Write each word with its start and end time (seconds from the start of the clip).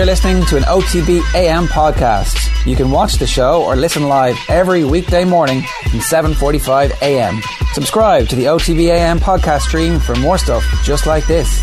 You're 0.00 0.06
listening 0.06 0.46
to 0.46 0.56
an 0.56 0.62
OTB 0.62 1.20
AM 1.34 1.66
podcast. 1.66 2.64
You 2.64 2.74
can 2.74 2.90
watch 2.90 3.16
the 3.16 3.26
show 3.26 3.62
or 3.62 3.76
listen 3.76 4.08
live 4.08 4.34
every 4.48 4.82
weekday 4.82 5.26
morning 5.26 5.60
from 5.90 6.00
7:45 6.00 7.02
a.m. 7.02 7.42
Subscribe 7.74 8.26
to 8.28 8.34
the 8.34 8.46
OTB 8.46 8.88
AM 8.88 9.18
podcast 9.18 9.60
stream 9.60 10.00
for 10.00 10.14
more 10.14 10.38
stuff 10.38 10.64
just 10.82 11.04
like 11.04 11.26
this. 11.26 11.60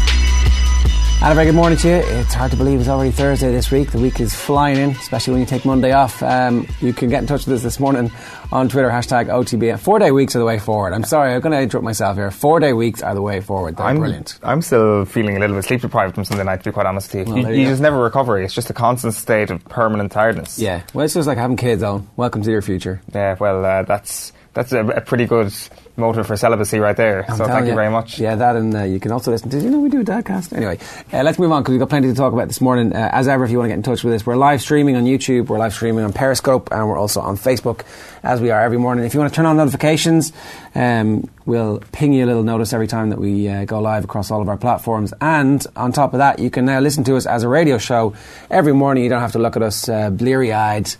And 1.19 1.31
a 1.31 1.35
very 1.35 1.47
good 1.47 1.55
morning 1.55 1.79
to 1.79 1.87
you. 1.87 1.95
It's 1.95 2.35
hard 2.35 2.51
to 2.51 2.57
believe 2.57 2.79
it's 2.79 2.87
already 2.87 3.09
Thursday 3.09 3.51
this 3.51 3.71
week. 3.71 3.91
The 3.91 3.97
week 3.97 4.19
is 4.19 4.35
flying 4.35 4.77
in, 4.77 4.91
especially 4.91 5.31
when 5.33 5.39
you 5.41 5.47
take 5.47 5.65
Monday 5.65 5.91
off. 5.91 6.21
Um, 6.21 6.67
you 6.79 6.93
can 6.93 7.09
get 7.09 7.21
in 7.21 7.27
touch 7.27 7.47
with 7.47 7.55
us 7.55 7.63
this 7.63 7.79
morning 7.79 8.11
on 8.51 8.69
Twitter, 8.69 8.87
hashtag 8.89 9.25
OTB. 9.25 9.79
Four 9.79 9.97
day 9.97 10.11
weeks 10.11 10.35
are 10.35 10.39
the 10.39 10.45
way 10.45 10.59
forward. 10.59 10.93
I'm 10.93 11.03
sorry, 11.03 11.33
I'm 11.33 11.41
going 11.41 11.53
to 11.53 11.59
interrupt 11.59 11.83
myself 11.83 12.17
here. 12.17 12.29
Four 12.29 12.59
day 12.59 12.71
weeks 12.71 13.01
are 13.01 13.15
the 13.15 13.23
way 13.23 13.41
forward. 13.41 13.77
They're 13.77 13.87
I'm, 13.87 13.97
brilliant. 13.97 14.37
I'm 14.43 14.61
still 14.61 15.05
feeling 15.05 15.35
a 15.35 15.39
little 15.39 15.55
bit 15.55 15.65
sleep 15.65 15.81
deprived 15.81 16.13
from 16.13 16.23
Sunday 16.23 16.43
night, 16.43 16.63
to 16.63 16.69
be 16.69 16.73
quite 16.73 16.85
honest 16.85 17.11
with 17.11 17.27
you. 17.27 17.33
Well, 17.33 17.43
you 17.43 17.49
you 17.49 17.61
you 17.61 17.69
just 17.69 17.81
never 17.81 17.99
recover. 17.99 18.39
It's 18.39 18.53
just 18.53 18.69
a 18.69 18.73
constant 18.73 19.15
state 19.15 19.49
of 19.49 19.65
permanent 19.65 20.11
tiredness. 20.11 20.59
Yeah, 20.59 20.83
well, 20.93 21.03
it's 21.03 21.15
just 21.15 21.27
like 21.27 21.39
having 21.39 21.57
kids, 21.57 21.81
on. 21.81 22.07
Welcome 22.15 22.43
to 22.43 22.51
your 22.51 22.61
future. 22.61 23.01
Yeah, 23.13 23.35
well, 23.39 23.65
uh, 23.65 23.81
that's 23.83 24.33
that's 24.57 24.71
a, 24.71 24.83
a 24.87 25.01
pretty 25.01 25.25
good 25.25 25.53
motive 25.97 26.25
for 26.25 26.35
celibacy 26.35 26.79
right 26.79 26.97
there. 26.97 27.29
I'm 27.29 27.37
so 27.37 27.45
thank 27.45 27.67
you 27.67 27.75
very 27.75 27.91
much. 27.91 28.19
Yeah, 28.19 28.33
that 28.35 28.55
and 28.55 28.75
uh, 28.75 28.83
you 28.85 28.99
can 28.99 29.11
also 29.11 29.29
listen. 29.29 29.49
Did 29.49 29.61
you 29.61 29.69
know 29.69 29.79
we 29.79 29.89
do 29.89 30.01
a 30.01 30.03
dadcast? 30.03 30.51
Anyway, 30.51 30.79
uh, 31.13 31.21
let's 31.21 31.37
move 31.37 31.51
on 31.51 31.61
because 31.61 31.73
we've 31.73 31.79
got 31.79 31.89
plenty 31.89 32.07
to 32.07 32.15
talk 32.15 32.33
about 32.33 32.47
this 32.47 32.59
morning. 32.59 32.91
Uh, 32.91 33.07
as 33.13 33.27
ever, 33.27 33.43
if 33.43 33.51
you 33.51 33.59
want 33.59 33.67
to 33.67 33.69
get 33.69 33.75
in 33.75 33.83
touch 33.83 34.03
with 34.03 34.15
us, 34.15 34.25
we're 34.25 34.35
live 34.35 34.59
streaming 34.59 34.95
on 34.95 35.03
YouTube, 35.03 35.45
we're 35.45 35.59
live 35.59 35.75
streaming 35.75 36.03
on 36.03 36.11
Periscope, 36.11 36.69
and 36.71 36.89
we're 36.89 36.97
also 36.97 37.21
on 37.21 37.37
Facebook, 37.37 37.81
as 38.23 38.41
we 38.41 38.49
are 38.49 38.59
every 38.59 38.79
morning. 38.79 39.05
If 39.05 39.13
you 39.13 39.19
want 39.19 39.31
to 39.31 39.35
turn 39.35 39.45
on 39.45 39.57
notifications, 39.57 40.33
um, 40.73 41.29
we'll 41.45 41.83
ping 41.91 42.13
you 42.13 42.25
a 42.25 42.27
little 42.27 42.43
notice 42.43 42.73
every 42.73 42.87
time 42.87 43.11
that 43.11 43.19
we 43.19 43.47
uh, 43.47 43.65
go 43.65 43.79
live 43.79 44.05
across 44.05 44.31
all 44.31 44.41
of 44.41 44.49
our 44.49 44.57
platforms. 44.57 45.13
And 45.21 45.63
on 45.75 45.91
top 45.91 46.13
of 46.13 46.17
that, 46.17 46.39
you 46.39 46.49
can 46.49 46.65
now 46.65 46.79
listen 46.79 47.03
to 47.03 47.15
us 47.15 47.27
as 47.27 47.43
a 47.43 47.47
radio 47.47 47.77
show 47.77 48.15
every 48.49 48.73
morning. 48.73 49.03
You 49.03 49.09
don't 49.11 49.21
have 49.21 49.33
to 49.33 49.39
look 49.39 49.55
at 49.55 49.61
us 49.61 49.87
uh, 49.87 50.09
bleary-eyed, 50.09 50.95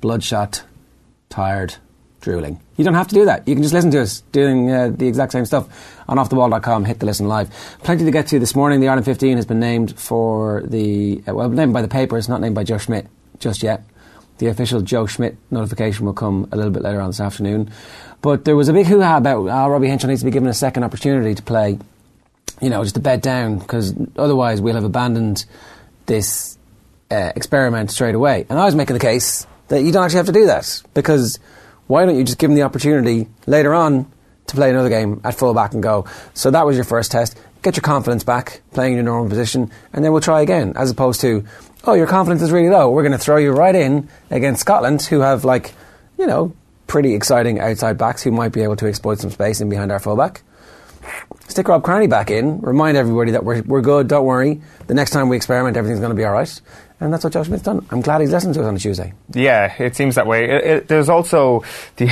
bloodshot, 0.00 0.62
tired, 1.28 1.74
drooling. 2.24 2.58
You 2.76 2.84
don't 2.84 2.94
have 2.94 3.08
to 3.08 3.14
do 3.14 3.26
that. 3.26 3.46
You 3.46 3.54
can 3.54 3.62
just 3.62 3.74
listen 3.74 3.90
to 3.92 4.00
us 4.00 4.22
doing 4.32 4.70
uh, 4.70 4.88
the 4.88 5.06
exact 5.06 5.32
same 5.32 5.44
stuff 5.44 5.68
on 6.08 6.16
offtheball.com. 6.16 6.86
Hit 6.86 6.98
the 6.98 7.06
listen 7.06 7.28
live. 7.28 7.50
Plenty 7.82 8.04
to 8.04 8.10
get 8.10 8.26
to 8.28 8.38
this 8.38 8.56
morning. 8.56 8.80
The 8.80 8.88
Ireland 8.88 9.04
15 9.04 9.36
has 9.36 9.46
been 9.46 9.60
named 9.60 9.98
for 9.98 10.62
the, 10.66 11.22
uh, 11.28 11.34
well, 11.34 11.48
named 11.48 11.72
by 11.72 11.82
the 11.82 11.88
papers, 11.88 12.28
not 12.28 12.40
named 12.40 12.54
by 12.54 12.64
Joe 12.64 12.78
Schmidt 12.78 13.06
just 13.38 13.62
yet. 13.62 13.84
The 14.38 14.46
official 14.46 14.80
Joe 14.80 15.06
Schmidt 15.06 15.36
notification 15.50 16.06
will 16.06 16.14
come 16.14 16.48
a 16.50 16.56
little 16.56 16.72
bit 16.72 16.82
later 16.82 17.00
on 17.00 17.10
this 17.10 17.20
afternoon. 17.20 17.70
But 18.20 18.44
there 18.44 18.56
was 18.56 18.68
a 18.68 18.72
big 18.72 18.86
hoo 18.86 19.00
ha 19.00 19.18
about 19.18 19.46
uh, 19.46 19.70
Robbie 19.70 19.88
Henshaw 19.88 20.08
needs 20.08 20.22
to 20.22 20.24
be 20.24 20.32
given 20.32 20.48
a 20.48 20.54
second 20.54 20.82
opportunity 20.82 21.34
to 21.34 21.42
play, 21.42 21.78
you 22.60 22.70
know, 22.70 22.82
just 22.82 22.96
to 22.96 23.00
bed 23.00 23.20
down, 23.20 23.58
because 23.58 23.94
otherwise 24.16 24.60
we'll 24.60 24.74
have 24.74 24.84
abandoned 24.84 25.44
this 26.06 26.58
uh, 27.10 27.32
experiment 27.36 27.90
straight 27.90 28.14
away. 28.14 28.46
And 28.48 28.58
I 28.58 28.64
was 28.64 28.74
making 28.74 28.94
the 28.94 29.00
case 29.00 29.46
that 29.68 29.82
you 29.82 29.92
don't 29.92 30.04
actually 30.04 30.18
have 30.18 30.26
to 30.26 30.32
do 30.32 30.46
that 30.46 30.82
because 30.94 31.38
why 31.86 32.04
don't 32.04 32.16
you 32.16 32.24
just 32.24 32.38
give 32.38 32.50
him 32.50 32.56
the 32.56 32.62
opportunity 32.62 33.28
later 33.46 33.74
on 33.74 34.10
to 34.46 34.54
play 34.54 34.70
another 34.70 34.88
game 34.88 35.20
at 35.24 35.34
full 35.34 35.54
back 35.54 35.74
and 35.74 35.82
go? 35.82 36.06
So 36.34 36.50
that 36.50 36.66
was 36.66 36.76
your 36.76 36.84
first 36.84 37.12
test. 37.12 37.38
Get 37.62 37.76
your 37.76 37.82
confidence 37.82 38.24
back, 38.24 38.60
playing 38.72 38.92
in 38.92 38.96
your 38.98 39.04
normal 39.04 39.28
position, 39.28 39.70
and 39.92 40.04
then 40.04 40.12
we'll 40.12 40.20
try 40.20 40.42
again. 40.42 40.74
As 40.76 40.90
opposed 40.90 41.20
to, 41.22 41.44
oh, 41.84 41.94
your 41.94 42.06
confidence 42.06 42.42
is 42.42 42.50
really 42.50 42.68
low. 42.68 42.90
We're 42.90 43.02
going 43.02 43.12
to 43.12 43.18
throw 43.18 43.38
you 43.38 43.52
right 43.52 43.74
in 43.74 44.08
against 44.30 44.60
Scotland, 44.60 45.02
who 45.02 45.20
have 45.20 45.44
like, 45.44 45.72
you 46.18 46.26
know, 46.26 46.54
pretty 46.86 47.14
exciting 47.14 47.60
outside 47.60 47.96
backs 47.96 48.22
who 48.22 48.30
might 48.30 48.52
be 48.52 48.62
able 48.62 48.76
to 48.76 48.86
exploit 48.86 49.18
some 49.18 49.30
space 49.30 49.60
in 49.60 49.70
behind 49.70 49.90
our 49.90 49.98
fullback 49.98 50.42
stick 51.48 51.68
Rob 51.68 51.84
Kearney 51.84 52.06
back 52.06 52.30
in, 52.30 52.60
remind 52.60 52.96
everybody 52.96 53.32
that 53.32 53.44
we're, 53.44 53.62
we're 53.62 53.80
good, 53.80 54.08
don't 54.08 54.24
worry. 54.24 54.60
The 54.86 54.94
next 54.94 55.10
time 55.10 55.28
we 55.28 55.36
experiment, 55.36 55.76
everything's 55.76 56.00
going 56.00 56.10
to 56.10 56.16
be 56.16 56.24
all 56.24 56.32
right. 56.32 56.60
And 57.04 57.12
that's 57.12 57.22
what 57.22 57.34
Joe 57.34 57.42
Schmidt's 57.42 57.62
done. 57.64 57.86
I'm 57.90 58.00
glad 58.00 58.22
he's 58.22 58.32
listened 58.32 58.54
to 58.54 58.60
us 58.62 58.66
on 58.66 58.76
a 58.76 58.78
Tuesday. 58.78 59.12
Yeah, 59.34 59.74
it 59.78 59.94
seems 59.94 60.14
that 60.14 60.26
way. 60.26 60.48
It, 60.48 60.64
it, 60.64 60.88
there's 60.88 61.10
also 61.10 61.62
the 61.96 62.06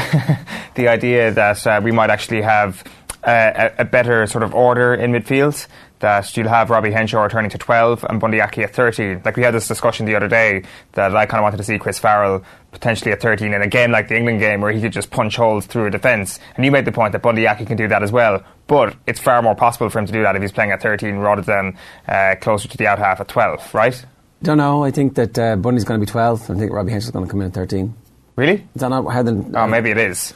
the 0.75 0.89
idea 0.89 1.31
that 1.31 1.67
uh, 1.67 1.81
we 1.83 1.93
might 1.93 2.11
actually 2.11 2.43
have 2.43 2.85
a, 3.25 3.73
a 3.79 3.85
better 3.87 4.27
sort 4.27 4.45
of 4.45 4.55
order 4.55 4.95
in 4.95 5.11
midfield. 5.13 5.67
That 6.01 6.37
you'll 6.37 6.49
have 6.49 6.69
Robbie 6.69 6.91
Henshaw 6.91 7.23
returning 7.23 7.51
to 7.53 7.59
12 7.59 8.05
and 8.05 8.21
Bundee 8.21 8.41
Aki 8.41 8.65
at 8.65 8.75
13. 8.75 9.23
Like 9.25 9.37
we 9.37 9.45
had 9.45 9.55
this 9.55 9.69
discussion 9.69 10.05
the 10.05 10.17
other 10.17 10.29
day 10.29 10.65
that 10.93 11.17
I 11.17 11.25
kind 11.27 11.39
of 11.39 11.45
wanted 11.45 11.59
to 11.59 11.63
see 11.63 11.79
Chris 11.79 11.99
Farrell 11.99 12.45
potentially 12.73 13.13
at 13.13 13.23
13 13.23 13.55
and 13.55 13.63
again 13.63 13.93
like 13.93 14.09
the 14.09 14.17
England 14.17 14.41
game 14.41 14.61
where 14.61 14.73
he 14.73 14.81
could 14.81 14.93
just 14.93 15.13
punch 15.13 15.37
holes 15.37 15.65
through 15.65 15.87
a 15.87 15.91
defence. 15.91 16.41
And 16.57 16.65
you 16.65 16.73
made 16.73 16.85
the 16.87 16.93
point 16.93 17.13
that 17.13 17.23
Bundee 17.23 17.47
Aki 17.47 17.65
can 17.67 17.77
do 17.77 17.87
that 17.89 18.03
as 18.03 18.11
well. 18.13 18.43
But 18.67 18.97
it's 19.07 19.21
far 19.21 19.41
more 19.43 19.55
possible 19.55 19.89
for 19.89 20.01
him 20.01 20.07
to 20.07 20.13
do 20.13 20.23
that 20.23 20.35
if 20.35 20.43
he's 20.43 20.53
playing 20.53 20.73
at 20.73 20.83
13 20.83 21.17
rather 21.17 21.43
than 21.43 21.79
uh, 22.09 22.35
closer 22.41 22.69
to 22.69 22.77
the 22.77 22.89
out 22.89 22.99
half 22.99 23.21
at 23.21 23.29
12, 23.29 23.73
right? 23.73 24.05
Don't 24.43 24.59
know. 24.59 24.83
I 24.83 24.91
think 24.91 25.15
that 25.15 25.39
uh, 25.39 25.57
Bundee's 25.57 25.85
going 25.85 26.01
to 26.01 26.07
be 26.07 26.11
12. 26.11 26.51
I 26.51 26.55
think 26.55 26.73
Robbie 26.73 26.91
Henshaw's 26.91 27.13
going 27.13 27.25
to 27.25 27.31
come 27.31 27.41
in 27.41 27.47
at 27.49 27.55
13. 27.55 27.95
Really? 28.37 28.55
Is 28.75 28.81
that 28.81 28.89
not 28.89 29.05
how 29.11 29.23
the. 29.23 29.51
Oh, 29.55 29.67
maybe 29.67 29.91
it 29.91 29.99
is. 29.99 30.35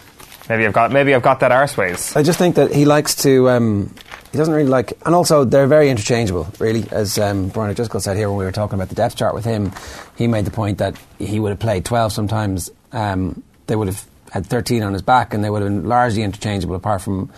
Maybe 0.49 0.65
I've 0.65 0.73
got 0.73 0.93
maybe 0.93 1.13
I've 1.13 1.23
got 1.23 1.41
that 1.41 1.51
arseways. 1.51 2.17
I 2.17 2.23
just 2.23 2.39
think 2.39 2.55
that 2.55 2.73
he 2.73 2.85
likes 2.85 3.17
to. 3.23 3.51
Um, 3.51 3.93
he 4.31 4.39
doesn't 4.39 4.55
really 4.55 4.69
like, 4.69 4.93
and 5.05 5.15
also 5.15 5.45
they're 5.45 5.67
very 5.67 5.89
interchangeable. 5.89 6.47
Really, 6.61 6.87
as 6.93 7.19
um, 7.19 7.49
Brian 7.49 7.71
O'Driscoll 7.71 8.01
said 8.01 8.17
here 8.17 8.29
when 8.29 8.39
we 8.39 8.45
were 8.45 8.53
talking 8.53 8.75
about 8.75 8.89
the 8.89 8.95
depth 8.95 9.17
chart 9.17 9.35
with 9.35 9.45
him, 9.45 9.73
he 10.17 10.29
made 10.29 10.45
the 10.45 10.51
point 10.51 10.79
that 10.79 10.97
he 11.19 11.41
would 11.41 11.51
have 11.51 11.59
played 11.59 11.85
twelve 11.85 12.13
sometimes. 12.13 12.71
Um, 12.93 13.43
they 13.67 13.75
would 13.75 13.89
have 13.89 14.05
had 14.31 14.47
thirteen 14.47 14.85
on 14.85 14.93
his 14.93 15.03
back, 15.03 15.35
and 15.35 15.43
they 15.43 15.51
would 15.51 15.63
have 15.63 15.71
been 15.71 15.89
largely 15.89 16.23
interchangeable, 16.23 16.77
apart 16.77 17.03
from 17.03 17.33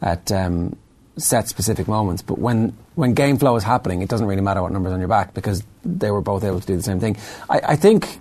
at 0.00 0.32
um, 0.32 0.76
set 1.16 1.48
specific 1.48 1.88
moments. 1.88 2.22
But 2.22 2.38
when 2.38 2.76
when 2.94 3.14
game 3.14 3.38
flow 3.38 3.56
is 3.56 3.62
happening, 3.64 4.02
it 4.02 4.08
doesn't 4.08 4.26
really 4.26 4.42
matter 4.42 4.62
what 4.62 4.72
numbers 4.72 4.92
on 4.92 4.98
your 4.98 5.08
back 5.08 5.34
because 5.34 5.62
they 5.84 6.10
were 6.10 6.20
both 6.20 6.44
able 6.44 6.60
to 6.60 6.66
do 6.66 6.76
the 6.76 6.82
same 6.82 7.00
thing. 7.00 7.16
I, 7.48 7.60
I 7.68 7.76
think 7.76 8.20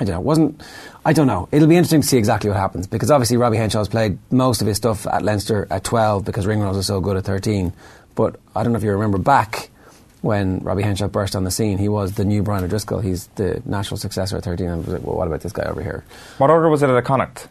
I 0.00 0.04
don't 0.04 0.14
know. 0.14 0.20
Wasn't. 0.20 0.62
I 1.04 1.12
don't 1.12 1.26
know. 1.26 1.48
It'll 1.52 1.68
be 1.68 1.76
interesting 1.76 2.00
to 2.00 2.06
see 2.06 2.16
exactly 2.18 2.48
what 2.50 2.58
happens 2.58 2.86
because 2.86 3.10
obviously 3.10 3.36
Robbie 3.36 3.56
Henshaw's 3.56 3.88
played 3.88 4.18
most 4.30 4.60
of 4.60 4.66
his 4.66 4.76
stuff 4.76 5.06
at 5.06 5.22
Leinster 5.22 5.66
at 5.70 5.84
12 5.84 6.24
because 6.24 6.46
Ringrose 6.46 6.76
is 6.76 6.86
so 6.86 7.00
good 7.00 7.16
at 7.16 7.24
13. 7.24 7.72
But 8.14 8.38
I 8.54 8.62
don't 8.62 8.72
know 8.72 8.78
if 8.78 8.84
you 8.84 8.92
remember 8.92 9.18
back 9.18 9.70
when 10.20 10.60
Robbie 10.60 10.82
Henshaw 10.82 11.08
burst 11.08 11.34
on 11.34 11.44
the 11.44 11.50
scene, 11.50 11.78
he 11.78 11.88
was 11.88 12.14
the 12.14 12.24
new 12.24 12.42
Brian 12.42 12.64
O'Driscoll. 12.64 13.00
He's 13.00 13.26
the 13.34 13.62
natural 13.64 13.96
successor 13.96 14.36
at 14.36 14.44
13. 14.44 14.66
And 14.66 14.74
I 14.74 14.78
was 14.78 14.88
like, 14.88 15.02
well, 15.02 15.16
what 15.16 15.26
about 15.26 15.40
this 15.40 15.52
guy 15.52 15.64
over 15.64 15.82
here? 15.82 16.04
What 16.38 16.50
order 16.50 16.68
was 16.68 16.82
it 16.82 16.90
at 16.90 16.96
a 16.96 17.02
Connacht? 17.02 17.48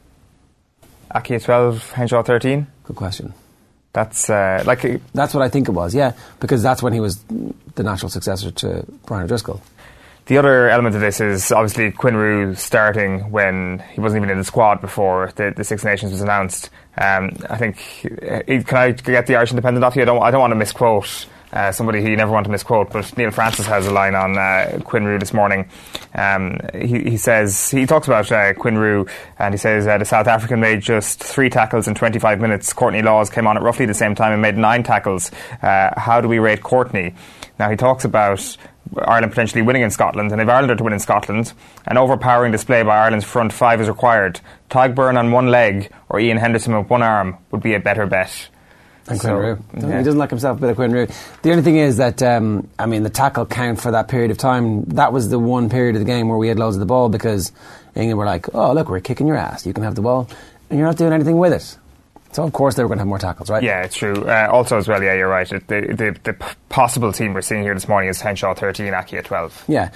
Aki 1.13 1.35
at 1.35 1.43
12, 1.43 1.91
Henshaw 1.91 2.23
13? 2.23 2.67
Good 2.83 2.95
question. 2.95 3.33
That's 3.93 4.29
uh, 4.29 4.63
like 4.65 4.85
uh, 4.85 4.97
That's 5.13 5.33
what 5.33 5.43
I 5.43 5.49
think 5.49 5.67
it 5.67 5.71
was, 5.71 5.93
yeah, 5.93 6.13
because 6.39 6.63
that's 6.63 6.81
when 6.81 6.93
he 6.93 6.99
was 6.99 7.23
the 7.75 7.83
natural 7.83 8.09
successor 8.09 8.51
to 8.51 8.85
Brian 9.05 9.25
O'Driscoll. 9.25 9.61
the 10.27 10.37
other 10.37 10.69
element 10.69 10.95
of 10.95 11.01
this 11.01 11.19
is 11.19 11.51
obviously 11.51 11.91
Quinn 11.91 12.15
Roux 12.15 12.55
starting 12.55 13.31
when 13.31 13.79
he 13.91 13.99
wasn't 13.99 14.21
even 14.23 14.29
in 14.29 14.37
the 14.37 14.45
squad 14.45 14.79
before 14.79 15.31
the, 15.35 15.53
the 15.55 15.63
Six 15.63 15.83
Nations 15.83 16.11
was 16.13 16.21
announced. 16.21 16.69
Um, 16.97 17.35
I 17.49 17.57
think 17.57 17.77
uh, 18.29 18.41
can 18.63 18.77
I 18.77 18.91
get 18.91 19.27
the 19.27 19.35
Irish 19.35 19.51
Independent 19.51 19.83
off 19.83 19.95
you? 19.95 20.03
I 20.03 20.05
don't 20.05 20.21
I 20.21 20.31
don't 20.31 20.41
want 20.41 20.51
to 20.51 20.55
misquote. 20.55 21.27
Uh, 21.51 21.71
somebody 21.71 22.01
who 22.01 22.09
you 22.09 22.15
never 22.15 22.31
want 22.31 22.45
to 22.45 22.51
misquote, 22.51 22.91
but 22.91 23.17
Neil 23.17 23.31
Francis 23.31 23.65
has 23.67 23.85
a 23.85 23.91
line 23.91 24.15
on 24.15 24.37
uh, 24.37 24.79
Quinn 24.85 25.05
Roux 25.05 25.19
this 25.19 25.33
morning. 25.33 25.69
Um, 26.15 26.59
he, 26.73 27.11
he 27.11 27.17
says 27.17 27.69
he 27.69 27.85
talks 27.85 28.07
about 28.07 28.31
uh, 28.31 28.53
Quinn 28.53 28.77
Roux, 28.77 29.05
and 29.37 29.53
he 29.53 29.57
says 29.57 29.85
uh, 29.85 29.97
the 29.97 30.05
South 30.05 30.27
African 30.27 30.59
made 30.59 30.81
just 30.81 31.21
three 31.21 31.49
tackles 31.49 31.87
in 31.87 31.95
25 31.95 32.39
minutes. 32.39 32.71
Courtney 32.71 33.01
Lawes 33.01 33.29
came 33.29 33.47
on 33.47 33.57
at 33.57 33.63
roughly 33.63 33.85
the 33.85 33.93
same 33.93 34.15
time 34.15 34.31
and 34.31 34.41
made 34.41 34.57
nine 34.57 34.83
tackles. 34.83 35.31
Uh, 35.61 35.89
how 35.97 36.21
do 36.21 36.27
we 36.27 36.39
rate 36.39 36.63
Courtney? 36.63 37.13
Now 37.59 37.69
he 37.69 37.75
talks 37.75 38.05
about 38.05 38.57
Ireland 38.97 39.31
potentially 39.31 39.61
winning 39.61 39.83
in 39.83 39.91
Scotland, 39.91 40.31
and 40.31 40.41
if 40.41 40.47
Ireland 40.47 40.71
are 40.71 40.75
to 40.75 40.83
win 40.83 40.93
in 40.93 40.99
Scotland, 40.99 41.53
an 41.85 41.97
overpowering 41.97 42.51
display 42.51 42.83
by 42.83 42.97
Ireland's 42.97 43.25
front 43.25 43.53
five 43.53 43.79
is 43.81 43.87
required. 43.87 44.39
Tadhg 44.69 45.17
on 45.17 45.31
one 45.31 45.47
leg 45.47 45.91
or 46.09 46.19
Iain 46.19 46.37
Henderson 46.37 46.77
with 46.77 46.89
one 46.89 47.03
arm 47.03 47.37
would 47.51 47.61
be 47.61 47.73
a 47.73 47.79
better 47.79 48.05
bet. 48.05 48.49
And 49.07 49.19
So, 49.19 49.29
Quinn 49.29 49.35
Roux. 49.41 49.63
yeah. 49.89 49.97
He 49.97 50.03
doesn't 50.03 50.19
like 50.19 50.29
himself 50.29 50.57
a 50.57 50.61
bit 50.61 50.69
of 50.69 50.75
Quinn 50.75 50.91
Roux. 50.91 51.07
The 51.41 51.51
only 51.51 51.63
thing 51.63 51.77
is 51.77 51.97
that, 51.97 52.21
um, 52.21 52.67
I 52.77 52.85
mean, 52.85 53.03
the 53.03 53.09
tackle 53.09 53.45
count 53.45 53.81
for 53.81 53.91
that 53.91 54.07
period 54.07 54.31
of 54.31 54.37
time, 54.37 54.83
that 54.85 55.11
was 55.11 55.29
the 55.29 55.39
one 55.39 55.69
period 55.69 55.95
of 55.95 56.01
the 56.01 56.05
game 56.05 56.27
where 56.29 56.37
we 56.37 56.47
had 56.47 56.59
loads 56.59 56.75
of 56.75 56.79
the 56.79 56.85
ball 56.85 57.09
because 57.09 57.51
England 57.95 58.17
were 58.19 58.25
like, 58.25 58.53
oh, 58.53 58.73
look, 58.73 58.89
we're 58.89 58.99
kicking 58.99 59.27
your 59.27 59.37
ass. 59.37 59.65
You 59.65 59.73
can 59.73 59.83
have 59.83 59.95
the 59.95 60.01
ball. 60.01 60.29
And 60.69 60.77
you're 60.79 60.87
not 60.87 60.97
doing 60.97 61.13
anything 61.13 61.37
with 61.37 61.51
it. 61.53 61.77
So, 62.33 62.43
of 62.43 62.53
course, 62.53 62.75
they 62.75 62.83
were 62.83 62.87
going 62.87 62.99
to 62.99 63.01
have 63.01 63.07
more 63.09 63.19
tackles, 63.19 63.49
right? 63.49 63.61
Yeah, 63.61 63.81
it's 63.83 63.95
true. 63.95 64.13
Uh, 64.23 64.47
also, 64.49 64.77
as 64.77 64.87
well, 64.87 65.03
yeah, 65.03 65.15
you're 65.15 65.27
right. 65.27 65.49
The, 65.49 65.59
the, 65.67 66.17
the 66.23 66.33
possible 66.69 67.11
team 67.11 67.33
we're 67.33 67.41
seeing 67.41 67.63
here 67.63 67.73
this 67.73 67.89
morning 67.89 68.09
is 68.09 68.21
Henshaw 68.21 68.53
13, 68.53 68.93
Aki 68.93 69.17
at 69.17 69.25
12. 69.25 69.65
Yeah. 69.67 69.89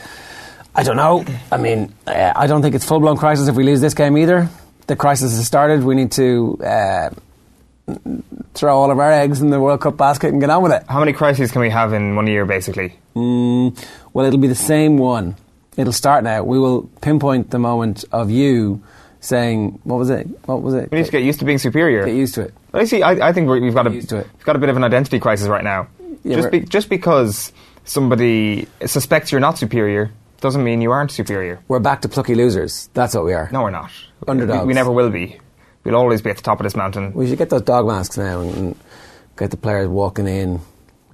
I 0.75 0.83
don't 0.83 0.97
know. 0.97 1.23
I 1.49 1.55
mean, 1.57 1.93
uh, 2.05 2.33
I 2.35 2.47
don't 2.47 2.61
think 2.61 2.75
it's 2.75 2.83
full 2.83 2.99
blown 2.99 3.15
crisis 3.15 3.47
if 3.47 3.55
we 3.55 3.63
lose 3.63 3.79
this 3.79 3.93
game 3.93 4.17
either. 4.17 4.49
The 4.87 4.97
crisis 4.97 5.33
has 5.37 5.47
started. 5.47 5.83
We 5.85 5.95
need 5.95 6.11
to 6.13 6.59
uh, 6.61 7.09
throw 8.53 8.75
all 8.77 8.91
of 8.91 8.99
our 8.99 9.11
eggs 9.11 9.41
in 9.41 9.49
the 9.49 9.59
World 9.59 9.81
Cup 9.81 9.97
basket 9.97 10.31
and 10.31 10.41
get 10.41 10.49
on 10.49 10.63
with 10.63 10.71
it. 10.71 10.83
How 10.87 10.99
many 10.99 11.13
crises 11.13 11.51
can 11.51 11.61
we 11.61 11.69
have 11.69 11.93
in 11.93 12.15
one 12.15 12.27
year, 12.27 12.45
basically? 12.45 12.95
Mm, 13.15 13.77
well, 14.13 14.25
it'll 14.25 14.39
be 14.39 14.47
the 14.47 14.55
same 14.55 14.97
one. 14.97 15.35
It'll 15.77 15.93
start 15.93 16.23
now. 16.23 16.43
We 16.43 16.57
will 16.57 16.83
pinpoint 17.01 17.51
the 17.51 17.59
moment 17.59 18.05
of 18.11 18.31
you 18.31 18.81
saying, 19.19 19.79
"What 19.83 19.97
was 19.97 20.09
it? 20.09 20.27
What 20.45 20.61
was 20.61 20.73
it?" 20.73 20.89
We 20.91 20.99
need 20.99 21.05
to 21.05 21.11
get 21.11 21.23
used 21.23 21.39
to 21.39 21.45
being 21.45 21.57
superior. 21.57 22.05
Get 22.05 22.15
used 22.15 22.35
to 22.35 22.41
it. 22.41 22.53
I 22.73 22.85
see. 22.85 23.01
I, 23.03 23.29
I 23.29 23.33
think 23.33 23.49
we've 23.49 23.73
got 23.73 23.87
a 23.87 23.91
Used 23.91 24.09
to 24.09 24.17
it. 24.17 24.27
we've 24.37 24.45
got 24.45 24.55
a 24.55 24.59
bit 24.59 24.69
of 24.69 24.77
an 24.77 24.83
identity 24.83 25.19
crisis 25.19 25.47
right 25.47 25.63
now. 25.63 25.87
Yeah, 26.23 26.37
just 26.37 26.51
be, 26.51 26.59
just 26.61 26.89
because 26.89 27.51
somebody 27.83 28.67
suspects 28.85 29.31
you're 29.31 29.41
not 29.41 29.57
superior 29.57 30.11
doesn't 30.41 30.63
mean 30.63 30.81
you 30.81 30.91
aren't 30.91 31.11
superior. 31.11 31.59
We're 31.67 31.79
back 31.79 32.01
to 32.01 32.09
plucky 32.09 32.35
losers. 32.35 32.89
That's 32.93 33.13
what 33.15 33.25
we 33.25 33.33
are. 33.33 33.49
No, 33.51 33.63
we're 33.63 33.71
not. 33.71 33.91
Underdogs. 34.27 34.61
We, 34.61 34.67
we 34.67 34.73
never 34.73 34.91
will 34.91 35.09
be. 35.09 35.39
We'll 35.85 35.95
always 35.95 36.21
be 36.21 36.31
at 36.31 36.37
the 36.37 36.41
top 36.41 36.59
of 36.59 36.63
this 36.63 36.75
mountain. 36.75 37.13
We 37.13 37.27
should 37.27 37.37
get 37.37 37.51
those 37.51 37.61
dog 37.61 37.85
masks 37.85 38.17
now 38.17 38.41
and 38.41 38.75
get 39.37 39.51
the 39.51 39.57
players 39.57 39.87
walking 39.87 40.27
in 40.27 40.59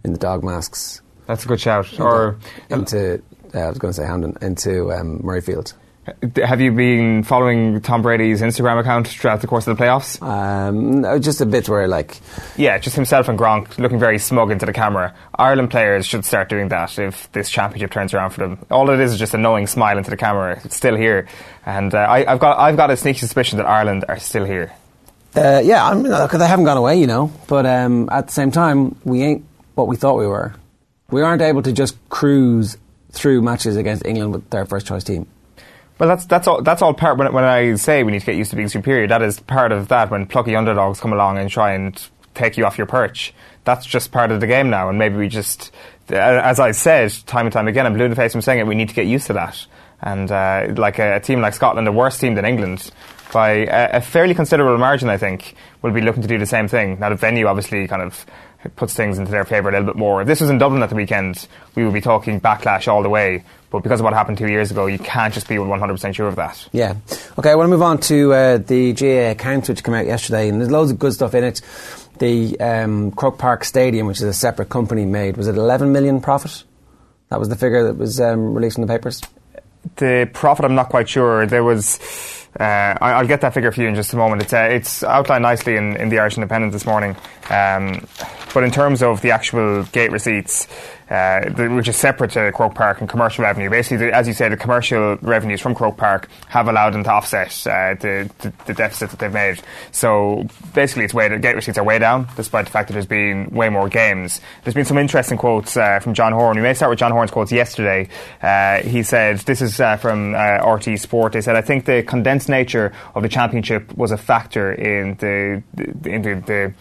in 0.03 0.13
the 0.13 0.19
dog 0.19 0.43
masks. 0.43 1.01
That's 1.27 1.43
a 1.43 1.47
good 1.47 1.59
shout. 1.59 1.99
Or 1.99 2.37
into 2.69 3.21
uh, 3.53 3.59
I 3.59 3.69
was 3.69 3.77
going 3.77 3.93
to 3.93 4.01
say 4.01 4.05
Hampden 4.05 4.37
into 4.41 4.91
um, 4.93 5.19
Murrayfield. 5.19 5.73
Have 6.37 6.59
you 6.61 6.71
been 6.71 7.21
following 7.21 7.79
Tom 7.79 8.01
Brady's 8.01 8.41
Instagram 8.41 8.79
account 8.79 9.07
throughout 9.07 9.41
the 9.41 9.47
course 9.47 9.67
of 9.67 9.77
the 9.77 9.83
playoffs? 9.83 10.19
Um, 10.19 11.01
no, 11.01 11.19
just 11.19 11.41
a 11.41 11.45
bit 11.45 11.69
where 11.69 11.87
like 11.87 12.19
Yeah, 12.57 12.79
just 12.79 12.95
himself 12.95 13.29
and 13.29 13.37
Gronk 13.37 13.77
looking 13.77 13.99
very 13.99 14.17
smug 14.17 14.49
into 14.49 14.65
the 14.65 14.73
camera. 14.73 15.13
Ireland 15.35 15.69
players 15.69 16.07
should 16.07 16.25
start 16.25 16.49
doing 16.49 16.69
that 16.69 16.97
if 16.97 17.31
this 17.33 17.51
championship 17.51 17.91
turns 17.91 18.15
around 18.15 18.31
for 18.31 18.39
them. 18.39 18.65
All 18.71 18.89
it 18.89 18.99
is 18.99 19.13
is 19.13 19.19
just 19.19 19.35
a 19.35 19.37
knowing 19.37 19.67
smile 19.67 19.99
into 19.99 20.09
the 20.09 20.17
camera. 20.17 20.59
It's 20.63 20.75
still 20.75 20.95
here, 20.95 21.27
and 21.67 21.93
uh, 21.93 22.07
I, 22.09 22.23
have 22.23 22.39
got 22.39 22.57
I've 22.57 22.77
got 22.77 22.89
a 22.89 22.97
sneaky 22.97 23.19
suspicion 23.19 23.57
that 23.59 23.67
Ireland 23.67 24.03
are 24.09 24.17
still 24.17 24.45
here. 24.45 24.73
Uh, 25.35 25.61
yeah, 25.63 25.85
I 25.85 25.93
mean, 25.93 26.09
look, 26.09 26.31
they 26.31 26.47
haven't 26.47 26.65
gone 26.65 26.77
away, 26.77 26.99
you 26.99 27.07
know. 27.07 27.31
But 27.47 27.67
um, 27.67 28.09
at 28.11 28.25
the 28.25 28.33
same 28.33 28.49
time, 28.49 28.95
we 29.03 29.21
ain't 29.21 29.45
what 29.75 29.87
we 29.87 29.97
thought 29.97 30.17
we 30.17 30.25
were. 30.25 30.55
We 31.11 31.21
aren't 31.21 31.43
able 31.43 31.61
to 31.61 31.71
just 31.71 31.95
cruise 32.09 32.75
through 33.11 33.43
matches 33.43 33.77
against 33.77 34.03
England 34.03 34.33
with 34.33 34.49
their 34.49 34.65
first 34.65 34.87
choice 34.87 35.03
team. 35.03 35.27
Well, 36.01 36.09
that's 36.09 36.25
that's 36.25 36.47
all. 36.47 36.63
That's 36.63 36.81
all 36.81 36.95
part. 36.95 37.19
When, 37.19 37.31
when 37.31 37.43
I 37.43 37.75
say 37.75 38.01
we 38.01 38.11
need 38.11 38.21
to 38.21 38.25
get 38.25 38.35
used 38.35 38.49
to 38.49 38.55
being 38.55 38.69
superior, 38.69 39.05
that 39.05 39.21
is 39.21 39.39
part 39.39 39.71
of 39.71 39.89
that. 39.89 40.09
When 40.09 40.25
plucky 40.25 40.55
underdogs 40.55 40.99
come 40.99 41.13
along 41.13 41.37
and 41.37 41.47
try 41.47 41.73
and 41.73 41.95
take 42.33 42.57
you 42.57 42.65
off 42.65 42.79
your 42.79 42.87
perch, 42.87 43.35
that's 43.65 43.85
just 43.85 44.11
part 44.11 44.31
of 44.31 44.39
the 44.39 44.47
game 44.47 44.71
now. 44.71 44.89
And 44.89 44.97
maybe 44.97 45.17
we 45.17 45.27
just, 45.27 45.71
as 46.09 46.59
I 46.59 46.71
said 46.71 47.11
time 47.27 47.45
and 47.45 47.53
time 47.53 47.67
again, 47.67 47.85
I'm 47.85 47.93
blue 47.93 48.05
in 48.05 48.09
the 48.09 48.15
face 48.15 48.31
from 48.31 48.41
saying 48.41 48.57
it. 48.57 48.65
We 48.65 48.73
need 48.73 48.89
to 48.89 48.95
get 48.95 49.05
used 49.05 49.27
to 49.27 49.33
that. 49.33 49.63
And 50.01 50.31
uh, 50.31 50.73
like 50.75 50.97
a, 50.97 51.17
a, 51.17 51.19
team 51.19 51.39
like 51.39 51.53
Scotland, 51.53 51.87
a 51.87 51.91
worse 51.91 52.17
team 52.17 52.33
than 52.33 52.45
England, 52.45 52.89
by 53.31 53.67
a, 53.67 53.97
a, 53.97 54.01
fairly 54.01 54.33
considerable 54.33 54.79
margin, 54.79 55.07
I 55.07 55.17
think, 55.17 55.53
will 55.83 55.91
be 55.91 56.01
looking 56.01 56.23
to 56.23 56.27
do 56.27 56.39
the 56.39 56.47
same 56.47 56.67
thing. 56.67 56.99
Now, 56.99 57.09
the 57.09 57.15
venue 57.15 57.45
obviously 57.45 57.87
kind 57.87 58.01
of 58.01 58.25
puts 58.75 58.95
things 58.95 59.19
into 59.19 59.29
their 59.29 59.45
favour 59.45 59.69
a 59.69 59.73
little 59.73 59.85
bit 59.85 59.97
more. 59.97 60.21
If 60.21 60.27
this 60.27 60.41
was 60.41 60.49
in 60.49 60.57
Dublin 60.57 60.81
at 60.81 60.89
the 60.89 60.95
weekend, 60.95 61.47
we 61.75 61.83
would 61.83 61.93
be 61.93 62.01
talking 62.01 62.41
backlash 62.41 62.87
all 62.87 63.03
the 63.03 63.09
way. 63.09 63.43
But 63.71 63.83
because 63.83 64.01
of 64.01 64.03
what 64.03 64.13
happened 64.13 64.37
two 64.37 64.49
years 64.49 64.69
ago, 64.69 64.85
you 64.85 64.99
can't 64.99 65.33
just 65.33 65.47
be 65.47 65.55
100% 65.55 66.13
sure 66.13 66.27
of 66.27 66.35
that. 66.35 66.67
Yeah. 66.73 66.95
Okay, 67.39 67.49
I 67.49 67.55
want 67.55 67.67
to 67.67 67.71
move 67.71 67.81
on 67.81 67.99
to 68.01 68.33
uh, 68.33 68.57
the 68.57 68.91
GAA 68.91 69.31
accounts 69.31 69.69
which 69.69 69.81
came 69.81 69.95
out 69.95 70.05
yesterday, 70.05 70.49
and 70.49 70.59
there's 70.59 70.69
loads 70.69 70.91
of 70.91 70.99
good 70.99 71.13
stuff 71.13 71.33
in 71.33 71.45
it. 71.45 71.61
The 72.19 72.59
um, 72.59 73.11
Croke 73.11 73.39
Park 73.39 73.63
Stadium, 73.63 74.07
which 74.07 74.17
is 74.17 74.23
a 74.23 74.33
separate 74.33 74.69
company, 74.69 75.05
made 75.05 75.37
was 75.37 75.47
it 75.47 75.55
11 75.55 75.91
million 75.91 76.19
profit? 76.19 76.65
That 77.29 77.39
was 77.39 77.47
the 77.47 77.55
figure 77.55 77.85
that 77.85 77.93
was 77.93 78.19
um, 78.19 78.53
released 78.53 78.77
in 78.77 78.85
the 78.85 78.93
papers. 78.93 79.21
The 79.95 80.29
profit, 80.33 80.65
I'm 80.65 80.75
not 80.75 80.89
quite 80.89 81.07
sure. 81.07 81.47
There 81.47 81.63
was. 81.63 81.99
Uh, 82.59 82.97
I, 82.99 83.21
will 83.21 83.29
get 83.29 83.39
that 83.41 83.53
figure 83.53 83.71
for 83.71 83.81
you 83.81 83.87
in 83.87 83.95
just 83.95 84.11
a 84.11 84.17
moment. 84.17 84.41
It's, 84.41 84.51
uh, 84.51 84.67
it's 84.69 85.05
outlined 85.05 85.43
nicely 85.43 85.77
in, 85.77 85.95
in 85.95 86.09
the 86.09 86.19
Irish 86.19 86.35
Independent 86.35 86.73
this 86.73 86.85
morning. 86.85 87.15
Um, 87.49 88.05
but 88.53 88.65
in 88.65 88.71
terms 88.71 89.01
of 89.01 89.21
the 89.21 89.31
actual 89.31 89.83
gate 89.83 90.11
receipts, 90.11 90.67
uh, 91.11 91.41
which 91.75 91.89
is 91.89 91.97
separate 91.97 92.31
to 92.31 92.51
Croke 92.53 92.73
Park 92.73 93.01
and 93.01 93.09
commercial 93.09 93.43
revenue. 93.43 93.69
Basically, 93.69 93.97
the, 93.97 94.15
as 94.15 94.29
you 94.29 94.33
say, 94.33 94.47
the 94.47 94.55
commercial 94.55 95.17
revenues 95.17 95.59
from 95.59 95.75
Croke 95.75 95.97
Park 95.97 96.29
have 96.47 96.69
allowed 96.69 96.93
them 96.93 97.03
to 97.03 97.11
offset 97.11 97.51
uh, 97.67 97.95
the, 97.95 98.31
the, 98.39 98.53
the, 98.65 98.73
deficit 98.73 99.09
that 99.09 99.19
they've 99.19 99.33
made. 99.33 99.61
So 99.91 100.47
basically, 100.73 101.03
it's 101.03 101.13
way 101.13 101.27
the 101.27 101.37
gate 101.37 101.55
receipts 101.55 101.77
are 101.77 101.83
way 101.83 101.99
down, 101.99 102.29
despite 102.37 102.65
the 102.65 102.71
fact 102.71 102.87
that 102.87 102.93
there's 102.93 103.05
been 103.05 103.49
way 103.49 103.67
more 103.67 103.89
games. 103.89 104.39
There's 104.63 104.73
been 104.73 104.85
some 104.85 104.97
interesting 104.97 105.37
quotes 105.37 105.75
uh, 105.75 105.99
from 105.99 106.13
John 106.13 106.31
Horan. 106.31 106.55
We 106.55 106.63
may 106.63 106.73
start 106.73 106.89
with 106.89 106.99
John 106.99 107.11
Horan's 107.11 107.31
quotes 107.31 107.51
yesterday. 107.51 108.07
Uh, 108.41 108.77
he 108.77 109.03
said, 109.03 109.39
"This 109.39 109.61
is 109.61 109.81
uh, 109.81 109.97
from 109.97 110.31
RTÉ 110.31 110.97
Sport." 110.97 111.33
They 111.33 111.41
said, 111.41 111.57
"I 111.57 111.61
think 111.61 111.83
the 111.83 112.03
condensed 112.03 112.47
nature 112.47 112.93
of 113.15 113.23
the 113.23 113.29
championship 113.29 113.93
was 113.97 114.11
a 114.11 114.17
factor 114.17 114.71
in 114.71 115.15
the, 115.15 115.61
the 115.73 116.09
in 116.09 116.21
the, 116.21 116.35
the 116.35 116.73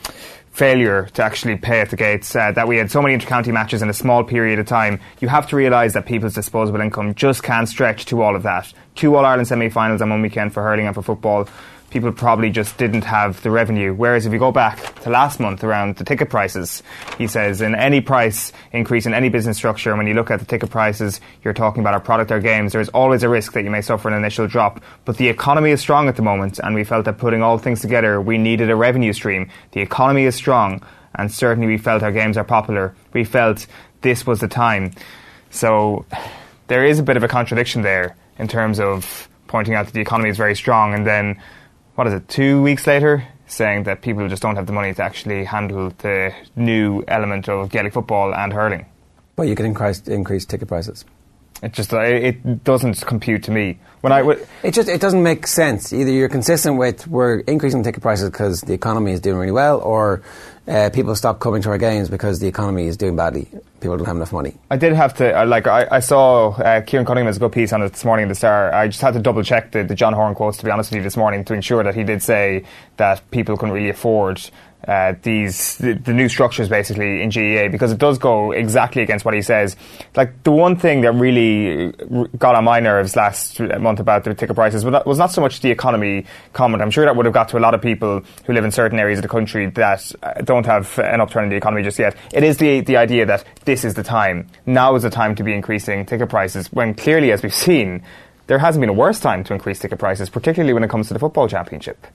failure 0.50 1.08
to 1.14 1.22
actually 1.22 1.56
pay 1.56 1.80
at 1.80 1.90
the 1.90 1.96
gates, 1.96 2.34
uh, 2.34 2.52
that 2.52 2.66
we 2.66 2.76
had 2.76 2.90
so 2.90 3.00
many 3.00 3.16
intercounty 3.16 3.52
matches 3.52 3.82
in 3.82 3.88
a 3.88 3.94
small 3.94 4.24
period 4.24 4.58
of 4.58 4.66
time, 4.66 5.00
you 5.20 5.28
have 5.28 5.48
to 5.48 5.56
realise 5.56 5.92
that 5.92 6.06
people's 6.06 6.34
disposable 6.34 6.80
income 6.80 7.14
just 7.14 7.42
can't 7.42 7.68
stretch 7.68 8.04
to 8.06 8.22
all 8.22 8.34
of 8.34 8.42
that. 8.42 8.72
Two 8.94 9.14
All 9.16 9.24
Ireland 9.24 9.48
semi 9.48 9.68
finals 9.68 10.02
on 10.02 10.10
one 10.10 10.22
weekend 10.22 10.52
for 10.52 10.62
hurling 10.62 10.86
and 10.86 10.94
for 10.94 11.02
football 11.02 11.48
people 11.90 12.12
probably 12.12 12.50
just 12.50 12.78
didn't 12.78 13.02
have 13.04 13.42
the 13.42 13.50
revenue. 13.50 13.92
Whereas 13.92 14.26
if 14.26 14.32
you 14.32 14.38
go 14.38 14.52
back 14.52 15.00
to 15.00 15.10
last 15.10 15.40
month 15.40 15.64
around 15.64 15.96
the 15.96 16.04
ticket 16.04 16.30
prices, 16.30 16.82
he 17.18 17.26
says 17.26 17.60
in 17.60 17.74
any 17.74 18.00
price 18.00 18.52
increase 18.72 19.06
in 19.06 19.14
any 19.14 19.28
business 19.28 19.56
structure, 19.56 19.94
when 19.96 20.06
you 20.06 20.14
look 20.14 20.30
at 20.30 20.38
the 20.40 20.46
ticket 20.46 20.70
prices, 20.70 21.20
you're 21.42 21.54
talking 21.54 21.80
about 21.80 21.94
our 21.94 22.00
product 22.00 22.30
or 22.30 22.40
games, 22.40 22.72
there's 22.72 22.88
always 22.90 23.22
a 23.22 23.28
risk 23.28 23.52
that 23.52 23.64
you 23.64 23.70
may 23.70 23.82
suffer 23.82 24.08
an 24.08 24.14
initial 24.14 24.46
drop. 24.46 24.82
But 25.04 25.16
the 25.16 25.28
economy 25.28 25.70
is 25.70 25.80
strong 25.80 26.08
at 26.08 26.16
the 26.16 26.22
moment, 26.22 26.58
and 26.60 26.74
we 26.74 26.84
felt 26.84 27.04
that 27.04 27.18
putting 27.18 27.42
all 27.42 27.58
things 27.58 27.80
together, 27.80 28.20
we 28.20 28.38
needed 28.38 28.70
a 28.70 28.76
revenue 28.76 29.12
stream. 29.12 29.50
The 29.72 29.80
economy 29.80 30.24
is 30.24 30.34
strong, 30.34 30.82
and 31.14 31.30
certainly 31.30 31.66
we 31.66 31.78
felt 31.78 32.02
our 32.02 32.12
games 32.12 32.36
are 32.36 32.44
popular. 32.44 32.94
We 33.12 33.24
felt 33.24 33.66
this 34.00 34.26
was 34.26 34.40
the 34.40 34.48
time. 34.48 34.92
So 35.50 36.06
there 36.68 36.86
is 36.86 36.98
a 36.98 37.02
bit 37.02 37.16
of 37.16 37.24
a 37.24 37.28
contradiction 37.28 37.82
there 37.82 38.16
in 38.38 38.46
terms 38.46 38.78
of 38.78 39.28
pointing 39.48 39.74
out 39.74 39.86
that 39.86 39.92
the 39.92 40.00
economy 40.00 40.30
is 40.30 40.36
very 40.36 40.54
strong 40.54 40.94
and 40.94 41.04
then 41.04 41.40
what 42.00 42.06
is 42.06 42.14
it, 42.14 42.26
two 42.28 42.62
weeks 42.62 42.86
later, 42.86 43.28
saying 43.46 43.82
that 43.82 44.00
people 44.00 44.26
just 44.26 44.40
don't 44.40 44.56
have 44.56 44.64
the 44.64 44.72
money 44.72 44.94
to 44.94 45.02
actually 45.02 45.44
handle 45.44 45.90
the 45.98 46.34
new 46.56 47.04
element 47.06 47.46
of 47.46 47.68
Gaelic 47.68 47.92
football 47.92 48.34
and 48.34 48.54
hurling. 48.54 48.86
Well, 49.36 49.46
you 49.46 49.54
can 49.54 49.66
increase, 49.66 50.08
increase 50.08 50.46
ticket 50.46 50.66
prices. 50.66 51.04
It 51.62 51.72
just 51.72 51.92
it 51.92 52.64
doesn't 52.64 53.04
compute 53.06 53.44
to 53.44 53.50
me. 53.50 53.78
When 54.00 54.12
I 54.12 54.20
w- 54.20 54.46
it 54.62 54.72
just 54.72 54.88
it 54.88 55.00
doesn't 55.00 55.22
make 55.22 55.46
sense. 55.46 55.92
Either 55.92 56.10
you're 56.10 56.30
consistent 56.30 56.78
with 56.78 57.06
we're 57.06 57.40
increasing 57.40 57.82
ticket 57.82 58.02
prices 58.02 58.30
because 58.30 58.62
the 58.62 58.72
economy 58.72 59.12
is 59.12 59.20
doing 59.20 59.36
really 59.36 59.52
well, 59.52 59.78
or 59.80 60.22
uh, 60.66 60.88
people 60.90 61.14
stop 61.14 61.38
coming 61.38 61.60
to 61.62 61.68
our 61.68 61.76
games 61.76 62.08
because 62.08 62.38
the 62.38 62.46
economy 62.46 62.86
is 62.86 62.96
doing 62.96 63.14
badly. 63.14 63.46
People 63.80 63.98
don't 63.98 64.06
have 64.06 64.16
enough 64.16 64.32
money. 64.32 64.54
I 64.70 64.78
did 64.78 64.94
have 64.94 65.14
to 65.14 65.38
uh, 65.38 65.44
like 65.44 65.66
I, 65.66 65.86
I 65.90 66.00
saw 66.00 66.52
uh, 66.52 66.80
Kieran 66.80 67.04
Cunningham's 67.04 67.36
good 67.36 67.52
piece 67.52 67.74
on 67.74 67.82
it 67.82 67.90
this 67.90 68.04
morning 68.06 68.22
in 68.22 68.28
the 68.30 68.34
Star. 68.34 68.72
I 68.72 68.88
just 68.88 69.02
had 69.02 69.12
to 69.14 69.20
double 69.20 69.42
check 69.42 69.72
the, 69.72 69.84
the 69.84 69.94
John 69.94 70.14
Horan 70.14 70.34
quotes 70.34 70.56
to 70.58 70.64
be 70.64 70.70
honest 70.70 70.90
with 70.90 70.98
you 70.98 71.02
this 71.02 71.16
morning 71.18 71.44
to 71.44 71.52
ensure 71.52 71.82
that 71.84 71.94
he 71.94 72.02
did 72.04 72.22
say 72.22 72.64
that 72.96 73.30
people 73.30 73.58
couldn't 73.58 73.74
really 73.74 73.90
afford 73.90 74.40
uh, 74.86 75.14
these 75.22 75.76
the, 75.76 75.92
the, 75.92 76.12
new 76.12 76.28
structures 76.28 76.68
basically 76.68 77.22
in 77.22 77.28
GAA 77.30 77.68
because 77.68 77.92
it 77.92 77.98
does 77.98 78.18
go 78.18 78.52
exactly 78.52 79.02
against 79.02 79.24
what 79.24 79.34
he 79.34 79.42
says. 79.42 79.76
Like 80.16 80.42
the 80.42 80.52
one 80.52 80.76
thing 80.76 81.02
that 81.02 81.12
really 81.12 81.92
got 82.38 82.54
on 82.54 82.64
my 82.64 82.80
nerves 82.80 83.14
last 83.14 83.60
month 83.60 84.00
about 84.00 84.24
the 84.24 84.34
ticket 84.34 84.56
prices 84.56 84.84
was 84.84 84.92
not, 84.92 85.06
was 85.06 85.18
not 85.18 85.32
so 85.32 85.40
much 85.40 85.60
the 85.60 85.70
economy 85.70 86.24
comment. 86.54 86.82
I'm 86.82 86.90
sure 86.90 87.04
that 87.04 87.14
would 87.14 87.26
have 87.26 87.34
got 87.34 87.50
to 87.50 87.58
a 87.58 87.60
lot 87.60 87.74
of 87.74 87.82
people 87.82 88.22
who 88.46 88.52
live 88.54 88.64
in 88.64 88.70
certain 88.70 88.98
areas 88.98 89.18
of 89.18 89.22
the 89.22 89.28
country 89.28 89.66
that 89.70 90.12
uh, 90.22 90.40
don't 90.42 90.64
have 90.64 90.98
an 90.98 91.20
upturn 91.20 91.44
in 91.44 91.50
the 91.50 91.56
economy 91.56 91.82
just 91.82 91.98
yet. 91.98 92.16
It 92.32 92.42
is 92.42 92.56
the 92.56 92.80
the 92.80 92.96
idea 92.96 93.26
that 93.26 93.44
this 93.64 93.84
is 93.84 93.94
the 93.94 94.02
time. 94.02 94.48
Now 94.64 94.94
is 94.94 95.02
the 95.02 95.10
time 95.10 95.34
to 95.34 95.42
be 95.42 95.52
increasing 95.52 96.06
ticket 96.06 96.30
prices 96.30 96.72
when 96.72 96.94
clearly, 96.94 97.32
as 97.32 97.42
we've 97.42 97.54
seen, 97.54 98.02
there 98.46 98.58
hasn't 98.58 98.80
been 98.80 98.88
a 98.88 98.94
worse 98.94 99.20
time 99.20 99.44
to 99.44 99.52
increase 99.52 99.78
ticket 99.78 99.98
prices, 99.98 100.30
particularly 100.30 100.72
when 100.72 100.82
it 100.82 100.90
comes 100.90 101.08
to 101.08 101.14
the 101.14 101.20
football 101.20 101.48
championship. 101.48 102.06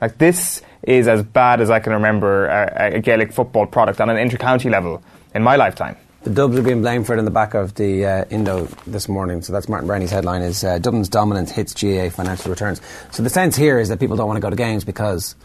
Like 0.00 0.18
this 0.18 0.62
is 0.82 1.08
as 1.08 1.22
bad 1.22 1.60
as 1.60 1.70
I 1.70 1.80
can 1.80 1.92
remember 1.94 2.46
a, 2.46 2.96
a 2.96 3.00
Gaelic 3.00 3.32
football 3.32 3.66
product 3.66 4.00
on 4.00 4.10
an 4.10 4.16
inter-county 4.16 4.68
level 4.68 5.02
in 5.34 5.42
my 5.42 5.56
lifetime. 5.56 5.96
The 6.24 6.30
Dubs 6.30 6.56
are 6.56 6.62
being 6.62 6.80
blamed 6.80 7.06
for 7.06 7.14
it 7.14 7.18
in 7.18 7.26
the 7.26 7.30
back 7.30 7.52
of 7.52 7.74
the 7.74 8.06
uh, 8.06 8.24
Indo 8.30 8.64
this 8.86 9.08
morning. 9.10 9.42
So 9.42 9.52
that's 9.52 9.68
Martin 9.68 9.86
Breheny's 9.86 10.10
headline: 10.10 10.40
is 10.40 10.64
uh, 10.64 10.78
Dublin's 10.78 11.10
dominance 11.10 11.50
hits 11.50 11.74
GAA 11.74 12.08
financial 12.08 12.50
returns. 12.50 12.80
So 13.10 13.22
the 13.22 13.28
sense 13.28 13.56
here 13.56 13.78
is 13.78 13.90
that 13.90 14.00
people 14.00 14.16
don't 14.16 14.26
want 14.26 14.38
to 14.38 14.40
go 14.40 14.48
to 14.48 14.56
games 14.56 14.84
because 14.84 15.36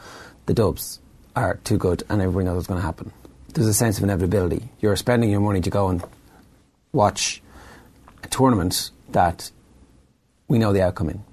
the 0.46 0.54
Dubs 0.54 1.00
are 1.36 1.60
too 1.66 1.78
good, 1.78 2.04
and 2.10 2.22
everybody 2.22 2.46
knows 2.46 2.56
what's 2.56 2.68
going 2.68 2.80
to 2.80 2.86
happen. 2.86 3.12
There's 3.54 3.68
a 3.68 3.74
sense 3.74 3.98
of 3.98 4.06
inevitability. 4.06 4.70
You're 4.80 4.96
spending 4.96 5.30
your 5.30 5.42
money 5.42 5.60
to 5.62 5.70
go 5.70 5.90
and 5.90 6.02
watch 6.94 7.42
a 8.24 8.28
tournament 8.28 8.92
that 9.10 9.52
we 10.48 10.60
know 10.60 10.72
the 10.72 10.82
outcome 10.82 11.10
in. 11.10 11.24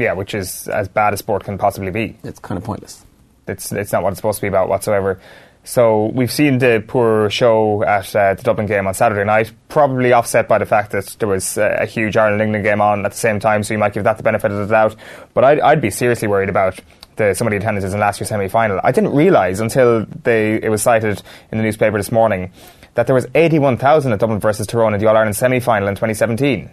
Yeah, 0.00 0.14
which 0.14 0.34
is 0.34 0.66
as 0.68 0.88
bad 0.88 1.12
as 1.12 1.18
sport 1.18 1.44
can 1.44 1.58
possibly 1.58 1.90
be. 1.90 2.16
It's 2.24 2.40
kind 2.40 2.56
of 2.56 2.64
pointless. 2.64 3.04
It's 3.46 3.70
it's 3.70 3.92
not 3.92 4.02
what 4.02 4.10
it's 4.10 4.18
supposed 4.18 4.38
to 4.38 4.42
be 4.42 4.48
about 4.48 4.68
whatsoever. 4.68 5.20
So 5.62 6.06
we've 6.06 6.32
seen 6.32 6.58
the 6.58 6.82
poor 6.86 7.28
show 7.28 7.84
at 7.84 8.16
uh, 8.16 8.32
the 8.32 8.42
Dublin 8.42 8.66
game 8.66 8.86
on 8.86 8.94
Saturday 8.94 9.24
night, 9.24 9.52
probably 9.68 10.12
offset 10.14 10.48
by 10.48 10.56
the 10.56 10.64
fact 10.64 10.92
that 10.92 11.16
there 11.18 11.28
was 11.28 11.58
uh, 11.58 11.76
a 11.78 11.84
huge 11.84 12.16
Ireland 12.16 12.40
England 12.40 12.64
game 12.64 12.80
on 12.80 13.04
at 13.04 13.12
the 13.12 13.18
same 13.18 13.40
time. 13.40 13.62
So 13.62 13.74
you 13.74 13.78
might 13.78 13.92
give 13.92 14.04
that 14.04 14.16
the 14.16 14.22
benefit 14.22 14.50
of 14.50 14.66
the 14.66 14.72
doubt. 14.72 14.96
But 15.34 15.44
I'd, 15.44 15.60
I'd 15.60 15.80
be 15.82 15.90
seriously 15.90 16.28
worried 16.28 16.48
about 16.48 16.80
the, 17.16 17.34
some 17.34 17.46
of 17.46 17.50
the 17.50 17.58
attendances 17.58 17.92
in 17.92 18.00
last 18.00 18.20
year's 18.20 18.30
semi 18.30 18.48
final. 18.48 18.80
I 18.82 18.90
didn't 18.90 19.12
realise 19.14 19.60
until 19.60 20.06
they 20.22 20.54
it 20.54 20.70
was 20.70 20.82
cited 20.82 21.22
in 21.52 21.58
the 21.58 21.64
newspaper 21.64 21.98
this 21.98 22.10
morning 22.10 22.52
that 22.94 23.06
there 23.06 23.14
was 23.14 23.26
81,000 23.34 24.12
at 24.12 24.18
Dublin 24.18 24.40
versus 24.40 24.66
Tyrone 24.66 24.94
in 24.94 25.00
the 25.00 25.06
All 25.06 25.16
Ireland 25.16 25.36
semi 25.36 25.60
final 25.60 25.88
in 25.88 25.94
2017 25.94 26.70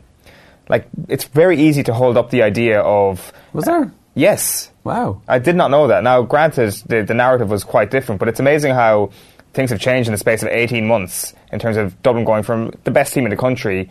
like 0.69 0.87
it's 1.07 1.25
very 1.25 1.59
easy 1.59 1.83
to 1.83 1.93
hold 1.93 2.17
up 2.17 2.29
the 2.29 2.41
idea 2.41 2.79
of 2.81 3.31
was 3.53 3.65
there 3.65 3.81
uh, 3.81 3.89
yes 4.15 4.71
wow 4.83 5.21
I 5.27 5.39
did 5.39 5.55
not 5.55 5.71
know 5.71 5.87
that 5.87 6.03
now 6.03 6.21
granted 6.23 6.71
the, 6.87 7.03
the 7.03 7.13
narrative 7.13 7.49
was 7.49 7.63
quite 7.63 7.91
different 7.91 8.19
but 8.19 8.27
it's 8.27 8.39
amazing 8.39 8.73
how 8.73 9.11
things 9.53 9.69
have 9.71 9.79
changed 9.79 10.07
in 10.07 10.13
the 10.13 10.17
space 10.17 10.43
of 10.43 10.49
18 10.49 10.87
months 10.87 11.33
in 11.51 11.59
terms 11.59 11.77
of 11.77 12.01
Dublin 12.03 12.25
going 12.25 12.43
from 12.43 12.71
the 12.83 12.91
best 12.91 13.13
team 13.13 13.25
in 13.25 13.31
the 13.31 13.37
country 13.37 13.89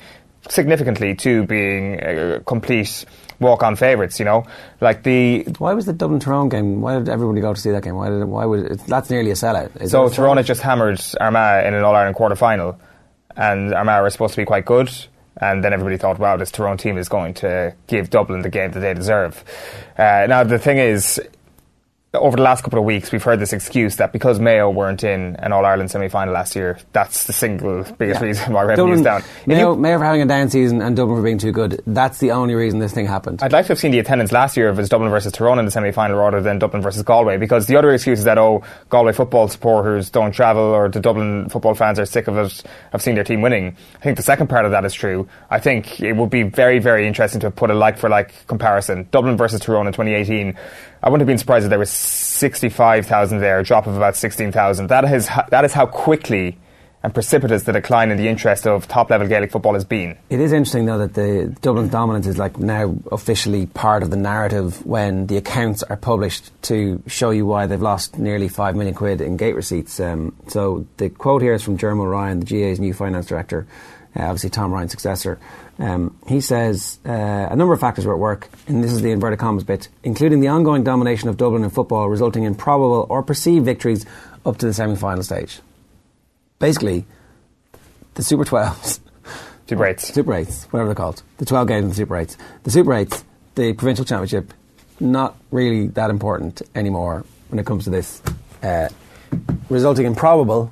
significantly 0.48 1.14
to 1.16 1.44
being 1.44 2.00
a 2.00 2.40
complete 2.40 3.04
walk-on 3.40 3.76
favourites. 3.76 4.18
You 4.18 4.24
know, 4.24 4.46
like 4.80 5.02
the 5.02 5.44
Why 5.58 5.74
was 5.74 5.86
the 5.86 5.92
Dublin 5.92 6.20
Tyrone 6.20 6.48
game? 6.48 6.80
Why 6.80 6.98
did 6.98 7.08
everybody 7.08 7.40
go 7.40 7.54
to 7.54 7.60
see 7.60 7.70
that 7.70 7.82
game? 7.82 7.94
Why 7.94 8.08
did? 8.08 8.24
Why 8.24 8.44
would 8.44 8.60
it, 8.72 8.80
that's 8.86 9.10
nearly 9.10 9.30
a 9.30 9.34
sellout? 9.34 9.80
Is 9.80 9.90
so 9.90 10.06
it 10.06 10.12
a 10.12 10.16
Tyrone 10.16 10.36
had 10.36 10.46
just 10.46 10.62
hammered 10.62 11.00
Armagh 11.20 11.66
in 11.66 11.74
an 11.74 11.84
All 11.84 11.94
Ireland 11.94 12.16
quarter 12.16 12.36
final, 12.36 12.78
and 13.36 13.74
Armagh 13.74 14.02
were 14.02 14.10
supposed 14.10 14.34
to 14.34 14.40
be 14.40 14.46
quite 14.46 14.64
good. 14.64 14.90
And 15.38 15.62
then 15.62 15.72
everybody 15.72 15.96
thought, 15.98 16.18
wow, 16.18 16.36
this 16.36 16.50
Tyrone 16.50 16.78
team 16.78 16.96
is 16.96 17.08
going 17.08 17.34
to 17.34 17.74
give 17.86 18.08
Dublin 18.10 18.42
the 18.42 18.48
game 18.48 18.70
that 18.72 18.80
they 18.80 18.94
deserve. 18.94 19.44
Uh, 19.98 20.26
now, 20.28 20.44
the 20.44 20.58
thing 20.58 20.78
is, 20.78 21.20
over 22.14 22.36
the 22.36 22.42
last 22.42 22.62
couple 22.62 22.78
of 22.78 22.84
weeks, 22.86 23.12
we've 23.12 23.22
heard 23.22 23.40
this 23.40 23.52
excuse 23.52 23.96
that 23.96 24.10
because 24.10 24.40
Mayo 24.40 24.70
weren't 24.70 25.04
in 25.04 25.36
an 25.36 25.52
All 25.52 25.66
Ireland 25.66 25.90
semi 25.90 26.08
final 26.08 26.32
last 26.32 26.56
year, 26.56 26.78
that's 26.92 27.24
the 27.24 27.32
single 27.34 27.82
biggest 27.98 28.20
Yeah. 28.22 28.26
reason 28.26 28.52
why 28.54 28.62
revenue's 28.62 29.02
Dublin, 29.02 29.02
down. 29.02 29.18
If 29.42 29.46
Mayo, 29.46 29.72
you- 29.74 29.78
Mayo 29.78 29.98
for 29.98 30.04
having 30.04 30.22
a 30.22 30.26
down 30.26 30.48
season 30.48 30.80
and 30.80 30.96
Dublin 30.96 31.18
for 31.18 31.22
being 31.22 31.36
too 31.36 31.52
good. 31.52 31.82
That's 31.86 32.16
the 32.18 32.30
only 32.30 32.54
reason 32.54 32.78
this 32.78 32.92
thing 32.92 33.06
happened. 33.06 33.40
I'd 33.42 33.52
like 33.52 33.66
to 33.66 33.72
have 33.72 33.78
seen 33.78 33.90
the 33.90 33.98
attendance 33.98 34.32
last 34.32 34.56
year 34.56 34.68
of 34.70 34.78
his 34.78 34.88
Dublin 34.88 35.10
versus 35.10 35.30
Tyrone 35.32 35.58
in 35.58 35.66
the 35.66 35.70
semi 35.70 35.90
final 35.90 36.16
rather 36.18 36.40
than 36.40 36.58
Dublin 36.58 36.80
versus 36.82 37.02
Galway 37.02 37.36
because 37.36 37.66
the 37.66 37.76
other 37.76 37.92
excuse 37.92 38.20
is 38.20 38.24
that, 38.24 38.38
oh, 38.38 38.62
Galway 38.88 39.12
football 39.12 39.48
supporters 39.48 40.08
don't 40.08 40.32
travel 40.32 40.62
or 40.62 40.88
the 40.88 41.00
Dublin 41.00 41.50
football 41.50 41.74
fans 41.74 41.98
are 41.98 42.06
sick 42.06 42.28
of 42.28 42.38
it, 42.38 42.62
of 42.94 43.02
seeing 43.02 43.16
their 43.16 43.24
team 43.24 43.42
winning. 43.42 43.76
I 44.00 44.02
think 44.02 44.16
the 44.16 44.22
second 44.22 44.46
part 44.46 44.64
of 44.64 44.70
that 44.70 44.86
is 44.86 44.94
true. 44.94 45.28
I 45.50 45.58
think 45.58 46.00
it 46.00 46.14
would 46.14 46.30
be 46.30 46.44
very, 46.44 46.78
very 46.78 47.06
interesting 47.06 47.40
to 47.42 47.50
put 47.50 47.70
a 47.70 47.74
like 47.74 47.98
for 47.98 48.08
like 48.08 48.46
comparison. 48.46 49.06
Dublin 49.10 49.36
versus 49.36 49.60
Tyrone 49.60 49.86
in 49.86 49.92
2018. 49.92 50.54
I 51.02 51.08
wouldn't 51.08 51.20
have 51.20 51.26
been 51.26 51.38
surprised 51.38 51.64
if 51.64 51.70
there 51.70 51.78
was 51.78 51.90
65,000 51.90 53.38
there, 53.38 53.58
a 53.58 53.64
drop 53.64 53.86
of 53.86 53.96
about 53.96 54.16
16,000. 54.16 54.88
That 54.88 55.04
is, 55.04 55.28
that 55.50 55.64
is 55.64 55.72
how 55.72 55.86
quickly 55.86 56.58
and 57.06 57.14
precipitous 57.14 57.62
the 57.62 57.72
decline 57.72 58.10
in 58.10 58.16
the 58.16 58.26
interest 58.26 58.66
of 58.66 58.88
top 58.88 59.10
level 59.10 59.28
Gaelic 59.28 59.52
football 59.52 59.74
has 59.74 59.84
been. 59.84 60.18
It 60.28 60.40
is 60.40 60.52
interesting 60.52 60.86
though 60.86 60.98
that 60.98 61.14
the 61.14 61.54
Dublin's 61.60 61.92
dominance 61.92 62.26
is 62.26 62.36
like 62.36 62.58
now 62.58 62.96
officially 63.12 63.66
part 63.66 64.02
of 64.02 64.10
the 64.10 64.16
narrative 64.16 64.84
when 64.84 65.28
the 65.28 65.36
accounts 65.36 65.84
are 65.84 65.96
published 65.96 66.50
to 66.62 67.00
show 67.06 67.30
you 67.30 67.46
why 67.46 67.66
they've 67.66 67.80
lost 67.80 68.18
nearly 68.18 68.48
five 68.48 68.74
million 68.74 68.92
quid 68.92 69.20
in 69.20 69.36
gate 69.36 69.54
receipts. 69.54 70.00
Um, 70.00 70.34
so 70.48 70.84
the 70.96 71.08
quote 71.08 71.42
here 71.42 71.54
is 71.54 71.62
from 71.62 71.76
Ger 71.76 71.94
Mulryan, 71.94 72.44
the 72.44 72.46
GAA's 72.46 72.80
new 72.80 72.92
finance 72.92 73.26
director, 73.26 73.68
uh, 74.16 74.22
obviously 74.22 74.50
Tom 74.50 74.72
Ryan's 74.72 74.90
successor. 74.90 75.38
Um, 75.78 76.18
he 76.26 76.40
says 76.40 76.98
uh, 77.04 77.10
a 77.10 77.56
number 77.56 77.74
of 77.74 77.80
factors 77.80 78.06
were 78.06 78.14
at 78.14 78.18
work, 78.18 78.48
and 78.66 78.82
this 78.82 78.92
is 78.92 79.02
the 79.02 79.10
inverted 79.10 79.38
commas 79.38 79.64
bit, 79.64 79.88
including 80.02 80.40
the 80.40 80.48
ongoing 80.48 80.84
domination 80.84 81.28
of 81.28 81.36
Dublin 81.36 81.64
in 81.64 81.70
football, 81.70 82.08
resulting 82.08 82.44
in 82.44 82.54
probable 82.54 83.06
or 83.10 83.22
perceived 83.22 83.64
victories 83.64 84.06
up 84.46 84.56
to 84.58 84.66
the 84.66 84.72
semi-final 84.72 85.22
stage. 85.22 85.60
Basically, 86.58 87.04
the 88.14 88.22
Super 88.22 88.44
12s 88.44 89.00
Super 89.68 89.82
rates. 89.82 90.14
Super 90.14 90.32
8s, 90.32 90.64
whatever 90.66 90.88
they're 90.88 90.94
called. 90.94 91.22
The 91.38 91.44
12 91.44 91.66
games 91.66 91.82
in 91.82 91.88
the 91.88 91.94
Super 91.96 92.14
8s. 92.14 92.36
The 92.62 92.70
Super 92.70 92.90
8s, 92.92 93.24
the 93.56 93.72
provincial 93.72 94.04
championship, 94.04 94.54
not 95.00 95.36
really 95.50 95.88
that 95.88 96.08
important 96.08 96.62
anymore 96.74 97.24
when 97.48 97.58
it 97.58 97.66
comes 97.66 97.84
to 97.84 97.90
this, 97.90 98.22
uh, 98.62 98.88
resulting 99.68 100.06
in 100.06 100.14
probable 100.14 100.70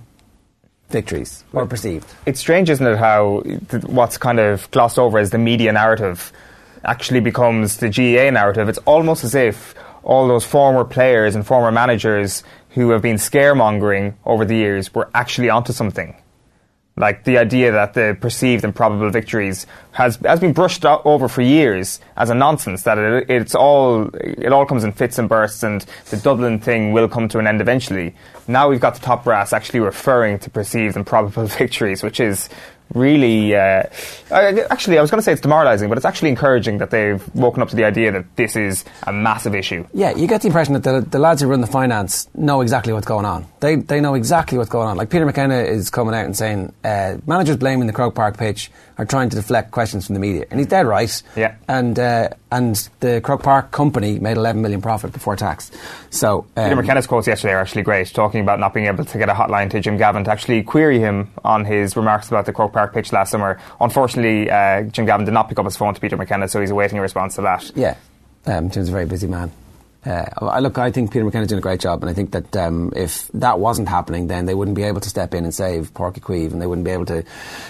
victories 0.95 1.45
or 1.53 1.67
perceived. 1.67 2.07
It's 2.25 2.41
strange, 2.41 2.71
isn't 2.71 2.87
it, 2.87 2.97
how 2.97 3.43
th- 3.71 3.85
what's 3.85 4.17
kind 4.17 4.41
of 4.41 4.71
glossed 4.71 4.99
over 4.99 5.19
as 5.19 5.31
the 5.31 5.39
media 5.39 5.73
narrative 5.73 6.33
actually 6.85 7.21
becomes 7.21 7.77
the 7.79 7.89
GAA 7.89 8.31
narrative. 8.31 8.69
It's 8.69 8.83
almost 8.87 9.25
as 9.25 9.35
if 9.35 9.75
all 10.03 10.29
those 10.29 10.45
former 10.45 10.85
players 10.85 11.35
and 11.35 11.47
former 11.47 11.73
managers 11.73 12.45
who 12.71 12.91
have 12.91 13.03
been 13.03 13.17
scaremongering 13.17 14.15
over 14.25 14.45
the 14.45 14.57
years 14.57 14.95
were 14.95 15.09
actually 15.15 15.51
onto 15.51 15.73
something. 15.73 16.15
Like 16.97 17.25
the 17.25 17.39
idea 17.39 17.73
that 17.73 17.95
the 17.95 18.17
perceived 18.21 18.63
and 18.63 18.73
probable 18.73 19.11
victories 19.11 19.67
has 19.91 20.15
has 20.25 20.39
been 20.39 20.53
brushed 20.53 20.85
over 20.85 21.27
for 21.27 21.43
years 21.43 21.99
as 22.17 22.31
a 22.31 22.35
nonsense. 22.35 22.85
That 22.85 22.99
it, 22.99 23.29
it's 23.29 23.57
all 23.57 24.11
it 24.15 24.53
all 24.53 24.65
comes 24.65 24.85
in 24.85 24.93
fits 24.93 25.19
and 25.19 25.29
bursts, 25.29 25.65
and 25.65 25.85
the 26.11 26.17
Dublin 26.17 26.61
thing 26.61 26.93
will 26.93 27.09
come 27.09 27.29
to 27.31 27.41
an 27.41 27.49
end 27.49 27.61
eventually. 27.61 28.15
Now 28.47 28.69
we've 28.69 28.81
got 28.81 28.95
the 28.95 29.01
top 29.01 29.25
brass 29.25 29.53
actually 29.53 29.81
referring 29.81 30.39
to 30.41 30.51
perceived 30.51 30.95
and 30.95 31.05
probable 31.05 31.47
victories, 31.59 32.05
which 32.05 32.21
is 32.21 32.49
really 32.93 33.55
uh, 33.55 33.85
I- 34.31 34.67
actually 34.71 34.99
I 34.99 35.01
was 35.03 35.11
going 35.11 35.19
to 35.19 35.23
say 35.23 35.33
it's 35.33 35.41
demoralising, 35.41 35.89
but 35.89 35.99
it's 35.99 36.05
actually 36.05 36.29
encouraging 36.31 36.79
that 36.79 36.91
they've 36.91 37.23
woken 37.35 37.63
up 37.63 37.69
to 37.71 37.77
the 37.77 37.85
idea 37.85 38.13
that 38.13 38.37
this 38.37 38.57
is 38.57 38.85
a 39.05 39.13
massive 39.13 39.55
issue. 39.55 39.87
Yeah, 39.95 40.15
you 40.15 40.27
get 40.27 40.43
the 40.43 40.49
impression 40.49 40.75
that 40.75 40.83
the, 40.83 41.01
the 41.01 41.19
lads 41.19 41.41
who 41.43 41.49
run 41.49 41.61
the 41.61 41.67
finance 41.67 42.29
know 42.35 42.61
exactly 42.61 42.93
what's 42.93 43.07
going 43.07 43.25
on. 43.25 43.47
They, 43.61 43.77
they 43.77 44.01
know 44.01 44.15
exactly 44.15 44.59
what's 44.59 44.71
going 44.71 44.89
on. 44.89 44.97
Like 44.97 45.11
Peter 45.11 45.27
McKenna 45.27 45.59
is 45.59 45.91
coming 45.91 46.15
out 46.15 46.25
and 46.27 46.37
saying 46.37 46.73
uh, 46.85 47.17
managers 47.27 47.57
blaming 47.57 47.87
the 47.87 47.93
Croke 47.93 48.15
Park 48.15 48.37
pitch 48.37 48.71
are 48.99 49.05
trying 49.05 49.29
to 49.29 49.37
deflect 49.37 49.73
questions 49.73 50.07
from 50.07 50.15
the 50.15 50.21
media, 50.21 50.47
and 50.51 50.61
he's 50.61 50.69
dead 50.69 50.87
right. 50.87 51.23
Yeah. 51.37 51.57
And 51.67 51.99
uh, 51.99 52.29
and 52.53 52.77
the 53.01 53.21
Croke 53.21 53.43
Park 53.43 53.73
company 53.73 54.21
made 54.21 54.37
11 54.37 54.63
million 54.63 54.81
profit 54.81 55.13
before 55.13 55.35
tax. 55.35 55.73
So 56.11 56.47
um, 56.57 56.65
Peter 56.65 56.77
McKenna's 56.77 57.07
quotes 57.09 57.27
yesterday 57.27 57.55
are 57.55 57.61
actually 57.61 57.83
great, 57.83 58.07
talking 58.15 58.41
about 58.41 58.61
not 58.61 58.73
being 58.73 58.87
able 58.87 59.05
to 59.05 59.19
get 59.19 59.29
a 59.29 59.33
hotline 59.35 59.71
to 59.71 59.81
Jim 59.81 59.97
Gavin 59.97 60.23
to 60.25 60.31
actually 60.31 60.63
query 60.63 61.01
him 61.01 61.33
on 61.45 61.65
his 61.65 61.97
remarks 61.97 62.29
about 62.29 62.47
the 62.47 62.53
Croke 62.53 62.73
Park 62.75 62.93
pitch 62.93 63.13
last 63.13 63.31
summer. 63.31 63.59
Unfortunately, 63.81 64.51
uh, 64.51 64.83
Jim 64.83 65.07
Gavin 65.07 65.25
did 65.25 65.33
not 65.33 65.49
pick 65.49 65.59
up 65.59 65.65
his 65.65 65.77
phone 65.77 65.95
to 65.95 66.01
Peter 66.01 66.17
McKenna, 66.17 66.49
so 66.49 66.61
he's 66.61 66.71
awaiting 66.71 66.99
a 66.99 67.03
response 67.03 67.37
to 67.37 67.43
that. 67.43 67.71
Yeah, 67.75 67.97
um, 68.47 68.69
Jim's 68.69 68.89
a 68.91 68.93
very 68.93 69.07
busy 69.07 69.27
man. 69.27 69.51
Uh, 70.07 70.61
look, 70.61 70.79
I 70.79 70.91
think 70.91 71.13
Peter 71.13 71.25
McKenna's 71.25 71.49
doing 71.49 71.59
a 71.59 71.63
great 71.63 71.81
job, 71.81 72.03
and 72.03 72.11
I 72.11 72.15
think 72.15 72.33
that 72.33 72.57
um, 72.57 72.93
if 72.95 73.29
that 73.29 73.59
wasn't 73.59 73.89
happening, 73.89 74.27
then 74.27 74.47
they 74.47 74.55
wouldn't 74.55 74.77
be 74.77 74.83
able 74.83 75.01
to 75.01 75.09
step 75.09 75.33
in 75.35 75.45
and 75.45 75.55
save 75.55 75.95
Páirc 75.95 76.15
Uí 76.15 76.21
Chaoimh, 76.21 76.53
and 76.53 76.61
they 76.61 76.67
wouldn't 76.67 76.85
be 76.85 76.91
able 76.91 77.07
to 77.07 77.25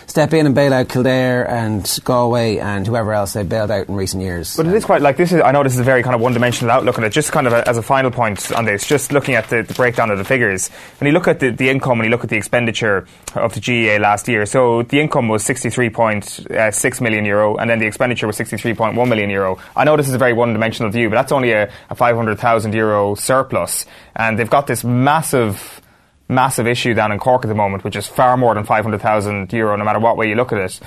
step 0.06 0.32
in 0.32 0.46
and 0.46 0.54
bail 0.54 0.74
out 0.74 0.88
Kildare 0.88 1.48
and 1.48 1.98
Galway 2.04 2.58
and 2.58 2.86
whoever 2.86 3.12
else 3.12 3.34
they've 3.34 3.48
bailed 3.48 3.70
out 3.70 3.88
in 3.88 3.94
recent 3.94 4.22
years. 4.22 4.56
But 4.56 4.66
it 4.66 4.74
is 4.74 4.84
quite 4.84 5.02
like 5.02 5.16
this 5.16 5.32
is. 5.32 5.40
I 5.42 5.52
know 5.52 5.62
this 5.62 5.74
is 5.74 5.80
a 5.80 5.84
very 5.84 6.02
kind 6.02 6.14
of 6.14 6.20
one-dimensional 6.20 6.70
outlook 6.70 6.98
on 6.98 7.04
it. 7.04 7.10
Just 7.10 7.30
kind 7.30 7.46
of 7.46 7.52
a, 7.52 7.68
as 7.68 7.78
a 7.78 7.82
final 7.82 8.10
point 8.10 8.50
on 8.52 8.64
this, 8.64 8.86
just 8.86 9.12
looking 9.12 9.34
at 9.34 9.48
the, 9.48 9.62
the 9.62 9.74
breakdown 9.74 10.10
of 10.10 10.18
the 10.18 10.24
figures. 10.24 10.68
When 10.98 11.06
you 11.06 11.12
look 11.12 11.28
at 11.28 11.40
the, 11.40 11.50
the 11.50 11.68
income 11.68 12.00
and 12.00 12.06
you 12.06 12.10
look 12.10 12.24
at 12.24 12.30
the 12.30 12.36
expenditure 12.36 13.06
of 13.34 13.54
the 13.54 13.60
GAA 13.60 14.02
last 14.02 14.26
year, 14.26 14.44
so 14.46 14.82
the 14.82 15.00
income 15.00 15.28
was 15.28 15.44
63.6 15.44 17.00
million 17.00 17.24
euro, 17.24 17.56
and 17.56 17.70
then 17.70 17.78
the 17.78 17.86
expenditure 17.86 18.26
was 18.26 18.36
63.1 18.38 19.08
million 19.08 19.30
euro. 19.30 19.58
I 19.76 19.84
know 19.84 19.96
this 19.96 20.08
is 20.08 20.14
a 20.14 20.18
very 20.18 20.32
one-dimensional 20.32 20.90
view, 20.90 21.08
but 21.08 21.16
that's 21.16 21.32
only 21.32 21.52
a, 21.52 21.70
a 21.90 21.94
500,000 22.24 22.72
euro 22.74 23.14
surplus, 23.14 23.86
and 24.16 24.38
they've 24.38 24.48
got 24.50 24.66
this 24.66 24.82
massive 24.84 25.80
massive 26.26 26.66
issue 26.66 26.94
down 26.94 27.12
in 27.12 27.18
Cork 27.18 27.44
at 27.44 27.48
the 27.48 27.54
moment, 27.54 27.84
which 27.84 27.96
is 27.96 28.06
far 28.06 28.36
more 28.38 28.54
than 28.54 28.64
500,000 28.64 29.52
euro, 29.52 29.76
no 29.76 29.84
matter 29.84 29.98
what 29.98 30.16
way 30.16 30.26
you 30.26 30.34
look 30.34 30.52
at 30.52 30.58
it. 30.58 30.80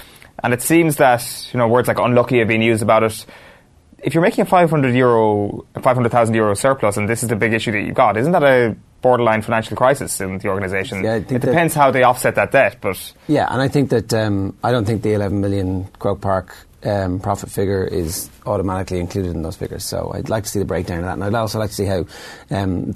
And 0.44 0.51
it 0.51 0.63
seems 0.63 0.96
that 0.96 1.24
you 1.53 1.60
know 1.60 1.67
words 1.67 1.88
like 1.88 2.00
unlucky 2.00 2.39
have 2.39 2.48
been 2.48 2.63
used 2.63 2.82
about 2.82 3.03
it. 3.03 3.25
If 4.00 4.13
you're 4.13 4.24
making 4.24 4.44
a 4.44 4.46
500 4.46 4.96
euro, 4.96 5.65
500,000 5.82 6.36
euro 6.36 6.56
surplus, 6.56 6.98
and 6.98 7.08
this 7.10 7.24
is 7.24 7.29
the 7.29 7.36
big 7.36 7.53
issue 7.53 7.72
that 7.72 7.82
you've 7.82 7.96
got, 7.96 8.17
isn't 8.17 8.32
that 8.32 8.44
a 8.44 8.75
borderline 9.01 9.41
financial 9.44 9.77
crisis 9.77 10.20
in 10.22 10.38
the 10.39 10.48
organisation? 10.50 11.03
Yeah, 11.03 11.15
it 11.15 11.27
that- 11.27 11.41
depends 11.41 11.74
how 11.75 11.91
they 11.91 12.03
offset 12.03 12.36
that 12.36 12.51
debt, 12.51 12.77
but 12.82 13.13
Yeah, 13.27 13.48
and 13.50 13.62
I 13.62 13.67
think 13.67 13.89
that 13.89 14.13
um, 14.13 14.56
I 14.63 14.72
don't 14.72 14.86
think 14.86 15.01
the 15.03 15.13
11 15.13 15.39
million 15.39 15.88
Croke 16.00 16.22
Park 16.22 16.66
um, 16.84 17.19
profit 17.19 17.50
figure 17.50 17.84
is 17.84 18.29
automatically 18.46 19.00
included 19.00 19.31
in 19.31 19.41
those 19.41 19.55
figures. 19.55 19.84
So 19.84 20.12
I'd 20.13 20.29
like 20.29 20.43
to 20.43 20.50
see 20.50 20.60
the 20.60 20.65
breakdown 20.65 21.00
of 21.00 21.05
that, 21.05 21.13
and 21.13 21.24
I'd 21.24 21.34
also 21.34 21.60
like 21.60 21.69
to 21.69 21.75
see 21.75 21.86
how 21.86 22.05
um, 22.51 22.93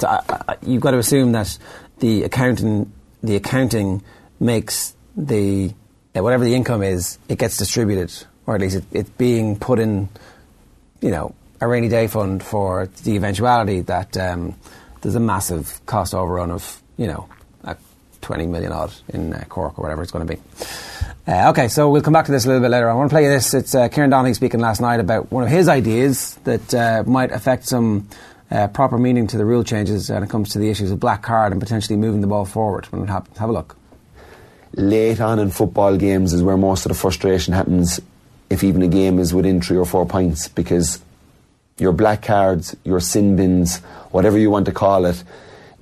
you've 0.65 0.81
got 0.81 0.91
to 0.91 0.97
assume 0.97 1.31
that 1.33 1.57
the 1.99 2.23
accounting 2.23 2.91
the 3.23 3.35
accounting 3.35 4.03
makes 4.39 4.95
the 5.15 5.73
uh, 6.15 6.23
whatever 6.23 6.43
the 6.43 6.55
income 6.55 6.81
is, 6.81 7.19
it 7.29 7.37
gets 7.37 7.57
distributed, 7.57 8.11
or 8.45 8.55
at 8.55 8.61
least 8.61 8.77
it, 8.77 8.85
it's 8.91 9.09
being 9.11 9.57
put 9.57 9.79
in, 9.79 10.09
you 11.01 11.11
know, 11.11 11.35
a 11.59 11.67
rainy 11.67 11.87
day 11.87 12.07
fund 12.07 12.43
for 12.43 12.87
the 13.03 13.15
eventuality 13.15 13.81
that 13.81 14.17
um, 14.17 14.55
there's 15.01 15.15
a 15.15 15.19
massive 15.19 15.79
cost 15.85 16.13
overrun 16.13 16.51
of 16.51 16.81
you 16.97 17.07
know. 17.07 17.27
20 18.21 18.47
million 18.47 18.71
odd 18.71 18.93
in 19.09 19.33
uh, 19.33 19.43
Cork 19.49 19.77
or 19.77 19.83
whatever 19.83 20.03
it's 20.03 20.11
going 20.11 20.25
to 20.25 20.35
be. 20.35 20.41
Uh, 21.27 21.49
okay, 21.51 21.67
so 21.67 21.89
we'll 21.89 22.01
come 22.01 22.13
back 22.13 22.25
to 22.25 22.31
this 22.31 22.45
a 22.45 22.47
little 22.47 22.61
bit 22.61 22.71
later. 22.71 22.89
I 22.89 22.93
want 22.93 23.09
to 23.09 23.13
play 23.13 23.27
this. 23.27 23.53
It's 23.53 23.75
uh, 23.75 23.87
Kieran 23.89 24.09
Donaghy 24.09 24.35
speaking 24.35 24.59
last 24.59 24.81
night 24.81 24.99
about 24.99 25.31
one 25.31 25.43
of 25.43 25.49
his 25.49 25.67
ideas 25.69 26.35
that 26.43 26.73
uh, 26.73 27.03
might 27.05 27.31
affect 27.31 27.65
some 27.65 28.07
uh, 28.49 28.67
proper 28.67 28.97
meaning 28.97 29.27
to 29.27 29.37
the 29.37 29.45
rule 29.45 29.63
changes 29.63 30.09
when 30.09 30.23
it 30.23 30.29
comes 30.29 30.49
to 30.49 30.59
the 30.59 30.69
issues 30.69 30.89
of 30.91 30.99
black 30.99 31.21
card 31.21 31.51
and 31.51 31.61
potentially 31.61 31.95
moving 31.95 32.21
the 32.21 32.27
ball 32.27 32.45
forward 32.45 32.85
when 32.87 33.03
it 33.03 33.07
happens. 33.07 33.37
Have 33.37 33.49
a 33.49 33.53
look. 33.53 33.77
late 34.73 35.21
on 35.21 35.37
in 35.39 35.51
football 35.51 35.95
games 35.95 36.33
is 36.33 36.41
where 36.41 36.57
most 36.57 36.85
of 36.85 36.89
the 36.89 36.97
frustration 36.97 37.53
happens 37.53 37.99
if 38.49 38.63
even 38.63 38.81
a 38.81 38.87
game 38.87 39.19
is 39.19 39.33
within 39.33 39.61
three 39.61 39.77
or 39.77 39.85
four 39.85 40.05
points 40.05 40.47
because 40.47 41.01
your 41.77 41.91
black 41.93 42.21
cards, 42.23 42.75
your 42.83 42.99
sin 42.99 43.35
bins, 43.35 43.77
whatever 44.11 44.37
you 44.37 44.49
want 44.49 44.65
to 44.65 44.71
call 44.71 45.05
it, 45.05 45.23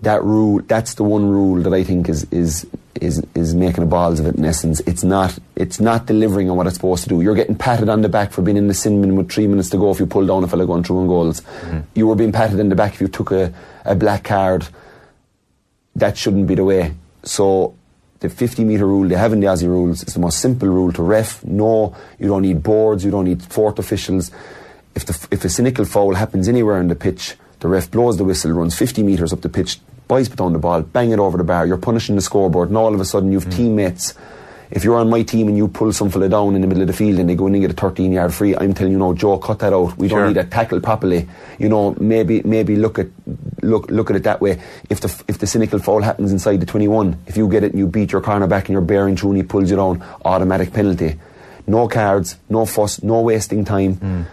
that 0.01 0.23
rule 0.23 0.61
that's 0.67 0.93
the 0.95 1.03
one 1.03 1.27
rule 1.29 1.61
that 1.63 1.73
I 1.73 1.83
think 1.83 2.07
is 2.09 2.25
is 2.31 2.67
is 3.01 3.25
is 3.35 3.55
making 3.55 3.83
a 3.83 3.87
balls 3.87 4.19
of 4.19 4.25
it 4.25 4.35
in 4.35 4.45
essence. 4.45 4.79
It's 4.81 5.03
not 5.03 5.37
it's 5.55 5.79
not 5.79 6.05
delivering 6.05 6.49
on 6.49 6.57
what 6.57 6.67
it's 6.67 6.75
supposed 6.75 7.03
to 7.03 7.09
do. 7.09 7.21
You're 7.21 7.35
getting 7.35 7.55
patted 7.55 7.89
on 7.89 8.01
the 8.01 8.09
back 8.09 8.31
for 8.31 8.41
being 8.41 8.57
in 8.57 8.67
the 8.67 8.73
sin 8.73 9.01
bin 9.01 9.15
with 9.15 9.31
three 9.31 9.47
minutes 9.47 9.69
to 9.71 9.77
go 9.77 9.91
if 9.91 9.99
you 9.99 10.05
pull 10.05 10.25
down 10.25 10.43
a 10.43 10.47
fella 10.47 10.65
going 10.65 10.83
through 10.83 10.99
on 10.99 11.07
goals. 11.07 11.41
Mm-hmm. 11.41 11.79
You 11.95 12.07
were 12.07 12.15
being 12.15 12.31
patted 12.31 12.59
in 12.59 12.69
the 12.69 12.75
back 12.75 12.93
if 12.93 13.01
you 13.01 13.07
took 13.07 13.31
a, 13.31 13.53
a 13.85 13.95
black 13.95 14.23
card 14.23 14.67
that 15.95 16.17
shouldn't 16.17 16.47
be 16.47 16.55
the 16.55 16.63
way. 16.63 16.93
So 17.23 17.75
the 18.19 18.29
50 18.29 18.63
metre 18.63 18.85
rule 18.85 19.07
they 19.07 19.15
have 19.15 19.33
in 19.33 19.39
the 19.39 19.47
Aussie 19.47 19.67
rules 19.67 20.03
is 20.03 20.13
the 20.13 20.19
most 20.19 20.39
simple 20.39 20.67
rule 20.67 20.91
to 20.93 21.03
ref. 21.03 21.43
No, 21.45 21.95
you 22.17 22.27
don't 22.27 22.41
need 22.41 22.63
boards, 22.63 23.05
you 23.05 23.11
don't 23.11 23.25
need 23.25 23.43
fourth 23.43 23.79
officials. 23.79 24.31
If, 24.95 25.05
the, 25.05 25.27
if 25.31 25.45
a 25.45 25.49
cynical 25.49 25.85
foul 25.85 26.15
happens 26.15 26.47
anywhere 26.47 26.77
on 26.77 26.87
the 26.87 26.95
pitch, 26.95 27.35
the 27.59 27.67
ref 27.67 27.91
blows 27.91 28.17
the 28.17 28.23
whistle, 28.23 28.51
runs 28.51 28.77
50 28.77 29.03
metres 29.03 29.31
up 29.31 29.41
the 29.41 29.49
pitch, 29.49 29.79
boys 30.09 30.27
put 30.27 30.39
down 30.39 30.51
the 30.51 30.59
ball, 30.59 30.81
bang 30.81 31.11
it 31.11 31.19
over 31.19 31.37
the 31.37 31.43
bar, 31.45 31.65
you're 31.65 31.77
punishing 31.77 32.15
the 32.15 32.21
scoreboard, 32.21 32.67
and 32.67 32.77
all 32.77 32.93
of 32.93 32.99
a 32.99 33.05
sudden 33.05 33.31
you've 33.31 33.45
mm. 33.45 33.55
teammates. 33.55 34.15
If 34.71 34.83
you're 34.83 34.97
on 34.97 35.09
my 35.09 35.23
team 35.23 35.47
and 35.47 35.57
you 35.57 35.67
pull 35.67 35.93
some 35.93 36.09
fella 36.11 36.29
down 36.29 36.55
in 36.55 36.61
the 36.61 36.67
middle 36.67 36.81
of 36.81 36.87
the 36.87 36.93
field 36.93 37.17
and 37.17 37.27
they 37.27 37.35
go 37.35 37.47
in 37.47 37.55
and 37.55 37.61
get 37.61 37.71
a 37.71 37.73
13 37.73 38.11
yard 38.11 38.33
free, 38.33 38.55
I'm 38.55 38.73
telling 38.73 38.91
you, 38.91 38.99
no, 38.99 39.15
Joe, 39.15 39.39
cut 39.39 39.59
that 39.59 39.73
out. 39.73 39.97
We 39.97 40.09
sure. 40.09 40.19
don't 40.19 40.33
need 40.33 40.39
a 40.39 40.43
tackle 40.43 40.79
properly. 40.79 41.27
You 41.57 41.69
know, 41.69 41.95
maybe 41.99 42.43
maybe 42.43 42.75
look 42.75 42.99
at 42.99 43.07
look 43.63 43.89
look 43.89 44.11
at 44.11 44.15
it 44.15 44.23
that 44.23 44.41
way. 44.41 44.61
If 44.87 45.01
the 45.01 45.23
if 45.27 45.39
the 45.39 45.47
cynical 45.47 45.79
foul 45.79 46.03
happens 46.03 46.31
inside 46.31 46.57
the 46.57 46.67
21, 46.67 47.17
if 47.25 47.35
you 47.35 47.49
get 47.49 47.63
it 47.63 47.71
and 47.71 47.79
you 47.79 47.87
beat 47.87 48.11
your 48.11 48.21
cornerback 48.21 48.65
and 48.65 48.69
you're 48.69 48.81
bearing 48.81 49.15
through 49.17 49.31
and 49.31 49.37
he 49.37 49.43
pulls 49.43 49.71
you 49.71 49.77
down, 49.77 50.03
automatic 50.23 50.71
penalty. 50.71 51.19
No 51.65 51.87
cards, 51.87 52.37
no 52.47 52.67
fuss, 52.67 53.01
no 53.01 53.21
wasting 53.21 53.65
time. 53.65 53.95
Mm. 53.95 54.25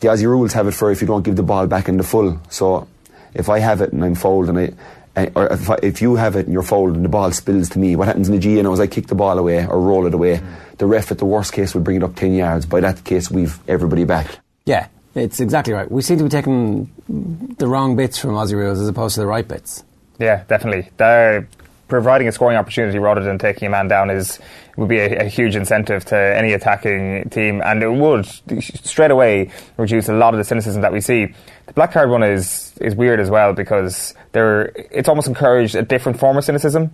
The 0.00 0.08
Aussie 0.08 0.26
rules 0.26 0.52
have 0.54 0.66
it 0.66 0.72
for 0.72 0.90
if 0.90 1.00
you 1.02 1.06
don't 1.06 1.22
give 1.22 1.36
the 1.36 1.42
ball 1.44 1.68
back 1.68 1.88
in 1.88 1.98
the 1.98 2.04
full. 2.04 2.40
So 2.50 2.88
if 3.32 3.48
I 3.48 3.60
have 3.60 3.80
it 3.80 3.92
and 3.92 4.04
I'm 4.04 4.16
fouled 4.16 4.48
and 4.48 4.58
I 4.58 4.72
uh, 5.16 5.26
or 5.34 5.46
if, 5.52 5.70
I, 5.70 5.78
if, 5.82 6.02
you 6.02 6.16
have 6.16 6.36
it 6.36 6.46
and 6.46 6.52
you're 6.52 6.62
fouled 6.62 6.96
and 6.96 7.04
the 7.04 7.08
ball 7.08 7.30
spills 7.32 7.68
to 7.70 7.78
me, 7.78 7.96
what 7.96 8.08
happens 8.08 8.28
in 8.28 8.38
the 8.38 8.62
GNO 8.62 8.72
is 8.72 8.80
I 8.80 8.86
kick 8.86 9.06
the 9.06 9.14
ball 9.14 9.38
away 9.38 9.66
or 9.66 9.80
roll 9.80 10.06
it 10.06 10.14
away. 10.14 10.38
Mm. 10.38 10.76
The 10.78 10.86
ref, 10.86 11.12
at 11.12 11.18
the 11.18 11.24
worst 11.24 11.52
case, 11.52 11.74
would 11.74 11.84
bring 11.84 11.98
it 11.98 12.02
up 12.02 12.16
10 12.16 12.34
yards. 12.34 12.66
By 12.66 12.80
that 12.80 13.04
case, 13.04 13.30
we've 13.30 13.58
everybody 13.68 14.04
back. 14.04 14.38
Yeah, 14.64 14.88
it's 15.14 15.40
exactly 15.40 15.72
right. 15.72 15.90
We 15.90 16.02
seem 16.02 16.18
to 16.18 16.24
be 16.24 16.30
taking 16.30 16.90
the 17.08 17.68
wrong 17.68 17.96
bits 17.96 18.18
from 18.18 18.30
Aussie 18.30 18.54
rules 18.54 18.80
as 18.80 18.88
opposed 18.88 19.14
to 19.14 19.20
the 19.20 19.26
right 19.26 19.46
bits. 19.46 19.84
Yeah, 20.18 20.44
definitely. 20.48 20.90
They're 20.96 21.48
providing 21.94 22.26
a 22.26 22.32
scoring 22.32 22.56
opportunity 22.56 22.98
rather 22.98 23.22
than 23.22 23.38
taking 23.38 23.66
a 23.68 23.70
man 23.70 23.86
down 23.86 24.10
is 24.10 24.40
would 24.76 24.88
be 24.88 24.98
a, 24.98 25.20
a, 25.20 25.24
huge 25.28 25.54
incentive 25.54 26.04
to 26.04 26.16
any 26.16 26.52
attacking 26.52 27.30
team, 27.30 27.62
and 27.64 27.84
it 27.84 27.88
would 27.88 28.26
straight 28.60 29.12
away 29.12 29.48
reduce 29.76 30.08
a 30.08 30.12
lot 30.12 30.34
of 30.34 30.38
the 30.38 30.44
cynicism 30.44 30.82
that 30.82 30.92
we 30.92 31.00
see. 31.00 31.26
The 31.66 31.72
black 31.72 31.92
card 31.92 32.10
one 32.10 32.24
is 32.24 32.74
is 32.80 32.96
weird 32.96 33.20
as 33.20 33.30
well 33.30 33.52
because 33.52 34.12
there 34.32 34.72
it's 34.90 35.08
almost 35.08 35.28
encouraged 35.28 35.76
a 35.76 35.82
different 35.82 36.18
form 36.18 36.36
of 36.36 36.44
cynicism 36.44 36.90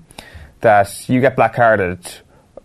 that 0.61 1.09
you 1.09 1.23
get 1.23 1.35
black 1.35 1.54
carded. 1.54 1.99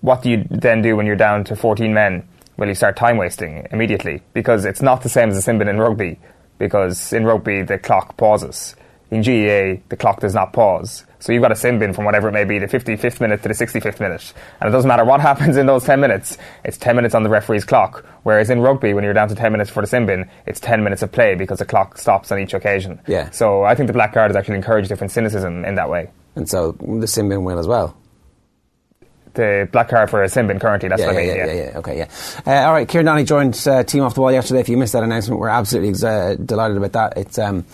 What 0.02 0.22
do 0.22 0.30
you 0.30 0.46
then 0.52 0.82
do 0.82 0.98
when 0.98 1.06
you're 1.06 1.16
down 1.16 1.46
to 1.46 1.56
14 1.56 1.94
men? 1.94 2.28
Well, 2.58 2.68
you 2.68 2.76
start 2.76 2.98
time 2.98 3.16
wasting 3.16 3.66
immediately 3.72 4.22
because 4.34 4.66
it's 4.66 4.82
not 4.82 5.04
the 5.04 5.10
same 5.10 5.30
as 5.30 5.38
a 5.38 5.42
sin 5.42 5.58
bin 5.58 5.70
in 5.70 5.80
rugby. 5.80 6.20
Because 6.58 7.14
in 7.14 7.24
rugby 7.24 7.62
the 7.64 7.78
clock 7.78 8.18
pauses. 8.18 8.76
In 9.12 9.22
GAA, 9.22 9.82
the 9.90 9.98
clock 9.98 10.20
does 10.20 10.34
not 10.34 10.52
pause 10.52 11.06
so 11.26 11.34
you've 11.34 11.42
got 11.42 11.52
a 11.52 11.56
sin 11.56 11.80
bin 11.80 11.92
from 11.92 12.06
whatever 12.06 12.30
it 12.30 12.34
may 12.34 12.44
be, 12.44 12.60
the 12.60 12.68
55th 12.68 13.20
minute 13.20 13.42
to 13.42 13.48
the 13.48 13.56
65th 13.56 14.00
minute. 14.00 14.32
And 14.62 14.70
it 14.70 14.72
doesn't 14.72 14.88
matter 14.88 15.04
what 15.04 15.22
happens 15.30 15.58
in 15.58 15.66
those 15.66 15.84
10 15.84 16.00
minutes, 16.00 16.38
it's 16.64 16.78
10 16.78 16.96
minutes 16.96 17.16
on 17.16 17.24
the 17.24 17.30
referee's 17.30 17.66
clock. 17.66 18.06
Whereas 18.22 18.52
in 18.52 18.62
rugby, 18.62 18.94
when 18.94 19.04
you're 19.04 19.14
down 19.14 19.30
to 19.30 19.36
10 19.36 19.52
minutes 19.52 19.72
for 19.72 19.82
the 19.82 19.88
sin 19.88 20.06
bin, 20.06 20.30
it's 20.46 20.60
10 20.60 20.84
minutes 20.84 21.02
of 21.02 21.12
play 21.12 21.34
because 21.34 21.58
the 21.58 21.66
clock 21.66 21.98
stops 21.98 22.32
on 22.32 22.38
each 22.38 22.54
occasion. 22.54 23.02
Yeah. 23.08 23.32
So 23.32 23.64
I 23.64 23.74
think 23.74 23.88
the 23.88 23.94
black 23.94 24.14
card 24.14 24.30
has 24.30 24.36
actually 24.36 24.58
encouraged 24.58 24.88
different 24.88 25.10
cynicism 25.10 25.66
in 25.66 25.74
that 25.74 25.90
way. 25.90 26.12
And 26.36 26.48
so 26.48 26.74
the 26.74 27.08
sin 27.08 27.28
bin 27.28 27.44
will 27.44 27.58
as 27.58 27.66
well 27.66 27.98
the 29.36 29.70
black 29.72 29.90
card 29.90 30.10
for 30.10 30.24
a 30.24 30.30
sin 30.30 30.48
bin 30.48 30.60
currently. 30.60 30.90
That's 30.90 31.02
yeah, 31.02 31.08
what 31.08 31.16
yeah, 31.16 31.20
I 31.20 31.24
mean. 31.24 31.36
Yeah, 31.36 31.46
yeah, 31.46 31.54
yeah. 31.72 31.78
Okay, 31.80 31.98
yeah. 31.98 32.10
Uh, 32.46 32.68
all 32.68 32.74
right, 32.74 32.88
Kieran 32.88 33.06
Donaghy 33.06 33.28
joined 33.28 33.68
uh, 33.68 33.84
Team 33.84 34.04
Off 34.04 34.16
the 34.16 34.22
Ball 34.22 34.32
yesterday. 34.32 34.62
If 34.62 34.70
you 34.70 34.78
missed 34.78 34.94
that 34.94 35.04
announcement, 35.04 35.40
we're 35.40 35.50
absolutely 35.50 36.08
uh, 36.08 36.36
delighted 36.36 36.78
about 36.78 36.94
that. 36.94 37.18
It's 37.18 37.38
um, 37.38 37.66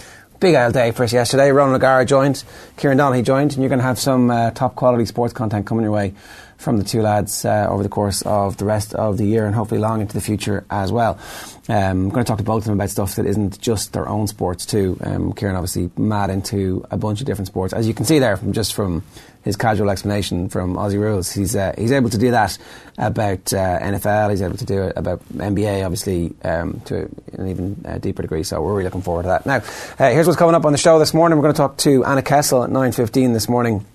big 0.41 0.55
old 0.55 0.73
day 0.73 0.91
for 0.91 1.03
us 1.03 1.13
yesterday. 1.13 1.51
Ronan 1.51 1.75
O'Gara 1.75 2.03
joined, 2.03 2.43
Kieran 2.75 2.97
Donaghy 2.97 3.23
joined, 3.23 3.53
and 3.53 3.61
you're 3.61 3.69
going 3.69 3.79
to 3.79 3.85
have 3.85 3.99
some 3.99 4.31
uh, 4.31 4.49
top 4.51 4.75
quality 4.75 5.05
sports 5.05 5.33
content 5.33 5.67
coming 5.67 5.83
your 5.83 5.93
way 5.93 6.15
from 6.61 6.77
the 6.77 6.83
two 6.83 7.01
lads 7.01 7.43
uh, 7.43 7.67
over 7.69 7.83
the 7.83 7.89
course 7.89 8.21
of 8.21 8.57
the 8.57 8.65
rest 8.65 8.93
of 8.93 9.17
the 9.17 9.25
year 9.25 9.45
and 9.45 9.55
hopefully 9.55 9.79
long 9.79 9.99
into 10.01 10.13
the 10.13 10.21
future 10.21 10.63
as 10.69 10.91
well. 10.91 11.19
Um, 11.67 11.75
I'm 11.75 12.09
going 12.09 12.23
to 12.23 12.27
talk 12.27 12.37
to 12.37 12.43
both 12.43 12.63
of 12.63 12.65
them 12.65 12.75
about 12.75 12.89
stuff 12.89 13.15
that 13.15 13.25
isn't 13.25 13.59
just 13.59 13.93
their 13.93 14.07
own 14.07 14.27
sports 14.27 14.65
too. 14.65 14.97
Um, 15.03 15.33
Kieran 15.33 15.55
obviously 15.55 15.89
mad 15.97 16.29
into 16.29 16.85
a 16.91 16.97
bunch 16.97 17.19
of 17.19 17.25
different 17.25 17.47
sports, 17.47 17.73
as 17.73 17.87
you 17.87 17.93
can 17.93 18.05
see 18.05 18.19
there 18.19 18.37
from 18.37 18.53
just 18.53 18.73
from 18.73 19.03
his 19.43 19.55
casual 19.55 19.89
explanation 19.89 20.49
from 20.49 20.75
Aussie 20.75 20.99
rules. 20.99 21.31
He's 21.31 21.55
uh, 21.55 21.73
he's 21.77 21.91
able 21.91 22.09
to 22.09 22.17
do 22.17 22.31
that 22.31 22.57
about 22.97 23.51
uh, 23.53 23.79
NFL. 23.79 24.29
He's 24.29 24.41
able 24.41 24.57
to 24.57 24.65
do 24.65 24.83
it 24.83 24.93
about 24.95 25.27
NBA, 25.29 25.83
obviously, 25.83 26.33
um, 26.43 26.79
to 26.85 27.09
an 27.33 27.47
even 27.47 27.83
uh, 27.85 27.97
deeper 27.97 28.21
degree. 28.21 28.43
So 28.43 28.61
we're 28.61 28.73
really 28.73 28.83
looking 28.83 29.01
forward 29.01 29.23
to 29.23 29.29
that. 29.29 29.45
Now, 29.45 29.57
uh, 29.97 30.11
here's 30.11 30.27
what's 30.27 30.37
coming 30.37 30.55
up 30.55 30.65
on 30.65 30.71
the 30.71 30.77
show 30.77 30.99
this 30.99 31.13
morning. 31.13 31.37
We're 31.37 31.43
going 31.43 31.55
to 31.55 31.57
talk 31.57 31.77
to 31.77 32.05
Anna 32.05 32.21
Kessel 32.21 32.63
at 32.63 32.69
9:15 32.69 33.33
this 33.33 33.49
morning 33.49 33.85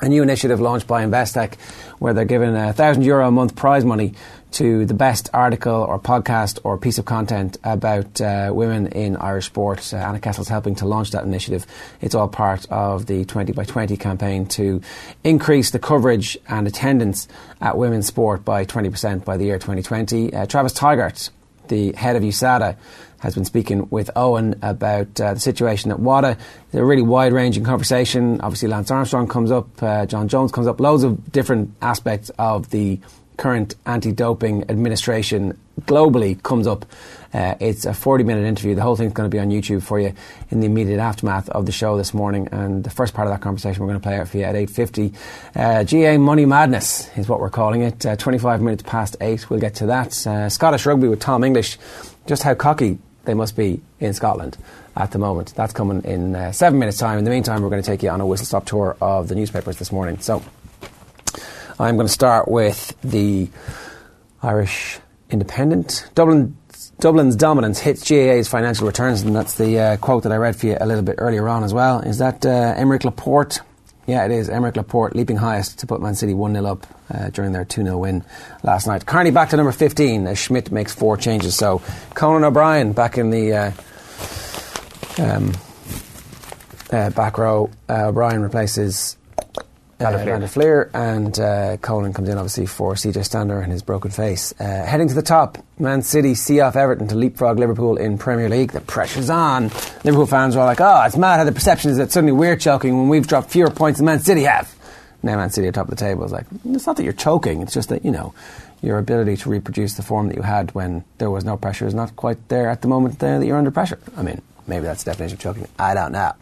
a 0.00 0.08
new 0.08 0.22
initiative 0.22 0.60
launched 0.60 0.86
by 0.86 1.04
Investec 1.04 1.58
where 1.98 2.14
they're 2.14 2.24
giving 2.24 2.54
a 2.54 2.72
thousand 2.72 3.02
euro 3.02 3.26
a 3.26 3.30
month 3.30 3.56
prize 3.56 3.84
money 3.84 4.14
to 4.50 4.86
the 4.86 4.94
best 4.94 5.28
article 5.34 5.74
or 5.74 5.98
podcast 5.98 6.58
or 6.64 6.78
piece 6.78 6.98
of 6.98 7.04
content 7.04 7.58
about 7.64 8.20
uh, 8.20 8.50
women 8.52 8.86
in 8.88 9.16
Irish 9.16 9.46
sport. 9.46 9.92
Uh, 9.92 9.98
Anna 9.98 10.20
Kessel's 10.20 10.48
helping 10.48 10.74
to 10.76 10.86
launch 10.86 11.10
that 11.10 11.24
initiative. 11.24 11.66
It's 12.00 12.14
all 12.14 12.28
part 12.28 12.64
of 12.70 13.06
the 13.06 13.24
20 13.24 13.52
by 13.52 13.64
20 13.64 13.96
campaign 13.96 14.46
to 14.46 14.80
increase 15.22 15.70
the 15.70 15.78
coverage 15.78 16.38
and 16.48 16.66
attendance 16.66 17.28
at 17.60 17.76
women's 17.76 18.06
sport 18.06 18.44
by 18.44 18.64
20% 18.64 19.24
by 19.24 19.36
the 19.36 19.44
year 19.44 19.58
2020. 19.58 20.32
Uh, 20.32 20.46
Travis 20.46 20.72
Tygart, 20.72 21.30
the 21.68 21.92
head 21.92 22.16
of 22.16 22.22
USADA, 22.22 22.76
has 23.20 23.34
been 23.34 23.44
speaking 23.44 23.88
with 23.90 24.10
Owen 24.16 24.58
about 24.62 25.20
uh, 25.20 25.34
the 25.34 25.40
situation 25.40 25.90
at 25.90 25.98
WADA. 25.98 26.36
It's 26.66 26.74
a 26.74 26.84
really 26.84 27.02
wide 27.02 27.32
ranging 27.32 27.64
conversation. 27.64 28.40
Obviously, 28.40 28.68
Lance 28.68 28.90
Armstrong 28.90 29.28
comes 29.28 29.50
up, 29.50 29.82
uh, 29.82 30.06
Jon 30.06 30.28
Jones 30.28 30.52
comes 30.52 30.66
up, 30.66 30.80
loads 30.80 31.02
of 31.02 31.32
different 31.32 31.74
aspects 31.82 32.30
of 32.38 32.70
the 32.70 33.00
current 33.38 33.76
anti 33.86 34.12
doping 34.12 34.68
administration 34.68 35.58
globally 35.82 36.42
comes 36.42 36.66
up. 36.66 36.84
Uh, 37.32 37.54
it's 37.60 37.86
a 37.86 37.94
40 37.94 38.24
minute 38.24 38.44
interview. 38.44 38.74
The 38.74 38.82
whole 38.82 38.96
thing's 38.96 39.12
going 39.12 39.30
to 39.30 39.34
be 39.34 39.38
on 39.38 39.50
YouTube 39.50 39.82
for 39.82 39.98
you 40.00 40.12
in 40.50 40.60
the 40.60 40.66
immediate 40.66 40.98
aftermath 40.98 41.48
of 41.50 41.66
the 41.66 41.72
show 41.72 41.96
this 41.96 42.12
morning. 42.12 42.48
And 42.52 42.84
the 42.84 42.90
first 42.90 43.14
part 43.14 43.28
of 43.28 43.34
that 43.34 43.40
conversation 43.40 43.82
we're 43.82 43.88
going 43.88 44.00
to 44.00 44.06
play 44.06 44.18
out 44.18 44.28
for 44.28 44.38
you 44.38 44.44
at 44.44 44.54
8.50. 44.54 45.14
Uh, 45.54 45.84
GAA 45.84 46.18
Money 46.18 46.46
Madness 46.46 47.16
is 47.16 47.28
what 47.28 47.40
we're 47.40 47.50
calling 47.50 47.82
it. 47.82 48.04
Uh, 48.04 48.16
25 48.16 48.60
minutes 48.60 48.82
past 48.82 49.16
8. 49.20 49.48
We'll 49.50 49.60
get 49.60 49.76
to 49.76 49.86
that. 49.86 50.26
Uh, 50.26 50.48
Scottish 50.48 50.84
Rugby 50.86 51.08
with 51.08 51.20
Tom 51.20 51.44
English. 51.44 51.78
Just 52.26 52.42
how 52.42 52.54
cocky 52.54 52.98
they 53.28 53.34
must 53.34 53.56
be 53.56 53.82
in 54.00 54.14
Scotland 54.14 54.56
at 54.96 55.10
the 55.10 55.18
moment. 55.18 55.52
That's 55.54 55.74
coming 55.74 56.02
in 56.04 56.34
uh, 56.34 56.50
seven 56.50 56.78
minutes' 56.78 56.96
time. 56.96 57.18
In 57.18 57.24
the 57.24 57.30
meantime, 57.30 57.60
we're 57.60 57.68
going 57.68 57.82
to 57.82 57.86
take 57.86 58.02
you 58.02 58.08
on 58.08 58.22
a 58.22 58.26
whistle 58.26 58.46
stop 58.46 58.64
tour 58.64 58.96
of 59.02 59.28
the 59.28 59.34
newspapers 59.34 59.76
this 59.76 59.92
morning. 59.92 60.18
So, 60.20 60.42
I'm 61.78 61.96
going 61.96 62.06
to 62.06 62.12
start 62.12 62.48
with 62.48 62.98
the 63.02 63.50
Irish 64.42 64.98
Independent. 65.28 66.08
Dublin, 66.14 66.56
Dublin's 67.00 67.36
dominance 67.36 67.78
hits 67.78 68.08
GAA's 68.08 68.48
financial 68.48 68.86
returns, 68.86 69.20
and 69.20 69.36
that's 69.36 69.58
the 69.58 69.78
uh, 69.78 69.96
quote 69.98 70.22
that 70.22 70.32
I 70.32 70.36
read 70.36 70.56
for 70.56 70.66
you 70.66 70.78
a 70.80 70.86
little 70.86 71.04
bit 71.04 71.16
earlier 71.18 71.50
on 71.50 71.64
as 71.64 71.74
well. 71.74 72.00
Is 72.00 72.16
that 72.18 72.46
uh, 72.46 72.74
Aymeric 72.76 73.04
Laporte 73.04 73.60
yeah, 74.08 74.24
it 74.24 74.30
is. 74.30 74.48
Aymeric 74.48 74.74
Laporte 74.76 75.14
leaping 75.14 75.36
highest 75.36 75.80
to 75.80 75.86
put 75.86 76.00
Man 76.00 76.14
City 76.14 76.32
1 76.32 76.54
0 76.54 76.64
up 76.64 76.86
uh, 77.12 77.28
during 77.28 77.52
their 77.52 77.66
2 77.66 77.84
0 77.84 77.98
win 77.98 78.24
last 78.62 78.86
night. 78.86 79.04
Kearney 79.04 79.30
back 79.30 79.50
to 79.50 79.56
number 79.58 79.70
15 79.70 80.26
as 80.26 80.38
Schmidt 80.38 80.72
makes 80.72 80.94
four 80.94 81.18
changes. 81.18 81.54
So 81.54 81.82
Conan 82.14 82.42
O'Brien 82.42 82.94
back 82.94 83.18
in 83.18 83.28
the 83.28 83.52
uh, 83.52 83.72
um, 85.18 85.52
uh, 86.90 87.10
back 87.10 87.36
row. 87.36 87.68
Uh, 87.86 88.08
O'Brien 88.08 88.40
replaces 88.40 89.17
uh, 90.00 90.46
Flier 90.46 90.90
and 90.94 91.38
uh, 91.40 91.76
Conan 91.78 92.12
comes 92.12 92.28
in 92.28 92.38
obviously 92.38 92.66
for 92.66 92.94
CJ 92.94 93.24
Stander 93.24 93.60
and 93.60 93.72
his 93.72 93.82
broken 93.82 94.10
face. 94.10 94.54
Uh, 94.60 94.64
heading 94.64 95.08
to 95.08 95.14
the 95.14 95.22
top, 95.22 95.58
Man 95.78 96.02
City 96.02 96.34
see 96.34 96.60
off 96.60 96.76
Everton 96.76 97.08
to 97.08 97.16
leapfrog 97.16 97.58
Liverpool 97.58 97.96
in 97.96 98.16
Premier 98.16 98.48
League. 98.48 98.72
The 98.72 98.80
pressure's 98.80 99.30
on. 99.30 99.64
Liverpool 100.04 100.26
fans 100.26 100.54
are 100.54 100.64
like, 100.64 100.80
oh, 100.80 101.02
it's 101.04 101.16
mad 101.16 101.38
how 101.38 101.44
the 101.44 101.52
perception 101.52 101.90
is 101.90 101.96
that 101.96 102.12
suddenly 102.12 102.32
we're 102.32 102.56
choking 102.56 102.96
when 102.96 103.08
we've 103.08 103.26
dropped 103.26 103.50
fewer 103.50 103.70
points 103.70 103.98
than 103.98 104.06
Man 104.06 104.20
City 104.20 104.44
have. 104.44 104.72
Now 105.22 105.36
Man 105.36 105.50
City 105.50 105.66
at 105.66 105.74
top 105.74 105.86
of 105.86 105.90
the 105.90 105.96
table 105.96 106.24
is 106.24 106.32
like, 106.32 106.46
it's 106.64 106.86
not 106.86 106.96
that 106.96 107.02
you're 107.02 107.12
choking, 107.12 107.62
it's 107.62 107.74
just 107.74 107.88
that, 107.88 108.04
you 108.04 108.12
know, 108.12 108.34
your 108.82 108.98
ability 108.98 109.36
to 109.38 109.48
reproduce 109.48 109.94
the 109.94 110.02
form 110.04 110.28
that 110.28 110.36
you 110.36 110.42
had 110.42 110.72
when 110.76 111.04
there 111.18 111.30
was 111.30 111.44
no 111.44 111.56
pressure 111.56 111.86
is 111.86 111.94
not 111.94 112.14
quite 112.14 112.48
there 112.48 112.70
at 112.70 112.82
the 112.82 112.88
moment 112.88 113.18
that 113.18 113.44
you're 113.44 113.58
under 113.58 113.72
pressure. 113.72 113.98
I 114.16 114.22
mean, 114.22 114.40
maybe 114.68 114.84
that's 114.84 115.02
the 115.02 115.10
definition 115.10 115.34
of 115.34 115.40
choking. 115.40 115.66
I 115.76 115.94
don't 115.94 116.12
know. 116.12 116.32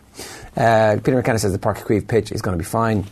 Uh, 0.55 0.99
Peter 1.03 1.17
McKenna 1.17 1.39
says 1.39 1.53
the 1.53 1.59
Uí 1.59 1.75
Chaoimh 1.75 2.07
pitch 2.07 2.33
is 2.33 2.43
going 2.43 2.57
to 2.57 2.63
be 2.63 2.69
fine 2.69 3.07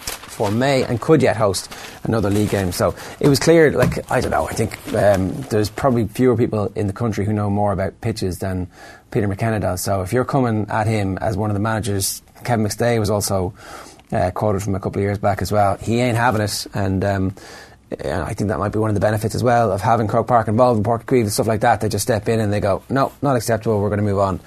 for 0.00 0.50
May 0.50 0.84
and 0.84 1.00
could 1.00 1.22
yet 1.22 1.36
host 1.36 1.70
another 2.04 2.30
league 2.30 2.50
game. 2.50 2.72
So 2.72 2.94
it 3.20 3.28
was 3.28 3.38
clear, 3.38 3.70
like, 3.72 4.10
I 4.10 4.20
don't 4.20 4.30
know, 4.30 4.46
I 4.48 4.52
think 4.52 4.78
um, 4.94 5.32
there's 5.50 5.70
probably 5.70 6.06
fewer 6.08 6.36
people 6.36 6.72
in 6.74 6.86
the 6.86 6.92
country 6.92 7.24
who 7.24 7.32
know 7.32 7.50
more 7.50 7.72
about 7.72 8.00
pitches 8.00 8.38
than 8.38 8.68
Peter 9.10 9.28
McKenna 9.28 9.60
does. 9.60 9.82
So 9.82 10.02
if 10.02 10.12
you're 10.12 10.24
coming 10.24 10.66
at 10.70 10.86
him 10.86 11.18
as 11.18 11.36
one 11.36 11.50
of 11.50 11.54
the 11.54 11.60
managers, 11.60 12.22
Kevin 12.44 12.64
McStay 12.64 12.98
was 12.98 13.10
also 13.10 13.54
uh, 14.12 14.30
quoted 14.30 14.62
from 14.62 14.74
a 14.74 14.80
couple 14.80 15.00
of 15.00 15.04
years 15.04 15.18
back 15.18 15.42
as 15.42 15.52
well. 15.52 15.76
He 15.76 16.00
ain't 16.00 16.16
having 16.16 16.40
it, 16.40 16.66
and 16.74 17.04
um, 17.04 17.34
and 17.98 18.22
I 18.22 18.34
think 18.34 18.48
that 18.48 18.58
might 18.58 18.72
be 18.72 18.78
one 18.78 18.90
of 18.90 18.94
the 18.94 19.00
benefits 19.00 19.34
as 19.34 19.42
well 19.42 19.72
of 19.72 19.80
having 19.80 20.06
Croke 20.06 20.28
Park 20.28 20.46
involved 20.48 20.78
in 20.78 20.84
Pork 20.84 21.10
and 21.10 21.32
stuff 21.32 21.48
like 21.48 21.62
that. 21.62 21.80
They 21.80 21.88
just 21.88 22.04
step 22.04 22.28
in 22.28 22.38
and 22.38 22.52
they 22.52 22.60
go, 22.60 22.82
no, 22.88 23.12
not 23.20 23.36
acceptable. 23.36 23.80
We're 23.80 23.88
going 23.88 23.98
to 23.98 24.04
move 24.04 24.20
on. 24.20 24.40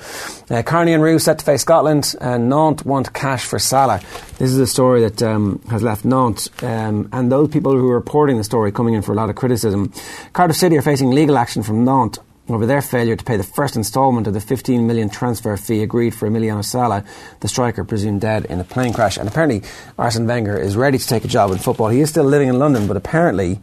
Uh, 0.49 0.61
Kearney 0.61 0.93
and 0.93 1.03
Roux 1.03 1.19
set 1.19 1.39
to 1.39 1.45
face 1.45 1.61
Scotland, 1.61 2.15
and 2.21 2.49
Nantes 2.49 2.85
want 2.85 3.13
cash 3.13 3.43
for 3.43 3.59
Sala. 3.59 3.99
This 4.37 4.49
is 4.49 4.59
a 4.59 4.67
story 4.67 5.01
that 5.01 5.21
um, 5.21 5.61
has 5.69 5.83
left 5.83 6.05
Nantes, 6.05 6.49
um, 6.63 7.09
and 7.11 7.31
those 7.31 7.49
people 7.49 7.73
who 7.73 7.89
are 7.89 7.95
reporting 7.95 8.37
the 8.37 8.43
story 8.43 8.71
coming 8.71 8.93
in 8.93 9.01
for 9.01 9.11
a 9.11 9.15
lot 9.15 9.29
of 9.29 9.35
criticism. 9.35 9.91
Cardiff 10.31 10.57
City 10.57 10.77
are 10.77 10.81
facing 10.81 11.11
legal 11.11 11.37
action 11.37 11.63
from 11.63 11.83
Nantes 11.83 12.19
over 12.49 12.65
their 12.65 12.81
failure 12.81 13.15
to 13.15 13.23
pay 13.23 13.37
the 13.37 13.43
first 13.43 13.75
instalment 13.75 14.27
of 14.27 14.33
the 14.33 14.41
15 14.41 14.85
million 14.85 15.09
transfer 15.09 15.55
fee 15.55 15.81
agreed 15.81 16.13
for 16.13 16.29
Emiliano 16.29 16.63
Sala, 16.63 17.05
the 17.39 17.47
striker 17.47 17.83
presumed 17.83 18.21
dead 18.21 18.45
in 18.45 18.59
a 18.59 18.63
plane 18.63 18.93
crash. 18.93 19.17
And 19.17 19.27
apparently, 19.29 19.63
Arsene 19.97 20.27
Wenger 20.27 20.57
is 20.57 20.75
ready 20.75 20.97
to 20.97 21.07
take 21.07 21.23
a 21.23 21.27
job 21.27 21.51
in 21.51 21.57
football. 21.57 21.87
He 21.87 22.01
is 22.01 22.09
still 22.09 22.25
living 22.25 22.49
in 22.49 22.59
London, 22.59 22.87
but 22.87 22.97
apparently 22.97 23.61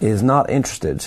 is 0.00 0.22
not 0.22 0.50
interested 0.50 1.06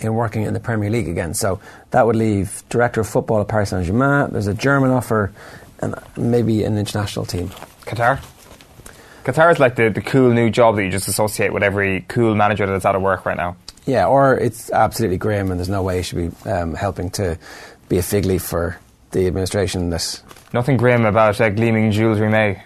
in 0.00 0.14
working 0.14 0.42
in 0.42 0.54
the 0.54 0.60
Premier 0.60 0.90
League 0.90 1.08
again. 1.08 1.34
So 1.34 1.60
that 1.90 2.06
would 2.06 2.16
leave 2.16 2.62
director 2.68 3.00
of 3.00 3.08
football 3.08 3.40
at 3.40 3.48
Paris 3.48 3.70
Saint 3.70 3.84
Germain. 3.84 4.32
There's 4.32 4.46
a 4.46 4.54
German 4.54 4.90
offer, 4.90 5.32
and 5.80 5.94
maybe 6.16 6.64
an 6.64 6.78
international 6.78 7.26
team. 7.26 7.48
Qatar. 7.82 8.22
Qatar 9.24 9.52
is 9.52 9.60
like 9.60 9.76
the, 9.76 9.90
the 9.90 10.00
cool 10.00 10.32
new 10.32 10.50
job 10.50 10.76
that 10.76 10.84
you 10.84 10.90
just 10.90 11.08
associate 11.08 11.52
with 11.52 11.62
every 11.62 12.04
cool 12.08 12.34
manager 12.34 12.66
that's 12.66 12.84
out 12.84 12.96
of 12.96 13.02
work 13.02 13.26
right 13.26 13.36
now. 13.36 13.56
Yeah, 13.84 14.06
or 14.06 14.38
it's 14.38 14.70
absolutely 14.70 15.18
grim, 15.18 15.50
and 15.50 15.58
there's 15.58 15.68
no 15.68 15.82
way 15.82 15.96
he 15.96 16.02
should 16.02 16.44
be 16.44 16.50
um, 16.50 16.74
helping 16.74 17.10
to 17.10 17.38
be 17.88 17.98
a 17.98 18.02
fig 18.02 18.24
leaf 18.24 18.42
for 18.42 18.78
the 19.10 19.26
administration. 19.26 19.90
That 19.90 20.22
Nothing 20.52 20.76
grim 20.76 21.04
about 21.04 21.40
uh, 21.40 21.50
gleaming 21.50 21.90
Jules 21.90 22.18
Rimet. 22.18 22.60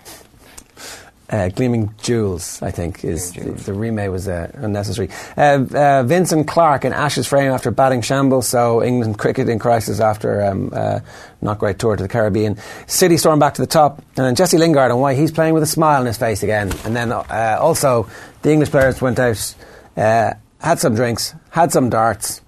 uh, 1.30 1.48
gleaming 1.48 1.92
jewels, 2.02 2.62
I 2.62 2.70
think, 2.70 3.04
is 3.04 3.32
the, 3.32 3.50
the 3.50 3.72
remake 3.72 4.10
was 4.10 4.28
uh, 4.28 4.50
unnecessary. 4.54 5.08
Uh, 5.36 5.64
uh, 5.74 6.02
Vincent 6.04 6.46
Clark 6.46 6.84
in 6.84 6.92
Ash's 6.92 7.26
frame 7.26 7.50
after 7.50 7.70
batting 7.70 8.02
shambles. 8.02 8.46
So 8.46 8.82
England 8.82 9.18
cricket 9.18 9.48
in 9.48 9.58
crisis 9.58 9.98
after 10.00 10.44
um, 10.44 10.70
uh, 10.72 11.00
not 11.40 11.58
great 11.58 11.78
tour 11.78 11.96
to 11.96 12.02
the 12.02 12.08
Caribbean. 12.08 12.58
City 12.86 13.16
storm 13.16 13.38
back 13.38 13.54
to 13.54 13.62
the 13.62 13.66
top, 13.66 13.98
and 13.98 14.26
then 14.26 14.34
Jesse 14.34 14.58
Lingard 14.58 14.90
and 14.90 15.00
why 15.00 15.14
he's 15.14 15.32
playing 15.32 15.54
with 15.54 15.62
a 15.62 15.66
smile 15.66 16.00
on 16.00 16.06
his 16.06 16.18
face 16.18 16.42
again. 16.42 16.72
And 16.84 16.94
then 16.94 17.10
uh, 17.10 17.58
also 17.60 18.08
the 18.42 18.52
English 18.52 18.70
players 18.70 19.00
went 19.00 19.18
out, 19.18 19.54
uh, 19.96 20.34
had 20.60 20.78
some 20.78 20.94
drinks, 20.94 21.34
had 21.50 21.72
some 21.72 21.90
darts, 21.90 22.40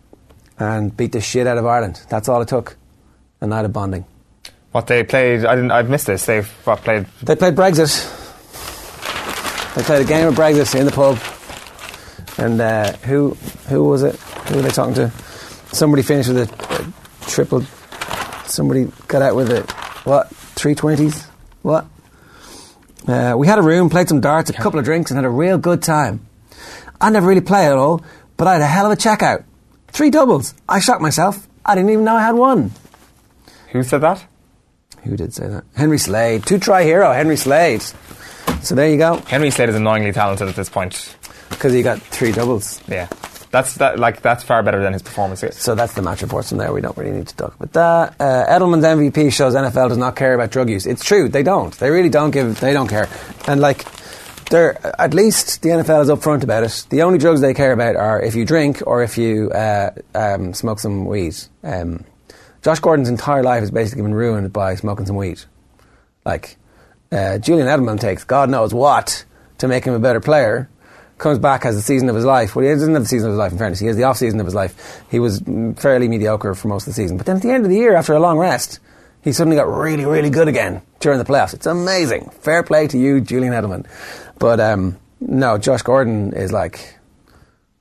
and 0.59 0.97
beat 0.97 1.13
the 1.13 1.21
shit 1.21 1.47
out 1.47 1.59
of 1.59 1.67
Ireland. 1.67 2.01
That's 2.09 2.29
all 2.29 2.43
it 2.43 2.49
took. 2.49 2.77
A 3.41 3.47
night 3.47 3.65
of 3.65 3.73
bonding. 3.73 4.05
What 4.73 4.87
they 4.87 5.05
played, 5.05 5.45
I 5.45 5.55
didn't. 5.55 5.71
I've 5.71 5.89
missed 5.89 6.07
this. 6.07 6.27
They've 6.27 6.49
what 6.65 6.81
played. 6.81 7.07
They 7.23 7.37
played 7.37 7.55
Brexit. 7.55 8.15
They 9.75 9.83
played 9.83 10.03
a 10.03 10.09
game 10.09 10.27
of 10.27 10.35
Brexit 10.35 10.79
in 10.79 10.87
the 10.87 10.93
pub. 10.93 11.19
And 12.37 12.61
uh, 12.61 12.93
who 12.99 13.35
who 13.69 13.85
was 13.85 14.03
it? 14.03 14.17
Who 14.17 14.57
were 14.57 14.63
they 14.63 14.71
talking 14.71 14.95
to? 14.95 15.11
Somebody 15.73 16.03
finished 16.03 16.29
with 16.29 16.51
a, 16.51 16.83
a 16.83 17.31
triple. 17.31 17.63
Somebody 18.47 18.91
got 19.07 19.23
out 19.23 19.37
with 19.37 19.51
a 19.51 19.63
what? 20.05 20.29
Three 20.29 20.75
twenties? 20.75 21.27
What? 21.63 21.87
Uh, 23.07 23.35
we 23.39 23.47
had 23.47 23.59
a 23.59 23.63
room, 23.63 23.89
played 23.89 24.09
some 24.09 24.21
darts, 24.21 24.51
a 24.51 24.53
couple 24.53 24.79
of 24.79 24.85
drinks, 24.85 25.11
and 25.11 25.17
had 25.17 25.25
a 25.25 25.31
real 25.31 25.59
good 25.59 25.83
time. 25.83 26.28
I 27.01 27.11
never 27.11 27.27
really 27.27 27.41
play 27.41 27.67
at 27.67 27.73
all, 27.77 28.03
but 28.37 28.47
I 28.47 28.55
had 28.55 28.63
a 28.63 28.67
hell 28.67 28.87
of 28.87 28.93
a 28.93 28.97
checkout. 28.97 29.45
Three 29.89 30.11
doubles. 30.11 30.55
I 30.69 30.81
shocked 30.81 31.01
myself. 31.03 31.47
I 31.65 31.75
didn't 31.75 31.91
even 31.91 32.05
know 32.05 32.17
I 32.17 32.23
had 32.23 32.35
one. 32.35 32.73
Who 33.73 33.83
said 33.83 34.01
that? 34.01 34.25
Who 35.05 35.17
did 35.17 35.33
say 35.33 35.47
that? 35.49 35.65
Henry 35.77 35.99
Slade. 35.99 36.45
Two 36.47 36.59
try 36.59 36.83
hero, 36.83 37.13
Henry 37.13 37.37
Slade. 37.37 37.83
So 38.63 38.75
there 38.75 38.89
you 38.89 38.97
go. 38.99 39.17
Henry 39.27 39.51
Slade 39.51 39.69
is 39.69 39.75
annoyingly 39.77 40.13
talented 40.13 40.49
at 40.49 40.57
this 40.57 40.69
point. 40.69 41.17
Because 41.51 41.73
he 41.73 41.83
got 41.83 42.01
three 42.01 42.33
doubles. 42.33 42.81
Yeah, 42.89 43.09
that's 43.51 43.75
that. 43.77 43.99
Like 43.99 44.21
that's 44.21 44.45
far 44.45 44.63
better 44.63 44.83
than 44.83 44.93
his 44.93 45.03
performance. 45.03 45.43
is. 45.43 45.57
So 45.57 45.75
that's 45.75 45.95
the 45.95 46.03
match 46.03 46.21
reports 46.23 46.51
from 46.51 46.59
there. 46.59 46.73
We 46.73 46.81
don't 46.81 46.97
really 46.97 47.13
need 47.13 47.29
to 47.29 47.37
talk 47.37 47.55
about 47.55 47.73
that. 47.73 48.21
Uh, 48.21 48.47
Edelman's 48.47 48.85
MVP 48.85 49.33
shows 49.33 49.55
NFL 49.55 49.89
does 49.89 49.99
not 49.99 50.15
care 50.15 50.35
about 50.35 50.51
drug 50.51 50.69
use. 50.69 50.85
It's 50.87 51.05
true. 51.05 51.29
They 51.29 51.43
don't. 51.43 51.73
They 51.75 51.91
really 51.91 52.11
don't 52.11 52.31
give. 52.33 52.61
They 52.61 52.73
don't 52.75 52.89
care. 52.89 53.09
And 53.47 53.61
like, 53.63 53.87
they're 54.51 55.01
at 55.01 55.15
least 55.15 55.63
the 55.63 55.71
NFL 55.71 56.03
is 56.03 56.09
upfront 56.09 56.43
about 56.43 56.63
it. 56.63 56.87
The 56.91 57.03
only 57.03 57.19
drugs 57.19 57.41
they 57.41 57.55
care 57.55 57.73
about 57.73 57.97
are 57.97 58.21
if 58.21 58.35
you 58.35 58.45
drink 58.45 58.83
or 58.87 59.03
if 59.03 59.19
you 59.19 59.51
uh, 59.51 59.91
um, 60.15 60.55
smoke 60.55 60.79
some 60.79 61.07
weed. 61.07 61.37
Um, 61.63 62.05
Josh 62.63 62.81
Gordon's 62.81 63.09
entire 63.09 63.43
life 63.43 63.61
has 63.61 63.71
basically 63.71 64.03
been 64.03 64.15
ruined 64.15 64.53
by 64.53 64.75
smoking 64.75 65.07
some 65.07 65.17
weed. 65.17 65.41
Like, 66.25 66.57
uh, 67.13 67.39
Julian 67.39 67.69
Edelman 67.69 68.01
takes 68.01 68.25
God 68.25 68.51
knows 68.51 68.75
what 68.75 69.25
to 69.59 69.69
make 69.69 69.85
him 69.85 69.95
a 69.95 69.99
better 69.99 70.21
player. 70.21 70.69
Comes 71.19 71.39
back, 71.39 71.65
has 71.65 71.75
the 71.75 71.83
season 71.83 72.09
of 72.09 72.15
his 72.15 72.25
life. 72.25 72.55
Well, 72.55 72.65
he 72.65 72.71
doesn't 72.71 72.95
have 72.95 73.03
the 73.03 73.09
season 73.09 73.29
of 73.29 73.33
his 73.33 73.39
life, 73.39 73.51
in 73.51 73.59
fairness. 73.59 73.81
He 73.81 73.87
has 73.89 73.97
the 73.97 74.05
off 74.05 74.19
season 74.19 74.39
of 74.39 74.47
his 74.47 74.55
life. 74.55 75.03
He 75.11 75.19
was 75.19 75.43
fairly 75.77 76.07
mediocre 76.07 76.55
for 76.55 76.69
most 76.69 76.87
of 76.87 76.95
the 76.95 76.95
season. 76.95 77.17
But 77.17 77.27
then 77.27 77.37
at 77.37 77.43
the 77.43 77.51
end 77.51 77.65
of 77.65 77.71
the 77.71 77.77
year, 77.77 77.97
after 77.97 78.13
a 78.13 78.21
long 78.21 78.39
rest, 78.39 78.79
he 79.23 79.33
suddenly 79.33 79.57
got 79.57 79.69
really, 79.69 80.05
really 80.05 80.31
good 80.31 80.47
again 80.47 80.81
during 81.01 81.19
the 81.19 81.25
playoffs. 81.25 81.55
It's 81.55 81.67
amazing. 81.67 82.31
Fair 82.41 82.63
play 82.63 82.87
to 82.87 82.99
you, 82.99 83.21
Julian 83.21 83.53
Edelman. 83.53 83.87
But 84.39 84.61
um, 84.61 84.97
no, 85.21 85.59
Josh 85.59 85.83
Gordon 85.83 86.33
is 86.33 86.53
like. 86.53 86.95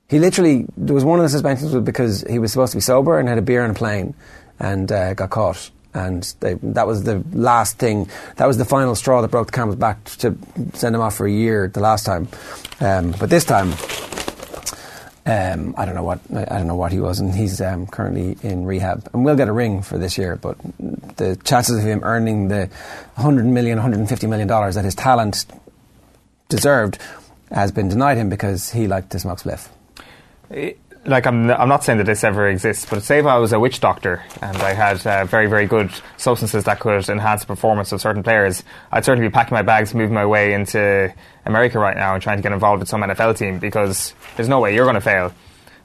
He 0.08 0.18
literally. 0.18 0.66
There 0.76 0.94
was 0.94 1.04
one 1.04 1.18
of 1.18 1.24
the 1.24 1.28
suspensions 1.28 1.72
was 1.74 1.84
because 1.84 2.22
he 2.28 2.38
was 2.38 2.52
supposed 2.52 2.72
to 2.72 2.78
be 2.78 2.82
sober 2.82 3.18
and 3.18 3.28
had 3.28 3.38
a 3.38 3.42
beer 3.42 3.62
on 3.62 3.70
a 3.70 3.74
plane 3.74 4.14
and 4.58 4.90
uh, 4.90 5.14
got 5.14 5.30
caught. 5.30 5.70
And 5.94 6.22
they, 6.40 6.54
that 6.54 6.86
was 6.86 7.04
the 7.04 7.24
last 7.32 7.78
thing. 7.78 8.08
That 8.36 8.46
was 8.46 8.58
the 8.58 8.64
final 8.64 8.94
straw 8.94 9.20
that 9.22 9.30
broke 9.30 9.46
the 9.46 9.52
camel's 9.52 9.76
back 9.76 10.04
to 10.18 10.36
send 10.74 10.94
him 10.94 11.00
off 11.00 11.16
for 11.16 11.26
a 11.26 11.30
year 11.30 11.68
the 11.68 11.80
last 11.80 12.04
time. 12.04 12.28
Um, 12.80 13.14
but 13.18 13.30
this 13.30 13.44
time, 13.44 13.72
um, 15.26 15.74
I 15.76 15.84
don't 15.84 15.94
know 15.94 16.02
what 16.02 16.20
I 16.30 16.56
don't 16.56 16.66
know 16.66 16.74
what 16.74 16.92
he 16.92 17.00
was, 17.00 17.20
and 17.20 17.34
he's 17.34 17.60
um, 17.60 17.86
currently 17.86 18.36
in 18.42 18.64
rehab. 18.64 19.08
And 19.12 19.24
we'll 19.24 19.36
get 19.36 19.48
a 19.48 19.52
ring 19.52 19.82
for 19.82 19.98
this 19.98 20.16
year, 20.16 20.36
but 20.36 20.56
the 21.16 21.36
chances 21.44 21.78
of 21.78 21.84
him 21.84 22.00
earning 22.02 22.48
the 22.48 22.70
100 23.16 23.44
million, 23.44 23.76
150 23.76 24.26
million 24.26 24.48
dollars 24.48 24.74
that 24.76 24.84
his 24.84 24.94
talent 24.94 25.44
deserved 26.48 26.98
has 27.50 27.72
been 27.72 27.88
denied 27.88 28.16
him 28.18 28.28
because 28.28 28.70
he 28.70 28.86
liked 28.86 29.10
to 29.10 29.18
smoke 29.18 29.38
spliff. 29.40 29.68
It- 30.50 30.78
like 31.06 31.26
I'm, 31.26 31.50
I'm 31.50 31.68
not 31.68 31.84
saying 31.84 31.98
that 31.98 32.04
this 32.04 32.22
ever 32.22 32.48
exists, 32.48 32.84
but 32.88 33.02
say 33.02 33.18
if 33.20 33.24
I 33.24 33.38
was 33.38 33.52
a 33.52 33.60
witch 33.60 33.80
doctor 33.80 34.22
and 34.42 34.56
I 34.58 34.74
had 34.74 35.06
uh, 35.06 35.24
very, 35.24 35.46
very 35.46 35.66
good 35.66 35.90
substances 36.18 36.64
that 36.64 36.80
could 36.80 37.08
enhance 37.08 37.42
the 37.42 37.46
performance 37.46 37.92
of 37.92 38.00
certain 38.00 38.22
players, 38.22 38.62
I'd 38.92 39.04
certainly 39.04 39.28
be 39.28 39.32
packing 39.32 39.54
my 39.54 39.62
bags, 39.62 39.94
moving 39.94 40.12
my 40.12 40.26
way 40.26 40.52
into 40.52 41.14
America 41.46 41.78
right 41.78 41.96
now 41.96 42.12
and 42.14 42.22
trying 42.22 42.36
to 42.38 42.42
get 42.42 42.52
involved 42.52 42.80
with 42.80 42.88
some 42.88 43.00
NFL 43.00 43.38
team 43.38 43.58
because 43.58 44.12
there's 44.36 44.48
no 44.48 44.60
way 44.60 44.74
you're 44.74 44.84
going 44.84 44.96
to 44.96 45.00
fail. 45.00 45.32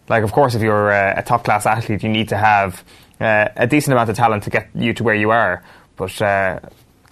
Like, 0.10 0.23
of 0.23 0.32
course, 0.34 0.56
if 0.56 0.62
you're 0.62 0.89
a, 0.91 1.19
a 1.19 1.23
top 1.23 1.45
class 1.45 1.65
athlete, 1.65 2.04
you 2.04 2.10
need 2.10 2.30
to 2.30 2.38
have 2.38 2.84
uh, 3.21 3.47
a 3.56 3.67
decent 3.67 3.93
amount 3.93 4.10
of 4.10 4.17
talent 4.17 4.43
to 4.43 4.49
get 4.49 4.69
you 4.76 4.93
to 4.95 5.04
where 5.04 5.15
you 5.15 5.30
are. 5.30 5.63
But 5.95 6.21
uh, 6.21 6.60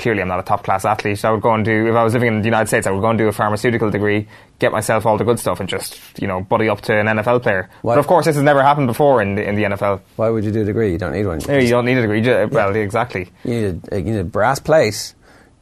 clearly, 0.01 0.21
I'm 0.21 0.27
not 0.27 0.39
a 0.39 0.43
top 0.43 0.63
class 0.63 0.83
athlete. 0.83 1.23
I 1.23 1.31
would 1.31 1.41
go 1.41 1.53
and 1.53 1.63
do, 1.63 1.87
if 1.87 1.95
I 1.95 2.03
was 2.03 2.13
living 2.13 2.27
in 2.29 2.39
the 2.41 2.45
United 2.45 2.67
States, 2.67 2.85
I 2.87 2.91
would 2.91 3.01
go 3.01 3.09
and 3.09 3.17
do 3.17 3.27
a 3.27 3.31
pharmaceutical 3.31 3.89
degree, 3.89 4.27
get 4.59 4.71
myself 4.71 5.05
all 5.05 5.17
the 5.17 5.23
good 5.23 5.39
stuff, 5.39 5.59
and 5.59 5.69
just, 5.69 5.99
you 6.19 6.27
know, 6.27 6.41
buddy 6.41 6.67
up 6.67 6.81
to 6.81 6.93
an 6.99 7.05
NFL 7.07 7.41
player. 7.43 7.69
Why- 7.81 7.95
But 7.95 7.99
of 7.99 8.07
course, 8.07 8.25
this 8.25 8.35
has 8.35 8.43
never 8.43 8.61
happened 8.63 8.87
before 8.87 9.21
in 9.21 9.35
the, 9.35 9.47
in 9.47 9.55
the 9.55 9.63
NFL. 9.63 10.01
Why 10.17 10.29
would 10.29 10.43
you 10.43 10.51
do 10.51 10.61
a 10.63 10.65
degree? 10.65 10.91
You 10.91 10.97
don't 10.97 11.13
need 11.13 11.25
one. 11.25 11.39
Yeah, 11.41 11.59
you 11.59 11.69
don't 11.69 11.85
need 11.85 11.97
a 11.97 12.01
degree. 12.01 12.21
Well, 12.47 12.75
exactly. 12.75 13.29
You 13.45 13.51
need 13.53 13.81
a, 13.91 13.97
you 13.99 14.03
need 14.03 14.19
a 14.19 14.23
brass 14.23 14.59
plate 14.59 15.13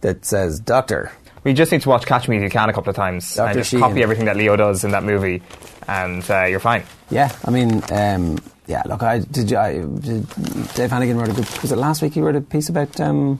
that 0.01 0.25
says 0.25 0.59
doctor. 0.59 1.11
We 1.43 1.53
just 1.53 1.71
need 1.71 1.81
to 1.83 1.89
watch 1.89 2.05
Catch 2.05 2.27
Me 2.27 2.37
If 2.37 2.43
You 2.43 2.49
Can 2.49 2.69
a 2.69 2.73
couple 2.73 2.89
of 2.89 2.95
times 2.95 3.35
Dr. 3.35 3.47
and 3.49 3.57
just 3.59 3.71
Sheehan. 3.71 3.81
copy 3.81 4.03
everything 4.03 4.25
that 4.25 4.35
Leo 4.35 4.55
does 4.57 4.83
in 4.83 4.91
that 4.91 5.03
movie, 5.03 5.41
and 5.87 6.29
uh, 6.29 6.45
you're 6.45 6.59
fine. 6.59 6.83
Yeah, 7.09 7.31
I 7.45 7.49
mean, 7.51 7.81
um, 7.91 8.39
yeah. 8.67 8.83
Look, 8.85 9.01
I 9.03 9.19
did. 9.19 9.49
You, 9.49 9.57
I, 9.57 9.71
did 9.79 10.27
Dave 10.75 10.91
Hannigan 10.91 11.17
wrote 11.17 11.29
a 11.29 11.33
good. 11.33 11.47
Was 11.61 11.71
it 11.71 11.77
last 11.77 12.01
week? 12.01 12.13
He 12.13 12.19
wrote 12.21 12.35
a 12.35 12.41
piece 12.41 12.67
about 12.67 12.99
um, 12.99 13.39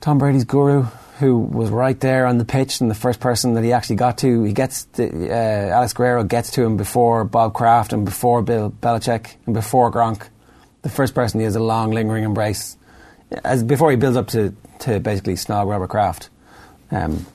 Tom 0.00 0.18
Brady's 0.18 0.44
guru, 0.44 0.84
who 1.18 1.38
was 1.38 1.68
right 1.70 1.98
there 2.00 2.26
on 2.26 2.38
the 2.38 2.44
pitch, 2.46 2.80
and 2.80 2.90
the 2.90 2.94
first 2.94 3.20
person 3.20 3.54
that 3.54 3.64
he 3.64 3.72
actually 3.72 3.96
got 3.96 4.16
to. 4.18 4.44
He 4.44 4.54
gets 4.54 4.84
the, 4.84 5.30
uh, 5.30 5.74
Alex 5.74 5.92
Guerrero 5.92 6.24
gets 6.24 6.50
to 6.52 6.64
him 6.64 6.78
before 6.78 7.24
Bob 7.24 7.52
Kraft 7.52 7.92
and 7.92 8.06
before 8.06 8.40
Bill 8.40 8.70
Belichick 8.70 9.34
and 9.44 9.54
before 9.54 9.92
Gronk. 9.92 10.28
The 10.82 10.88
first 10.88 11.14
person 11.14 11.40
he 11.40 11.44
has 11.44 11.56
a 11.56 11.60
long, 11.60 11.90
lingering 11.90 12.24
embrace, 12.24 12.78
as 13.44 13.62
before 13.62 13.90
he 13.90 13.96
builds 13.96 14.16
up 14.16 14.28
to 14.28 14.54
to 14.80 14.98
basically 15.00 15.34
snog 15.34 15.68
Robert 15.68 15.88
Kraft. 15.88 16.30
Um, 16.90 17.26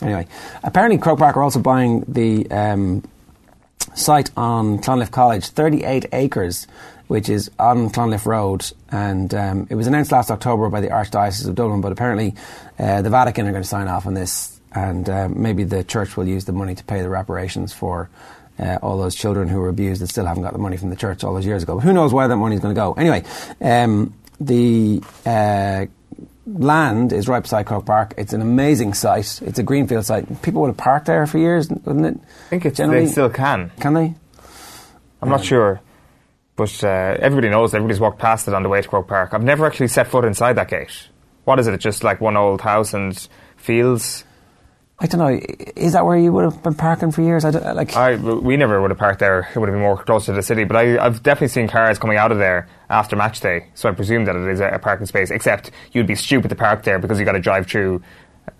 anyway, 0.00 0.26
apparently 0.62 0.96
Croke 0.96 1.18
Park 1.18 1.36
are 1.36 1.42
also 1.42 1.60
buying 1.60 2.04
the 2.08 2.50
um, 2.50 3.04
site 3.94 4.30
on 4.36 4.78
Clonliffe 4.78 5.10
College, 5.10 5.46
38 5.46 6.06
acres, 6.12 6.66
which 7.08 7.28
is 7.28 7.50
on 7.58 7.90
Clonliffe 7.90 8.26
Road. 8.26 8.70
And 8.90 9.32
um, 9.34 9.66
it 9.70 9.74
was 9.74 9.86
announced 9.86 10.12
last 10.12 10.30
October 10.30 10.68
by 10.68 10.80
the 10.80 10.88
Archdiocese 10.88 11.48
of 11.48 11.54
Dublin, 11.54 11.80
but 11.80 11.92
apparently 11.92 12.34
uh, 12.78 13.02
the 13.02 13.10
Vatican 13.10 13.46
are 13.46 13.52
going 13.52 13.62
to 13.62 13.68
sign 13.68 13.88
off 13.88 14.06
on 14.06 14.14
this. 14.14 14.60
And 14.72 15.08
uh, 15.08 15.28
maybe 15.28 15.64
the 15.64 15.82
church 15.82 16.16
will 16.16 16.28
use 16.28 16.44
the 16.44 16.52
money 16.52 16.74
to 16.74 16.84
pay 16.84 17.00
the 17.00 17.08
reparations 17.08 17.72
for 17.72 18.10
uh, 18.58 18.78
all 18.82 18.98
those 18.98 19.14
children 19.14 19.48
who 19.48 19.60
were 19.60 19.68
abused 19.68 20.02
that 20.02 20.08
still 20.08 20.26
haven't 20.26 20.42
got 20.42 20.52
the 20.52 20.58
money 20.58 20.76
from 20.76 20.90
the 20.90 20.96
church 20.96 21.24
all 21.24 21.34
those 21.34 21.46
years 21.46 21.62
ago. 21.62 21.76
But 21.76 21.84
who 21.84 21.92
knows 21.92 22.12
where 22.12 22.28
that 22.28 22.36
money 22.36 22.56
is 22.56 22.60
going 22.60 22.74
to 22.74 22.78
go? 22.78 22.92
Anyway, 22.92 23.24
um, 23.60 24.14
the 24.40 25.02
uh, 25.24 25.86
land 26.54 27.12
is 27.12 27.28
right 27.28 27.42
beside 27.42 27.66
Croke 27.66 27.86
Park. 27.86 28.14
It's 28.16 28.32
an 28.32 28.40
amazing 28.40 28.94
site. 28.94 29.40
It's 29.42 29.58
a 29.58 29.62
greenfield 29.62 30.06
site. 30.06 30.42
People 30.42 30.62
would 30.62 30.68
have 30.68 30.76
parked 30.76 31.06
there 31.06 31.26
for 31.26 31.38
years, 31.38 31.68
wouldn't 31.68 32.06
it? 32.06 32.16
I 32.18 32.48
think 32.48 32.66
it's, 32.66 32.76
Generally- 32.78 33.06
they 33.06 33.10
still 33.12 33.30
can. 33.30 33.70
Can 33.80 33.94
they? 33.94 34.14
I'm 35.20 35.28
not 35.28 35.44
sure. 35.44 35.80
But 36.56 36.82
uh, 36.82 37.16
everybody 37.20 37.48
knows, 37.50 37.74
everybody's 37.74 38.00
walked 38.00 38.18
past 38.18 38.48
it 38.48 38.54
on 38.54 38.62
the 38.62 38.68
way 38.68 38.80
to 38.80 38.88
Croke 38.88 39.06
Park. 39.06 39.32
I've 39.32 39.44
never 39.44 39.66
actually 39.66 39.88
set 39.88 40.08
foot 40.08 40.24
inside 40.24 40.54
that 40.54 40.68
gate. 40.68 41.08
What 41.44 41.58
is 41.60 41.66
it? 41.66 41.78
Just 41.78 42.02
like 42.02 42.20
one 42.20 42.36
old 42.36 42.60
house 42.60 42.94
and 42.94 43.16
fields? 43.56 44.24
I 44.98 45.06
don't 45.06 45.20
know. 45.20 45.40
Is 45.76 45.92
that 45.92 46.04
where 46.04 46.18
you 46.18 46.32
would 46.32 46.44
have 46.44 46.62
been 46.62 46.74
parking 46.74 47.12
for 47.12 47.22
years? 47.22 47.44
I 47.44 47.50
like. 47.50 47.94
I, 47.96 48.16
we 48.16 48.56
never 48.56 48.82
would 48.82 48.90
have 48.90 48.98
parked 48.98 49.20
there. 49.20 49.48
It 49.54 49.58
would 49.58 49.68
have 49.68 49.74
been 49.74 49.82
more 49.82 49.96
close 50.02 50.26
to 50.26 50.32
the 50.32 50.42
city. 50.42 50.64
But 50.64 50.76
I, 50.76 51.04
I've 51.04 51.22
definitely 51.22 51.48
seen 51.48 51.68
cars 51.68 51.98
coming 52.00 52.16
out 52.16 52.32
of 52.32 52.38
there 52.38 52.68
after 52.90 53.16
match 53.16 53.40
day. 53.40 53.66
So 53.74 53.88
I 53.88 53.92
presume 53.92 54.24
that 54.26 54.36
it 54.36 54.48
is 54.48 54.60
a, 54.60 54.68
a 54.68 54.78
parking 54.78 55.06
space. 55.06 55.30
Except 55.30 55.70
you'd 55.92 56.06
be 56.06 56.14
stupid 56.14 56.48
to 56.48 56.56
park 56.56 56.84
there 56.84 56.98
because 56.98 57.18
you've 57.18 57.26
got 57.26 57.32
to 57.32 57.40
drive 57.40 57.66
through 57.66 58.02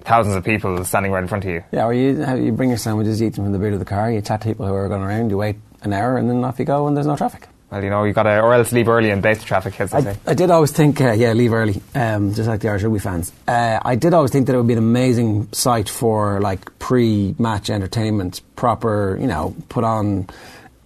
thousands 0.02 0.36
of 0.36 0.44
people 0.44 0.84
standing 0.84 1.12
right 1.12 1.22
in 1.22 1.28
front 1.28 1.44
of 1.44 1.50
you. 1.50 1.64
yeah, 1.72 1.84
or 1.84 1.94
you 1.94 2.24
you 2.36 2.52
bring 2.52 2.68
your 2.68 2.78
sandwiches, 2.78 3.20
you 3.20 3.28
eat 3.28 3.34
them 3.34 3.44
from 3.44 3.52
the 3.52 3.58
boot 3.58 3.72
of 3.72 3.78
the 3.78 3.84
car. 3.84 4.10
You 4.10 4.20
chat 4.20 4.40
to 4.42 4.48
people 4.48 4.66
who 4.66 4.74
are 4.74 4.88
going 4.88 5.02
around. 5.02 5.30
You 5.30 5.38
wait 5.38 5.56
an 5.82 5.92
hour, 5.92 6.16
and 6.16 6.28
then 6.28 6.44
off 6.44 6.58
you 6.58 6.64
go, 6.64 6.86
and 6.86 6.96
there's 6.96 7.06
no 7.06 7.16
traffic. 7.16 7.48
Well, 7.70 7.84
you 7.84 7.90
know, 7.90 8.04
you 8.04 8.14
got 8.14 8.22
to, 8.22 8.40
or 8.40 8.54
else 8.54 8.72
leave 8.72 8.88
early 8.88 9.10
and 9.10 9.20
base 9.20 9.40
the 9.40 9.44
traffic, 9.44 9.78
as 9.78 9.90
they 9.90 9.98
I, 9.98 10.00
say. 10.00 10.16
I 10.26 10.32
did 10.32 10.50
always 10.50 10.72
think, 10.72 11.02
uh, 11.02 11.12
yeah, 11.12 11.34
leave 11.34 11.52
early, 11.52 11.82
um, 11.94 12.32
just 12.32 12.48
like 12.48 12.60
the 12.60 12.70
Irish 12.70 12.82
rugby 12.82 12.98
fans. 12.98 13.30
Uh, 13.46 13.78
I 13.82 13.94
did 13.94 14.14
always 14.14 14.30
think 14.30 14.46
that 14.46 14.54
it 14.54 14.56
would 14.56 14.66
be 14.66 14.72
an 14.72 14.78
amazing 14.78 15.52
site 15.52 15.90
for 15.90 16.40
like 16.40 16.78
pre-match 16.78 17.68
entertainment, 17.68 18.40
proper, 18.56 19.18
you 19.20 19.26
know, 19.26 19.54
put 19.68 19.84
on 19.84 20.28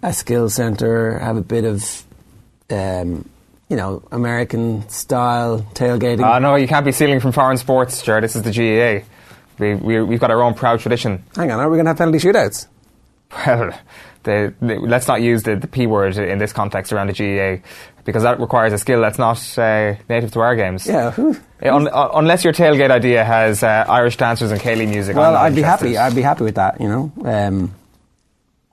a 0.02 0.12
skill 0.12 0.50
centre, 0.50 1.20
have 1.20 1.37
a 1.37 1.42
bit 1.42 1.64
of, 1.64 2.05
um, 2.68 3.28
you 3.72 3.76
know, 3.76 4.02
American 4.12 4.87
style 4.90 5.61
tailgating. 5.72 6.22
Uh, 6.22 6.38
no, 6.38 6.56
you 6.56 6.68
can't 6.68 6.85
be 6.85 6.92
stealing 6.92 7.20
from 7.20 7.32
foreign 7.32 7.56
sports, 7.56 8.02
Jared. 8.02 8.22
This 8.22 8.37
is 8.37 8.42
the 8.42 8.52
GAA. 8.52 9.06
We, 9.58 9.74
we, 9.76 10.02
we've 10.02 10.20
got 10.20 10.30
our 10.30 10.42
own 10.42 10.52
proud 10.52 10.80
tradition. 10.80 11.24
Hang 11.35 11.50
on, 11.50 11.58
are 11.58 11.70
we 11.70 11.76
going 11.76 11.87
to 11.87 11.90
have 11.90 11.96
penalty 11.96 12.18
shootouts? 12.18 12.66
Well, 13.46 13.72
the, 14.24 14.52
the, 14.61 14.74
let's 14.78 15.08
not 15.08 15.22
use 15.22 15.44
the, 15.44 15.56
the 15.56 15.66
P 15.66 15.87
word 15.87 16.18
in 16.18 16.38
this 16.38 16.52
context 16.52 16.92
around 16.92 17.06
the 17.06 17.14
GAA 17.14 17.66
because 18.04 18.24
that 18.24 18.40
requires 18.40 18.74
a 18.74 18.78
skill 18.78 19.00
that's 19.00 19.18
not 19.18 19.38
uh, 19.58 19.94
native 20.06 20.32
to 20.32 20.40
our 20.40 20.54
games. 20.54 20.87
Yeah. 20.87 21.14
Uh, 21.16 21.32
Un, 21.64 21.88
uh, 21.88 22.11
unless 22.14 22.44
your 22.44 22.52
tailgate 22.52 22.90
idea 22.90 23.24
has 23.24 23.62
uh, 23.62 23.87
Irish 23.88 24.18
dancers 24.18 24.50
and 24.50 24.61
céilí 24.61 24.87
music. 24.87 25.16
Well, 25.16 25.35
I'd 25.35 25.54
be 25.54 25.62
happy. 25.62 25.96
I'd 25.96 26.14
be 26.14 26.20
happy 26.20 26.44
with 26.44 26.56
that. 26.56 26.78
You 26.78 26.88
know, 26.88 27.12
um, 27.24 27.74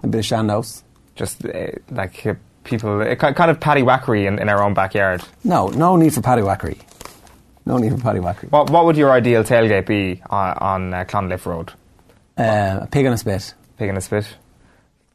a 0.04 0.08
bit 0.08 0.20
of 0.20 0.26
shandos. 0.26 0.82
Just 1.16 1.46
uh, 1.46 1.68
like 1.90 2.26
people, 2.70 3.04
kind 3.16 3.52
of 3.52 3.60
paddy 3.60 3.82
whackery 3.82 4.26
in, 4.26 4.40
in 4.40 4.50
our 4.50 4.64
own 4.64 4.74
backyard. 4.74 5.22
No, 5.44 5.68
no 5.68 5.96
need 5.96 6.14
for 6.14 6.22
paddywhackery. 6.22 6.80
No 7.66 7.78
need 7.78 7.92
for 7.92 7.98
paddywhackery. 7.98 8.52
What, 8.52 8.70
what 8.70 8.86
would 8.86 8.98
your 8.98 9.12
ideal 9.12 9.44
tailgate 9.44 9.86
be 9.86 10.22
on, 10.30 10.58
on 10.58 10.94
uh, 10.94 11.04
Clonliffe 11.06 11.46
Road? 11.46 11.74
Uh, 12.38 12.80
a 12.82 12.88
pig 12.90 13.06
on 13.06 13.14
a 13.14 13.18
spit. 13.18 13.54
Pig 13.78 13.90
in 13.90 13.98
a 13.98 14.02
spit. 14.02 14.26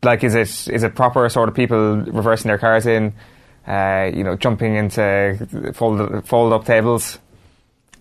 Like, 0.02 0.22
is 0.22 0.34
it 0.34 0.68
is 0.72 0.82
it 0.82 0.94
proper 0.94 1.26
sort 1.30 1.48
of 1.48 1.54
people 1.54 1.96
reversing 1.96 2.48
their 2.48 2.58
cars 2.58 2.84
in, 2.84 3.14
uh, 3.66 4.10
you 4.14 4.22
know, 4.22 4.36
jumping 4.36 4.76
into 4.76 5.72
fold 5.74 6.26
fold 6.26 6.52
up 6.52 6.66
tables, 6.66 7.18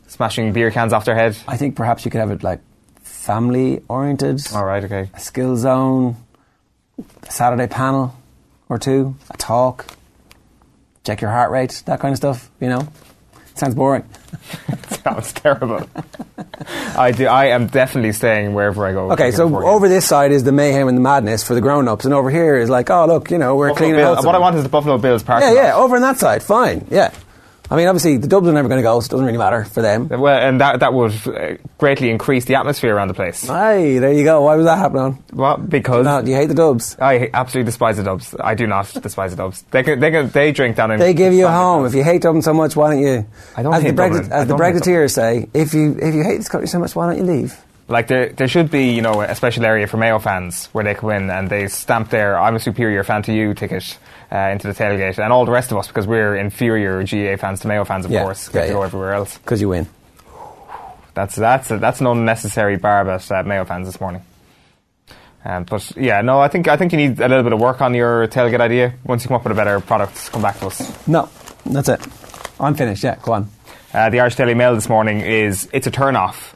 smashing 0.08 0.52
beer 0.52 0.70
cans 0.70 0.92
off 0.92 1.06
their 1.06 1.16
head? 1.16 1.38
I 1.48 1.56
think 1.56 1.78
perhaps 1.78 2.04
you 2.04 2.12
could 2.12 2.20
have 2.20 2.32
it 2.32 2.44
like 2.44 2.60
family 3.02 3.82
oriented, 3.88 4.42
All 4.54 4.66
right, 4.66 4.84
okay. 4.84 5.10
a 5.14 5.20
skill 5.20 5.56
zone, 5.56 6.18
a 7.26 7.32
Saturday 7.32 7.68
panel 7.68 8.14
or 8.74 8.80
two, 8.80 9.16
a 9.30 9.38
talk, 9.38 9.86
check 11.04 11.22
your 11.22 11.30
heart 11.32 11.52
rate, 11.52 11.84
that 11.86 12.00
kind 12.00 12.12
of 12.12 12.18
stuff. 12.18 12.50
You 12.60 12.70
know, 12.70 12.88
sounds 13.56 13.76
boring. 13.76 14.08
Sounds 15.04 15.34
terrible. 15.34 15.88
I 16.96 17.12
do. 17.12 17.26
I 17.28 17.48
am 17.48 17.68
definitely 17.68 18.14
staying 18.14 18.54
wherever 18.54 18.86
I 18.86 18.94
go. 18.94 19.12
Okay, 19.12 19.32
so 19.32 19.54
over 19.66 19.90
this 19.90 20.06
side 20.08 20.32
is 20.32 20.44
the 20.44 20.52
mayhem 20.52 20.88
and 20.88 20.98
the 20.98 21.02
madness 21.02 21.44
for 21.44 21.56
the 21.56 21.62
grown-ups, 21.62 22.06
and 22.06 22.14
over 22.14 22.30
here 22.30 22.56
is 22.56 22.70
like, 22.70 22.90
oh 22.90 23.06
look, 23.06 23.30
you 23.30 23.38
know, 23.38 23.56
we're 23.56 23.70
Buffalo 23.70 23.88
cleaning 23.90 24.02
out. 24.06 24.24
What 24.26 24.36
I 24.36 24.40
want 24.40 24.56
is 24.56 24.64
the 24.64 24.70
Buffalo 24.70 24.98
Bills 24.98 25.24
parking 25.24 25.50
Yeah, 25.50 25.56
yeah, 25.56 25.76
lot. 25.76 25.84
over 25.84 25.96
on 25.98 26.02
that 26.04 26.20
side, 26.20 26.42
fine, 26.42 26.88
yeah. 26.90 27.14
I 27.74 27.76
mean, 27.76 27.88
obviously 27.88 28.18
the 28.18 28.28
Dubs 28.28 28.48
are 28.48 28.52
never 28.54 28.68
going 28.68 28.78
to 28.78 28.84
go, 28.84 29.00
so 29.00 29.08
it 29.08 29.10
doesn't 29.10 29.26
really 29.26 29.40
matter 29.40 29.66
for 29.66 29.82
them. 29.82 30.08
Well, 30.08 30.28
and 30.28 30.62
that 30.62 30.82
that 30.82 30.94
would 30.94 31.12
uh, 31.28 31.56
greatly 31.80 32.12
increase 32.12 32.46
the 32.46 32.54
atmosphere 32.54 32.96
around 32.96 33.08
the 33.08 33.16
place. 33.16 33.48
Hey, 33.48 33.98
there 33.98 34.14
you 34.14 34.24
go. 34.24 34.44
Why 34.44 34.56
was 34.56 34.66
that 34.68 34.78
happening? 34.78 35.24
Well, 35.34 35.58
because 35.58 36.06
No, 36.06 36.22
do 36.22 36.30
you 36.30 36.38
hate 36.38 36.50
the 36.50 36.54
Dubs? 36.54 36.96
I 37.02 37.32
absolutely 37.34 37.66
despise 37.72 37.98
the 37.98 38.04
Dubs. 38.04 38.36
I 38.40 38.54
do 38.54 38.68
not 38.68 38.94
despise 39.02 39.32
the 39.32 39.38
Dubs. 39.38 39.64
They 39.72 39.82
can, 39.82 40.00
they 40.00 40.12
can, 40.12 40.30
they 40.30 40.52
drink 40.52 40.76
down 40.76 40.92
in. 40.92 41.00
They 41.00 41.16
give 41.16 41.34
you 41.34 41.48
a 41.48 41.52
home. 41.52 41.88
If 41.88 41.96
you 41.96 42.04
hate 42.04 42.22
Dublin 42.22 42.44
so 42.44 42.54
much, 42.54 42.76
why 42.76 42.92
don't 42.92 43.02
you? 43.02 43.26
I 43.58 43.64
don't 43.64 43.74
as 43.74 43.82
hate 43.82 43.96
the 43.96 44.02
Brexit, 44.04 44.30
As 44.30 44.48
the 44.48 44.56
Brexiteers 44.56 45.12
say, 45.12 45.50
if 45.56 45.74
you 45.74 45.98
if 46.00 46.14
you 46.14 46.24
hate 46.24 46.38
this 46.38 46.50
country 46.50 46.68
so 46.68 46.78
much, 46.78 46.96
why 46.96 47.08
don't 47.08 47.18
you 47.18 47.24
leave? 47.24 47.60
Like 47.94 48.08
there, 48.08 48.30
there 48.30 48.48
should 48.48 48.70
be, 48.72 48.92
you 48.94 49.02
know, 49.02 49.22
a 49.22 49.36
special 49.36 49.64
area 49.66 49.88
for 49.88 49.98
Mayo 49.98 50.20
fans 50.20 50.66
where 50.74 50.84
they 50.84 50.96
come 50.96 51.12
in 51.12 51.30
and 51.30 51.50
they 51.50 51.68
stamp 51.68 52.10
their 52.10 52.38
"I'm 52.38 52.56
a 52.56 52.60
superior 52.60 53.04
fan 53.04 53.22
to 53.24 53.34
you" 53.34 53.54
ticket 53.54 53.98
uh, 54.32 54.38
into 54.52 54.68
the 54.68 54.74
tailgate, 54.74 55.20
and 55.24 55.32
all 55.32 55.46
the 55.46 55.52
rest 55.52 55.72
of 55.72 55.78
us 55.78 55.88
because 55.88 56.08
we're 56.08 56.36
inferior 56.36 57.04
GAA 57.04 57.38
fans 57.38 57.62
to 57.62 57.68
Mayo 57.68 57.86
fans, 57.86 58.06
of 58.06 58.12
Yeah, 58.12 58.24
course, 58.24 58.50
get 58.50 58.62
yeah, 58.62 58.66
to 58.68 58.74
go 58.74 58.80
yeah. 58.80 58.86
everywhere 58.88 59.14
else. 59.14 59.38
Because 59.38 59.62
you 59.62 59.70
win. 59.70 59.88
That's 61.14 61.36
that's 61.36 61.70
a, 61.72 61.78
that's 61.78 62.02
an 62.02 62.08
unnecessary 62.08 62.78
barb 62.78 63.08
at 63.08 63.32
uh, 63.32 63.44
Mayo 63.44 63.64
fans 63.66 63.88
this 63.88 64.02
morning. 64.02 64.24
Um, 65.46 65.66
but 65.66 65.92
yeah, 65.96 66.22
no, 66.22 66.40
I 66.40 66.48
think 66.48 66.68
I 66.68 66.78
think 66.78 66.92
you 66.94 66.98
need 66.98 67.20
a 67.20 67.28
little 67.28 67.44
bit 67.44 67.54
of 67.54 67.60
work 67.60 67.82
on 67.82 67.94
your 67.94 68.28
tailgate 68.28 68.60
idea. 68.62 68.96
Once 69.04 69.24
you 69.24 69.28
come 69.28 69.36
up 69.36 69.44
with 69.44 69.52
a 69.52 69.56
better 69.56 69.80
product, 69.80 70.32
come 70.32 70.42
back 70.42 70.58
to 70.60 70.68
us. 70.68 71.08
No, 71.08 71.30
that's 71.66 71.90
it. 71.90 72.02
I'm 72.60 72.74
finished. 72.74 73.04
Yeah, 73.04 73.18
go 73.22 73.34
on. 73.34 73.50
Uh, 73.94 74.10
the 74.10 74.20
Irish 74.22 74.36
Daily 74.36 74.56
Mail 74.56 74.74
this 74.74 74.90
morning 74.90 75.20
is 75.22 75.70
it's 75.72 75.86
a 75.86 75.92
turn 75.92 76.16
off. 76.16 76.53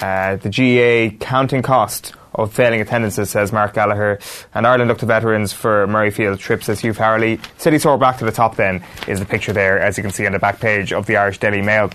Uh, 0.00 0.36
the 0.36 0.48
GAA 0.48 1.16
counting 1.24 1.62
cost 1.62 2.14
of 2.34 2.52
failing 2.52 2.80
attendances, 2.80 3.30
says 3.30 3.52
Mark 3.52 3.74
Gallagher. 3.74 4.18
And 4.54 4.66
Ireland 4.66 4.88
look 4.88 4.98
to 4.98 5.06
veterans 5.06 5.52
for 5.52 5.86
Murrayfield 5.86 6.38
trips, 6.38 6.66
says 6.66 6.80
Hugh 6.80 6.92
Farrelly. 6.92 7.40
City 7.60 7.78
soar 7.78 7.98
back 7.98 8.18
to 8.18 8.24
the 8.24 8.32
top 8.32 8.56
then 8.56 8.84
is 9.08 9.18
the 9.18 9.26
picture 9.26 9.52
there, 9.52 9.78
as 9.80 9.96
you 9.96 10.02
can 10.02 10.12
see 10.12 10.26
on 10.26 10.32
the 10.32 10.38
back 10.38 10.60
page 10.60 10.92
of 10.92 11.06
the 11.06 11.16
Irish 11.16 11.38
Daily 11.38 11.62
Mail. 11.62 11.90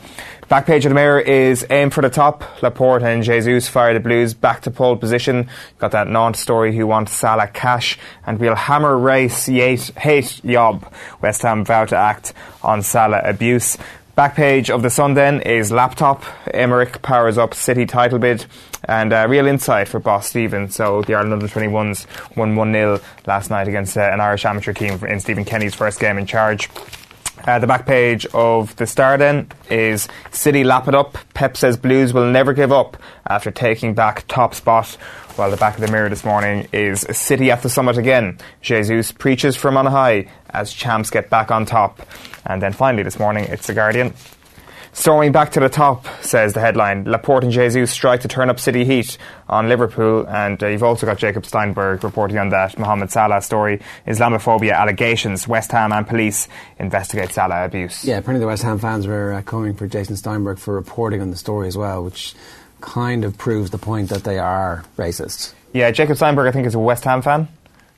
Back 0.48 0.68
page 0.68 0.86
of 0.86 0.92
the 0.92 0.96
Mirror 0.96 1.22
is 1.22 1.66
aim 1.72 1.90
for 1.90 2.02
the 2.02 2.10
top. 2.10 2.62
Laporte 2.62 3.02
and 3.02 3.24
Jesus 3.24 3.68
fire 3.68 3.96
the 3.96 4.00
Blues 4.00 4.36
back 4.36 4.62
to 4.62 4.72
pole 4.72 4.96
position. 4.96 5.50
Got 5.80 5.92
that 5.92 6.08
Nantes 6.08 6.40
story 6.40 6.76
who 6.76 6.86
want 6.86 7.10
Sala 7.10 7.48
cash. 7.48 7.98
And 8.28 8.40
we'll 8.40 8.54
hammer 8.54 8.96
race 8.96 9.50
Yate, 9.50 9.92
hate 9.98 10.44
Yob. 10.44 10.86
West 11.20 11.42
Ham 11.42 11.66
vow 11.66 11.86
to 11.86 11.96
act 11.96 12.34
on 12.62 12.84
Salah 12.84 13.22
abuse. 13.24 13.80
Back 14.16 14.36
page 14.36 14.70
of 14.70 14.82
the 14.82 14.90
Sun 14.90 15.16
then 15.16 15.42
is 15.42 15.74
laptop. 15.74 16.24
Aymeric 16.54 17.02
powers 17.02 17.38
up 17.38 17.54
City 17.54 17.86
title 17.86 18.18
bid. 18.18 18.46
And 18.86 19.12
uh, 19.12 19.26
real 19.28 19.46
insight 19.46 19.90
for 19.90 20.00
boss 20.00 20.30
Stephen. 20.30 20.70
So 20.70 21.02
the 21.02 21.16
Ireland 21.16 21.34
under 21.34 21.48
21s 21.48 22.08
won 22.38 22.56
1 22.56 22.72
0 22.72 23.02
last 23.28 23.50
night 23.50 23.68
against 23.68 23.98
uh, 23.98 24.02
an 24.02 24.22
Irish 24.22 24.46
amateur 24.46 24.72
team 24.72 25.04
in 25.04 25.20
Stephen 25.20 25.44
Kenny's 25.44 25.76
first 25.76 26.00
game 26.00 26.18
in 26.18 26.26
charge. 26.26 26.70
Uh, 27.44 27.60
the 27.60 27.68
back 27.68 27.86
page 27.86 28.26
of 28.28 28.74
the 28.78 28.88
Star 28.88 29.18
then 29.18 29.50
is 29.70 30.08
City 30.32 30.64
lap 30.64 30.88
it 30.88 30.96
up. 30.96 31.18
Pep 31.34 31.58
says 31.58 31.76
Blues 31.76 32.14
will 32.14 32.32
never 32.32 32.54
give 32.54 32.72
up 32.72 32.96
after 33.28 33.52
taking 33.52 33.94
back 33.94 34.26
top 34.30 34.56
spot. 34.56 34.96
While 35.36 35.52
the 35.52 35.58
back 35.58 35.76
of 35.76 35.82
the 35.82 35.92
mirror 35.92 36.08
this 36.08 36.24
morning 36.24 36.66
is 36.72 37.02
City 37.12 37.52
at 37.52 37.62
the 37.62 37.70
summit 37.70 37.98
again. 37.98 38.38
Jesus 38.62 39.12
preaches 39.12 39.58
from 39.58 39.76
on 39.76 39.86
high 39.86 40.32
as 40.50 40.72
champs 40.72 41.10
get 41.10 41.30
back 41.30 41.52
on 41.52 41.66
top. 41.66 42.02
And 42.46 42.62
then 42.62 42.72
finally 42.72 43.04
this 43.04 43.20
morning 43.20 43.44
it's 43.44 43.68
The 43.68 43.74
Guardian. 43.74 44.14
Storming 44.94 45.34
back 45.34 45.52
to 45.52 45.60
the 45.60 45.68
top, 45.68 46.08
says 46.22 46.54
the 46.54 46.62
headline. 46.62 47.04
Laporte 47.04 47.44
and 47.44 47.52
Jesus 47.52 47.92
strike 47.92 48.22
to 48.22 48.30
turn 48.30 48.50
up 48.50 48.62
City 48.62 48.86
heat 48.86 49.18
on 49.50 49.68
Liverpool. 49.68 50.26
And 50.26 50.64
uh, 50.64 50.68
you've 50.68 50.84
also 50.84 51.06
got 51.06 51.18
Jacob 51.18 51.46
Steinberg 51.46 52.06
reporting 52.06 52.38
on 52.38 52.48
that. 52.50 52.80
Mohamed 52.80 53.12
Salah 53.12 53.42
story. 53.42 53.82
Islamophobia 54.08 54.74
allegations. 54.74 55.50
West 55.50 55.74
Ham 55.74 55.92
and 55.92 56.08
police 56.08 56.48
investigate 56.80 57.34
Salah 57.34 57.66
abuse. 57.66 58.06
Yeah, 58.06 58.20
apparently 58.20 58.40
the 58.40 58.48
West 58.48 58.64
Ham 58.64 58.80
fans 58.80 59.06
were 59.06 59.34
uh, 59.34 59.42
coming 59.42 59.74
for 59.74 59.86
Jason 59.86 60.16
Steinberg 60.16 60.60
for 60.60 60.74
reporting 60.74 61.20
on 61.20 61.30
the 61.30 61.36
story 61.36 61.68
as 61.68 61.78
well, 61.78 62.02
which 62.02 62.34
kind 62.86 63.26
of 63.26 63.38
proves 63.38 63.72
the 63.72 63.78
point 63.78 64.10
that 64.10 64.24
they 64.24 64.38
are 64.40 64.84
racist. 64.98 65.54
Yeah, 65.74 65.92
Jacob 65.92 66.18
Steinberg, 66.18 66.48
I 66.48 66.52
think, 66.52 66.68
is 66.68 66.76
a 66.76 66.80
West 66.80 67.04
Ham 67.04 67.22
fan. 67.22 67.48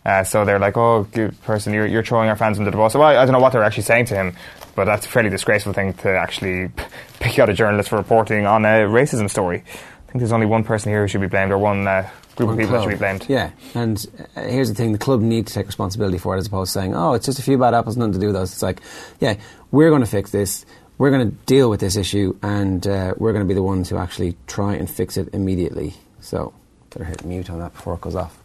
Uh, 0.05 0.23
so 0.23 0.45
they're 0.45 0.57
like, 0.59 0.77
oh, 0.77 1.03
good 1.11 1.39
person, 1.43 1.73
you're, 1.73 1.85
you're 1.85 2.03
throwing 2.03 2.29
our 2.29 2.35
fans 2.37 2.57
under 2.57 2.71
the 2.71 2.77
bus. 2.77 2.93
Well, 2.95 3.03
I, 3.03 3.17
I 3.17 3.25
don't 3.25 3.33
know 3.33 3.39
what 3.39 3.51
they're 3.51 3.63
actually 3.63 3.83
saying 3.83 4.05
to 4.05 4.15
him, 4.15 4.35
but 4.73 4.85
that's 4.85 5.05
a 5.05 5.09
fairly 5.09 5.29
disgraceful 5.29 5.73
thing 5.73 5.93
to 5.95 6.09
actually 6.17 6.69
p- 6.69 6.83
pick 7.19 7.37
out 7.39 7.49
a 7.49 7.53
journalist 7.53 7.89
for 7.89 7.97
reporting 7.97 8.45
on 8.45 8.63
a 8.63 8.87
racism 8.87 9.29
story. 9.29 9.57
I 9.67 10.11
think 10.11 10.19
there's 10.19 10.31
only 10.31 10.45
one 10.45 10.63
person 10.63 10.91
here 10.93 11.01
who 11.01 11.07
should 11.09 11.19
be 11.19 11.27
blamed, 11.27 11.51
or 11.51 11.57
one 11.57 11.85
uh, 11.85 12.09
group 12.37 12.47
One 12.47 12.53
of 12.53 12.59
people 12.59 12.71
that 12.71 12.77
club. 12.79 12.83
should 12.89 12.95
be 12.97 12.99
blamed. 12.99 13.25
Yeah, 13.27 13.51
and 13.75 14.05
uh, 14.37 14.43
here's 14.43 14.69
the 14.69 14.75
thing: 14.75 14.93
the 14.93 14.97
club 14.97 15.19
need 15.19 15.47
to 15.47 15.53
take 15.53 15.67
responsibility 15.67 16.17
for 16.17 16.33
it, 16.35 16.39
as 16.39 16.47
opposed 16.47 16.71
to 16.71 16.79
saying, 16.79 16.95
"Oh, 16.95 17.11
it's 17.13 17.25
just 17.25 17.39
a 17.39 17.43
few 17.43 17.57
bad 17.57 17.73
apples, 17.73 17.97
nothing 17.97 18.13
to 18.13 18.19
do 18.19 18.27
with 18.27 18.37
us." 18.37 18.53
It's 18.53 18.61
like, 18.63 18.79
yeah, 19.19 19.35
we're 19.71 19.89
going 19.89 20.01
to 20.03 20.07
fix 20.07 20.31
this. 20.31 20.65
We're 20.97 21.11
going 21.11 21.29
to 21.29 21.35
deal 21.45 21.69
with 21.69 21.79
this 21.79 21.95
issue, 21.95 22.37
and 22.41 22.85
uh, 22.87 23.13
we're 23.17 23.31
going 23.33 23.45
to 23.45 23.47
be 23.47 23.53
the 23.53 23.63
ones 23.63 23.89
who 23.89 23.97
actually 23.97 24.35
try 24.47 24.73
and 24.73 24.89
fix 24.89 25.15
it 25.17 25.29
immediately. 25.33 25.93
So, 26.21 26.53
better 26.89 27.05
hit 27.05 27.23
mute 27.23 27.49
on 27.49 27.59
that 27.59 27.73
before 27.73 27.93
it 27.95 28.01
goes 28.01 28.15
off. 28.15 28.37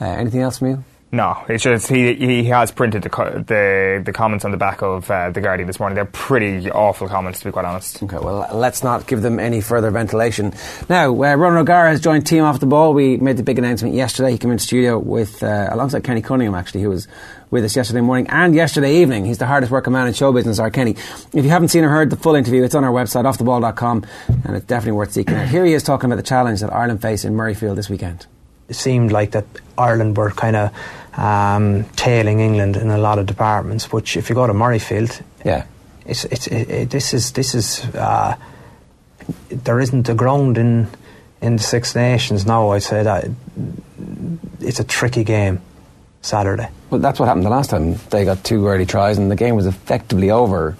Uh, 0.00 0.06
anything 0.06 0.40
else 0.40 0.58
from 0.58 0.68
you? 0.68 0.84
No, 1.12 1.44
it's 1.48 1.62
just 1.62 1.88
he 1.88 2.14
he 2.14 2.44
has 2.44 2.72
printed 2.72 3.02
the 3.04 3.08
co- 3.08 3.38
the, 3.38 4.02
the 4.04 4.12
comments 4.12 4.44
on 4.44 4.50
the 4.50 4.56
back 4.56 4.82
of 4.82 5.08
uh, 5.08 5.30
the 5.30 5.40
Guardian 5.40 5.68
this 5.68 5.78
morning. 5.78 5.94
They're 5.94 6.04
pretty 6.04 6.68
awful 6.68 7.06
comments, 7.06 7.38
to 7.38 7.44
be 7.44 7.52
quite 7.52 7.64
honest. 7.64 8.02
Okay, 8.02 8.18
well, 8.18 8.48
let's 8.52 8.82
not 8.82 9.06
give 9.06 9.22
them 9.22 9.38
any 9.38 9.60
further 9.60 9.92
ventilation. 9.92 10.52
Now, 10.88 11.10
uh, 11.10 11.34
Ronan 11.36 11.58
O'Gara 11.58 11.90
has 11.90 12.00
joined 12.00 12.26
Team 12.26 12.42
Off 12.42 12.58
the 12.58 12.66
Ball. 12.66 12.92
We 12.92 13.18
made 13.18 13.36
the 13.36 13.44
big 13.44 13.58
announcement 13.58 13.94
yesterday. 13.94 14.32
He 14.32 14.38
came 14.38 14.50
into 14.50 14.64
studio 14.64 14.98
with 14.98 15.44
uh, 15.44 15.68
alongside 15.70 16.02
Kenny 16.02 16.22
Cunningham, 16.22 16.56
actually, 16.56 16.82
who 16.82 16.90
was 16.90 17.06
with 17.50 17.64
us 17.64 17.76
yesterday 17.76 18.00
morning 18.00 18.26
and 18.28 18.54
yesterday 18.54 18.96
evening. 18.96 19.24
He's 19.24 19.38
the 19.38 19.46
hardest 19.46 19.70
working 19.70 19.92
man 19.92 20.06
in 20.06 20.14
show 20.14 20.32
business, 20.32 20.58
our 20.58 20.70
Kenny. 20.70 20.92
If 21.32 21.44
you 21.44 21.50
haven't 21.50 21.68
seen 21.68 21.84
or 21.84 21.88
heard 21.88 22.10
the 22.10 22.16
full 22.16 22.34
interview, 22.34 22.64
it's 22.64 22.74
on 22.74 22.84
our 22.84 22.92
website, 22.92 23.24
offtheball.com, 23.24 24.04
and 24.44 24.56
it's 24.56 24.66
definitely 24.66 24.92
worth 24.92 25.12
seeking 25.12 25.36
out. 25.36 25.48
Here 25.48 25.64
he 25.64 25.72
is 25.72 25.82
talking 25.82 26.10
about 26.10 26.16
the 26.16 26.28
challenge 26.28 26.60
that 26.60 26.72
Ireland 26.72 27.02
face 27.02 27.24
in 27.24 27.34
Murrayfield 27.34 27.76
this 27.76 27.88
weekend. 27.88 28.26
It 28.68 28.74
seemed 28.74 29.12
like 29.12 29.30
that 29.30 29.44
Ireland 29.78 30.16
were 30.16 30.30
kind 30.30 30.56
of 30.56 31.18
um, 31.18 31.84
tailing 31.96 32.40
England 32.40 32.76
in 32.76 32.90
a 32.90 32.98
lot 32.98 33.18
of 33.18 33.26
departments. 33.26 33.92
Which, 33.92 34.16
if 34.16 34.28
you 34.28 34.34
go 34.34 34.46
to 34.46 34.52
Murrayfield, 34.52 35.22
yeah, 35.44 35.66
it's, 36.04 36.24
it's 36.24 36.48
it, 36.48 36.68
it, 36.68 36.90
this 36.90 37.14
is 37.14 37.30
this 37.32 37.54
is 37.54 37.84
uh, 37.94 38.36
there 39.48 39.78
isn't 39.78 40.08
a 40.08 40.14
ground 40.14 40.58
in 40.58 40.88
in 41.40 41.56
the 41.56 41.62
Six 41.62 41.94
Nations 41.94 42.44
now. 42.44 42.70
I'd 42.70 42.82
say 42.82 43.04
that 43.04 43.28
it's 44.60 44.80
a 44.80 44.84
tricky 44.84 45.22
game 45.22 45.60
Saturday. 46.26 46.68
Well, 46.90 47.00
that's 47.00 47.18
what 47.18 47.26
happened 47.26 47.46
the 47.46 47.50
last 47.50 47.70
time. 47.70 47.94
They 48.10 48.24
got 48.24 48.44
two 48.44 48.66
early 48.66 48.86
tries, 48.86 49.18
and 49.18 49.30
the 49.30 49.36
game 49.36 49.56
was 49.56 49.66
effectively 49.66 50.30
over 50.30 50.76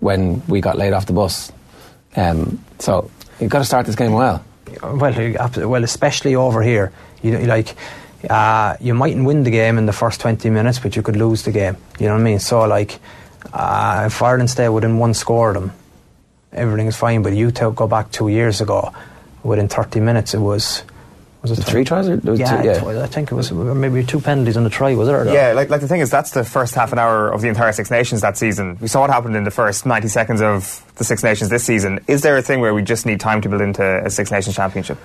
when 0.00 0.42
we 0.46 0.60
got 0.60 0.76
laid 0.76 0.92
off 0.92 1.06
the 1.06 1.12
bus. 1.12 1.52
Um, 2.16 2.62
so 2.78 3.10
you've 3.40 3.50
got 3.50 3.58
to 3.60 3.64
start 3.64 3.86
this 3.86 3.96
game 3.96 4.12
well. 4.12 4.44
Well, 4.82 5.48
well, 5.56 5.84
especially 5.84 6.34
over 6.34 6.62
here. 6.62 6.92
You 7.22 7.38
like. 7.40 7.74
Uh, 8.28 8.76
you 8.80 8.92
mightn't 8.92 9.24
win 9.24 9.44
the 9.44 9.50
game 9.50 9.78
in 9.78 9.86
the 9.86 9.94
first 9.94 10.20
20 10.20 10.50
minutes, 10.50 10.78
but 10.78 10.94
you 10.94 11.00
could 11.00 11.16
lose 11.16 11.44
the 11.44 11.52
game. 11.52 11.78
You 11.98 12.06
know 12.06 12.12
what 12.12 12.20
I 12.20 12.24
mean? 12.24 12.38
So, 12.38 12.64
like, 12.66 12.98
uh, 13.50 14.04
if 14.08 14.22
Ireland 14.22 14.50
stay 14.50 14.68
within 14.68 14.98
one 14.98 15.14
score 15.14 15.48
of 15.48 15.54
them, 15.54 15.72
everything 16.52 16.86
is 16.86 16.96
fine. 16.96 17.22
But 17.22 17.34
you 17.34 17.50
go 17.50 17.86
back 17.86 18.10
two 18.10 18.28
years 18.28 18.60
ago, 18.60 18.92
within 19.42 19.68
30 19.68 20.00
minutes, 20.00 20.34
it 20.34 20.38
was. 20.38 20.82
Was 21.42 21.58
it 21.58 21.62
three 21.62 21.84
tries? 21.84 22.06
Or 22.06 22.16
yeah, 22.34 22.60
two, 22.60 22.68
yeah, 22.68 23.02
I 23.02 23.06
think 23.06 23.32
it 23.32 23.34
was 23.34 23.50
maybe 23.50 24.04
two 24.04 24.20
penalties 24.20 24.58
on 24.58 24.66
a 24.66 24.70
try, 24.70 24.94
was 24.94 25.08
it? 25.08 25.12
Or 25.12 25.24
yeah, 25.24 25.52
like, 25.52 25.70
like 25.70 25.80
the 25.80 25.88
thing 25.88 26.00
is, 26.00 26.10
that's 26.10 26.32
the 26.32 26.44
first 26.44 26.74
half 26.74 26.92
an 26.92 26.98
hour 26.98 27.30
of 27.30 27.40
the 27.40 27.48
entire 27.48 27.72
Six 27.72 27.90
Nations 27.90 28.20
that 28.20 28.36
season. 28.36 28.76
We 28.78 28.88
saw 28.88 29.00
what 29.00 29.10
happened 29.10 29.36
in 29.36 29.44
the 29.44 29.50
first 29.50 29.86
90 29.86 30.08
seconds 30.08 30.42
of 30.42 30.84
the 30.96 31.04
Six 31.04 31.22
Nations 31.22 31.48
this 31.48 31.64
season. 31.64 32.00
Is 32.06 32.20
there 32.20 32.36
a 32.36 32.42
thing 32.42 32.60
where 32.60 32.74
we 32.74 32.82
just 32.82 33.06
need 33.06 33.20
time 33.20 33.40
to 33.40 33.48
build 33.48 33.62
into 33.62 34.04
a 34.04 34.10
Six 34.10 34.30
Nations 34.30 34.56
championship? 34.56 34.98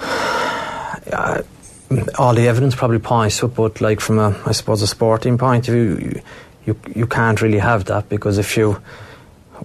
Uh, 1.12 1.42
all 2.18 2.34
the 2.34 2.46
evidence 2.46 2.76
probably 2.76 3.00
points 3.00 3.38
to 3.38 3.46
it, 3.46 3.54
but 3.56 3.80
like 3.80 3.98
from 3.98 4.20
a, 4.20 4.40
I 4.46 4.52
suppose, 4.52 4.80
a 4.80 4.86
sporting 4.86 5.38
point 5.38 5.66
of 5.66 5.74
view, 5.74 5.98
you, 5.98 6.22
you, 6.66 6.80
you 6.94 7.06
can't 7.08 7.42
really 7.42 7.58
have 7.58 7.86
that 7.86 8.08
because 8.08 8.38
if 8.38 8.56
you, 8.56 8.80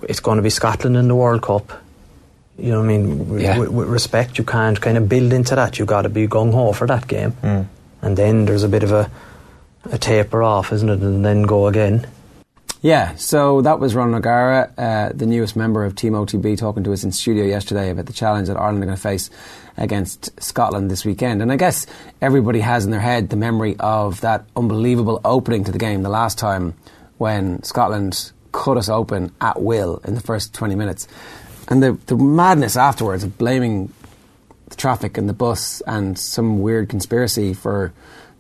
it's 0.04 0.22
going 0.22 0.38
to 0.38 0.42
be 0.42 0.50
Scotland 0.50 0.98
in 0.98 1.08
the 1.08 1.14
World 1.14 1.44
Cup. 1.44 1.72
You 2.58 2.72
know 2.72 2.80
what 2.80 2.86
I 2.86 2.98
mean? 2.98 3.40
Yeah. 3.40 3.60
With, 3.60 3.70
with 3.70 3.88
respect, 3.90 4.38
you 4.38 4.44
can't 4.44 4.80
kind 4.80 4.98
of 4.98 5.10
build 5.10 5.34
into 5.34 5.56
that. 5.56 5.78
You've 5.78 5.88
got 5.88 6.04
to 6.04 6.10
be 6.10 6.28
gung 6.28 6.54
ho 6.54 6.72
for 6.72 6.88
that 6.88 7.08
game, 7.08 7.32
mm. 7.44 7.68
and 8.02 8.18
then 8.18 8.46
there's 8.46 8.64
a 8.64 8.70
bit 8.70 8.84
of 8.84 8.92
a, 8.92 9.12
a 9.92 9.98
taper 9.98 10.42
off, 10.42 10.72
isn't 10.72 10.90
it? 10.90 11.00
And 11.00 11.26
then 11.26 11.44
go 11.44 11.68
again. 11.68 12.08
Yeah, 12.86 13.16
so 13.16 13.62
that 13.62 13.80
was 13.80 13.96
Ronan 13.96 14.14
O'Gara, 14.14 14.72
uh, 14.78 15.10
the 15.12 15.26
newest 15.26 15.56
member 15.56 15.84
of 15.84 15.96
Team 15.96 16.14
OTB, 16.14 16.56
talking 16.56 16.84
to 16.84 16.94
us 16.94 17.04
in 17.04 17.12
studio 17.12 17.44
yesterday 17.44 17.90
about 17.90 18.06
the 18.06 18.14
challenge 18.14 18.48
that 18.48 18.58
Ireland 18.58 18.84
are 18.84 18.86
going 18.86 18.96
to 18.96 19.02
face 19.02 19.32
against 19.76 20.40
Scotland 20.40 20.92
this 20.92 21.04
weekend. 21.04 21.42
And 21.42 21.52
I 21.52 21.56
guess 21.56 21.88
everybody 22.22 22.60
has 22.60 22.86
in 22.86 22.92
their 22.92 23.00
head 23.00 23.30
the 23.30 23.38
memory 23.38 23.76
of 23.80 24.22
that 24.22 24.46
unbelievable 24.56 25.20
opening 25.26 25.64
to 25.64 25.72
the 25.72 25.80
game 25.80 26.04
the 26.04 26.10
last 26.10 26.38
time 26.38 26.76
when 27.18 27.64
Scotland 27.64 28.32
cut 28.52 28.78
us 28.78 28.88
open 28.88 29.34
at 29.42 29.60
will 29.60 30.00
in 30.06 30.14
the 30.14 30.22
first 30.22 30.54
20 30.54 30.76
minutes. 30.76 31.08
And 31.68 31.82
the, 31.82 31.98
the 32.06 32.16
madness 32.16 32.78
afterwards 32.78 33.24
of 33.24 33.38
blaming 33.38 33.92
the 34.70 34.76
traffic 34.76 35.18
and 35.18 35.28
the 35.28 35.34
bus 35.34 35.82
and 35.88 36.18
some 36.18 36.62
weird 36.62 36.90
conspiracy 36.90 37.54
for 37.54 37.94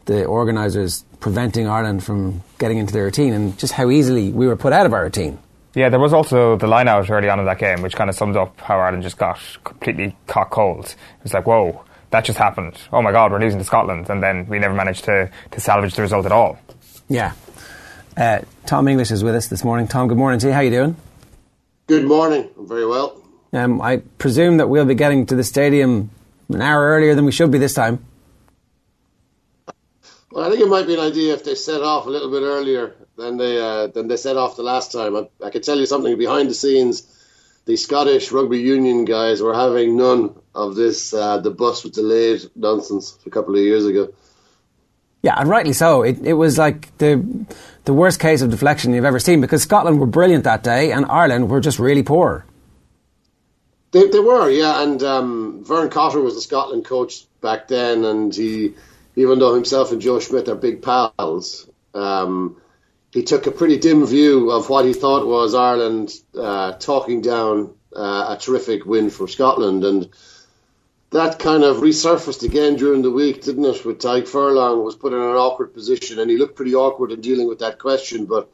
the 0.05 0.25
organisers 0.25 1.03
preventing 1.19 1.67
Ireland 1.67 2.03
from 2.03 2.43
getting 2.59 2.77
into 2.77 2.93
their 2.93 3.05
routine 3.05 3.33
and 3.33 3.57
just 3.57 3.73
how 3.73 3.89
easily 3.89 4.31
we 4.31 4.47
were 4.47 4.55
put 4.55 4.73
out 4.73 4.85
of 4.85 4.93
our 4.93 5.03
routine. 5.03 5.39
Yeah, 5.73 5.89
there 5.89 5.99
was 5.99 6.13
also 6.13 6.55
the 6.55 6.67
line 6.67 6.87
out 6.87 7.09
early 7.09 7.27
on 7.29 7.39
in 7.39 7.45
that 7.45 7.57
game, 7.57 7.81
which 7.81 7.95
kind 7.95 8.09
of 8.09 8.15
summed 8.15 8.37
up 8.37 8.59
how 8.61 8.79
Ireland 8.79 9.03
just 9.03 9.17
got 9.17 9.39
completely 9.63 10.15
caught 10.27 10.49
cold. 10.49 10.85
It 10.85 11.23
was 11.23 11.33
like, 11.33 11.45
whoa, 11.45 11.83
that 12.11 12.23
just 12.23 12.37
happened. 12.37 12.77
Oh 12.93 13.01
my 13.01 13.11
God, 13.11 13.31
we're 13.31 13.41
losing 13.41 13.59
to 13.59 13.65
Scotland. 13.65 14.09
And 14.09 14.23
then 14.23 14.47
we 14.47 14.59
never 14.59 14.73
managed 14.73 15.03
to, 15.05 15.29
to 15.51 15.59
salvage 15.59 15.95
the 15.95 16.01
result 16.01 16.25
at 16.25 16.31
all. 16.31 16.59
Yeah. 17.09 17.33
Uh, 18.15 18.39
Tom 18.65 18.87
English 18.87 19.11
is 19.11 19.23
with 19.23 19.35
us 19.35 19.47
this 19.47 19.63
morning. 19.63 19.87
Tom, 19.87 20.07
good 20.07 20.17
morning 20.17 20.39
to 20.39 20.47
you. 20.47 20.53
How 20.53 20.61
you 20.61 20.69
doing? 20.69 20.95
Good 21.87 22.05
morning. 22.05 22.49
I'm 22.57 22.67
very 22.67 22.87
well. 22.87 23.21
Um, 23.53 23.79
I 23.79 23.97
presume 24.17 24.57
that 24.57 24.67
we'll 24.67 24.85
be 24.85 24.95
getting 24.95 25.27
to 25.27 25.35
the 25.35 25.43
stadium 25.43 26.09
an 26.49 26.59
hour 26.59 26.83
earlier 26.83 27.13
than 27.13 27.25
we 27.25 27.31
should 27.31 27.51
be 27.51 27.59
this 27.59 27.75
time. 27.75 28.03
Well, 30.31 30.45
I 30.45 30.49
think 30.49 30.61
it 30.61 30.67
might 30.67 30.87
be 30.87 30.95
an 30.95 30.99
idea 30.99 31.35
if 31.35 31.43
they 31.43 31.53
set 31.53 31.81
off 31.81 32.07
a 32.07 32.09
little 32.09 32.31
bit 32.31 32.41
earlier 32.41 32.95
than 33.17 33.37
they 33.37 33.59
uh, 33.59 33.87
than 33.87 34.07
they 34.07 34.17
set 34.17 34.35
off 34.35 34.57
the 34.57 34.63
last 34.63 34.91
time. 34.91 35.15
I, 35.15 35.29
I 35.45 35.51
could 35.51 35.61
tell 35.61 35.77
you 35.77 35.85
something 35.85 36.17
behind 36.17 36.49
the 36.49 36.55
scenes. 36.55 37.03
The 37.65 37.77
Scottish 37.77 38.31
rugby 38.31 38.59
union 38.59 39.05
guys 39.05 39.39
were 39.39 39.53
having 39.53 39.95
none 39.95 40.35
of 40.55 40.75
this. 40.75 41.13
Uh, 41.13 41.37
the 41.37 41.51
bus 41.51 41.83
was 41.83 41.93
delayed 41.93 42.41
nonsense 42.55 43.17
a 43.27 43.29
couple 43.29 43.55
of 43.55 43.61
years 43.61 43.85
ago. 43.85 44.11
Yeah, 45.25 45.33
and 45.39 45.49
rightly 45.49 45.73
so. 45.73 46.03
It, 46.03 46.19
it 46.23 46.33
was 46.33 46.59
like 46.59 46.95
the 46.99 47.25
the 47.85 47.93
worst 47.93 48.19
case 48.19 48.43
of 48.43 48.51
deflection 48.51 48.93
you've 48.93 49.05
ever 49.05 49.17
seen 49.17 49.41
because 49.41 49.63
Scotland 49.63 49.99
were 49.99 50.05
brilliant 50.05 50.43
that 50.43 50.61
day 50.61 50.91
and 50.91 51.03
Ireland 51.03 51.49
were 51.49 51.59
just 51.59 51.79
really 51.79 52.03
poor. 52.03 52.45
They, 53.89 54.07
they 54.07 54.19
were, 54.19 54.51
yeah. 54.51 54.83
And 54.83 55.01
um, 55.01 55.63
Vern 55.63 55.89
Cotter 55.89 56.21
was 56.21 56.35
the 56.35 56.41
Scotland 56.41 56.85
coach 56.85 57.25
back 57.41 57.67
then, 57.67 58.05
and 58.05 58.35
he, 58.35 58.75
even 59.15 59.39
though 59.39 59.55
himself 59.55 59.91
and 59.91 59.99
Joe 59.99 60.19
Schmidt 60.19 60.47
are 60.47 60.53
big 60.53 60.83
pals, 60.83 61.67
um, 61.95 62.61
he 63.11 63.23
took 63.23 63.47
a 63.47 63.51
pretty 63.51 63.79
dim 63.79 64.05
view 64.05 64.51
of 64.51 64.69
what 64.69 64.85
he 64.85 64.93
thought 64.93 65.25
was 65.25 65.55
Ireland 65.55 66.13
uh, 66.37 66.73
talking 66.73 67.21
down 67.21 67.73
uh, 67.95 68.35
a 68.37 68.39
terrific 68.39 68.85
win 68.85 69.09
for 69.09 69.27
Scotland, 69.27 69.85
and 69.85 70.07
that 71.11 71.39
kind 71.39 71.63
of 71.63 71.77
resurfaced 71.77 72.43
again 72.43 72.75
during 72.75 73.01
the 73.01 73.11
week, 73.11 73.43
didn't 73.43 73.65
it? 73.65 73.85
With 73.85 73.99
Tadhg 73.99 74.27
Furlong 74.27 74.83
was 74.83 74.95
put 74.95 75.13
in 75.13 75.19
an 75.19 75.35
awkward 75.35 75.73
position, 75.73 76.19
and 76.19 76.29
he 76.29 76.37
looked 76.37 76.55
pretty 76.55 76.75
awkward 76.75 77.11
in 77.11 77.21
dealing 77.21 77.47
with 77.47 77.59
that 77.59 77.79
question. 77.79 78.25
But 78.25 78.49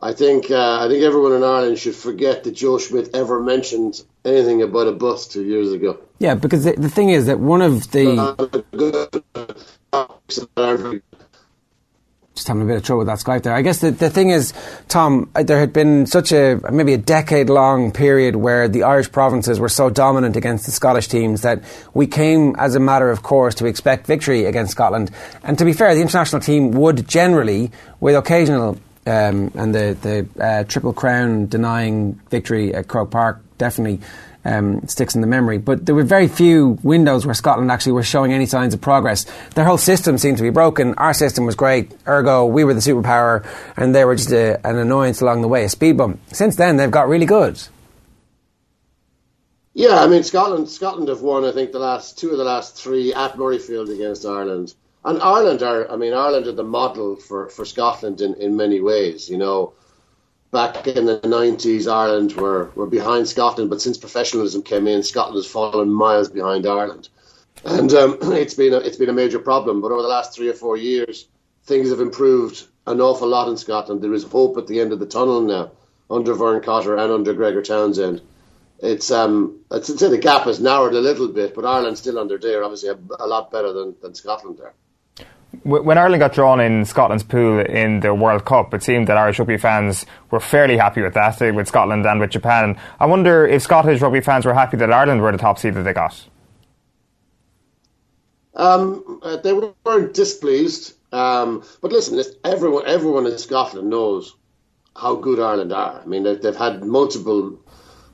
I 0.00 0.12
think 0.12 0.50
uh, 0.50 0.84
I 0.84 0.88
think 0.88 1.02
everyone 1.02 1.32
in 1.32 1.42
Ireland 1.42 1.78
should 1.78 1.94
forget 1.94 2.44
that 2.44 2.52
Joe 2.52 2.78
Schmidt 2.78 3.14
ever 3.14 3.40
mentioned 3.40 4.02
anything 4.24 4.62
about 4.62 4.86
a 4.86 4.92
bus 4.92 5.28
two 5.28 5.44
years 5.44 5.72
ago. 5.72 5.98
Yeah, 6.18 6.34
because 6.34 6.64
the, 6.64 6.72
the 6.72 6.88
thing 6.88 7.10
is 7.10 7.26
that 7.26 7.38
one 7.38 7.62
of 7.62 7.90
the 7.90 8.62
just 12.34 12.48
having 12.48 12.62
a 12.62 12.66
bit 12.66 12.76
of 12.76 12.82
trouble 12.82 12.98
with 12.98 13.06
that 13.06 13.18
Skype 13.18 13.42
there. 13.42 13.54
I 13.54 13.62
guess 13.62 13.78
the, 13.78 13.92
the 13.92 14.10
thing 14.10 14.30
is, 14.30 14.52
Tom, 14.88 15.30
uh, 15.34 15.44
there 15.44 15.58
had 15.60 15.72
been 15.72 16.06
such 16.06 16.32
a 16.32 16.60
maybe 16.72 16.92
a 16.92 16.98
decade 16.98 17.48
long 17.48 17.92
period 17.92 18.34
where 18.36 18.66
the 18.66 18.82
Irish 18.82 19.12
provinces 19.12 19.60
were 19.60 19.68
so 19.68 19.88
dominant 19.88 20.36
against 20.36 20.66
the 20.66 20.72
Scottish 20.72 21.06
teams 21.06 21.42
that 21.42 21.62
we 21.94 22.06
came 22.06 22.56
as 22.56 22.74
a 22.74 22.80
matter 22.80 23.10
of 23.10 23.22
course 23.22 23.54
to 23.56 23.66
expect 23.66 24.06
victory 24.06 24.46
against 24.46 24.72
Scotland. 24.72 25.12
And 25.44 25.56
to 25.58 25.64
be 25.64 25.72
fair, 25.72 25.94
the 25.94 26.00
international 26.00 26.42
team 26.42 26.72
would 26.72 27.06
generally, 27.06 27.70
with 28.00 28.16
occasional 28.16 28.78
um, 29.06 29.52
and 29.54 29.74
the 29.74 29.96
the 30.00 30.42
uh, 30.42 30.64
triple 30.64 30.92
crown 30.92 31.46
denying 31.46 32.14
victory 32.30 32.74
at 32.74 32.88
Croke 32.88 33.10
Park, 33.10 33.42
definitely 33.58 34.00
um, 34.44 34.86
sticks 34.86 35.14
in 35.14 35.20
the 35.20 35.26
memory. 35.26 35.58
But 35.58 35.86
there 35.86 35.94
were 35.94 36.04
very 36.04 36.28
few 36.28 36.78
windows 36.82 37.26
where 37.26 37.34
Scotland 37.34 37.70
actually 37.70 37.92
were 37.92 38.02
showing 38.02 38.32
any 38.32 38.46
signs 38.46 38.74
of 38.74 38.80
progress. 38.80 39.26
Their 39.54 39.64
whole 39.64 39.78
system 39.78 40.18
seemed 40.18 40.36
to 40.38 40.42
be 40.42 40.50
broken. 40.50 40.94
Our 40.94 41.14
system 41.14 41.46
was 41.46 41.54
great, 41.54 41.92
ergo, 42.06 42.46
we 42.46 42.64
were 42.64 42.74
the 42.74 42.80
superpower, 42.80 43.46
and 43.76 43.94
they 43.94 44.04
were 44.04 44.16
just 44.16 44.32
a, 44.32 44.64
an 44.66 44.76
annoyance 44.76 45.20
along 45.20 45.42
the 45.42 45.48
way, 45.48 45.64
a 45.64 45.68
speed 45.68 45.96
bump. 45.96 46.20
Since 46.32 46.56
then, 46.56 46.76
they've 46.76 46.90
got 46.90 47.08
really 47.08 47.26
good. 47.26 47.60
Yeah, 49.74 50.00
I 50.00 50.06
mean 50.06 50.22
Scotland. 50.22 50.68
Scotland 50.68 51.08
have 51.08 51.22
won, 51.22 51.44
I 51.44 51.50
think, 51.50 51.72
the 51.72 51.80
last 51.80 52.16
two 52.16 52.30
of 52.30 52.38
the 52.38 52.44
last 52.44 52.76
three 52.76 53.12
at 53.12 53.32
Murrayfield 53.32 53.92
against 53.92 54.24
Ireland, 54.24 54.72
and 55.04 55.20
Ireland 55.20 55.62
are. 55.64 55.90
I 55.90 55.96
mean, 55.96 56.14
Ireland 56.14 56.46
are 56.46 56.52
the 56.52 56.62
model 56.62 57.16
for, 57.16 57.48
for 57.48 57.64
Scotland 57.64 58.20
in, 58.20 58.34
in 58.34 58.56
many 58.56 58.80
ways. 58.80 59.28
You 59.28 59.36
know, 59.36 59.72
back 60.54 60.86
in 60.86 61.04
the 61.04 61.18
90s, 61.18 61.92
Ireland 61.92 62.32
were, 62.34 62.70
were 62.76 62.86
behind 62.86 63.28
Scotland, 63.28 63.68
but 63.68 63.82
since 63.82 63.98
professionalism 63.98 64.62
came 64.62 64.86
in, 64.86 65.02
Scotland 65.02 65.36
has 65.36 65.50
fallen 65.50 65.90
miles 65.90 66.30
behind 66.30 66.64
Ireland. 66.64 67.08
And 67.64 67.92
um, 67.92 68.18
it's 68.22 68.54
been 68.54 68.72
a, 68.72 68.78
it's 68.78 68.96
been 68.96 69.10
a 69.10 69.20
major 69.22 69.40
problem. 69.40 69.82
But 69.82 69.90
over 69.90 70.02
the 70.02 70.08
last 70.08 70.34
three 70.34 70.48
or 70.48 70.54
four 70.54 70.76
years, 70.76 71.26
things 71.64 71.90
have 71.90 72.00
improved 72.00 72.66
an 72.86 73.00
awful 73.00 73.28
lot 73.28 73.48
in 73.48 73.56
Scotland. 73.56 74.00
There 74.00 74.14
is 74.14 74.22
hope 74.22 74.56
at 74.56 74.68
the 74.68 74.80
end 74.80 74.92
of 74.92 75.00
the 75.00 75.06
tunnel 75.06 75.40
now 75.40 75.72
under 76.08 76.34
Vern 76.34 76.62
Cotter 76.62 76.96
and 76.96 77.12
under 77.12 77.34
Gregor 77.34 77.62
Townsend. 77.62 78.22
It's 78.78 79.10
um, 79.10 79.58
I'd 79.72 79.84
say 79.84 80.08
the 80.08 80.18
gap 80.18 80.42
has 80.42 80.60
narrowed 80.60 80.94
a 80.94 81.00
little 81.00 81.28
bit, 81.28 81.54
but 81.54 81.64
Ireland's 81.64 82.00
still 82.00 82.18
under 82.18 82.38
there. 82.38 82.62
Obviously, 82.62 82.90
a, 82.90 82.98
a 83.18 83.26
lot 83.26 83.50
better 83.50 83.72
than, 83.72 83.96
than 84.00 84.14
Scotland 84.14 84.58
there. 84.58 84.74
When 85.62 85.98
Ireland 85.98 86.20
got 86.20 86.32
drawn 86.32 86.60
in 86.60 86.84
Scotland's 86.84 87.24
pool 87.24 87.60
in 87.60 88.00
the 88.00 88.14
World 88.14 88.44
Cup, 88.44 88.74
it 88.74 88.82
seemed 88.82 89.06
that 89.08 89.16
Irish 89.16 89.38
rugby 89.38 89.56
fans 89.56 90.06
were 90.30 90.40
fairly 90.40 90.76
happy 90.76 91.02
with 91.02 91.14
that, 91.14 91.40
eh, 91.40 91.50
with 91.50 91.68
Scotland 91.68 92.04
and 92.06 92.20
with 92.20 92.30
Japan. 92.30 92.78
I 93.00 93.06
wonder 93.06 93.46
if 93.46 93.62
Scottish 93.62 94.00
rugby 94.00 94.20
fans 94.20 94.44
were 94.44 94.54
happy 94.54 94.76
that 94.78 94.92
Ireland 94.92 95.20
were 95.22 95.32
the 95.32 95.38
top 95.38 95.58
seed 95.58 95.74
that 95.74 95.82
they 95.82 95.92
got. 95.92 96.26
Um, 98.54 99.20
uh, 99.22 99.36
they 99.38 99.52
weren't 99.52 100.14
displeased, 100.14 100.94
um, 101.12 101.64
but 101.80 101.92
listen, 101.92 102.22
everyone, 102.44 102.84
everyone 102.86 103.26
in 103.26 103.36
Scotland 103.38 103.90
knows 103.90 104.34
how 104.96 105.16
good 105.16 105.40
Ireland 105.40 105.72
are. 105.72 106.00
I 106.00 106.06
mean, 106.06 106.22
they've, 106.22 106.40
they've 106.40 106.56
had 106.56 106.84
multiple 106.84 107.58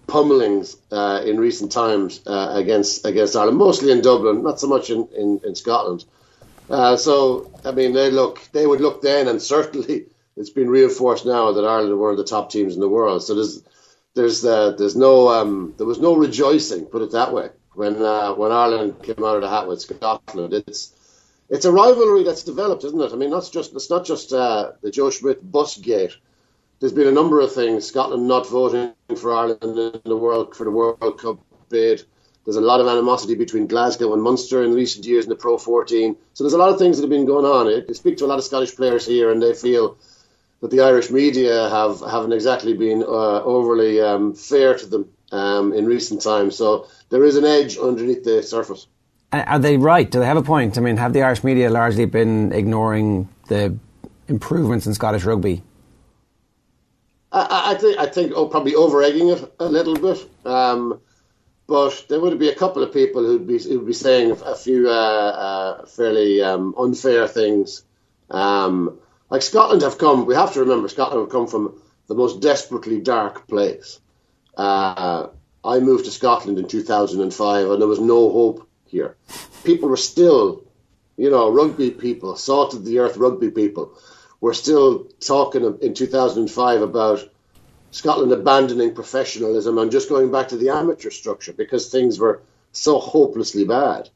pummelings 0.07 0.77
uh, 0.91 1.23
in 1.25 1.39
recent 1.39 1.71
times 1.73 2.21
uh, 2.27 2.53
against 2.55 3.05
against 3.05 3.37
Ireland, 3.37 3.59
mostly 3.59 3.93
in 3.93 4.01
Dublin, 4.01 4.43
not 4.43 4.59
so 4.59 4.67
much 4.67 4.91
in, 4.91 5.09
in, 5.17 5.41
in 5.45 5.55
Scotland. 5.55 6.05
Uh, 6.71 6.97
so, 6.97 7.53
I 7.65 7.73
mean, 7.73 7.93
they 7.93 8.11
look, 8.11 8.41
they 8.53 8.65
would 8.67 8.81
look 8.81 9.03
then, 9.03 9.27
and 9.27 9.43
certainly 9.43 10.07
it's 10.37 10.51
been 10.51 10.71
reinforced 10.71 11.27
now 11.27 11.53
that 11.53 11.65
Ireland 11.65 11.93
are 11.93 11.97
one 11.97 12.13
of 12.13 12.17
the 12.17 12.25
top 12.25 12.51
teams 12.51 12.75
in 12.75 12.81
the 12.81 12.89
world. 12.89 13.25
So 13.25 13.35
there's, 13.35 13.63
there's, 14.15 14.45
uh, 14.45 14.73
there's 14.73 14.97
no, 14.97 15.29
um, 15.29 15.75
there 15.77 15.87
was 15.87 15.99
no 15.99 16.15
rejoicing, 16.15 16.87
put 16.87 17.03
it 17.03 17.13
that 17.13 17.33
way, 17.33 17.51
when 17.75 18.01
uh, 18.01 18.35
when 18.35 18.53
Ireland 18.53 19.03
came 19.03 19.25
out 19.25 19.37
of 19.37 19.43
the 19.43 19.49
hat 19.49 19.67
with 19.67 19.81
Scotland. 19.81 20.55
It's, 20.55 20.95
it's 21.49 21.65
a 21.65 21.73
rivalry 21.73 22.23
that's 22.23 22.45
developed, 22.45 22.85
isn't 22.85 23.01
it? 23.01 23.13
I 23.13 23.17
mean, 23.17 23.31
that's 23.31 23.51
just, 23.51 23.75
it's 23.75 23.91
not 23.91 24.05
just 24.05 24.33
uh, 24.33 24.73
the 24.83 24.93
Joe 24.93 25.11
Schmidt 25.11 25.51
bus 25.51 25.77
gate. 25.77 26.17
There's 26.79 26.93
been 26.93 27.09
a 27.09 27.13
number 27.13 27.41
of 27.41 27.53
things. 27.53 27.87
Scotland 27.87 28.29
not 28.29 28.49
voting 28.49 28.95
for 29.17 29.35
Ireland 29.35 29.61
in 29.63 30.01
the 30.05 30.17
world 30.17 30.55
for 30.55 30.65
the 30.65 30.71
World 30.71 31.19
Cup 31.21 31.41
bid. 31.69 32.05
There's 32.45 32.57
a 32.57 32.61
lot 32.61 32.81
of 32.81 32.87
animosity 32.87 33.35
between 33.35 33.67
Glasgow 33.67 34.13
and 34.15 34.23
Munster 34.23 34.65
in 34.65 34.73
recent 34.73 35.05
years 35.07 35.25
in 35.25 35.31
the 35.31 35.37
Pro 35.37 35.59
14. 35.59 36.17
So 36.35 36.45
there's 36.45 36.55
a 36.55 36.59
lot 36.59 36.71
of 36.71 36.79
things 36.79 36.97
that 36.97 37.03
have 37.03 37.11
been 37.11 37.27
going 37.27 37.45
on. 37.45 37.69
I 37.69 37.93
speak 37.93 38.17
to 38.19 38.25
a 38.25 38.27
lot 38.27 38.39
of 38.39 38.45
Scottish 38.45 38.75
players 38.75 39.07
here, 39.07 39.31
and 39.31 39.43
they 39.43 39.55
feel 39.55 39.99
that 40.61 40.71
the 40.71 40.81
Irish 40.81 41.11
media 41.11 41.69
have 41.69 42.01
haven't 42.01 42.33
exactly 42.33 42.75
been 42.75 43.03
uh, 43.03 43.43
overly 43.43 44.01
um, 44.01 44.35
fair 44.35 44.77
to 44.77 44.87
them 44.87 45.09
um, 45.33 45.73
in 45.73 45.87
recent 45.87 46.23
times. 46.23 46.57
So 46.57 46.89
there 47.11 47.25
is 47.25 47.37
an 47.37 47.45
edge 47.45 47.77
underneath 47.79 48.25
the 48.25 48.43
surface. 48.43 48.87
Are 49.33 49.59
they 49.59 49.77
right? 49.77 50.11
Do 50.11 50.19
they 50.19 50.27
have 50.27 50.37
a 50.37 50.43
point? 50.43 50.77
I 50.77 50.81
mean, 50.81 50.97
have 50.97 51.13
the 51.13 51.23
Irish 51.23 51.45
media 51.45 51.71
largely 51.71 52.05
been 52.05 52.53
ignoring 52.53 53.29
the 53.47 53.77
improvements 54.27 54.87
in 54.87 54.95
Scottish 54.95 55.25
rugby? 55.25 55.63
I, 57.31 57.73
I 57.73 57.75
think 57.77 57.99
I 57.99 58.07
think 58.07 58.33
oh, 58.35 58.49
probably 58.49 58.75
over 58.75 59.03
egging 59.03 59.29
it 59.29 59.55
a 59.61 59.67
little 59.67 59.95
bit. 59.95 60.29
Um, 60.45 61.01
but 61.71 62.07
there 62.09 62.19
would 62.19 62.37
be 62.37 62.49
a 62.49 62.55
couple 62.55 62.83
of 62.83 62.93
people 62.93 63.25
who'd 63.25 63.47
be 63.47 63.57
who'd 63.63 63.87
be 63.87 63.93
saying 63.93 64.33
a 64.45 64.57
few 64.57 64.91
uh, 64.91 64.93
uh, 65.47 65.87
fairly 65.87 66.43
um, 66.43 66.75
unfair 66.77 67.29
things. 67.29 67.85
Um, 68.29 68.99
like 69.31 69.43
Scotland 69.43 69.83
have 69.83 69.97
come, 69.97 70.27
we 70.27 70.35
have 70.35 70.53
to 70.55 70.61
remember 70.61 70.89
Scotland 70.89 71.21
have 71.21 71.31
come 71.31 71.47
from 71.47 71.81
the 72.09 72.17
most 72.17 72.41
desperately 72.41 73.01
dark 73.01 73.47
place. 73.47 74.01
Uh, 74.57 75.29
I 75.63 75.79
moved 75.79 76.07
to 76.07 76.11
Scotland 76.11 76.59
in 76.59 76.67
2005, 76.67 77.71
and 77.71 77.81
there 77.81 77.87
was 77.89 78.01
no 78.01 78.31
hope 78.31 78.69
here. 78.87 79.17
People 79.63 79.91
were 79.91 79.97
still, 79.97 80.65
you 81.17 81.31
know, 81.31 81.53
rugby 81.53 81.93
people, 81.93 82.35
salt 82.35 82.75
of 82.75 82.85
the 82.85 82.99
earth 82.99 83.17
rugby 83.17 83.53
people, 83.53 83.93
were 84.41 84.55
still 84.55 85.07
talking 85.21 85.79
in 85.81 85.95
2005 85.95 86.83
about 86.83 87.29
Scotland 87.91 88.33
abandoning 88.33 88.95
professionalism 88.95 89.79
and 89.79 89.91
just 89.91 90.09
going 90.09 90.31
back 90.31 90.49
to 90.49 90.57
the 90.57 90.71
amateur 90.71 91.11
structure 91.11 91.53
because 91.53 91.89
things 91.89 92.19
were 92.19 92.43
so 92.73 92.99
hopelessly 92.99 93.65
bad. 93.65 94.09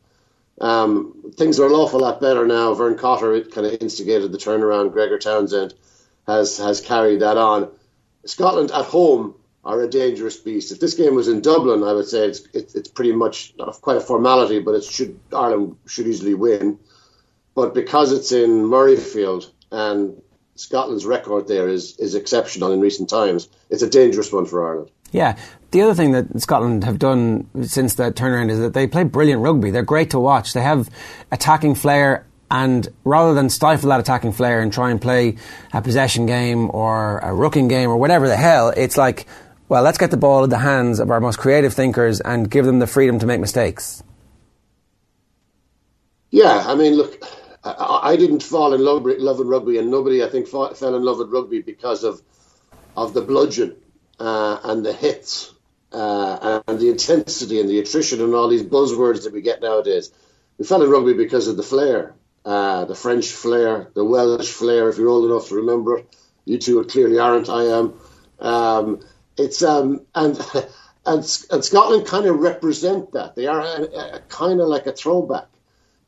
Um, 0.60 1.32
things 1.34 1.58
are 1.58 1.66
an 1.66 1.72
awful 1.72 2.00
lot 2.00 2.20
better 2.20 2.46
now. 2.46 2.74
Vern 2.74 2.96
Cotter 2.96 3.40
kind 3.42 3.66
of 3.66 3.82
instigated 3.82 4.30
the 4.30 4.38
turnaround. 4.38 4.92
Gregor 4.92 5.18
Townsend 5.18 5.74
has 6.26 6.58
has 6.58 6.80
carried 6.80 7.20
that 7.20 7.36
on. 7.36 7.70
Scotland 8.24 8.70
at 8.70 8.84
home 8.84 9.34
are 9.64 9.82
a 9.82 9.88
dangerous 9.88 10.36
beast. 10.36 10.70
If 10.70 10.78
this 10.78 10.94
game 10.94 11.14
was 11.14 11.26
in 11.28 11.40
Dublin, 11.40 11.82
I 11.82 11.92
would 11.92 12.06
say 12.06 12.28
it's 12.28 12.46
it's, 12.52 12.74
it's 12.76 12.88
pretty 12.88 13.12
much 13.12 13.54
quite 13.80 13.96
a 13.96 14.00
formality, 14.00 14.60
but 14.60 14.76
it 14.76 14.84
should 14.84 15.18
Ireland 15.32 15.76
should 15.86 16.06
easily 16.06 16.34
win. 16.34 16.78
But 17.54 17.74
because 17.74 18.12
it's 18.12 18.30
in 18.30 18.64
Murrayfield 18.64 19.50
and 19.70 20.22
Scotland's 20.56 21.04
record 21.04 21.48
there 21.48 21.68
is 21.68 21.96
is 21.98 22.14
exceptional 22.14 22.72
in 22.72 22.80
recent 22.80 23.08
times. 23.08 23.48
It's 23.70 23.82
a 23.82 23.90
dangerous 23.90 24.32
one 24.32 24.46
for 24.46 24.66
Ireland. 24.66 24.90
Yeah. 25.10 25.36
The 25.70 25.82
other 25.82 25.94
thing 25.94 26.12
that 26.12 26.40
Scotland 26.40 26.84
have 26.84 26.98
done 26.98 27.48
since 27.64 27.94
that 27.94 28.14
turnaround 28.14 28.50
is 28.50 28.60
that 28.60 28.74
they 28.74 28.86
play 28.86 29.04
brilliant 29.04 29.42
rugby. 29.42 29.70
They're 29.70 29.82
great 29.82 30.10
to 30.10 30.20
watch. 30.20 30.52
They 30.52 30.62
have 30.62 30.88
attacking 31.32 31.74
flair 31.74 32.26
and 32.50 32.86
rather 33.04 33.34
than 33.34 33.50
stifle 33.50 33.88
that 33.88 33.98
attacking 33.98 34.32
flair 34.32 34.60
and 34.60 34.72
try 34.72 34.90
and 34.90 35.00
play 35.00 35.36
a 35.72 35.82
possession 35.82 36.26
game 36.26 36.70
or 36.72 37.18
a 37.18 37.34
rooking 37.34 37.66
game 37.68 37.90
or 37.90 37.96
whatever 37.96 38.28
the 38.28 38.36
hell, 38.36 38.72
it's 38.76 38.96
like, 38.96 39.26
well, 39.68 39.82
let's 39.82 39.98
get 39.98 40.10
the 40.10 40.16
ball 40.16 40.44
in 40.44 40.50
the 40.50 40.58
hands 40.58 41.00
of 41.00 41.10
our 41.10 41.20
most 41.20 41.38
creative 41.38 41.74
thinkers 41.74 42.20
and 42.20 42.50
give 42.50 42.64
them 42.64 42.78
the 42.78 42.86
freedom 42.86 43.18
to 43.18 43.26
make 43.26 43.40
mistakes. 43.40 44.02
Yeah, 46.30 46.64
I 46.66 46.74
mean, 46.74 46.94
look, 46.94 47.24
I, 47.64 48.10
I 48.12 48.16
didn't 48.16 48.42
fall 48.42 48.74
in 48.74 48.84
love, 48.84 49.04
love 49.04 49.38
with 49.38 49.48
rugby, 49.48 49.78
and 49.78 49.90
nobody, 49.90 50.22
I 50.22 50.28
think, 50.28 50.48
fell 50.48 50.94
in 50.94 51.02
love 51.02 51.18
with 51.18 51.30
rugby 51.30 51.62
because 51.62 52.04
of 52.04 52.22
of 52.96 53.12
the 53.12 53.22
bludgeon 53.22 53.76
uh, 54.20 54.58
and 54.62 54.84
the 54.84 54.92
hits 54.92 55.52
uh, 55.92 56.60
and 56.66 56.78
the 56.78 56.90
intensity 56.90 57.60
and 57.60 57.68
the 57.68 57.80
attrition 57.80 58.20
and 58.20 58.34
all 58.34 58.48
these 58.48 58.62
buzzwords 58.62 59.24
that 59.24 59.32
we 59.32 59.42
get 59.42 59.60
nowadays. 59.60 60.12
We 60.58 60.64
fell 60.64 60.82
in 60.82 60.90
rugby 60.90 61.14
because 61.14 61.48
of 61.48 61.56
the 61.56 61.62
flair, 61.62 62.14
uh, 62.44 62.84
the 62.84 62.94
French 62.94 63.26
flair, 63.32 63.90
the 63.94 64.04
Welsh 64.04 64.50
flair. 64.50 64.88
If 64.88 64.98
you're 64.98 65.08
old 65.08 65.28
enough 65.30 65.48
to 65.48 65.56
remember 65.56 65.98
it, 65.98 66.16
you 66.44 66.58
two 66.58 66.82
clearly 66.84 67.18
aren't. 67.18 67.48
I 67.48 67.64
am. 67.64 67.94
Um, 68.38 69.00
it's 69.36 69.62
um, 69.62 70.02
and. 70.14 70.38
And, 71.06 71.18
and 71.50 71.62
Scotland 71.62 72.06
kind 72.06 72.24
of 72.24 72.38
represent 72.38 73.12
that. 73.12 73.36
They 73.36 73.46
are 73.46 73.60
a, 73.60 73.82
a, 73.82 74.20
kind 74.30 74.58
of 74.58 74.68
like 74.68 74.86
a 74.86 74.92
throwback. 74.92 75.48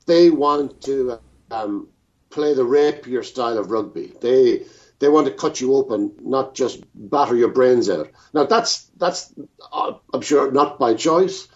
They 0.07 0.31
want 0.31 0.81
to 0.85 1.19
um, 1.51 1.89
play 2.31 2.55
the 2.55 2.65
rapier 2.65 3.23
style 3.23 3.59
of 3.59 3.71
rugby. 3.71 4.13
They 4.21 4.65
they 4.99 5.09
want 5.09 5.27
to 5.27 5.33
cut 5.33 5.61
you 5.61 5.75
open, 5.75 6.13
not 6.23 6.55
just 6.55 6.83
batter 6.95 7.37
your 7.37 7.51
brains 7.51 7.91
out. 7.91 8.11
Now 8.33 8.45
that's 8.45 8.85
that's 8.97 9.33
uh, 9.73 9.95
I'm 10.13 10.23
sure 10.23 10.51
not 10.51 10.79
by 10.79 10.95
choice. 10.95 11.49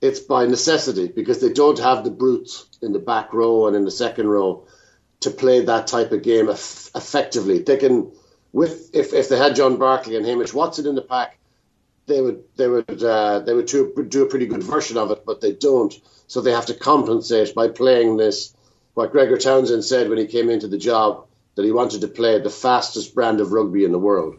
It's 0.00 0.20
by 0.20 0.46
necessity 0.46 1.08
because 1.08 1.40
they 1.40 1.52
don't 1.52 1.78
have 1.80 2.04
the 2.04 2.10
brutes 2.10 2.66
in 2.82 2.92
the 2.92 3.00
back 3.00 3.32
row 3.32 3.66
and 3.66 3.74
in 3.74 3.84
the 3.84 3.90
second 3.90 4.28
row 4.28 4.66
to 5.20 5.30
play 5.30 5.64
that 5.64 5.88
type 5.88 6.12
of 6.12 6.22
game 6.22 6.48
eff- 6.48 6.90
effectively. 6.94 7.58
They 7.58 7.76
can, 7.76 8.12
with 8.52 8.90
if, 8.94 9.12
if 9.12 9.28
they 9.28 9.36
had 9.36 9.56
John 9.56 9.76
Barclay 9.76 10.14
and 10.14 10.24
Hamish 10.24 10.54
Watson 10.54 10.86
in 10.86 10.94
the 10.94 11.02
pack, 11.02 11.38
they 12.06 12.20
would 12.20 12.44
they 12.56 12.68
would 12.68 13.02
uh, 13.02 13.40
they 13.40 13.54
would 13.54 13.66
do 13.66 14.22
a 14.22 14.26
pretty 14.26 14.46
good 14.46 14.62
version 14.62 14.96
of 14.96 15.10
it, 15.10 15.24
but 15.26 15.40
they 15.40 15.52
don't. 15.52 15.92
So 16.28 16.40
they 16.40 16.52
have 16.52 16.66
to 16.66 16.74
compensate 16.74 17.54
by 17.54 17.68
playing 17.68 18.16
this 18.16 18.54
what 18.98 19.12
Gregor 19.12 19.38
Townsend 19.38 19.84
said 19.84 20.08
when 20.08 20.18
he 20.18 20.26
came 20.26 20.50
into 20.50 20.66
the 20.66 20.76
job 20.76 21.24
that 21.54 21.64
he 21.64 21.70
wanted 21.70 22.00
to 22.00 22.08
play 22.08 22.40
the 22.40 22.50
fastest 22.50 23.14
brand 23.14 23.40
of 23.40 23.52
rugby 23.52 23.84
in 23.84 23.92
the 23.92 23.98
world. 23.98 24.34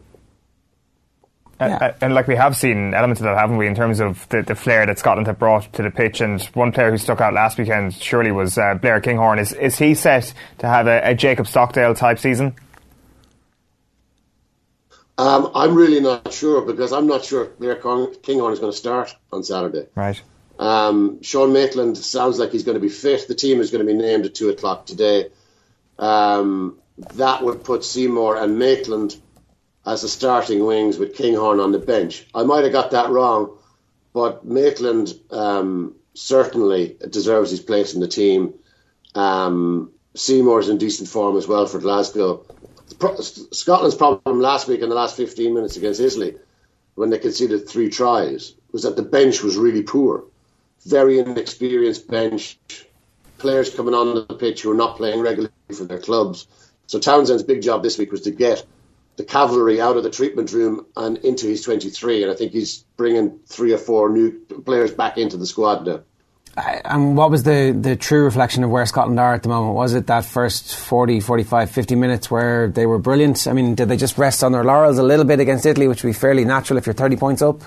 Yeah. 1.58 1.94
And 2.02 2.12
like 2.12 2.28
we 2.28 2.36
have 2.36 2.54
seen 2.54 2.92
elements 2.92 3.22
of 3.22 3.24
that, 3.24 3.38
haven't 3.38 3.56
we, 3.56 3.66
in 3.66 3.74
terms 3.74 4.00
of 4.00 4.28
the, 4.28 4.42
the 4.42 4.54
flair 4.54 4.84
that 4.84 4.98
Scotland 4.98 5.28
have 5.28 5.38
brought 5.38 5.72
to 5.72 5.82
the 5.82 5.90
pitch? 5.90 6.20
And 6.20 6.42
one 6.52 6.72
player 6.72 6.90
who 6.90 6.98
stuck 6.98 7.22
out 7.22 7.32
last 7.32 7.56
weekend 7.56 7.94
surely 7.94 8.32
was 8.32 8.58
uh, 8.58 8.74
Blair 8.74 9.00
Kinghorn. 9.00 9.38
Is 9.38 9.54
is 9.54 9.78
he 9.78 9.94
set 9.94 10.34
to 10.58 10.66
have 10.66 10.86
a, 10.86 11.00
a 11.04 11.14
Jacob 11.14 11.46
Stockdale 11.46 11.94
type 11.94 12.18
season? 12.18 12.54
Um, 15.16 15.50
I'm 15.54 15.74
really 15.74 16.00
not 16.00 16.34
sure 16.34 16.60
because 16.60 16.92
I'm 16.92 17.06
not 17.06 17.24
sure 17.24 17.46
Blair 17.58 17.76
Kinghorn 17.76 18.52
is 18.52 18.58
going 18.58 18.72
to 18.72 18.78
start 18.78 19.16
on 19.32 19.42
Saturday. 19.42 19.86
Right. 19.94 20.20
Um, 20.60 21.22
Sean 21.22 21.54
Maitland 21.54 21.96
sounds 21.96 22.38
like 22.38 22.52
he's 22.52 22.64
going 22.64 22.74
to 22.74 22.80
be 22.80 22.90
fit. 22.90 23.26
The 23.26 23.34
team 23.34 23.60
is 23.60 23.70
going 23.70 23.84
to 23.84 23.90
be 23.90 23.98
named 23.98 24.26
at 24.26 24.34
two 24.34 24.50
o'clock 24.50 24.84
today. 24.84 25.30
Um, 25.98 26.78
that 27.14 27.42
would 27.42 27.64
put 27.64 27.82
Seymour 27.82 28.36
and 28.36 28.58
Maitland 28.58 29.16
as 29.86 30.02
the 30.02 30.08
starting 30.08 30.64
wings 30.66 30.98
with 30.98 31.16
Kinghorn 31.16 31.60
on 31.60 31.72
the 31.72 31.78
bench. 31.78 32.26
I 32.34 32.42
might 32.42 32.64
have 32.64 32.74
got 32.74 32.90
that 32.90 33.08
wrong, 33.08 33.56
but 34.12 34.44
Maitland 34.44 35.14
um, 35.30 35.94
certainly 36.12 36.98
deserves 37.08 37.50
his 37.50 37.60
place 37.60 37.94
in 37.94 38.00
the 38.00 38.08
team. 38.08 38.52
Um, 39.14 39.90
Seymour's 40.14 40.68
in 40.68 40.76
decent 40.76 41.08
form 41.08 41.38
as 41.38 41.48
well 41.48 41.64
for 41.64 41.78
Glasgow. 41.78 42.44
Scotland's 43.52 43.96
problem 43.96 44.40
last 44.40 44.68
week 44.68 44.82
in 44.82 44.90
the 44.90 44.94
last 44.94 45.16
15 45.16 45.54
minutes 45.54 45.78
against 45.78 46.00
Italy, 46.00 46.36
when 46.96 47.08
they 47.08 47.18
conceded 47.18 47.66
three 47.66 47.88
tries, 47.88 48.52
was 48.72 48.82
that 48.82 48.96
the 48.96 49.02
bench 49.02 49.42
was 49.42 49.56
really 49.56 49.82
poor 49.82 50.24
very 50.86 51.18
inexperienced 51.18 52.08
bench, 52.08 52.58
players 53.38 53.74
coming 53.74 53.94
on 53.94 54.14
the 54.14 54.34
pitch 54.34 54.62
who 54.62 54.70
are 54.70 54.76
not 54.76 54.96
playing 54.96 55.20
regularly 55.20 55.52
for 55.74 55.84
their 55.84 56.00
clubs. 56.00 56.46
So 56.86 56.98
Townsend's 56.98 57.42
big 57.42 57.62
job 57.62 57.82
this 57.82 57.98
week 57.98 58.12
was 58.12 58.22
to 58.22 58.30
get 58.30 58.64
the 59.16 59.24
cavalry 59.24 59.80
out 59.80 59.96
of 59.96 60.02
the 60.02 60.10
treatment 60.10 60.52
room 60.52 60.86
and 60.96 61.18
into 61.18 61.46
his 61.46 61.62
23, 61.62 62.22
and 62.22 62.32
I 62.32 62.34
think 62.34 62.52
he's 62.52 62.84
bringing 62.96 63.38
three 63.46 63.72
or 63.72 63.78
four 63.78 64.08
new 64.08 64.32
players 64.64 64.92
back 64.92 65.18
into 65.18 65.36
the 65.36 65.46
squad 65.46 65.86
now. 65.86 66.00
And 66.56 67.16
what 67.16 67.30
was 67.30 67.44
the, 67.44 67.76
the 67.78 67.96
true 67.96 68.24
reflection 68.24 68.64
of 68.64 68.70
where 68.70 68.84
Scotland 68.84 69.20
are 69.20 69.34
at 69.34 69.42
the 69.42 69.48
moment? 69.48 69.74
Was 69.74 69.94
it 69.94 70.08
that 70.08 70.24
first 70.24 70.74
40, 70.74 71.20
45, 71.20 71.70
50 71.70 71.94
minutes 71.94 72.30
where 72.30 72.68
they 72.68 72.86
were 72.86 72.98
brilliant? 72.98 73.46
I 73.46 73.52
mean, 73.52 73.74
did 73.74 73.88
they 73.88 73.96
just 73.96 74.18
rest 74.18 74.42
on 74.42 74.52
their 74.52 74.64
laurels 74.64 74.98
a 74.98 75.02
little 75.02 75.24
bit 75.24 75.38
against 75.38 75.64
Italy, 75.64 75.86
which 75.86 76.02
would 76.02 76.10
be 76.10 76.14
fairly 76.14 76.44
natural 76.44 76.76
if 76.76 76.86
you're 76.86 76.94
30 76.94 77.16
points 77.16 77.40
up? 77.40 77.62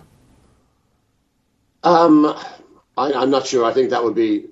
Um, 1.84 2.36
I, 2.98 3.24
am 3.24 3.30
not 3.30 3.48
sure. 3.48 3.66
I 3.66 3.74
think 3.74 3.90
that 3.90 4.04
would 4.04 4.16
be 4.16 4.48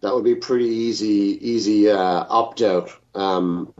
that 0.00 0.14
would 0.14 0.24
be 0.24 0.34
pretty 0.34 0.66
easy 0.66 1.38
easy 1.40 1.90
uh, 1.90 2.24
opt 2.28 2.62
out. 2.62 2.90
Um, 3.14 3.74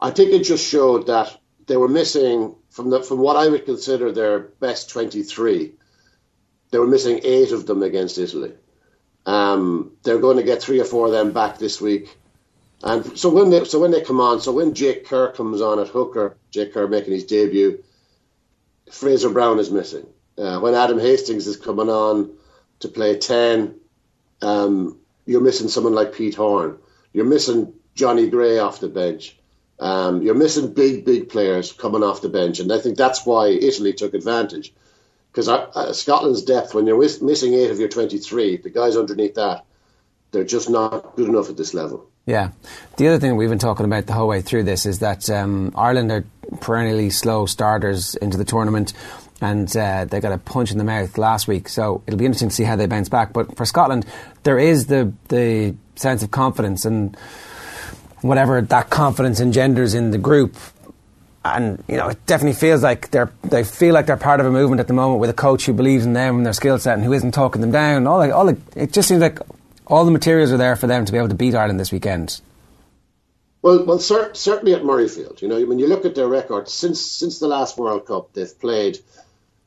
I 0.00 0.10
think 0.10 0.32
it 0.32 0.44
just 0.44 0.66
showed 0.66 1.06
that 1.06 1.36
they 1.66 1.76
were 1.76 1.88
missing 1.88 2.56
from 2.70 2.90
the 2.90 3.02
from 3.02 3.18
what 3.18 3.36
I 3.36 3.48
would 3.48 3.64
consider 3.64 4.12
their 4.12 4.40
best 4.40 4.90
23. 4.90 5.74
They 6.70 6.78
were 6.78 6.86
missing 6.86 7.20
eight 7.24 7.52
of 7.52 7.66
them 7.66 7.82
against 7.82 8.18
Italy. 8.18 8.52
Um, 9.24 9.92
they're 10.02 10.18
going 10.18 10.36
to 10.36 10.42
get 10.42 10.62
three 10.62 10.80
or 10.80 10.84
four 10.84 11.06
of 11.06 11.12
them 11.12 11.32
back 11.32 11.58
this 11.58 11.80
week. 11.80 12.16
And 12.82 13.18
so 13.18 13.28
when 13.28 13.50
they 13.50 13.64
so 13.64 13.80
when 13.80 13.90
they 13.90 14.02
come 14.02 14.20
on, 14.20 14.40
so 14.40 14.52
when 14.52 14.74
Jake 14.74 15.06
Kerr 15.06 15.32
comes 15.32 15.60
on 15.60 15.78
at 15.80 15.88
hooker, 15.88 16.36
Jake 16.50 16.72
Kerr 16.72 16.86
making 16.86 17.12
his 17.12 17.24
debut, 17.24 17.82
Fraser 18.90 19.30
Brown 19.30 19.58
is 19.58 19.70
missing. 19.70 20.06
Uh, 20.36 20.60
when 20.60 20.74
Adam 20.74 21.00
Hastings 21.00 21.48
is 21.48 21.56
coming 21.56 21.88
on 21.88 22.30
to 22.80 22.88
play 22.88 23.18
ten, 23.18 23.76
um, 24.42 24.98
you're 25.26 25.40
missing 25.40 25.68
someone 25.68 25.94
like 25.94 26.14
Pete 26.14 26.34
Horne. 26.34 26.78
You're 27.12 27.24
missing 27.24 27.74
Jonny 27.94 28.28
Gray 28.28 28.58
off 28.58 28.80
the 28.80 28.88
bench. 28.88 29.36
Um, 29.80 30.22
you're 30.22 30.34
missing 30.34 30.74
big, 30.74 31.04
big 31.04 31.28
players 31.28 31.72
coming 31.72 32.02
off 32.02 32.20
the 32.20 32.28
bench, 32.28 32.58
and 32.60 32.72
I 32.72 32.78
think 32.78 32.96
that's 32.96 33.24
why 33.24 33.48
Italy 33.48 33.92
took 33.92 34.14
advantage 34.14 34.72
because 35.38 35.48
uh, 35.48 35.92
Scotland's 35.92 36.42
depth, 36.42 36.74
when 36.74 36.86
you're 36.86 36.98
missing 36.98 37.54
eight 37.54 37.70
of 37.70 37.78
your 37.78 37.88
23, 37.88 38.56
the 38.56 38.70
guys 38.70 38.96
underneath 38.96 39.34
that, 39.34 39.64
they're 40.30 40.44
just 40.44 40.68
not 40.68 41.14
good 41.16 41.28
enough 41.28 41.48
at 41.48 41.56
this 41.56 41.74
level. 41.74 42.10
Yeah. 42.26 42.50
The 42.96 43.08
other 43.08 43.18
thing 43.18 43.36
we've 43.36 43.48
been 43.48 43.58
talking 43.58 43.86
about 43.86 44.06
the 44.06 44.12
whole 44.12 44.28
way 44.28 44.42
through 44.42 44.64
this 44.64 44.84
is 44.84 44.98
that 44.98 45.30
um, 45.30 45.72
Ireland 45.76 46.10
are 46.10 46.24
perennially 46.60 47.10
slow 47.10 47.46
starters 47.46 48.14
into 48.16 48.36
the 48.36 48.44
tournament 48.44 48.92
and 49.40 49.74
uh, 49.76 50.04
they 50.04 50.20
got 50.20 50.32
a 50.32 50.38
punch 50.38 50.72
in 50.72 50.78
the 50.78 50.84
mouth 50.84 51.16
last 51.16 51.46
week. 51.46 51.68
So 51.68 52.02
it'll 52.06 52.18
be 52.18 52.24
interesting 52.24 52.48
to 52.48 52.54
see 52.54 52.64
how 52.64 52.76
they 52.76 52.86
bounce 52.86 53.08
back. 53.08 53.32
But 53.32 53.56
for 53.56 53.64
Scotland, 53.64 54.06
there 54.42 54.58
is 54.58 54.86
the 54.86 55.12
the 55.28 55.74
sense 55.96 56.22
of 56.22 56.30
confidence 56.30 56.84
and 56.84 57.16
whatever 58.20 58.60
that 58.60 58.90
confidence 58.90 59.40
engenders 59.40 59.94
in 59.94 60.10
the 60.10 60.18
group 60.18 60.56
and 61.44 61.82
you 61.88 61.96
know 61.96 62.08
it 62.08 62.26
definitely 62.26 62.58
feels 62.58 62.82
like 62.82 63.10
they're 63.10 63.30
they 63.42 63.64
feel 63.64 63.94
like 63.94 64.06
they're 64.06 64.16
part 64.16 64.40
of 64.40 64.46
a 64.46 64.50
movement 64.50 64.80
at 64.80 64.86
the 64.86 64.92
moment 64.92 65.20
with 65.20 65.30
a 65.30 65.34
coach 65.34 65.66
who 65.66 65.72
believes 65.72 66.04
in 66.04 66.12
them 66.12 66.36
and 66.36 66.46
their 66.46 66.52
skill 66.52 66.78
set 66.78 66.94
and 66.94 67.04
who 67.04 67.12
isn't 67.12 67.32
talking 67.32 67.60
them 67.60 67.70
down. 67.70 68.06
All 68.06 68.18
like, 68.18 68.32
all 68.32 68.48
it 68.48 68.92
just 68.92 69.08
seems 69.08 69.20
like 69.20 69.38
all 69.86 70.04
the 70.04 70.10
materials 70.10 70.52
are 70.52 70.56
there 70.56 70.76
for 70.76 70.86
them 70.86 71.04
to 71.04 71.12
be 71.12 71.18
able 71.18 71.28
to 71.28 71.34
beat 71.34 71.54
Ireland 71.54 71.80
this 71.80 71.92
weekend. 71.92 72.40
Well, 73.62 73.84
well, 73.84 73.98
cer- 73.98 74.34
certainly 74.34 74.74
at 74.74 74.82
Murrayfield. 74.82 75.42
You 75.42 75.48
know, 75.48 75.64
when 75.64 75.78
you 75.78 75.88
look 75.88 76.04
at 76.04 76.14
their 76.14 76.28
record 76.28 76.68
since 76.68 77.00
since 77.00 77.38
the 77.38 77.48
last 77.48 77.76
World 77.76 78.06
Cup, 78.06 78.32
they've 78.32 78.60
played 78.60 78.98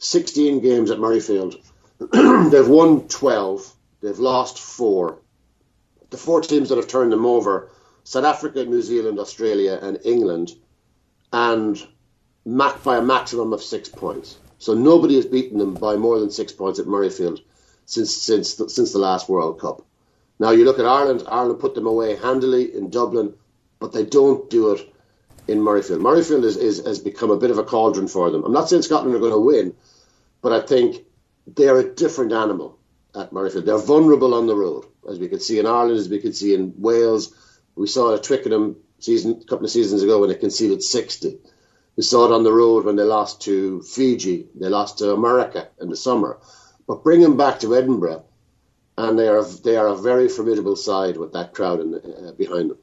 16 0.02 0.62
games 0.62 0.90
at 0.92 0.98
Murrayfield. 0.98 1.56
they've 2.52 2.68
won 2.68 3.08
12. 3.08 3.74
They've 4.02 4.20
lost 4.20 4.60
four. 4.60 5.20
The 6.10 6.18
four 6.18 6.42
teams 6.42 6.70
that 6.70 6.78
have 6.78 6.88
turned 6.88 7.12
them 7.12 7.26
over: 7.26 7.70
South 8.04 8.26
Africa, 8.26 8.66
New 8.66 8.82
Zealand, 8.82 9.20
Australia, 9.20 9.80
and 9.82 10.00
England 10.04 10.52
and 11.32 11.88
by 12.84 12.98
a 12.98 13.02
maximum 13.02 13.54
of 13.54 13.62
six 13.62 13.88
points. 13.88 14.38
So 14.58 14.74
nobody 14.74 15.16
has 15.16 15.26
beaten 15.26 15.60
them 15.60 15.76
by 15.76 15.96
more 15.96 16.20
than 16.20 16.32
six 16.32 16.52
points 16.52 16.80
at 16.80 16.88
Murrayfield 16.88 17.40
since 17.86 18.16
since 18.16 18.56
the, 18.56 18.70
since 18.70 18.92
the 18.94 19.00
last 19.00 19.30
World 19.30 19.60
Cup. 19.60 19.86
Now 20.40 20.52
you 20.52 20.66
look 20.66 20.80
at 20.80 20.86
Ireland. 20.86 21.24
Ireland 21.28 21.60
put 21.60 21.76
them 21.76 21.86
away 21.86 22.16
handily 22.16 22.76
in 22.76 22.90
Dublin, 22.90 23.34
but 23.80 23.94
they 23.94 24.06
don't 24.06 24.50
do 24.50 24.74
it 24.74 24.94
in 25.48 25.60
Murrayfield. 25.60 26.02
Murrayfield 26.02 26.44
is, 26.44 26.58
is, 26.58 26.86
has 26.86 27.00
become 27.00 27.32
a 27.32 27.38
bit 27.38 27.52
of 27.52 27.58
a 27.58 27.64
cauldron 27.64 28.08
for 28.08 28.30
them. 28.32 28.44
I'm 28.44 28.54
not 28.54 28.70
saying 28.70 28.82
Scotland 28.84 29.16
are 29.16 29.20
going 29.20 29.32
to 29.32 29.40
win, 29.40 29.76
but 30.42 30.52
I 30.52 30.62
think 30.62 31.06
they're 31.48 31.80
a 31.80 31.94
different 31.94 32.34
animal 32.34 32.78
at 33.16 33.32
Murrayfield. 33.32 33.66
They're 33.66 33.78
vulnerable 33.78 34.34
on 34.34 34.48
the 34.48 34.56
road, 34.56 34.86
as 35.10 35.20
we 35.20 35.28
could 35.28 35.42
see 35.42 35.60
in 35.60 35.66
Ireland, 35.66 36.00
as 36.00 36.10
we 36.10 36.20
could 36.20 36.36
see 36.36 36.54
in 36.54 36.74
Wales. 36.78 37.34
We 37.76 37.88
saw 37.88 38.12
it 38.12 38.18
at 38.18 38.24
Twickenham 38.24 38.78
season 39.00 39.40
a 39.42 39.46
couple 39.46 39.66
of 39.66 39.72
seasons 39.72 40.04
ago 40.04 40.20
when 40.20 40.30
they 40.30 40.36
conceded 40.36 40.84
60. 40.84 41.38
We 41.98 42.04
saw 42.04 42.26
it 42.26 42.32
on 42.32 42.44
the 42.44 42.54
road 42.54 42.86
when 42.86 42.96
they 42.96 43.04
lost 43.04 43.42
to 43.42 43.82
Fiji. 43.82 44.48
They 44.56 44.70
lost 44.70 45.00
to 45.00 45.12
America 45.12 45.68
in 45.80 45.90
the 45.90 45.98
summer. 45.98 46.40
But 46.88 47.04
bring 47.04 47.22
them 47.22 47.38
back 47.38 47.60
to 47.62 47.76
Edinburgh, 47.76 48.24
and 48.98 49.20
they 49.20 49.28
are 49.28 49.44
they 49.44 49.78
are 49.78 49.88
a 49.88 49.96
very 49.96 50.28
formidable 50.28 50.76
side 50.76 51.18
with 51.18 51.34
that 51.34 51.54
crowd 51.54 51.80
in, 51.80 51.94
uh, 51.94 52.32
behind 52.38 52.72
them. 52.72 52.78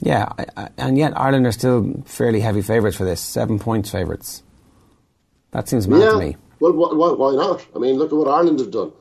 Yeah, 0.00 0.32
and 0.76 0.96
yet 0.96 1.18
Ireland 1.18 1.46
are 1.46 1.52
still 1.52 2.02
fairly 2.04 2.40
heavy 2.40 2.62
favourites 2.62 2.96
for 2.96 3.04
this, 3.04 3.20
seven 3.20 3.58
points 3.58 3.90
favourites. 3.90 4.42
That 5.50 5.68
seems 5.68 5.88
mad 5.88 6.00
yeah. 6.00 6.10
to 6.10 6.18
me. 6.18 6.36
Well, 6.60 6.72
why, 6.72 7.34
not? 7.34 7.64
I 7.74 7.78
mean, 7.78 7.96
look 7.96 8.12
at 8.12 8.18
what 8.18 8.28
Ireland 8.28 8.60
have 8.60 8.70
done. 8.70 8.92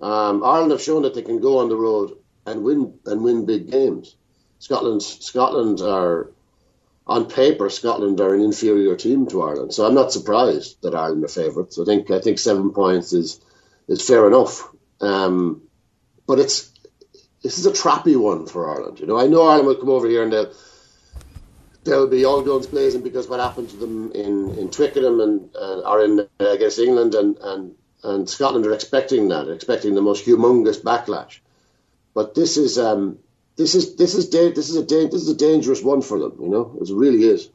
Um, 0.00 0.44
Ireland 0.44 0.72
have 0.72 0.82
shown 0.82 1.02
that 1.02 1.14
they 1.14 1.22
can 1.22 1.40
go 1.40 1.58
on 1.58 1.68
the 1.68 1.76
road 1.76 2.16
and 2.46 2.64
win 2.64 2.98
and 3.06 3.22
win 3.22 3.46
big 3.46 3.70
games. 3.70 4.16
Scotland 4.58 5.02
Scotland 5.02 5.80
are 5.80 6.30
on 7.06 7.26
paper 7.26 7.68
Scotland 7.68 8.20
are 8.20 8.34
an 8.34 8.40
inferior 8.40 8.96
team 8.96 9.26
to 9.28 9.42
Ireland. 9.42 9.74
So 9.74 9.86
I'm 9.86 9.94
not 9.94 10.12
surprised 10.12 10.82
that 10.82 10.94
Ireland 10.94 11.24
are 11.24 11.28
favourites. 11.28 11.78
I 11.78 11.84
think 11.84 12.10
I 12.10 12.20
think 12.20 12.38
seven 12.38 12.70
points 12.70 13.12
is 13.12 13.40
is 13.88 14.06
fair 14.06 14.26
enough. 14.26 14.68
Um, 15.00 15.62
but 16.26 16.38
it's 16.38 16.72
this 17.42 17.58
is 17.58 17.66
a 17.66 17.72
trappy 17.72 18.16
one 18.16 18.46
for 18.46 18.70
Ireland. 18.70 19.00
You 19.00 19.06
know, 19.06 19.18
I 19.18 19.26
know 19.26 19.42
Ireland 19.46 19.66
will 19.66 19.76
come 19.76 19.90
over 19.90 20.08
here 20.08 20.22
and 20.22 20.32
they'll 20.32 20.52
they'll 21.84 22.06
be 22.06 22.24
all 22.24 22.42
guns 22.42 22.66
blazing 22.66 23.02
because 23.02 23.28
what 23.28 23.40
happened 23.40 23.70
to 23.70 23.76
them 23.76 24.12
in, 24.12 24.56
in 24.58 24.70
Twickenham 24.70 25.20
and 25.20 25.56
uh, 25.56 25.82
are 25.82 26.04
in 26.04 26.20
uh, 26.20 26.26
against 26.38 26.78
England 26.78 27.14
and, 27.14 27.36
and 27.38 27.74
and 28.04 28.28
Scotland 28.28 28.66
are 28.66 28.72
expecting 28.72 29.28
that, 29.28 29.48
expecting 29.48 29.94
the 29.94 30.02
most 30.02 30.26
humongous 30.26 30.82
backlash. 30.82 31.38
But 32.14 32.34
this 32.34 32.56
is 32.56 32.78
um, 32.78 33.18
this 33.56 33.74
is 33.74 33.96
this 33.96 34.14
is 34.14 34.28
da- 34.28 34.52
this 34.52 34.68
is 34.68 34.76
a 34.76 34.84
da- 34.84 35.08
this 35.08 35.22
is 35.22 35.28
a 35.28 35.36
dangerous 35.36 35.82
one 35.82 36.02
for 36.02 36.18
them. 36.18 36.36
You 36.40 36.48
know, 36.48 36.76
it 36.80 36.88
really 36.92 37.24
is. 37.24 37.48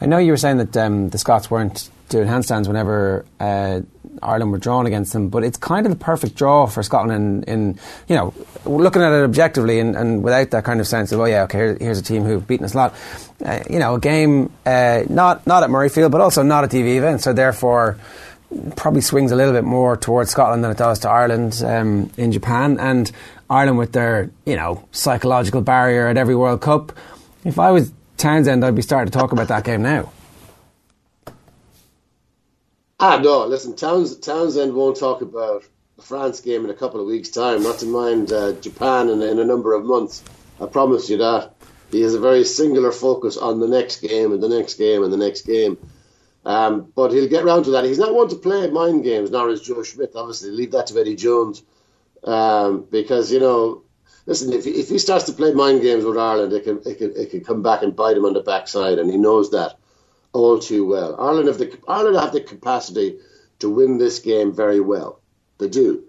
I 0.00 0.06
know 0.06 0.18
you 0.18 0.32
were 0.32 0.36
saying 0.36 0.58
that 0.58 0.76
um, 0.76 1.08
the 1.08 1.18
Scots 1.18 1.50
weren't 1.50 1.88
doing 2.10 2.28
handstands 2.28 2.68
whenever 2.68 3.24
uh, 3.40 3.80
Ireland 4.22 4.52
were 4.52 4.58
drawn 4.58 4.86
against 4.86 5.12
them, 5.12 5.28
but 5.28 5.44
it's 5.44 5.56
kind 5.56 5.86
of 5.86 5.90
the 5.92 5.98
perfect 5.98 6.34
draw 6.34 6.66
for 6.66 6.82
Scotland. 6.82 7.44
In, 7.46 7.52
in 7.52 7.78
you 8.08 8.16
know, 8.16 8.34
looking 8.64 9.02
at 9.02 9.12
it 9.12 9.24
objectively 9.24 9.80
and, 9.80 9.96
and, 9.96 10.22
without 10.22 10.50
that 10.50 10.64
kind 10.64 10.80
of 10.80 10.86
sense 10.86 11.12
of 11.12 11.20
oh 11.20 11.24
yeah, 11.24 11.42
okay, 11.44 11.58
here, 11.58 11.76
here's 11.80 11.98
a 11.98 12.02
team 12.02 12.24
who've 12.24 12.46
beaten 12.46 12.64
us 12.64 12.74
a 12.74 12.76
lot. 12.76 12.94
Uh, 13.44 13.60
you 13.68 13.78
know, 13.78 13.94
a 13.94 14.00
game 14.00 14.52
uh, 14.66 15.02
not 15.08 15.46
not 15.46 15.62
at 15.62 15.70
Murrayfield, 15.70 16.10
but 16.10 16.20
also 16.20 16.42
not 16.42 16.64
a 16.64 16.68
TV 16.68 16.96
event, 16.96 17.20
so 17.20 17.32
therefore 17.32 17.98
probably 18.76 19.00
swings 19.00 19.32
a 19.32 19.36
little 19.36 19.52
bit 19.52 19.64
more 19.64 19.96
towards 19.96 20.30
Scotland 20.30 20.62
than 20.62 20.70
it 20.70 20.76
does 20.76 21.00
to 21.00 21.08
Ireland 21.08 21.62
um, 21.64 22.10
in 22.16 22.32
Japan. 22.32 22.78
And 22.78 23.10
Ireland 23.50 23.78
with 23.78 23.92
their, 23.92 24.30
you 24.46 24.56
know, 24.56 24.86
psychological 24.92 25.60
barrier 25.60 26.08
at 26.08 26.16
every 26.16 26.34
World 26.34 26.60
Cup. 26.60 26.92
If 27.44 27.58
I 27.58 27.70
was 27.70 27.92
Townsend, 28.16 28.64
I'd 28.64 28.74
be 28.74 28.82
starting 28.82 29.10
to 29.10 29.18
talk 29.18 29.32
about 29.32 29.48
that 29.48 29.64
game 29.64 29.82
now. 29.82 30.10
Ah, 33.00 33.20
no, 33.22 33.46
listen, 33.46 33.74
Towns, 33.74 34.16
Townsend 34.18 34.72
won't 34.72 34.96
talk 34.96 35.20
about 35.20 35.64
the 35.96 36.02
France 36.02 36.40
game 36.40 36.64
in 36.64 36.70
a 36.70 36.74
couple 36.74 37.00
of 37.00 37.06
weeks' 37.06 37.28
time, 37.28 37.62
not 37.62 37.78
to 37.78 37.86
mind 37.86 38.32
uh, 38.32 38.52
Japan 38.52 39.08
in, 39.08 39.20
in 39.20 39.38
a 39.40 39.44
number 39.44 39.74
of 39.74 39.84
months. 39.84 40.22
I 40.60 40.66
promise 40.66 41.10
you 41.10 41.18
that. 41.18 41.54
He 41.90 42.02
has 42.02 42.14
a 42.14 42.20
very 42.20 42.44
singular 42.44 42.92
focus 42.92 43.36
on 43.36 43.60
the 43.60 43.68
next 43.68 44.00
game 44.00 44.32
and 44.32 44.42
the 44.42 44.48
next 44.48 44.74
game 44.74 45.02
and 45.02 45.12
the 45.12 45.16
next 45.16 45.42
game. 45.42 45.76
Um, 46.44 46.92
but 46.94 47.12
he'll 47.12 47.28
get 47.28 47.44
round 47.44 47.64
to 47.64 47.72
that. 47.72 47.84
He's 47.84 47.98
not 47.98 48.14
one 48.14 48.28
to 48.28 48.36
play 48.36 48.68
mind 48.70 49.02
games, 49.04 49.30
nor 49.30 49.48
is 49.50 49.62
Joe 49.62 49.82
Schmidt, 49.82 50.12
obviously. 50.14 50.50
Leave 50.50 50.72
that 50.72 50.86
to 50.88 51.00
Eddie 51.00 51.16
Jones. 51.16 51.62
Um, 52.22 52.86
because, 52.90 53.32
you 53.32 53.40
know, 53.40 53.82
listen, 54.26 54.52
if 54.52 54.64
he, 54.64 54.72
if 54.72 54.88
he 54.88 54.98
starts 54.98 55.24
to 55.26 55.32
play 55.32 55.52
mind 55.52 55.82
games 55.82 56.04
with 56.04 56.18
Ireland, 56.18 56.52
it 56.52 56.64
can, 56.64 56.80
it, 56.84 56.98
can, 56.98 57.12
it 57.16 57.30
can 57.30 57.44
come 57.44 57.62
back 57.62 57.82
and 57.82 57.96
bite 57.96 58.16
him 58.16 58.24
on 58.24 58.34
the 58.34 58.40
backside, 58.40 58.98
and 58.98 59.10
he 59.10 59.16
knows 59.16 59.50
that 59.50 59.78
all 60.34 60.58
too 60.58 60.86
well. 60.86 61.18
Ireland 61.18 61.48
have 61.48 61.58
the, 61.58 61.78
Ireland 61.88 62.16
have 62.16 62.32
the 62.32 62.40
capacity 62.42 63.20
to 63.60 63.70
win 63.70 63.96
this 63.96 64.18
game 64.18 64.52
very 64.52 64.80
well. 64.80 65.20
They 65.58 65.68
do. 65.68 66.04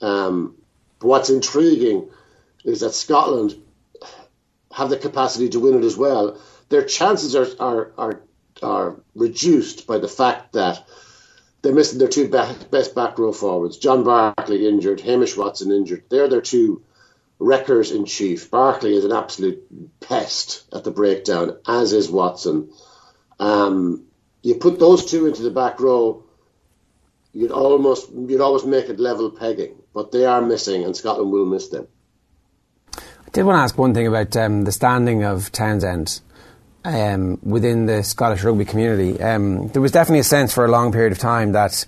Um, 0.00 0.56
but 1.00 1.08
what's 1.08 1.28
intriguing 1.28 2.08
is 2.64 2.80
that 2.80 2.94
Scotland 2.94 3.54
have 4.72 4.88
the 4.90 4.96
capacity 4.96 5.50
to 5.50 5.60
win 5.60 5.74
it 5.74 5.84
as 5.84 5.96
well. 5.96 6.38
Their 6.68 6.84
chances 6.84 7.36
are, 7.36 7.46
are, 7.60 7.92
are, 7.98 8.20
are 8.62 8.96
reduced 9.14 9.86
by 9.86 9.98
the 9.98 10.08
fact 10.08 10.54
that 10.54 10.86
they're 11.62 11.74
missing 11.74 11.98
their 11.98 12.08
two 12.08 12.28
best 12.28 12.94
back 12.94 13.18
row 13.18 13.32
forwards. 13.32 13.78
John 13.78 14.04
Barclay 14.04 14.66
injured, 14.66 15.00
Hamish 15.00 15.36
Watson 15.36 15.72
injured. 15.72 16.04
They're 16.10 16.28
their 16.28 16.40
two 16.40 16.82
wreckers 17.38 17.90
in 17.90 18.04
chief. 18.04 18.50
Barclay 18.50 18.94
is 18.94 19.04
an 19.04 19.12
absolute 19.12 20.00
pest 20.00 20.64
at 20.72 20.84
the 20.84 20.90
breakdown, 20.90 21.56
as 21.66 21.92
is 21.92 22.10
Watson. 22.10 22.70
Um, 23.38 24.06
you 24.42 24.54
put 24.56 24.78
those 24.78 25.04
two 25.04 25.26
into 25.26 25.42
the 25.42 25.50
back 25.50 25.80
row, 25.80 26.22
you'd 27.32 27.50
almost 27.50 28.10
you'd 28.12 28.40
always 28.40 28.64
make 28.64 28.88
it 28.88 29.00
level 29.00 29.30
pegging, 29.30 29.76
but 29.92 30.12
they 30.12 30.24
are 30.24 30.42
missing, 30.42 30.84
and 30.84 30.96
Scotland 30.96 31.32
will 31.32 31.46
miss 31.46 31.68
them. 31.68 31.88
I 32.96 33.30
did 33.32 33.44
want 33.44 33.56
to 33.56 33.62
ask 33.62 33.76
one 33.76 33.94
thing 33.94 34.06
about 34.06 34.36
um, 34.36 34.64
the 34.64 34.72
standing 34.72 35.24
of 35.24 35.50
Townsend 35.50 36.20
um, 36.84 37.38
within 37.42 37.86
the 37.86 38.02
Scottish 38.02 38.44
rugby 38.44 38.64
community. 38.64 39.20
Um, 39.20 39.68
there 39.68 39.82
was 39.82 39.92
definitely 39.92 40.20
a 40.20 40.24
sense 40.24 40.52
for 40.52 40.64
a 40.64 40.70
long 40.70 40.92
period 40.92 41.12
of 41.12 41.18
time 41.18 41.52
that 41.52 41.84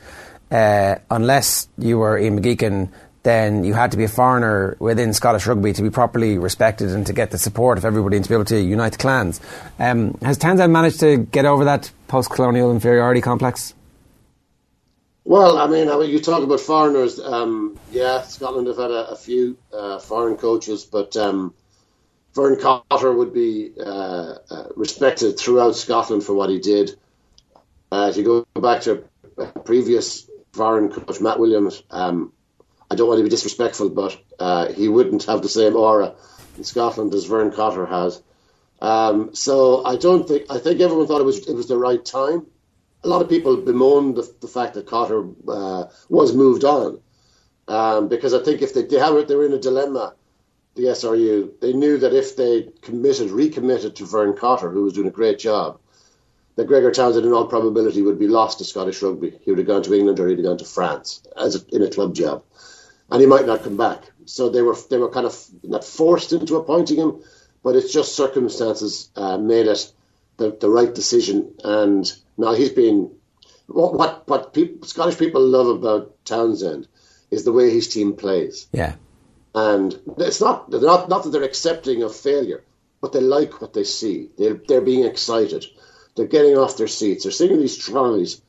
uh, 0.50 0.96
unless 1.10 1.68
you 1.78 1.98
were 1.98 2.18
Ian 2.18 2.40
McGeechan, 2.40 2.90
then 3.26 3.64
you 3.64 3.74
had 3.74 3.90
to 3.90 3.96
be 3.96 4.04
a 4.04 4.08
foreigner 4.08 4.76
within 4.78 5.12
Scottish 5.12 5.48
rugby 5.48 5.72
to 5.72 5.82
be 5.82 5.90
properly 5.90 6.38
respected 6.38 6.90
and 6.90 7.04
to 7.08 7.12
get 7.12 7.32
the 7.32 7.38
support 7.38 7.76
of 7.76 7.84
everybody 7.84 8.14
and 8.14 8.24
to 8.24 8.28
be 8.28 8.34
able 8.36 8.44
to 8.44 8.60
unite 8.60 8.92
the 8.92 8.98
clans. 8.98 9.40
Um, 9.80 10.16
has 10.22 10.38
Townsend 10.38 10.72
managed 10.72 11.00
to 11.00 11.16
get 11.16 11.44
over 11.44 11.64
that 11.64 11.90
post 12.06 12.30
colonial 12.30 12.70
inferiority 12.70 13.20
complex? 13.20 13.74
Well, 15.24 15.58
I 15.58 15.66
mean, 15.66 15.88
I 15.88 15.98
mean, 15.98 16.10
you 16.10 16.20
talk 16.20 16.44
about 16.44 16.60
foreigners. 16.60 17.18
Um, 17.18 17.76
yeah, 17.90 18.22
Scotland 18.22 18.68
have 18.68 18.76
had 18.76 18.92
a, 18.92 19.10
a 19.10 19.16
few 19.16 19.58
uh, 19.72 19.98
foreign 19.98 20.36
coaches, 20.36 20.84
but 20.84 21.16
um, 21.16 21.52
Vern 22.32 22.60
Cotter 22.60 23.12
would 23.12 23.34
be 23.34 23.72
uh, 23.76 24.34
uh, 24.48 24.64
respected 24.76 25.36
throughout 25.36 25.74
Scotland 25.74 26.22
for 26.22 26.34
what 26.34 26.48
he 26.48 26.60
did. 26.60 26.96
Uh, 27.90 28.06
if 28.08 28.16
you 28.16 28.22
go 28.22 28.60
back 28.60 28.82
to 28.82 29.02
previous 29.64 30.30
foreign 30.52 30.92
coach 30.92 31.20
Matt 31.20 31.40
Williams, 31.40 31.82
um, 31.90 32.32
I 32.90 32.94
don't 32.94 33.08
want 33.08 33.18
to 33.18 33.24
be 33.24 33.30
disrespectful, 33.30 33.90
but 33.90 34.16
uh, 34.38 34.72
he 34.72 34.88
wouldn't 34.88 35.24
have 35.24 35.42
the 35.42 35.48
same 35.48 35.76
aura 35.76 36.14
in 36.56 36.64
Scotland 36.64 37.14
as 37.14 37.24
Vern 37.24 37.50
Cotter 37.50 37.86
has. 37.86 38.22
Um, 38.80 39.34
so 39.34 39.84
I 39.84 39.96
don't 39.96 40.28
think 40.28 40.50
I 40.50 40.58
think 40.58 40.80
everyone 40.80 41.06
thought 41.06 41.20
it 41.20 41.24
was 41.24 41.48
it 41.48 41.54
was 41.54 41.68
the 41.68 41.78
right 41.78 42.04
time 42.04 42.46
a 43.06 43.08
lot 43.08 43.22
of 43.22 43.28
people 43.28 43.56
bemoaned 43.56 44.16
the, 44.16 44.34
the 44.40 44.48
fact 44.48 44.74
that 44.74 44.86
Cotter 44.86 45.24
uh, 45.48 45.84
was 46.08 46.34
moved 46.34 46.64
on 46.64 47.00
um, 47.68 48.08
because 48.08 48.34
I 48.34 48.42
think 48.42 48.62
if 48.62 48.74
they, 48.74 48.82
they, 48.82 48.98
have, 48.98 49.28
they 49.28 49.36
were 49.36 49.46
in 49.46 49.52
a 49.52 49.58
dilemma, 49.58 50.14
the 50.74 50.84
SRU, 50.84 51.52
they 51.60 51.72
knew 51.72 51.98
that 51.98 52.12
if 52.12 52.36
they 52.36 52.68
committed, 52.82 53.30
recommitted 53.30 53.96
to 53.96 54.04
Vern 54.04 54.36
Cotter, 54.36 54.70
who 54.70 54.82
was 54.82 54.92
doing 54.92 55.08
a 55.08 55.12
great 55.12 55.38
job, 55.38 55.78
that 56.56 56.66
Gregor 56.66 56.90
Townsend 56.90 57.24
in 57.24 57.32
all 57.32 57.46
probability 57.46 58.02
would 58.02 58.18
be 58.18 58.28
lost 58.28 58.58
to 58.58 58.64
Scottish 58.64 59.00
rugby. 59.02 59.38
He 59.42 59.50
would 59.50 59.58
have 59.58 59.66
gone 59.66 59.82
to 59.84 59.94
England 59.94 60.18
or 60.18 60.28
he'd 60.28 60.38
have 60.38 60.46
gone 60.46 60.58
to 60.58 60.64
France 60.64 61.22
as 61.36 61.56
a, 61.56 61.74
in 61.74 61.82
a 61.82 61.90
club 61.90 62.14
job, 62.14 62.42
and 63.10 63.20
he 63.20 63.26
might 63.26 63.46
not 63.46 63.62
come 63.62 63.76
back. 63.76 64.02
So 64.24 64.48
they 64.48 64.62
were 64.62 64.76
they 64.90 64.98
were 64.98 65.10
kind 65.10 65.26
of 65.26 65.46
not 65.62 65.84
forced 65.84 66.32
into 66.32 66.56
appointing 66.56 66.98
him, 66.98 67.22
but 67.62 67.76
it's 67.76 67.92
just 67.92 68.16
circumstances 68.16 69.10
uh, 69.16 69.38
made 69.38 69.66
it 69.66 69.92
the, 70.36 70.56
the 70.60 70.68
right 70.68 70.94
decision 70.94 71.54
and 71.64 72.12
now 72.36 72.54
he's 72.54 72.70
been 72.70 73.10
what 73.66 73.94
what 73.94 74.28
what 74.28 74.52
people, 74.52 74.86
Scottish 74.86 75.18
people 75.18 75.42
love 75.42 75.68
about 75.68 76.24
Townsend 76.24 76.86
is 77.30 77.44
the 77.44 77.52
way 77.52 77.70
his 77.70 77.88
team 77.88 78.14
plays. 78.14 78.68
Yeah, 78.72 78.94
and 79.54 79.98
it's 80.18 80.40
not 80.40 80.70
they're 80.70 80.80
not 80.80 81.08
not 81.08 81.24
that 81.24 81.30
they're 81.30 81.42
accepting 81.42 82.02
of 82.02 82.14
failure, 82.14 82.62
but 83.00 83.12
they 83.12 83.20
like 83.20 83.60
what 83.60 83.72
they 83.72 83.84
see. 83.84 84.30
They're 84.38 84.60
they're 84.68 84.80
being 84.80 85.04
excited. 85.04 85.64
They're 86.14 86.26
getting 86.26 86.56
off 86.56 86.76
their 86.76 86.88
seats. 86.88 87.24
They're 87.24 87.32
singing 87.32 87.60
these 87.60 87.76
tries 87.76 88.40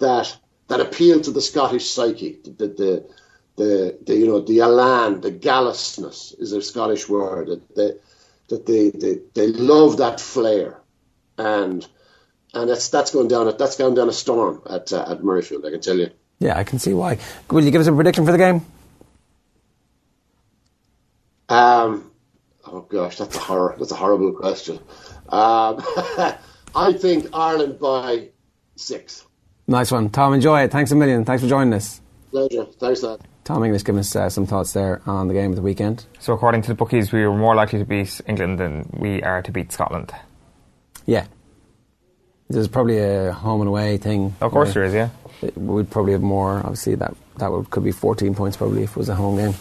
that 0.00 0.36
that 0.68 0.80
appeal 0.80 1.20
to 1.22 1.30
the 1.30 1.40
Scottish 1.40 1.88
psyche. 1.88 2.38
The 2.42 2.50
the 2.50 2.66
the, 2.68 3.10
the 3.58 4.14
you 4.14 4.26
know 4.26 4.40
the 4.40 4.60
elan, 4.60 5.20
the 5.20 5.30
gallousness 5.30 6.34
is 6.38 6.52
a 6.52 6.62
Scottish 6.62 7.08
word. 7.08 7.48
That 7.48 7.74
they 7.76 7.92
that 8.48 8.66
they, 8.66 8.90
they, 8.90 9.20
they 9.34 9.46
love 9.48 9.98
that 9.98 10.20
flair, 10.20 10.80
and 11.36 11.86
and 12.54 12.70
that's 12.70 12.88
that's 12.88 13.10
going 13.10 13.28
down. 13.28 13.54
That's 13.58 13.76
going 13.76 13.94
down 13.94 14.08
a 14.08 14.12
storm 14.12 14.62
at 14.68 14.92
uh, 14.92 15.04
at 15.08 15.20
Murrayfield. 15.20 15.66
I 15.66 15.70
can 15.70 15.80
tell 15.80 15.98
you. 15.98 16.10
Yeah, 16.38 16.56
I 16.56 16.64
can 16.64 16.78
see 16.78 16.94
why. 16.94 17.18
Will 17.50 17.64
you 17.64 17.70
give 17.70 17.80
us 17.80 17.88
a 17.88 17.92
prediction 17.92 18.24
for 18.24 18.32
the 18.32 18.38
game? 18.38 18.64
Um, 21.48 22.10
oh 22.64 22.80
gosh, 22.82 23.18
that's 23.18 23.36
a 23.36 23.40
horror. 23.40 23.74
That's 23.78 23.92
a 23.92 23.96
horrible 23.96 24.32
question. 24.32 24.78
Um, 25.28 25.82
I 26.74 26.92
think 26.96 27.28
Ireland 27.32 27.80
by 27.80 28.28
six. 28.76 29.24
Nice 29.66 29.90
one, 29.90 30.10
Tom. 30.10 30.32
Enjoy 30.32 30.62
it. 30.62 30.70
Thanks 30.70 30.92
a 30.92 30.94
million. 30.94 31.24
Thanks 31.24 31.42
for 31.42 31.48
joining 31.48 31.74
us. 31.74 32.00
Pleasure. 32.30 32.64
Thanks, 32.78 33.02
lad. 33.02 33.20
Tom 33.48 33.64
English 33.64 33.82
giving 33.82 34.00
us 34.00 34.14
uh, 34.14 34.28
some 34.28 34.44
thoughts 34.44 34.74
there 34.74 35.00
on 35.06 35.26
the 35.26 35.32
game 35.32 35.48
of 35.48 35.56
the 35.56 35.62
weekend. 35.62 36.04
So, 36.18 36.34
according 36.34 36.60
to 36.60 36.68
the 36.68 36.74
bookies, 36.74 37.12
we 37.12 37.26
were 37.26 37.34
more 37.34 37.54
likely 37.54 37.78
to 37.78 37.86
beat 37.86 38.20
England 38.26 38.58
than 38.58 38.90
we 38.92 39.22
are 39.22 39.40
to 39.40 39.50
beat 39.50 39.72
Scotland. 39.72 40.12
Yeah, 41.06 41.26
there's 42.50 42.68
probably 42.68 42.98
a 42.98 43.32
home 43.32 43.62
and 43.62 43.68
away 43.68 43.96
thing. 43.96 44.36
Of 44.42 44.52
course, 44.52 44.74
there 44.74 44.84
is. 44.84 44.92
Yeah, 44.92 45.08
we'd 45.56 45.90
probably 45.90 46.12
have 46.12 46.20
more. 46.20 46.58
Obviously, 46.58 46.96
that 46.96 47.14
that 47.38 47.50
would, 47.50 47.70
could 47.70 47.84
be 47.84 47.90
14 47.90 48.34
points 48.34 48.58
probably 48.58 48.82
if 48.82 48.90
it 48.90 48.96
was 48.98 49.08
a 49.08 49.14
home 49.14 49.38
game. 49.38 49.54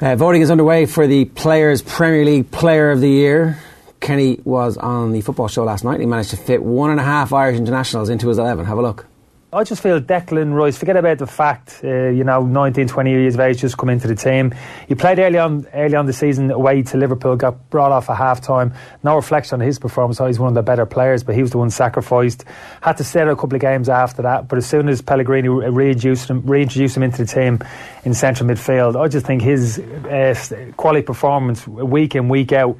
Uh, 0.00 0.16
voting 0.16 0.42
is 0.42 0.50
underway 0.50 0.86
for 0.86 1.06
the 1.06 1.26
Players 1.26 1.82
Premier 1.82 2.24
League 2.24 2.50
Player 2.50 2.90
of 2.90 3.00
the 3.00 3.10
Year. 3.10 3.60
Kenny 4.00 4.40
was 4.42 4.76
on 4.76 5.12
the 5.12 5.20
football 5.20 5.46
show 5.46 5.62
last 5.62 5.84
night. 5.84 6.00
He 6.00 6.06
managed 6.06 6.30
to 6.30 6.36
fit 6.36 6.64
one 6.64 6.90
and 6.90 6.98
a 6.98 7.04
half 7.04 7.32
Irish 7.32 7.56
internationals 7.58 8.08
into 8.08 8.26
his 8.26 8.38
11. 8.38 8.64
Have 8.64 8.78
a 8.78 8.82
look. 8.82 9.06
I 9.54 9.62
just 9.62 9.82
feel 9.82 10.00
Declan 10.00 10.52
Rice, 10.52 10.76
forget 10.76 10.96
about 10.96 11.18
the 11.18 11.28
fact, 11.28 11.80
uh, 11.84 12.08
you 12.08 12.24
know, 12.24 12.42
19, 12.42 12.88
20 12.88 13.10
years 13.10 13.34
of 13.34 13.40
age, 13.40 13.60
just 13.60 13.78
come 13.78 13.88
into 13.88 14.08
the 14.08 14.16
team. 14.16 14.52
He 14.88 14.96
played 14.96 15.20
early 15.20 15.38
on 15.38 15.64
early 15.72 15.94
on 15.94 16.06
the 16.06 16.12
season 16.12 16.50
away 16.50 16.82
to 16.82 16.96
Liverpool, 16.96 17.36
got 17.36 17.70
brought 17.70 17.92
off 17.92 18.10
at 18.10 18.16
half 18.16 18.40
time. 18.40 18.74
No 19.04 19.14
reflection 19.14 19.60
on 19.60 19.64
his 19.64 19.78
performance, 19.78 20.18
he's 20.18 20.40
one 20.40 20.48
of 20.48 20.54
the 20.54 20.62
better 20.62 20.84
players, 20.84 21.22
but 21.22 21.36
he 21.36 21.42
was 21.42 21.52
the 21.52 21.58
one 21.58 21.70
sacrificed. 21.70 22.44
Had 22.80 22.96
to 22.96 23.04
stay 23.04 23.20
out 23.20 23.28
a 23.28 23.36
couple 23.36 23.54
of 23.54 23.60
games 23.60 23.88
after 23.88 24.22
that, 24.22 24.48
but 24.48 24.58
as 24.58 24.66
soon 24.66 24.88
as 24.88 25.00
Pellegrini 25.00 25.48
reintroduced 25.48 26.28
him, 26.28 26.44
reintroduced 26.44 26.96
him 26.96 27.04
into 27.04 27.24
the 27.24 27.32
team 27.32 27.60
in 28.04 28.12
central 28.12 28.48
midfield, 28.48 29.00
I 29.00 29.06
just 29.06 29.24
think 29.24 29.40
his 29.40 29.78
uh, 29.78 30.34
quality 30.76 31.06
performance, 31.06 31.64
week 31.68 32.16
in, 32.16 32.28
week 32.28 32.50
out, 32.52 32.76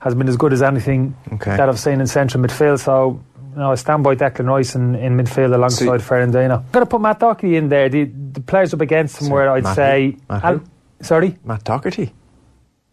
has 0.00 0.14
been 0.14 0.28
as 0.28 0.36
good 0.36 0.52
as 0.52 0.62
anything 0.62 1.16
okay. 1.34 1.56
that 1.56 1.68
I've 1.68 1.78
seen 1.78 2.00
in 2.00 2.06
central 2.06 2.42
midfield. 2.42 2.80
So 2.80 3.20
no, 3.58 3.72
I 3.72 3.74
stand 3.74 4.04
by 4.04 4.14
Declan 4.14 4.46
Rice 4.46 4.76
in, 4.76 4.94
in 4.94 5.16
midfield 5.16 5.52
alongside 5.52 6.00
Fernandinho. 6.00 6.70
going 6.70 6.84
to 6.84 6.86
put 6.86 7.00
Matt 7.00 7.18
Doherty 7.18 7.56
in 7.56 7.68
there. 7.68 7.88
The, 7.88 8.04
the 8.04 8.40
players 8.40 8.72
up 8.72 8.80
against 8.80 9.20
him, 9.20 9.30
where 9.30 9.50
I'd 9.50 9.64
Matt 9.64 9.76
say, 9.76 10.16
Matt 10.30 10.44
Al- 10.44 10.64
sorry, 11.00 11.36
Matt 11.44 11.64
Doherty. 11.64 12.12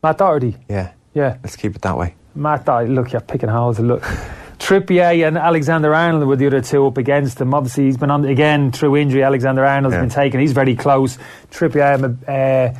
Matt 0.02 0.18
Doherty. 0.18 0.58
Yeah, 0.68 0.94
yeah. 1.14 1.38
Let's 1.44 1.56
keep 1.56 1.76
it 1.76 1.84
that 1.84 1.96
way. 1.96 2.16
Matt 2.34 2.66
Doherty. 2.66 2.92
Look, 2.92 3.12
you're 3.12 3.22
picking 3.22 3.50
holes. 3.50 3.80
Look. 3.80 4.04
Trippier 4.58 5.28
and 5.28 5.38
Alexander 5.38 5.94
Arnold 5.94 6.26
were 6.28 6.38
the 6.38 6.48
other 6.48 6.62
two 6.62 6.88
up 6.88 6.98
against 6.98 7.40
him. 7.40 7.54
Obviously, 7.54 7.86
he's 7.86 7.98
been 7.98 8.10
on 8.10 8.26
again 8.26 8.72
through 8.72 8.96
injury. 8.96 9.22
Alexander 9.22 9.64
Arnold's 9.64 9.94
yeah. 9.94 10.02
been 10.02 10.10
taken. 10.10 10.40
He's 10.40 10.54
very 10.54 10.76
close. 10.76 11.20
Trippier, 11.52 11.94
I'm 11.94 12.18
a, 12.28 12.32
uh, 12.32 12.80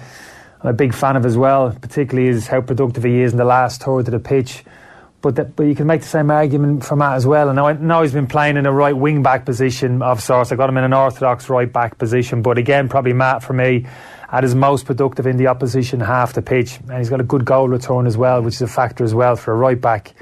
I'm 0.62 0.70
a 0.70 0.74
big 0.74 0.94
fan 0.94 1.18
of 1.18 1.26
as 1.26 1.38
well, 1.38 1.78
particularly 1.80 2.30
is 2.30 2.48
how 2.48 2.62
productive 2.62 3.04
he 3.04 3.22
is 3.22 3.34
in 3.34 3.38
the 3.38 3.46
last 3.46 3.84
third 3.84 4.08
of 4.08 4.12
the 4.14 4.20
pitch. 4.20 4.64
But, 5.26 5.38
that, 5.38 5.56
but 5.56 5.64
you 5.64 5.74
can 5.74 5.88
make 5.88 6.02
the 6.02 6.08
same 6.08 6.30
argument 6.30 6.86
for 6.86 6.96
Matt 6.96 7.16
as 7.16 7.26
well. 7.26 7.50
And 7.50 7.56
now, 7.56 7.72
now 7.72 8.04
he's 8.04 8.14
been 8.14 8.28
playing 8.28 8.58
in 8.58 8.68
a 8.68 8.72
right 8.72 8.96
wing 8.96 9.24
back 9.24 9.44
position 9.44 10.04
of 10.04 10.22
sorts. 10.22 10.52
I 10.52 10.56
got 10.56 10.70
him 10.70 10.78
in 10.78 10.84
an 10.84 10.94
orthodox 10.94 11.50
right 11.50 11.74
back 11.74 11.98
position. 11.98 12.44
But 12.44 12.60
again, 12.60 12.90
probably 12.90 13.14
Matt 13.14 13.42
for 13.42 13.54
me 13.54 13.88
at 14.32 14.44
his 14.44 14.54
most 14.54 14.86
productive 14.86 15.26
in 15.26 15.38
the 15.38 15.48
opposition 15.48 16.00
half 16.00 16.34
the 16.34 16.44
pitch. 16.44 16.78
And 16.78 17.00
he's 17.00 17.10
got 17.10 17.22
a 17.22 17.24
good 17.24 17.44
goal 17.44 17.68
return 17.68 18.06
as 18.06 18.16
well, 18.16 18.44
which 18.44 18.54
is 18.54 18.62
a 18.62 18.68
factor 18.68 19.04
as 19.04 19.16
well 19.16 19.36
for 19.36 19.52
a 19.52 19.56
right 19.56 19.82
back. 19.82 20.14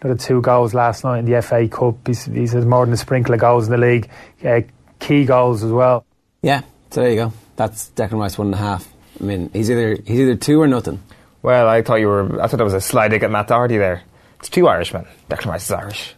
Another 0.00 0.18
two 0.18 0.40
goals 0.40 0.74
last 0.74 1.04
night 1.04 1.20
in 1.20 1.24
the 1.24 1.40
FA 1.40 1.68
Cup. 1.68 2.04
He's, 2.04 2.24
he's 2.24 2.50
had 2.50 2.66
more 2.66 2.84
than 2.84 2.92
a 2.94 2.96
sprinkle 2.96 3.34
of 3.34 3.40
goals 3.40 3.66
in 3.66 3.70
the 3.70 3.78
league. 3.78 4.10
Uh, 4.44 4.62
key 4.98 5.24
goals 5.24 5.62
as 5.62 5.70
well. 5.70 6.04
Yeah, 6.42 6.62
so 6.90 7.02
there 7.02 7.10
you 7.10 7.16
go. 7.16 7.32
That's 7.54 7.90
Declan 7.90 8.18
Rice 8.18 8.36
one 8.36 8.48
and 8.48 8.54
a 8.56 8.58
half. 8.58 8.92
I 9.20 9.22
mean, 9.22 9.50
he's 9.52 9.70
either 9.70 9.98
he's 10.04 10.18
either 10.18 10.34
two 10.34 10.60
or 10.60 10.66
nothing. 10.66 11.00
Well, 11.42 11.68
I 11.68 11.82
thought 11.82 12.00
you 12.00 12.08
were. 12.08 12.42
I 12.42 12.48
thought 12.48 12.56
that 12.56 12.64
was 12.64 12.74
a 12.74 12.80
slide 12.80 13.12
dig 13.12 13.22
at 13.22 13.30
Matt 13.30 13.46
Doherty 13.46 13.78
there. 13.78 14.02
It's 14.40 14.48
two 14.48 14.68
Irishmen. 14.68 15.06
Declan 15.28 15.46
Rice 15.46 15.64
is 15.64 15.72
Irish. 15.72 16.14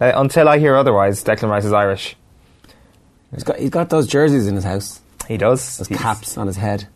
Uh, 0.00 0.12
until 0.14 0.48
I 0.48 0.58
hear 0.58 0.76
otherwise, 0.76 1.22
Declan 1.22 1.50
Rice 1.50 1.64
is 1.64 1.72
Irish. 1.72 2.16
He's 3.32 3.44
got 3.44 3.58
he's 3.58 3.70
got 3.70 3.90
those 3.90 4.06
jerseys 4.06 4.48
in 4.48 4.54
his 4.56 4.64
house. 4.64 5.00
He 5.28 5.36
does. 5.36 5.78
Those 5.78 5.88
he's 5.88 5.98
caps 5.98 6.36
on 6.36 6.46
his 6.46 6.56
head. 6.56 6.88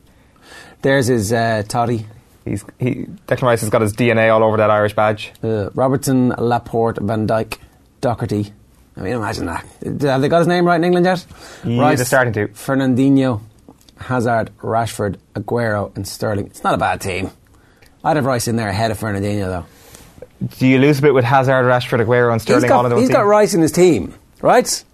There's 0.82 1.06
his 1.06 1.32
uh, 1.32 1.62
toddy. 1.68 2.06
He's 2.44 2.64
he. 2.78 3.06
Declan 3.28 3.42
Rice 3.42 3.60
has 3.60 3.70
got 3.70 3.82
his 3.82 3.94
DNA 3.94 4.32
all 4.34 4.42
over 4.42 4.56
that 4.56 4.70
Irish 4.70 4.94
badge. 4.94 5.32
Uh, 5.42 5.70
Robertson, 5.74 6.30
Laporte, 6.30 6.98
Van 7.00 7.26
Dijk, 7.26 7.58
Doherty. 8.00 8.52
I 8.96 9.00
mean, 9.00 9.14
imagine 9.14 9.46
that. 9.46 9.66
Have 10.02 10.20
they 10.20 10.28
got 10.28 10.38
his 10.38 10.46
name 10.46 10.64
right 10.64 10.76
in 10.76 10.84
England 10.84 11.06
yet? 11.06 11.24
Yeah, 11.64 11.80
Rice, 11.80 11.98
they're 11.98 12.06
starting 12.06 12.32
to. 12.34 12.48
Fernandinho, 12.48 13.40
Hazard, 13.98 14.50
Rashford, 14.58 15.16
Aguero, 15.34 15.94
and 15.96 16.06
Sterling. 16.06 16.46
It's 16.46 16.62
not 16.62 16.74
a 16.74 16.78
bad 16.78 17.00
team. 17.00 17.30
I'd 18.04 18.16
have 18.16 18.24
Rice 18.24 18.46
in 18.46 18.56
there 18.56 18.68
ahead 18.68 18.90
of 18.90 18.98
Fernandinho, 18.98 19.46
though 19.46 19.66
do 20.58 20.66
you 20.66 20.78
lose 20.78 20.98
a 20.98 21.02
bit 21.02 21.14
with 21.14 21.24
Hazard, 21.24 21.64
Rashford, 21.64 22.04
Aguero, 22.04 22.32
and 22.32 22.40
Sterling 22.40 22.62
he's 22.62 22.68
got, 22.68 22.84
all 22.84 22.92
in 22.92 22.98
He's 22.98 23.08
team? 23.08 23.14
got 23.14 23.26
Rice 23.26 23.54
in 23.54 23.60
his 23.60 23.72
team, 23.72 24.14
right? 24.40 24.84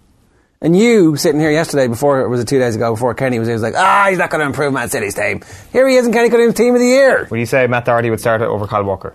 And 0.62 0.76
you 0.76 1.16
sitting 1.16 1.40
here 1.40 1.50
yesterday, 1.50 1.88
before 1.88 2.20
it 2.20 2.28
was 2.28 2.40
it 2.40 2.48
two 2.48 2.58
days 2.58 2.76
ago, 2.76 2.92
before 2.92 3.14
Kenny 3.14 3.38
was, 3.38 3.48
he 3.48 3.54
was 3.54 3.62
like, 3.62 3.74
ah, 3.76 4.06
he's 4.10 4.18
not 4.18 4.28
going 4.30 4.40
to 4.40 4.46
improve 4.46 4.72
Man 4.72 4.90
City's 4.90 5.14
team. 5.14 5.42
Here 5.72 5.88
he 5.88 5.96
is, 5.96 6.04
and 6.04 6.14
Kenny 6.14 6.28
got 6.28 6.38
him 6.40 6.52
team 6.52 6.74
of 6.74 6.80
the 6.80 6.86
year. 6.86 7.26
Would 7.30 7.40
you 7.40 7.46
say 7.46 7.66
Matt 7.66 7.86
Doherty 7.86 8.10
would 8.10 8.20
start 8.20 8.42
over 8.42 8.66
Kyle 8.66 8.84
Walker? 8.84 9.14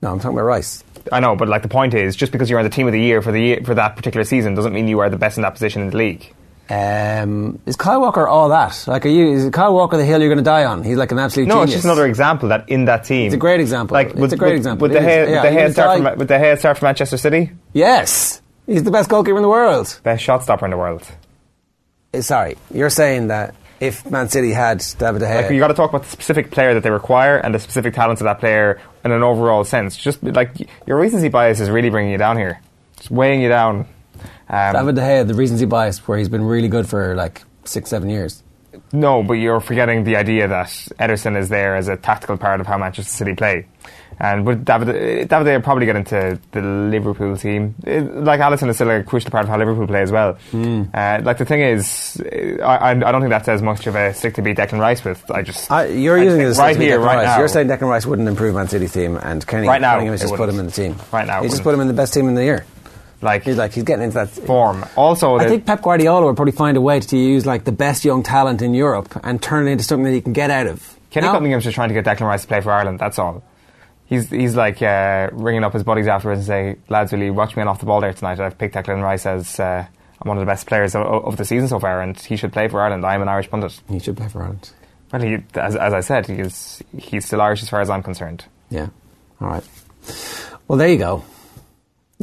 No, 0.00 0.10
I'm 0.10 0.20
talking 0.20 0.38
about 0.38 0.46
Rice. 0.46 0.82
I 1.12 1.20
know, 1.20 1.36
but 1.36 1.48
like 1.48 1.62
the 1.62 1.68
point 1.68 1.92
is, 1.92 2.16
just 2.16 2.32
because 2.32 2.48
you're 2.48 2.58
on 2.58 2.64
the 2.64 2.70
team 2.70 2.86
of 2.86 2.92
the 2.94 3.00
year 3.00 3.20
for 3.20 3.30
the 3.30 3.40
year, 3.40 3.60
for 3.62 3.74
that 3.74 3.96
particular 3.96 4.24
season 4.24 4.54
doesn't 4.54 4.72
mean 4.72 4.88
you 4.88 5.00
are 5.00 5.10
the 5.10 5.18
best 5.18 5.36
in 5.36 5.42
that 5.42 5.52
position 5.52 5.82
in 5.82 5.90
the 5.90 5.96
league. 5.96 6.32
Um, 6.70 7.58
is 7.66 7.76
Kyle 7.76 8.00
Walker 8.00 8.26
all 8.26 8.48
that? 8.48 8.84
Like, 8.86 9.04
are 9.04 9.10
you? 9.10 9.32
Is 9.32 9.50
Kyle 9.50 9.74
Walker 9.74 9.96
the 9.98 10.04
hill 10.04 10.20
you're 10.20 10.28
going 10.30 10.38
to 10.38 10.44
die 10.44 10.64
on? 10.64 10.82
He's 10.82 10.96
like 10.96 11.12
an 11.12 11.18
absolute 11.18 11.46
No, 11.46 11.56
genius. 11.56 11.68
it's 11.70 11.74
just 11.76 11.84
another 11.84 12.06
example 12.06 12.48
that 12.48 12.68
in 12.70 12.86
that 12.86 13.04
team. 13.04 13.26
It's 13.26 13.34
a 13.34 13.38
great 13.38 13.60
example. 13.60 13.94
Like, 13.94 14.14
It's 14.14 14.32
a 14.32 14.36
great 14.36 14.50
would, 14.52 14.56
example. 14.56 14.88
Would 14.88 14.92
the 14.96 15.02
head, 15.02 15.28
Yeah, 15.28 15.42
would 15.42 15.48
the 15.52 15.52
head 15.52 15.72
start 15.72 16.02
from, 16.02 16.18
would 16.18 16.28
the 16.28 16.38
head 16.38 16.58
start 16.58 16.78
from 16.78 16.86
Manchester 16.86 17.18
City? 17.18 17.50
Yes, 17.74 18.40
he's 18.66 18.82
the 18.82 18.90
best 18.90 19.10
goalkeeper 19.10 19.36
in 19.36 19.42
the 19.42 19.48
world. 19.48 20.00
Best 20.02 20.22
shot 20.24 20.42
stopper 20.42 20.64
in 20.64 20.70
the 20.70 20.78
world. 20.78 21.06
Eh, 22.14 22.20
Sorry, 22.22 22.56
you're 22.72 22.88
saying 22.90 23.28
that 23.28 23.54
if 23.80 24.08
Man 24.10 24.28
City 24.30 24.52
had 24.52 24.82
David 24.98 25.18
De 25.18 25.26
Gea, 25.26 25.42
Like 25.42 25.50
you 25.50 25.58
got 25.58 25.68
to 25.68 25.74
talk 25.74 25.90
about 25.90 26.04
the 26.04 26.10
specific 26.10 26.50
player 26.50 26.72
that 26.72 26.82
they 26.82 26.90
require 26.90 27.36
and 27.36 27.54
the 27.54 27.58
specific 27.58 27.92
talents 27.92 28.22
of 28.22 28.24
that 28.24 28.40
player 28.40 28.80
in 29.04 29.12
an 29.12 29.22
overall 29.22 29.64
sense. 29.64 29.96
Just 29.96 30.22
like 30.22 30.52
your 30.86 30.98
recency 30.98 31.28
bias 31.28 31.60
is 31.60 31.68
really 31.68 31.90
bringing 31.90 32.12
you 32.12 32.16
down 32.18 32.38
here, 32.38 32.60
it's 32.96 33.10
weighing 33.10 33.42
you 33.42 33.48
down. 33.50 33.86
Um, 34.48 34.72
David 34.74 34.94
De 34.96 35.00
Gea, 35.00 35.26
the 35.26 35.34
reasons 35.34 35.60
he 35.60 35.66
biased, 35.66 36.06
where 36.08 36.18
he's 36.18 36.28
been 36.28 36.44
really 36.44 36.68
good 36.68 36.88
for 36.88 37.14
like 37.14 37.42
six, 37.64 37.90
seven 37.90 38.08
years. 38.10 38.42
No, 38.92 39.22
but 39.22 39.34
you're 39.34 39.60
forgetting 39.60 40.04
the 40.04 40.16
idea 40.16 40.46
that 40.48 40.66
Ederson 40.98 41.36
is 41.38 41.48
there 41.48 41.76
as 41.76 41.88
a 41.88 41.96
tactical 41.96 42.36
part 42.36 42.60
of 42.60 42.66
how 42.66 42.76
Manchester 42.78 43.10
City 43.10 43.34
play. 43.34 43.66
And 44.20 44.46
would 44.46 44.64
David, 44.64 44.88
uh, 44.90 44.92
David 45.26 45.44
Day 45.44 45.58
probably 45.60 45.86
get 45.86 45.96
into 45.96 46.38
the 46.52 46.60
Liverpool 46.60 47.36
team? 47.36 47.74
Uh, 47.84 48.02
Like 48.22 48.38
Alisson 48.40 48.68
is 48.68 48.76
still 48.76 48.90
a 48.90 49.02
crucial 49.02 49.32
part 49.32 49.42
of 49.44 49.48
how 49.50 49.58
Liverpool 49.58 49.88
play 49.88 50.02
as 50.02 50.12
well. 50.12 50.38
Uh, 50.52 51.20
like 51.24 51.38
the 51.38 51.44
thing 51.44 51.62
is, 51.62 52.20
uh, 52.20 52.62
I, 52.64 52.90
I 52.90 52.94
don't 52.94 53.20
think 53.20 53.30
that's 53.30 53.48
as 53.48 53.62
much 53.62 53.88
of 53.88 53.96
a 53.96 54.14
stick 54.14 54.34
to 54.34 54.42
beat 54.42 54.56
Declan 54.56 54.78
Rice 54.78 55.02
with. 55.04 55.28
I 55.32 55.42
just 55.42 55.68
I, 55.70 55.86
you're 55.86 56.18
I 56.18 56.22
using 56.22 56.38
this 56.40 56.58
right 56.58 56.76
here, 56.76 56.98
Declan 57.00 57.04
right 57.06 57.16
Rice. 57.16 57.26
now. 57.26 57.38
You're 57.38 57.48
saying 57.48 57.66
Declan 57.68 57.88
Rice 57.88 58.06
wouldn't 58.06 58.28
improve 58.28 58.54
Man 58.54 58.68
City's 58.68 58.92
team, 58.92 59.16
and 59.16 59.44
Kenny 59.44 59.66
Right 59.66 59.80
now, 59.80 59.94
Cunningham 59.94 60.12
has 60.12 60.22
it 60.22 60.24
just 60.28 60.36
put 60.36 60.48
him 60.48 60.60
in 60.60 60.66
the 60.66 60.72
team. 60.72 60.94
Right 61.12 61.26
now, 61.26 61.40
it 61.40 61.44
he's 61.44 61.52
just 61.52 61.64
put 61.64 61.74
him 61.74 61.80
in 61.80 61.88
the 61.88 61.94
best 61.94 62.14
team 62.14 62.28
in 62.28 62.34
the 62.36 62.44
year. 62.44 62.64
Like 63.24 63.42
He's 63.42 63.56
like 63.56 63.72
he's 63.72 63.82
getting 63.84 64.04
into 64.04 64.14
that 64.14 64.28
form. 64.28 64.84
Also, 64.96 65.36
I 65.36 65.48
think 65.48 65.66
Pep 65.66 65.82
Guardiola 65.82 66.26
would 66.26 66.36
probably 66.36 66.52
find 66.52 66.76
a 66.76 66.80
way 66.80 67.00
to 67.00 67.16
use 67.16 67.44
like 67.46 67.64
the 67.64 67.72
best 67.72 68.04
young 68.04 68.22
talent 68.22 68.62
in 68.62 68.74
Europe 68.74 69.18
and 69.24 69.42
turn 69.42 69.66
it 69.66 69.72
into 69.72 69.84
something 69.84 70.04
that 70.04 70.12
he 70.12 70.20
can 70.20 70.32
get 70.32 70.50
out 70.50 70.66
of. 70.66 70.96
Kenny 71.10 71.26
Now- 71.26 71.32
Cunningham's 71.32 71.64
just 71.64 71.74
trying 71.74 71.88
to 71.88 71.94
get 71.94 72.04
Declan 72.04 72.26
Rice 72.26 72.42
to 72.42 72.48
play 72.48 72.60
for 72.60 72.70
Ireland. 72.72 72.98
That's 72.98 73.18
all. 73.18 73.42
He's 74.06 74.28
he's 74.30 74.54
like 74.54 74.82
uh, 74.82 75.30
ringing 75.32 75.64
up 75.64 75.72
his 75.72 75.82
buddies 75.82 76.06
afterwards 76.06 76.40
and 76.40 76.46
say, 76.46 76.76
"Lads, 76.88 77.10
will 77.12 77.20
you 77.22 77.32
watch 77.32 77.56
me 77.56 77.62
on 77.62 77.68
off 77.68 77.80
the 77.80 77.86
ball 77.86 78.00
there 78.02 78.12
tonight? 78.12 78.38
I've 78.38 78.58
picked 78.58 78.74
Declan 78.74 79.02
Rice 79.02 79.24
as 79.24 79.58
uh, 79.58 79.86
I'm 80.20 80.28
one 80.28 80.36
of 80.36 80.42
the 80.42 80.46
best 80.46 80.66
players 80.66 80.94
of, 80.94 81.02
of 81.06 81.36
the 81.38 81.44
season 81.44 81.68
so 81.68 81.78
far, 81.78 82.02
and 82.02 82.18
he 82.20 82.36
should 82.36 82.52
play 82.52 82.68
for 82.68 82.80
Ireland. 82.80 83.04
I'm 83.06 83.22
an 83.22 83.28
Irish 83.28 83.48
pundit." 83.50 83.80
He 83.88 83.98
should 83.98 84.16
play 84.16 84.28
for 84.28 84.42
Ireland. 84.42 84.70
Well, 85.10 85.22
he, 85.22 85.38
as, 85.54 85.74
as 85.76 85.94
I 85.94 86.00
said, 86.00 86.26
he's 86.26 86.82
he's 86.98 87.24
still 87.24 87.40
Irish 87.40 87.62
as 87.62 87.70
far 87.70 87.80
as 87.80 87.88
I'm 87.88 88.02
concerned. 88.02 88.44
Yeah. 88.68 88.88
All 89.40 89.48
right. 89.48 89.64
Well, 90.68 90.76
there 90.78 90.88
you 90.88 90.98
go. 90.98 91.24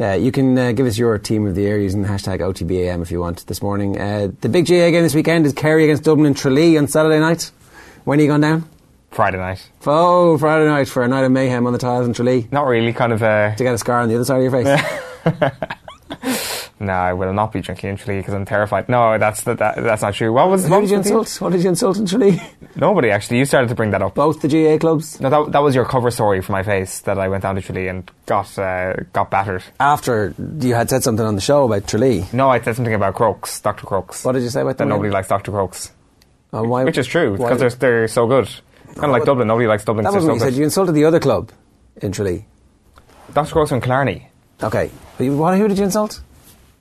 Uh, 0.02 0.14
you 0.14 0.32
can 0.32 0.58
uh, 0.58 0.72
give 0.72 0.88
us 0.88 0.97
your 0.97 1.18
team 1.20 1.45
of 1.45 1.54
the 1.54 1.62
year 1.62 1.78
using 1.78 2.02
the 2.02 2.08
hashtag 2.08 2.39
OTBAM 2.39 3.02
if 3.04 3.12
you 3.12 3.20
want 3.20 3.45
this 3.45 3.62
morning. 3.62 3.99
Uh, 3.99 4.32
the 4.41 4.49
big 4.49 4.66
GAA 4.66 4.89
game 4.89 5.04
this 5.04 5.14
weekend 5.14 5.45
is 5.45 5.54
Kerry 5.54 5.84
against 5.84 6.04
Dublin 6.04 6.26
and 6.26 6.36
Tralee 6.38 6.78
on 6.78 6.88
Saturday 6.88 7.20
night. 7.20 7.52
When 8.04 8.18
are 8.20 8.22
you 8.24 8.28
going 8.28 8.41
down? 8.41 8.68
Friday 9.12 9.38
night, 9.38 9.70
Oh, 9.86 10.38
Friday 10.38 10.66
night 10.66 10.88
for 10.88 11.04
a 11.04 11.08
night 11.08 11.24
of 11.26 11.32
mayhem 11.32 11.68
on 11.68 11.74
the 11.74 11.80
tiles 11.80 12.08
in 12.08 12.14
Tralee. 12.14 12.47
not 12.52 12.66
really. 12.66 12.93
Kind 12.93 13.14
of. 13.14 13.22
Uh, 13.22 13.54
To 13.56 13.64
get 13.64 13.76
a 13.76 13.78
scar 13.78 13.99
on 13.99 14.10
the 14.10 14.16
other 14.16 14.24
side 14.26 14.41
of 14.41 14.52
your 14.52 14.64
face. 14.64 15.52
no, 16.80 16.93
I 16.93 17.14
will 17.14 17.34
not 17.34 17.51
be 17.51 17.62
drinking 17.62 17.91
in 17.91 17.97
Tralee 17.97 18.20
because 18.20 18.34
I'm 18.34 18.45
terrified. 18.45 18.89
No, 18.89 19.18
that's 19.18 19.43
that, 19.43 19.59
that, 19.59 19.76
that's 19.76 20.01
not 20.01 20.14
true. 20.14 20.32
What 20.34 20.49
was 20.49 20.66
Who 20.66 20.72
what 20.72 20.82
did 20.82 20.89
you 20.89 20.97
insult? 20.97 21.41
What 21.41 21.51
did 21.51 21.64
you 21.64 21.70
insult 21.70 21.97
in 21.97 22.05
Tralee? 22.05 22.41
Nobody 22.76 23.09
actually. 23.12 23.39
You 23.39 23.45
started 23.45 23.68
to 23.70 23.76
bring 23.76 23.91
that 23.91 24.01
up. 24.01 24.16
Both 24.16 24.41
the 24.41 24.47
GAA 24.47 24.78
clubs? 24.78 25.20
No, 25.20 25.30
that, 25.30 25.51
that 25.51 25.59
was 25.59 25.76
your 25.76 25.86
cover 25.86 26.12
story 26.12 26.41
for 26.41 26.51
my 26.51 26.64
face 26.64 26.99
that 27.01 27.18
I 27.18 27.28
went 27.28 27.43
down 27.43 27.55
to 27.55 27.62
Tralee 27.62 27.88
and 27.88 28.09
got 28.26 28.57
uh, 28.57 28.93
got 29.14 29.30
battered. 29.32 29.64
After 29.80 30.34
you 30.59 30.74
had 30.74 30.89
said 30.89 31.03
something 31.03 31.26
on 31.26 31.36
the 31.36 31.41
show 31.41 31.66
about 31.66 31.88
Tralee. 31.88 32.26
No, 32.34 32.49
I 32.49 32.62
said 32.62 32.76
something 32.76 32.93
about 32.93 33.16
Crokes, 33.16 33.62
Dr. 33.62 33.86
Crokes. 33.86 34.24
What 34.24 34.34
did 34.34 34.43
you 34.43 34.49
say 34.49 34.62
about 34.62 34.78
That 34.78 34.88
nobody 34.88 35.09
likes 35.12 35.28
Dr. 35.28 35.51
Crokes. 35.51 35.91
Uh, 36.53 36.64
why- 36.64 36.84
Which 36.84 36.97
is 36.97 37.07
true, 37.07 37.38
because 37.38 37.59
they're, 37.59 37.70
they're 37.70 38.07
so 38.07 38.28
good. 38.28 38.49
Kind 38.88 39.05
of 39.05 39.12
like 39.12 39.24
Dublin, 39.24 39.47
nobody 39.47 39.68
likes 39.68 39.86
Dublin 39.86 40.03
That 40.03 40.12
wasn't 40.12 40.28
they're 40.28 40.34
what 40.34 40.45
you 40.47 40.51
said. 40.51 40.57
You 40.57 40.64
insulted 40.66 40.91
the 40.93 41.05
other 41.05 41.20
club 41.22 41.51
in 42.01 42.12
Tralee. 42.12 42.45
Dr. 43.34 43.53
Crokes 43.53 43.70
from 43.70 43.80
Killarney. 43.80 44.28
Okay. 44.64 44.89
What, 45.18 45.57
who 45.57 45.68
did 45.68 45.78
you 45.78 45.84
insult? 45.84 46.22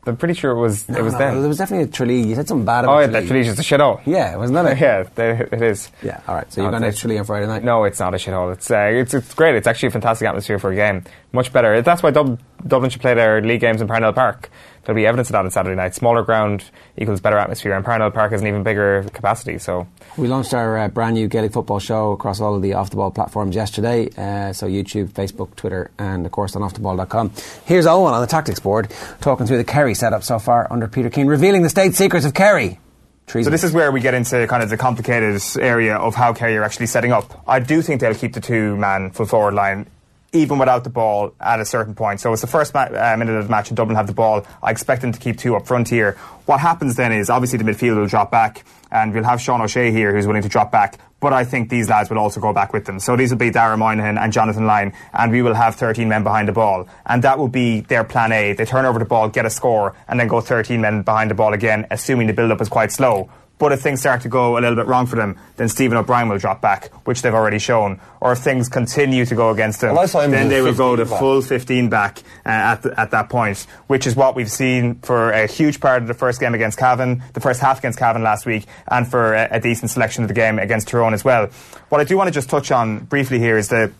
I'm 0.07 0.17
pretty 0.17 0.33
sure 0.33 0.51
it 0.53 0.59
was 0.59 0.89
it 0.89 1.03
was 1.03 1.13
No, 1.13 1.19
them. 1.19 1.41
There 1.41 1.49
was 1.49 1.59
definitely 1.59 1.85
a 1.85 1.89
Tralee. 1.93 2.23
You 2.27 2.35
said 2.35 2.49
something 2.49 2.65
bad 2.65 2.85
about 2.85 2.97
oh, 2.97 3.01
yeah, 3.01 3.07
Tralee. 3.09 3.27
that 3.27 3.33
Tralee's 3.35 3.55
just 3.55 3.59
a 3.71 3.75
shithole. 3.75 4.01
Yeah, 4.07 4.35
wasn't 4.37 4.55
that 4.65 4.73
it? 4.73 4.79
Yeah, 4.81 5.03
they- 5.15 5.47
it 5.57 5.63
is. 5.63 5.91
Yeah, 6.03 6.21
all 6.27 6.35
right. 6.35 6.51
So 6.51 6.63
you're 6.63 6.71
No, 6.71 6.79
going 6.79 6.91
to 6.91 6.99
Tralee 6.99 7.19
on 7.19 7.27
Friday 7.27 7.47
night? 7.47 7.63
No, 7.65 7.85
it's 7.85 8.01
not 8.01 8.15
a 8.15 8.17
shithole. 8.17 8.51
It's, 8.55 8.71
uh, 8.71 8.89
it's 8.93 9.13
it's 9.13 9.35
great. 9.35 9.57
It's 9.57 9.67
actually 9.67 9.89
a 9.89 9.93
fantastic 9.93 10.27
atmosphere 10.27 10.59
for 10.59 10.73
a 10.73 10.75
game. 10.75 11.05
Much 11.33 11.53
better. 11.53 11.83
That's 11.83 12.03
why 12.03 12.13
Dub- 12.13 12.41
Dublin 12.67 12.91
should 12.91 13.03
play 13.03 13.13
their 13.13 13.43
league 13.43 13.61
games 13.61 13.83
in 13.83 13.89
Parnell 13.89 14.15
Park. 14.15 14.49
There'll 14.91 15.03
be 15.03 15.07
evidence 15.07 15.29
of 15.29 15.35
that 15.35 15.45
on 15.45 15.51
Saturday 15.53 15.77
night. 15.77 15.95
Smaller 15.95 16.25
ground 16.25 16.65
equals 16.97 17.21
better 17.21 17.39
atmosphere, 17.39 17.75
and 17.75 17.85
Parnell 17.85 18.11
Park 18.11 18.33
has 18.33 18.41
an 18.41 18.49
even 18.49 18.65
bigger 18.65 19.07
capacity. 19.13 19.57
So 19.59 19.87
We 20.17 20.27
launched 20.27 20.53
our 20.53 20.77
uh, 20.77 20.89
brand 20.89 21.15
new 21.15 21.29
Gaelic 21.29 21.53
football 21.53 21.79
show 21.79 22.11
across 22.11 22.41
all 22.41 22.57
of 22.57 22.63
the 22.63 22.73
off 22.75 22.91
the 22.91 22.97
ball 22.97 23.13
platforms 23.13 23.55
yesterday. 23.55 24.09
Uh, 24.19 24.53
so 24.53 24.67
YouTube, 24.67 25.11
Facebook, 25.11 25.55
Twitter, 25.55 25.93
and 25.97 26.27
of 26.27 26.33
course 26.33 26.57
on 26.57 26.63
offtheball.com. 26.63 27.31
Here's 27.67 27.87
Owen 27.87 28.13
on 28.13 28.21
the 28.21 28.27
tactics 28.27 28.59
board 28.59 28.91
talking 29.21 29.47
through 29.47 29.59
the 29.59 29.65
Kerry 29.65 29.95
setup 29.95 30.25
so 30.25 30.41
far 30.41 30.67
under 30.73 30.89
Peter 30.89 31.09
Keane, 31.09 31.29
revealing 31.29 31.63
the 31.63 31.71
state 31.71 31.95
secrets 31.95 32.27
of 32.27 32.35
Kerry. 32.35 32.81
So 33.29 33.45
this 33.45 33.63
is 33.63 33.73
where 33.73 33.93
we 33.93 34.01
get 34.01 34.15
into 34.15 34.45
kind 34.49 34.61
of 34.61 34.71
the 34.71 34.77
complicated 34.77 35.41
area 35.61 35.95
of 35.99 36.17
how 36.17 36.33
Kerry 36.33 36.57
are 36.57 36.65
actually 36.65 36.87
setting 36.87 37.13
up. 37.13 37.45
I 37.47 37.61
do 37.61 37.81
think 37.81 38.01
they'll 38.01 38.13
keep 38.13 38.33
the 38.33 38.41
two-man 38.41 39.13
full 39.13 39.27
forward 39.27 39.55
line 39.55 39.87
even 40.33 40.59
without 40.59 40.85
the 40.85 40.91
ball 40.91 41.35
at 41.41 41.61
a 41.61 41.65
certain 41.65 41.95
point. 41.95 42.21
So 42.21 42.33
it's 42.33 42.41
the 42.41 42.47
first 42.47 42.73
ma- 42.73 42.83
uh, 42.83 43.17
minute 43.19 43.35
of 43.37 43.45
the 43.45 43.51
match 43.51 43.69
and 43.69 43.77
Dublin 43.77 43.97
have 43.97 44.07
the 44.07 44.13
ball. 44.13 44.47
I 44.63 44.71
expect 44.71 45.03
them 45.03 45.13
to 45.13 45.19
keep 45.19 45.39
two 45.39 45.57
up 45.57 45.67
front 45.67 45.89
here. 45.89 46.13
What 46.47 46.61
happens 46.61 46.97
then 46.97 47.13
is 47.13 47.31
obviously 47.31 47.59
the 47.59 47.65
midfield 47.65 47.97
will 47.97 48.07
drop 48.07 48.31
back 48.31 48.65
and 48.91 49.13
we'll 49.13 49.25
have 49.25 49.41
Sean 49.41 49.61
O'Shea 49.61 49.91
here 49.91 50.15
who's 50.15 50.27
willing 50.27 50.43
to 50.43 50.49
drop 50.49 50.71
back. 50.71 50.99
But 51.21 51.33
I 51.33 51.45
think 51.45 51.69
these 51.69 51.89
lads 51.89 52.09
will 52.09 52.19
also 52.19 52.41
go 52.41 52.53
back 52.53 52.73
with 52.73 52.87
them. 52.87 52.99
So 52.99 53.15
these 53.15 53.31
will 53.31 53.39
be 53.39 53.51
Dara 53.51 53.77
Moynihan 53.77 54.17
and 54.17 54.33
Jonathan 54.33 54.67
Lyne, 54.67 54.95
and 55.13 55.31
we 55.31 55.43
will 55.43 55.53
have 55.53 55.75
13 55.75 56.09
men 56.09 56.23
behind 56.23 56.49
the 56.49 56.53
ball. 56.53 56.89
And 57.05 57.23
that 57.25 57.39
will 57.39 57.49
be 57.49 57.81
their 57.81 58.05
plan 58.05 58.33
A. 58.33 58.55
They 58.55 58.65
turn 58.65 58.87
over 58.87 58.99
the 58.99 59.05
ball, 59.05 59.29
get 59.29 59.45
a 59.45 59.51
score, 59.51 59.95
and 60.09 60.19
then 60.19 60.29
go 60.29 60.41
13 60.41 60.81
men 60.81 61.03
behind 61.03 61.31
the 61.31 61.35
ball 61.35 61.53
again, 61.53 61.87
assuming 61.91 62.27
the 62.27 62.33
build 62.33 62.51
up 62.51 62.61
is 62.63 62.71
quite 62.71 62.91
slow. 62.91 63.29
But 63.61 63.73
if 63.73 63.81
things 63.83 64.01
start 64.01 64.23
to 64.23 64.29
go 64.29 64.57
a 64.57 64.61
little 64.61 64.75
bit 64.75 64.87
wrong 64.87 65.07
for 65.07 65.17
them, 65.17 65.39
then 65.57 65.69
Stephen 65.69 65.97
O'Brien 65.99 66.29
will 66.31 66.39
drop 66.39 66.61
back, 66.63 66.89
which 67.07 67.21
they've 67.21 67.35
already 67.35 67.59
shown. 67.59 68.01
Or 68.21 68.33
if 68.33 68.39
things 68.39 68.69
continue 68.71 69.27
to 69.27 69.35
go 69.35 69.51
against 69.51 69.83
them, 69.83 69.95
Well, 69.95 70.09
then 70.09 70.49
they 70.49 70.63
will 70.63 70.75
go 70.75 70.97
15 70.97 71.05
to 71.05 71.11
back. 71.11 71.21
full 71.21 71.43
15 71.43 71.89
back 71.91 72.19
uh, 72.47 72.49
at, 72.49 72.83
the, 72.83 72.99
at 72.99 73.11
that 73.13 73.29
point, 73.29 73.67
which 73.87 74.07
is 74.07 74.17
what 74.17 74.35
we've 74.35 74.51
seen 74.51 74.95
for 75.03 75.31
a 75.31 75.47
huge 75.47 75.79
part 75.79 76.01
of 76.01 76.09
the 76.09 76.15
first 76.15 76.41
game 76.41 76.55
against 76.55 76.79
Cavan, 76.79 77.23
the 77.35 77.41
first 77.41 77.61
half 77.61 77.79
against 77.81 77.99
Cavan 77.99 78.23
last 78.23 78.47
week, 78.47 78.65
and 78.89 79.07
for 79.07 79.35
a, 79.35 79.49
a 79.53 79.61
decent 79.61 79.91
selection 79.91 80.25
of 80.25 80.29
the 80.29 80.35
game 80.35 80.59
against 80.59 80.89
Tyrone 80.89 81.13
as 81.13 81.23
well. 81.25 81.49
What 81.91 82.01
I 82.01 82.05
do 82.05 82.17
want 82.17 82.29
to 82.29 82.33
just 82.33 82.49
touch 82.49 82.71
on 82.73 83.01
briefly 83.01 83.39
here 83.39 83.59
is 83.59 83.69
the 83.69 83.93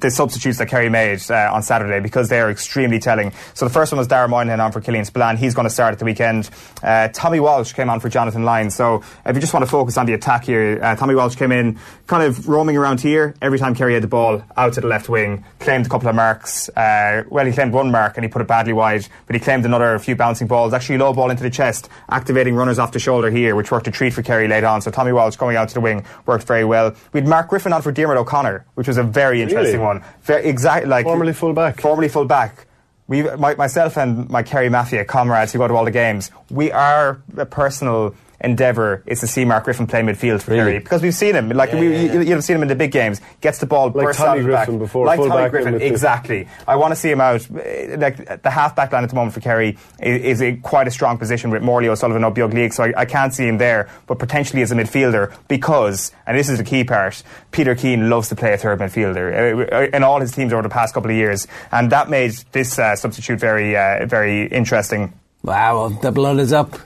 the 0.00 0.10
substitutes 0.10 0.58
that 0.58 0.68
Kerry 0.68 0.88
made 0.88 1.18
uh, 1.30 1.50
on 1.52 1.62
Saturday 1.62 1.98
because 2.00 2.28
they 2.28 2.38
are 2.40 2.50
extremely 2.50 2.98
telling. 2.98 3.32
So 3.54 3.66
the 3.66 3.72
first 3.72 3.90
one 3.90 3.98
was 3.98 4.06
Dara 4.06 4.28
Moynihan 4.28 4.60
on 4.60 4.70
for 4.70 4.80
Killian 4.80 5.04
Spillane. 5.04 5.36
He's 5.38 5.54
going 5.54 5.66
to 5.66 5.72
start 5.72 5.92
at 5.92 5.98
the 5.98 6.04
weekend. 6.04 6.50
Uh, 6.82 7.08
Tommy 7.08 7.40
Walsh 7.40 7.72
came 7.72 7.88
on 7.90 7.98
for 7.98 8.08
Jonathan 8.08 8.44
Lyne. 8.44 8.70
So 8.70 9.02
if 9.26 9.34
you 9.34 9.40
just 9.40 9.52
want 9.54 9.64
to 9.64 9.70
focus 9.70 9.96
on 9.96 10.06
the 10.06 10.12
attack 10.12 10.44
here, 10.44 10.78
uh, 10.82 10.94
Tommy 10.94 11.14
Walsh 11.14 11.36
came 11.36 11.50
in 11.52 11.78
kind 12.06 12.22
of 12.22 12.48
roaming 12.48 12.76
around 12.76 13.00
here 13.00 13.34
every 13.42 13.58
time 13.58 13.74
Kerry 13.74 13.94
had 13.94 14.02
the 14.02 14.08
ball 14.08 14.42
out 14.56 14.74
to 14.74 14.80
the 14.82 14.86
left 14.86 15.08
wing, 15.08 15.44
claimed 15.58 15.86
a 15.86 15.88
couple 15.88 16.08
of 16.08 16.14
marks. 16.14 16.68
Uh, 16.68 17.24
well, 17.28 17.46
he 17.46 17.52
claimed 17.52 17.72
one 17.72 17.90
mark 17.90 18.16
and 18.16 18.24
he 18.24 18.28
put 18.30 18.42
it 18.42 18.46
badly 18.48 18.74
wide, 18.74 19.06
but 19.26 19.34
he 19.34 19.40
claimed 19.40 19.64
another 19.64 19.98
few 19.98 20.14
bouncing 20.14 20.46
balls. 20.46 20.72
Actually, 20.74 20.98
low 20.98 21.12
ball 21.14 21.30
into 21.30 21.42
the 21.42 21.50
chest, 21.50 21.88
activating 22.10 22.54
runners 22.54 22.78
off 22.78 22.92
the 22.92 22.98
shoulder 22.98 23.30
here, 23.30 23.56
which 23.56 23.70
worked 23.70 23.88
a 23.88 23.90
treat 23.90 24.12
for 24.12 24.22
Kerry 24.22 24.48
late 24.48 24.64
on. 24.64 24.82
So 24.82 24.90
Tommy 24.90 25.12
Walsh 25.12 25.36
going 25.36 25.56
out 25.56 25.68
to 25.68 25.74
the 25.74 25.80
wing 25.80 26.04
worked 26.26 26.44
very 26.46 26.64
well. 26.64 26.94
We 27.12 27.20
had 27.20 27.28
Mark 27.28 27.48
Griffin 27.48 27.72
on 27.72 27.80
for 27.82 27.90
Dermot 27.90 28.16
O'Connor, 28.18 28.66
which 28.74 28.86
was 28.86 28.98
a 28.98 29.02
very 29.02 29.40
interesting 29.42 29.72
Really? 29.80 29.84
one. 29.86 29.87
Very, 30.22 30.46
exactly 30.46 30.88
like 30.88 31.04
Formerly 31.04 31.32
full 31.32 31.52
back. 31.52 31.80
Formerly 31.80 32.08
full 32.08 32.24
back. 32.24 32.66
We, 33.06 33.22
my, 33.22 33.54
myself 33.54 33.96
and 33.96 34.28
my 34.28 34.42
Kerry 34.42 34.68
Mafia 34.68 35.04
comrades 35.04 35.52
who 35.52 35.58
go 35.58 35.68
to 35.68 35.74
all 35.74 35.84
the 35.84 35.90
games, 35.90 36.30
we 36.50 36.70
are 36.72 37.22
a 37.36 37.46
personal 37.46 38.14
endeavour 38.40 39.02
is 39.06 39.20
to 39.20 39.26
see 39.26 39.44
Mark 39.44 39.64
Griffin 39.64 39.86
play 39.86 40.00
midfield 40.02 40.42
for 40.42 40.52
Really? 40.52 40.62
Kerry 40.72 40.78
because 40.78 41.02
we've 41.02 41.14
seen 41.14 41.34
him. 41.34 41.48
Like 41.50 41.72
we, 41.72 42.06
you, 42.06 42.20
you've 42.22 42.44
seen 42.44 42.56
him 42.56 42.62
in 42.62 42.68
the 42.68 42.76
big 42.76 42.92
games, 42.92 43.20
gets 43.40 43.58
the 43.58 43.66
ball, 43.66 43.86
Like 43.86 44.06
bursts 44.06 44.22
Tommy 44.22 44.40
out 44.40 44.46
of 44.46 44.52
back. 44.52 44.66
Griffin 44.66 44.78
before, 44.78 45.06
like 45.06 45.18
Tommy 45.18 45.48
Griffin, 45.50 45.80
exactly. 45.82 46.48
I 46.66 46.76
want 46.76 46.92
to 46.92 46.96
see 46.96 47.10
him 47.10 47.20
out. 47.20 47.46
eh, 47.64 47.96
Like 47.98 48.42
the 48.42 48.50
half 48.50 48.76
back 48.76 48.92
line 48.92 49.02
at 49.04 49.10
the 49.10 49.16
moment 49.16 49.34
for 49.34 49.40
Kerry 49.40 49.76
is, 50.00 50.40
is 50.40 50.42
a, 50.42 50.56
quite 50.56 50.86
a 50.86 50.90
strong 50.90 51.18
position 51.18 51.50
with 51.50 51.62
Morley 51.62 51.88
O'Sullivan, 51.88 52.22
Ó 52.24 52.30
Beaglaoich, 52.30 52.72
so 52.72 52.84
I, 52.84 52.92
I 52.98 53.04
can't 53.04 53.34
see 53.34 53.46
him 53.48 53.58
there, 53.58 53.88
but 54.06 54.18
potentially 54.18 54.62
as 54.62 54.70
a 54.72 54.74
midfielder 54.76 55.34
because, 55.48 56.12
and 56.26 56.38
this 56.38 56.48
is 56.48 56.58
the 56.58 56.64
key 56.64 56.84
part, 56.84 57.22
Peter 57.50 57.74
Keane 57.74 58.08
loves 58.08 58.28
to 58.28 58.36
play 58.36 58.52
a 58.52 58.56
third 58.58 58.78
midfielder 58.78 59.72
uh, 59.72 59.96
in 59.96 60.02
all 60.04 60.20
his 60.20 60.32
teams 60.32 60.52
over 60.52 60.62
the 60.62 60.68
past 60.68 60.94
couple 60.94 61.10
of 61.10 61.16
years, 61.16 61.46
and 61.72 61.90
that 61.90 62.08
made 62.08 62.32
this 62.52 62.78
uh, 62.78 62.94
substitute 62.94 63.40
very, 63.40 63.76
uh, 63.76 64.06
very 64.06 64.46
interesting. 64.46 65.12
Wow, 65.42 65.74
well, 65.78 65.90
the 65.90 66.12
blood 66.12 66.38
is 66.38 66.52
up. 66.52 66.76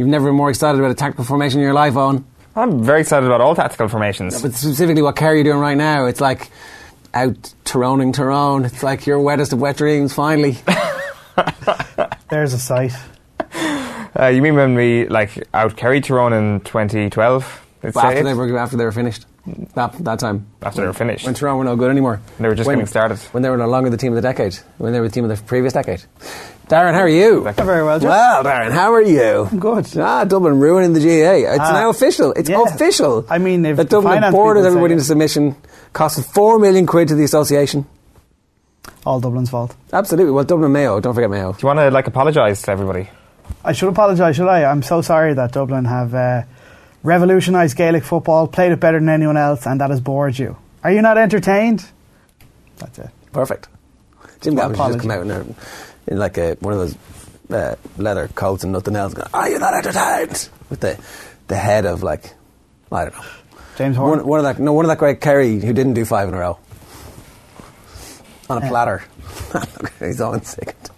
You've 0.00 0.08
never 0.08 0.30
been 0.30 0.34
more 0.34 0.48
excited 0.48 0.78
about 0.78 0.90
a 0.90 0.94
tactical 0.94 1.26
formation 1.26 1.60
in 1.60 1.64
your 1.64 1.74
life, 1.74 1.94
Owen. 1.94 2.24
I'm 2.56 2.82
very 2.82 3.02
excited 3.02 3.26
about 3.26 3.42
all 3.42 3.54
tactical 3.54 3.86
formations. 3.86 4.40
But 4.40 4.54
specifically 4.54 5.02
what 5.02 5.14
Kerry 5.14 5.42
are 5.42 5.44
doing 5.44 5.58
right 5.58 5.76
now, 5.76 6.06
it's 6.06 6.22
like 6.22 6.50
out 7.12 7.52
Tyroning 7.66 8.14
Tyrone. 8.14 8.64
It's 8.64 8.82
like 8.82 9.06
your 9.06 9.20
wettest 9.20 9.52
of 9.52 9.60
wet 9.60 9.76
dreams, 9.76 10.14
finally. 10.14 10.52
There's 12.30 12.54
a 12.54 12.58
sight. 12.58 12.94
Uh, 14.18 14.28
you 14.32 14.40
mean 14.40 14.54
when 14.54 14.74
we 14.74 15.06
like 15.06 15.46
out 15.52 15.76
Kerry 15.76 16.00
Tyrone 16.00 16.32
in 16.32 16.60
2012? 16.60 17.66
Let's 17.82 17.92
But 17.92 18.00
say 18.00 18.08
after 18.08 18.24
they 18.24 18.32
were 18.32 18.58
after 18.58 18.78
they 18.78 18.86
were 18.86 18.92
finished. 18.92 19.26
That, 19.74 19.92
that 20.04 20.18
time. 20.18 20.46
After 20.62 20.80
they 20.82 20.86
were 20.86 20.92
finished. 20.92 21.24
When 21.26 21.34
Tyrone 21.34 21.58
were 21.58 21.64
no 21.64 21.76
good 21.76 21.90
anymore. 21.90 22.20
They 22.38 22.48
were 22.48 22.54
just 22.54 22.66
when, 22.66 22.76
getting 22.78 22.86
started. 22.86 23.18
When 23.32 23.42
they 23.42 23.50
were 23.50 23.56
no 23.56 23.68
longer 23.68 23.90
the 23.90 23.96
team 23.96 24.12
of 24.12 24.16
the 24.16 24.22
decade. 24.22 24.54
When 24.78 24.92
they 24.92 25.00
were 25.00 25.08
the 25.08 25.14
team 25.14 25.24
of 25.28 25.36
the 25.36 25.42
previous 25.44 25.72
decade. 25.72 26.02
Darren, 26.68 26.92
how 26.94 27.00
are 27.00 27.08
you? 27.08 27.42
Very 27.52 27.82
well, 27.84 27.98
Jeff. 27.98 28.08
Well, 28.08 28.44
Darren, 28.44 28.70
how 28.70 28.92
are 28.92 29.02
you? 29.02 29.48
I'm 29.50 29.58
good. 29.58 29.88
Ah, 29.96 30.24
Dublin 30.24 30.60
ruining 30.60 30.92
the 30.92 31.00
GAA. 31.00 31.50
It's 31.52 31.60
Ah, 31.60 31.72
now 31.72 31.90
official. 31.90 32.32
It's 32.32 32.48
yeah. 32.48 32.62
official. 32.62 33.26
I 33.28 33.38
mean, 33.38 33.64
if 33.66 33.76
that 33.76 33.84
the 33.88 33.96
Dublin 33.96 34.14
finance 34.14 34.32
boarded 34.34 34.60
people 34.62 34.68
everybody 34.68 34.92
it. 34.92 34.96
into 34.96 35.04
submission, 35.04 35.56
costed 35.92 36.24
four 36.32 36.58
million 36.60 36.86
quid 36.86 37.08
to 37.08 37.14
the 37.16 37.24
association. 37.24 37.86
All 39.04 39.18
Dublin's 39.20 39.50
fault. 39.50 39.74
Absolutely. 39.92 40.30
Well, 40.32 40.44
Dublin 40.44 40.70
Mayo. 40.72 41.00
Don't 41.00 41.14
forget 41.14 41.30
Mayo. 41.30 41.52
Do 41.52 41.58
you 41.62 41.66
want 41.66 41.78
to 41.80 41.90
like 41.90 42.06
apologise 42.06 42.62
to 42.62 42.70
everybody? 42.70 43.08
I 43.64 43.72
should 43.72 43.88
apologise, 43.88 44.36
should 44.36 44.46
I? 44.48 44.64
I'm 44.64 44.82
so 44.82 45.02
sorry 45.02 45.34
that 45.34 45.52
Dublin 45.52 45.84
have 45.86 46.14
uh, 46.14 46.42
revolutionised 47.02 47.76
Gaelic 47.76 48.04
football, 48.04 48.46
played 48.46 48.72
it 48.72 48.80
better 48.80 48.98
than 48.98 49.08
anyone 49.08 49.36
else, 49.36 49.66
and 49.66 49.80
that 49.80 49.90
has 49.90 50.00
bored 50.00 50.38
you. 50.38 50.56
Are 50.82 50.92
you 50.92 51.02
not 51.02 51.18
entertained? 51.18 51.84
That's 52.78 52.98
it. 52.98 53.10
Perfect. 53.32 53.68
Jim 54.40 54.54
My 54.54 54.62
Gavin 54.62 54.76
should 54.76 54.86
just 54.86 55.00
come 55.00 55.10
out 55.10 55.22
in, 55.22 55.30
a, 55.30 55.44
in 56.06 56.18
like 56.18 56.38
a, 56.38 56.54
one 56.60 56.72
of 56.72 56.80
those 56.80 56.96
uh, 57.50 57.76
leather 57.98 58.28
coats 58.28 58.64
and 58.64 58.72
nothing 58.72 58.96
else. 58.96 59.14
Going, 59.14 59.28
Are 59.34 59.48
you 59.50 59.58
not 59.58 59.74
entertained? 59.74 60.48
With 60.70 60.80
the 60.80 60.98
the 61.48 61.56
head 61.56 61.84
of 61.84 62.02
like 62.02 62.32
I 62.92 63.04
don't 63.04 63.14
know. 63.14 63.24
James 63.76 63.96
Horan. 63.96 64.18
One, 64.20 64.26
one 64.26 64.38
of 64.38 64.44
that 64.44 64.62
no 64.62 64.72
one 64.72 64.84
of 64.84 64.88
that 64.88 64.98
great 64.98 65.20
Kerry 65.20 65.60
who 65.60 65.72
didn't 65.72 65.94
do 65.94 66.04
five 66.04 66.28
in 66.28 66.34
a 66.34 66.38
row 66.38 66.58
on 68.48 68.62
a 68.62 68.68
platter. 68.68 69.02
Look, 69.54 69.92
He's 69.98 70.20
on 70.20 70.42
second. 70.42 70.90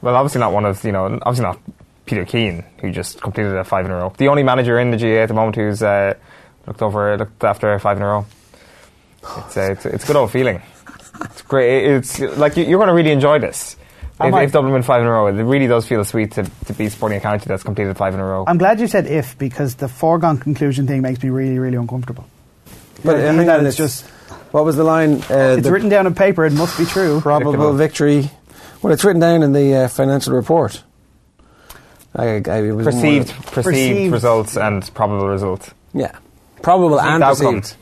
Well, 0.00 0.16
obviously 0.16 0.40
not 0.40 0.52
one 0.52 0.64
of 0.64 0.82
you 0.84 0.92
know, 0.92 1.18
obviously 1.22 1.44
not 1.44 1.58
Peter 2.10 2.24
Keane 2.24 2.64
who 2.80 2.90
just 2.90 3.20
completed 3.22 3.54
a 3.54 3.62
five 3.62 3.84
in 3.86 3.92
a 3.92 3.96
row. 3.96 4.12
The 4.18 4.26
only 4.28 4.42
manager 4.42 4.78
in 4.80 4.90
the 4.90 4.96
GAA 4.96 5.22
at 5.22 5.26
the 5.28 5.34
moment 5.34 5.54
who's 5.54 5.80
uh, 5.80 6.14
looked 6.66 6.82
over, 6.82 7.16
looked 7.16 7.44
after 7.44 7.78
five 7.78 7.96
in 7.98 8.02
a 8.02 8.06
row. 8.06 8.26
It's 9.46 9.56
a, 9.56 9.70
it's, 9.72 9.84
a, 9.86 9.88
it's 9.94 10.04
a 10.04 10.06
good 10.08 10.16
old 10.16 10.32
feeling. 10.32 10.60
It's 11.22 11.42
great. 11.42 11.84
It's 11.86 12.18
like 12.18 12.56
you- 12.56 12.64
you're 12.64 12.78
going 12.78 12.88
to 12.88 12.94
really 12.94 13.12
enjoy 13.12 13.38
this. 13.38 13.76
I 14.18 14.26
If, 14.26 14.32
might. 14.32 14.42
if 14.42 14.52
Dublin 14.52 14.72
win 14.72 14.82
five 14.82 15.02
in 15.02 15.06
a 15.06 15.10
row, 15.12 15.28
it 15.28 15.34
really 15.34 15.68
does 15.68 15.86
feel 15.86 16.04
sweet 16.04 16.32
to, 16.32 16.42
to 16.66 16.72
be 16.74 16.88
supporting 16.88 17.18
a 17.18 17.20
county 17.20 17.44
that's 17.46 17.62
completed 17.62 17.96
five 17.96 18.12
in 18.12 18.18
a 18.20 18.24
row. 18.24 18.44
I'm 18.48 18.58
glad 18.58 18.80
you 18.80 18.88
said 18.88 19.06
if 19.06 19.38
because 19.38 19.76
the 19.76 19.86
foregone 19.88 20.38
conclusion 20.38 20.86
thing 20.88 21.02
makes 21.02 21.22
me 21.22 21.30
really, 21.30 21.58
really 21.60 21.76
uncomfortable. 21.76 22.26
But 23.04 23.04
The 23.04 23.10
uh, 23.12 23.14
idea 23.18 23.32
hang 23.34 23.46
that 23.46 23.64
it's 23.64 23.76
just 23.76 24.04
what 24.50 24.64
was 24.64 24.76
the 24.76 24.84
line? 24.84 25.22
Uh, 25.30 25.56
it's 25.58 25.62
the 25.62 25.70
written 25.72 25.88
down 25.88 26.06
on 26.06 26.14
paper. 26.14 26.44
It 26.44 26.52
must 26.54 26.76
be 26.76 26.84
true. 26.86 27.20
probable 27.20 27.72
victory. 27.72 28.28
Well, 28.82 28.92
it's 28.92 29.04
written 29.04 29.20
down 29.20 29.42
in 29.44 29.52
the 29.52 29.74
uh, 29.74 29.88
financial 29.88 30.34
report. 30.34 30.82
I, 32.14 32.42
I, 32.46 32.62
it 32.62 32.72
was 32.72 32.86
perceived, 32.86 33.30
of 33.30 33.36
perceived, 33.46 33.64
Perceived. 33.64 34.12
results 34.12 34.56
and 34.56 34.94
probable 34.94 35.28
results. 35.28 35.70
yeah, 35.94 36.18
probable 36.62 37.00
and 37.00 37.22
outcome. 37.22 37.60
perceived. 37.60 37.76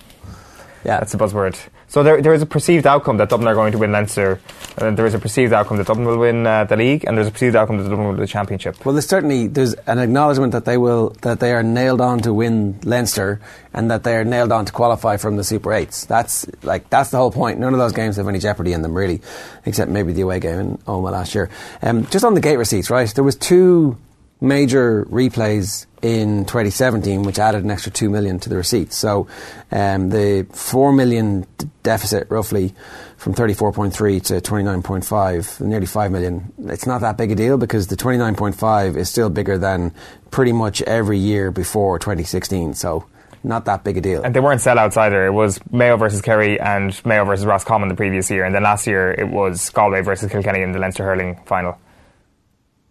Yeah, 0.85 0.99
That's 1.01 1.13
the 1.13 1.19
buzzword. 1.19 1.59
So 1.91 2.03
there, 2.03 2.21
there 2.21 2.35
is 2.35 2.43
a 2.43 2.47
perceived 2.47 2.87
outcome 2.87 3.17
that 3.17 3.31
Dublin 3.31 3.49
are 3.49 3.55
going 3.55 3.73
to 3.73 3.79
win 3.79 3.93
Leinster, 3.93 4.39
and 4.77 4.95
there 4.99 5.07
is 5.07 5.15
a 5.15 5.19
perceived 5.19 5.55
outcome 5.55 5.79
that 5.79 5.87
Dublin 5.87 6.07
will 6.07 6.19
win 6.19 6.47
uh, 6.47 6.65
the 6.65 6.77
league, 6.77 7.05
and 7.07 7.17
there's 7.17 7.27
a 7.29 7.31
perceived 7.31 7.57
outcome 7.57 7.79
that 7.79 7.85
Dublin 7.85 8.01
will 8.01 8.11
win 8.11 8.21
the 8.21 8.27
championship. 8.27 8.85
Well, 8.85 8.93
there's 8.93 9.07
certainly 9.09 9.47
there's 9.47 9.73
an 9.87 9.99
acknowledgement 9.99 10.53
that 10.53 10.67
they 10.67 10.77
will 10.77 11.11
that 11.23 11.41
they 11.41 11.53
are 11.55 11.63
nailed 11.63 12.03
on 12.03 12.21
to 12.21 12.35
win 12.35 12.79
Leinster 12.85 13.41
and 13.73 13.91
that 13.91 14.05
they 14.05 14.15
are 14.17 14.25
nailed 14.25 14.53
on 14.53 14.67
to 14.67 14.73
qualify 14.73 15.17
from 15.17 15.37
the 15.39 15.45
Super 15.45 15.73
Eights. 15.73 16.05
That's 16.05 16.45
like 16.63 16.91
that's 16.91 17.09
the 17.09 17.17
whole 17.17 17.33
point. 17.33 17.59
None 17.59 17.73
of 17.73 17.79
those 17.79 17.93
games 17.95 18.17
have 18.17 18.29
any 18.29 18.39
jeopardy 18.39 18.75
in 18.75 18.83
them 18.83 18.93
really, 18.93 19.23
except 19.65 19.91
maybe 19.91 20.13
the 20.13 20.21
away 20.21 20.41
game 20.41 20.59
in 20.61 20.79
Omagh 20.87 21.11
last 21.13 21.35
year. 21.35 21.49
Um, 21.81 22.05
just 22.07 22.23
on 22.23 22.35
the 22.35 22.41
gate 22.43 22.57
receipts, 22.59 22.91
right? 22.91 23.09
There 23.09 23.25
was 23.25 23.35
two 23.37 23.97
major 24.41 25.05
replays 25.07 25.87
in 26.03 26.45
2017, 26.45 27.23
which 27.23 27.39
added 27.39 27.65
an 27.65 27.71
extra 27.71 27.91
two 27.91 28.09
million 28.09 28.39
to 28.39 28.49
the 28.49 28.57
receipts. 28.57 28.97
So 28.97 29.27
um, 29.73 30.11
the 30.11 30.47
four 30.53 30.93
million 30.93 31.47
d- 31.57 31.69
deficit, 31.83 32.31
roughly, 32.31 32.75
from 33.17 33.35
34.3 33.35 33.93
to 34.27 34.41
29.5, 34.41 35.61
nearly 35.61 35.87
five 35.87 36.13
million. 36.13 36.53
It's 36.67 36.87
not 36.87 37.01
that 37.01 37.17
big 37.17 37.33
a 37.33 37.35
deal 37.35 37.59
because 37.59 37.89
the 37.89 37.97
29.5 37.97 38.97
is 38.97 39.11
still 39.11 39.29
bigger 39.31 39.59
than 39.59 39.93
pretty 40.31 40.53
much 40.53 40.83
every 40.83 41.19
year 41.19 41.51
before 41.51 41.99
2016. 41.99 42.75
So 42.75 43.07
not 43.43 43.65
that 43.65 43.83
big 43.83 43.97
a 43.97 44.01
deal. 44.01 44.23
And 44.23 44.35
they 44.35 44.41
weren't 44.41 44.61
sellouts 44.61 44.97
either. 44.97 45.27
It 45.27 45.33
was 45.33 45.61
Mayo 45.73 45.97
versus 45.97 46.21
Kerry 46.21 46.61
and 46.61 47.01
Mayo 47.05 47.25
versus 47.25 47.45
Roscommon 47.47 47.89
the 47.89 47.95
previous 47.95 48.31
year, 48.31 48.45
and 48.45 48.55
then 48.55 48.63
last 48.63 48.87
year 48.87 49.13
it 49.13 49.29
was 49.29 49.71
Galway 49.71 50.03
versus 50.03 50.31
Kilkenny 50.31 50.63
in 50.63 50.73
the 50.73 50.79
Leinster 50.79 51.05
hurling 51.05 51.41
final. 51.47 51.79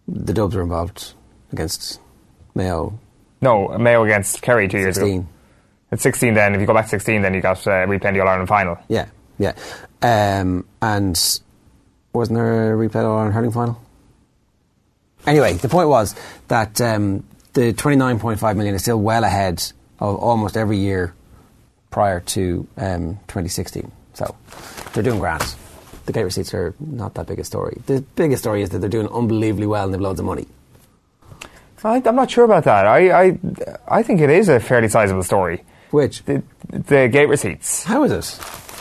the 0.06 0.32
Dubs 0.32 0.54
were 0.54 0.62
involved 0.62 1.14
against 1.52 2.00
Mayo. 2.54 2.98
No, 3.40 3.76
Mayo 3.78 4.04
against 4.04 4.42
Kerry 4.42 4.68
two 4.68 4.78
years 4.78 4.98
ago. 4.98 5.26
At 5.90 6.00
16 6.00 6.34
then. 6.34 6.54
If 6.54 6.60
you 6.60 6.66
go 6.66 6.74
back 6.74 6.88
16, 6.88 7.22
then 7.22 7.32
you 7.34 7.40
got 7.40 7.66
uh, 7.66 7.86
replaying 7.86 8.14
the 8.14 8.20
All 8.20 8.28
Ireland 8.28 8.48
final. 8.48 8.78
Yeah, 8.88 9.06
yeah. 9.38 9.54
Um, 10.02 10.66
and 10.82 11.40
wasn't 12.12 12.36
there 12.36 12.74
a 12.74 12.88
replay 12.88 13.04
on 13.04 13.32
hurling 13.32 13.52
final? 13.52 13.80
Anyway, 15.26 15.54
the 15.54 15.68
point 15.68 15.88
was 15.88 16.14
that 16.48 16.80
um, 16.80 17.24
the 17.54 17.72
29.5 17.72 18.56
million 18.56 18.74
is 18.74 18.82
still 18.82 19.00
well 19.00 19.24
ahead 19.24 19.62
of 19.98 20.16
almost 20.16 20.56
every 20.56 20.78
year 20.78 21.14
prior 21.90 22.20
to 22.20 22.66
um, 22.76 23.14
2016. 23.28 23.90
So 24.14 24.34
they're 24.92 25.02
doing 25.02 25.20
grand. 25.20 25.54
The 26.06 26.12
gate 26.12 26.24
receipts 26.24 26.54
are 26.54 26.74
not 26.80 27.14
that 27.14 27.26
big 27.26 27.38
a 27.38 27.44
story. 27.44 27.80
The 27.86 28.00
biggest 28.14 28.42
story 28.42 28.62
is 28.62 28.70
that 28.70 28.78
they're 28.78 28.88
doing 28.88 29.08
unbelievably 29.08 29.66
well 29.66 29.84
and 29.84 29.94
they've 29.94 30.00
loads 30.00 30.20
of 30.20 30.26
money. 30.26 30.46
I, 31.84 32.02
I'm 32.04 32.16
not 32.16 32.30
sure 32.30 32.44
about 32.44 32.64
that. 32.64 32.86
I, 32.86 33.26
I, 33.28 33.38
I 33.88 34.02
think 34.02 34.20
it 34.20 34.30
is 34.30 34.48
a 34.48 34.60
fairly 34.60 34.88
sizable 34.88 35.22
story. 35.22 35.64
Which? 35.90 36.24
The, 36.24 36.42
the 36.68 37.08
gate 37.08 37.28
receipts. 37.28 37.84
How 37.84 38.04
is 38.04 38.12
it? 38.12 38.40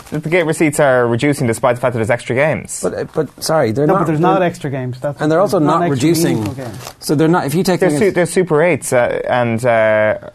The, 0.09 0.19
the 0.19 0.29
gate 0.29 0.43
receipts 0.45 0.79
are 0.79 1.07
reducing 1.07 1.47
despite 1.47 1.75
the 1.75 1.81
fact 1.81 1.93
that 1.93 1.99
there's 1.99 2.09
extra 2.09 2.35
games. 2.35 2.81
But, 2.81 2.93
uh, 2.93 3.03
but 3.13 3.43
sorry, 3.43 3.71
they're 3.71 3.87
No, 3.87 3.93
not. 3.93 3.99
but 3.99 4.07
there's 4.07 4.19
not 4.19 4.41
extra 4.41 4.69
games. 4.69 4.99
That's 4.99 5.21
and 5.21 5.31
they're 5.31 5.39
also 5.41 5.59
not, 5.59 5.81
extra 5.83 5.95
reducing. 5.95 6.55
So 6.99 7.15
they're 7.15 7.27
not. 7.27 7.45
If 7.45 7.55
you 7.55 7.63
take 7.63 7.79
There's, 7.79 7.93
them 7.93 7.99
su- 7.99 8.05
against, 8.07 8.15
there's 8.15 8.29
Super 8.31 8.55
8s 8.55 8.93
uh, 8.93 9.21
and 9.29 9.65
uh, 9.65 10.29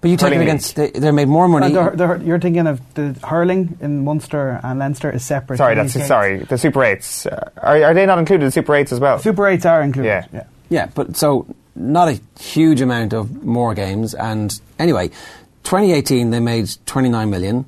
but 0.00 0.10
you 0.10 0.16
take 0.18 0.24
hurling 0.26 0.38
them 0.40 0.48
against, 0.48 0.76
they, 0.76 0.90
they're 0.90 1.12
made 1.12 1.28
more 1.28 1.48
money. 1.48 1.74
And 1.74 1.98
the, 1.98 2.06
the, 2.18 2.24
you're 2.24 2.38
thinking 2.38 2.66
of 2.66 2.80
the 2.94 3.16
hurling 3.26 3.78
in 3.80 4.04
Munster 4.04 4.60
and 4.62 4.78
Leinster 4.78 5.10
is 5.10 5.24
separate. 5.24 5.56
sorry, 5.56 5.74
that's 5.76 5.94
games. 5.94 6.06
sorry. 6.06 6.38
The 6.40 6.58
Super 6.58 6.80
8s 6.80 7.26
uh, 7.32 7.50
are, 7.62 7.82
are 7.84 7.94
they 7.94 8.04
not 8.04 8.18
included 8.18 8.44
in 8.44 8.50
Super 8.50 8.72
8s 8.74 8.92
as 8.92 9.00
well? 9.00 9.18
Super 9.18 9.48
eights 9.48 9.64
are 9.64 9.80
included. 9.80 10.08
Yeah. 10.08 10.26
yeah. 10.32 10.44
Yeah, 10.68 10.86
but 10.94 11.16
so 11.16 11.46
not 11.76 12.08
a 12.08 12.20
huge 12.40 12.80
amount 12.80 13.12
of 13.12 13.44
more 13.44 13.74
games. 13.74 14.14
And 14.14 14.58
anyway, 14.78 15.08
2018 15.64 16.30
they 16.30 16.40
made 16.40 16.70
29 16.86 17.30
million. 17.30 17.64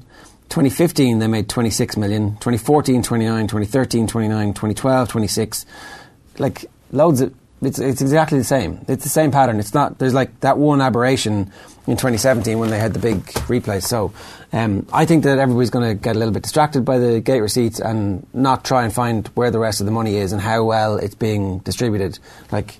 2015 0.48 1.18
they 1.18 1.26
made 1.26 1.48
26 1.48 1.96
million. 1.96 2.32
2014 2.34 3.02
29, 3.02 3.46
2013 3.46 4.06
29, 4.06 4.48
2012 4.48 5.08
26. 5.08 5.66
Like 6.38 6.66
loads 6.92 7.20
of. 7.20 7.34
It's, 7.62 7.78
it's 7.78 8.02
exactly 8.02 8.36
the 8.38 8.44
same. 8.44 8.84
It's 8.86 9.02
the 9.02 9.08
same 9.08 9.30
pattern. 9.30 9.58
It's 9.58 9.72
not. 9.72 9.98
There's 9.98 10.12
like 10.12 10.40
that 10.40 10.58
one 10.58 10.82
aberration 10.82 11.50
in 11.86 11.96
2017 11.96 12.58
when 12.58 12.68
they 12.68 12.78
had 12.78 12.92
the 12.92 12.98
big 12.98 13.24
replays. 13.48 13.84
So 13.84 14.12
um, 14.52 14.86
I 14.92 15.06
think 15.06 15.24
that 15.24 15.38
everybody's 15.38 15.70
going 15.70 15.88
to 15.88 15.94
get 15.94 16.16
a 16.16 16.18
little 16.18 16.34
bit 16.34 16.42
distracted 16.42 16.84
by 16.84 16.98
the 16.98 17.20
gate 17.20 17.40
receipts 17.40 17.80
and 17.80 18.26
not 18.34 18.62
try 18.62 18.84
and 18.84 18.92
find 18.92 19.26
where 19.28 19.50
the 19.50 19.58
rest 19.58 19.80
of 19.80 19.86
the 19.86 19.92
money 19.92 20.16
is 20.16 20.32
and 20.32 20.40
how 20.40 20.64
well 20.64 20.98
it's 20.98 21.14
being 21.14 21.60
distributed. 21.60 22.18
Like 22.52 22.78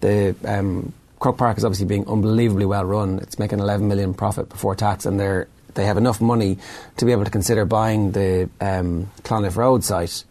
the 0.00 0.34
um, 0.44 0.92
Croke 1.18 1.38
Park 1.38 1.58
is 1.58 1.64
obviously 1.64 1.86
being 1.86 2.06
unbelievably 2.08 2.66
well 2.66 2.84
run. 2.84 3.18
It's 3.18 3.38
making 3.38 3.58
11 3.58 3.86
million 3.86 4.14
profit 4.14 4.48
before 4.48 4.74
tax, 4.74 5.06
and 5.06 5.20
they're 5.20 5.48
they 5.74 5.84
have 5.84 5.96
enough 5.96 6.20
money 6.20 6.58
to 6.96 7.04
be 7.04 7.12
able 7.12 7.24
to 7.24 7.30
consider 7.30 7.64
buying 7.64 8.12
the 8.12 8.50
um, 8.60 9.10
Clonliffe 9.22 9.56
Road 9.56 9.84
site 9.84 10.24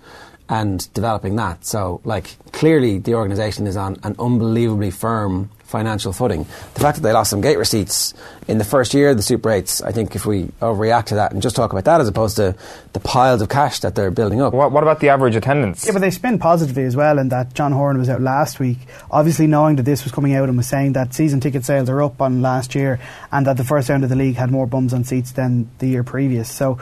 and 0.50 0.92
developing 0.94 1.36
that. 1.38 1.64
So, 1.64 2.02
like, 2.04 2.36
clearly 2.52 2.98
the 2.98 3.14
organisation 3.14 3.68
is 3.68 3.78
on 3.78 3.98
an 4.04 4.16
unbelievably 4.20 4.92
firm 4.92 5.50
financial 5.70 6.12
footing. 6.12 6.46
The 6.74 6.80
fact 6.80 6.98
that 6.98 7.04
they 7.04 7.14
lost 7.14 7.30
some 7.30 7.42
gate 7.42 7.58
receipts 7.58 8.14
in 8.48 8.58
the 8.58 8.64
first 8.64 8.94
year 8.94 9.10
of 9.10 9.18
the 9.18 9.24
Super 9.24 9.50
8s, 9.50 9.86
I 9.86 9.92
think 9.92 10.16
if 10.16 10.26
we 10.26 10.46
overreact 10.62 11.06
to 11.06 11.16
that 11.16 11.32
and 11.32 11.42
just 11.42 11.56
talk 11.56 11.72
about 11.72 11.86
that 11.86 12.02
as 12.02 12.08
opposed 12.08 12.38
to 12.38 12.56
the 12.94 13.00
piles 13.00 13.42
of 13.42 13.50
cash 13.50 13.80
that 13.82 13.96
they're 13.96 14.12
building 14.12 14.42
up. 14.42 14.54
What, 14.54 14.72
what 14.72 14.84
about 14.84 15.00
the 15.00 15.10
average 15.10 15.36
attendance? 15.36 15.86
Yeah, 15.86 15.94
but 15.94 16.00
they 16.00 16.12
spin 16.12 16.40
positively 16.40 16.84
as 16.84 16.96
well, 16.96 17.20
in 17.20 17.30
that 17.30 17.54
John 17.54 17.72
Horan 17.72 17.98
was 17.98 18.10
out 18.10 18.22
last 18.22 18.60
week, 18.60 18.80
obviously 19.12 19.48
knowing 19.48 19.76
that 19.78 19.84
this 19.84 20.04
was 20.04 20.12
coming 20.12 20.34
out 20.34 20.50
and 20.50 20.58
was 20.58 20.68
saying 20.68 20.94
that 20.94 21.14
season 21.14 21.40
ticket 21.40 21.64
sales 21.66 21.90
are 21.90 22.02
up 22.02 22.22
on 22.22 22.42
last 22.42 22.76
year 22.76 23.00
and 23.32 23.46
that 23.48 23.58
the 23.58 23.64
first 23.64 23.90
round 23.90 24.04
of 24.04 24.10
the 24.10 24.16
league 24.16 24.36
had 24.36 24.52
more 24.52 24.66
bums 24.68 24.94
on 24.94 25.04
seats 25.04 25.32
than 25.32 25.70
the 25.78 25.88
year 25.88 26.04
previous. 26.04 26.52
So 26.52 26.80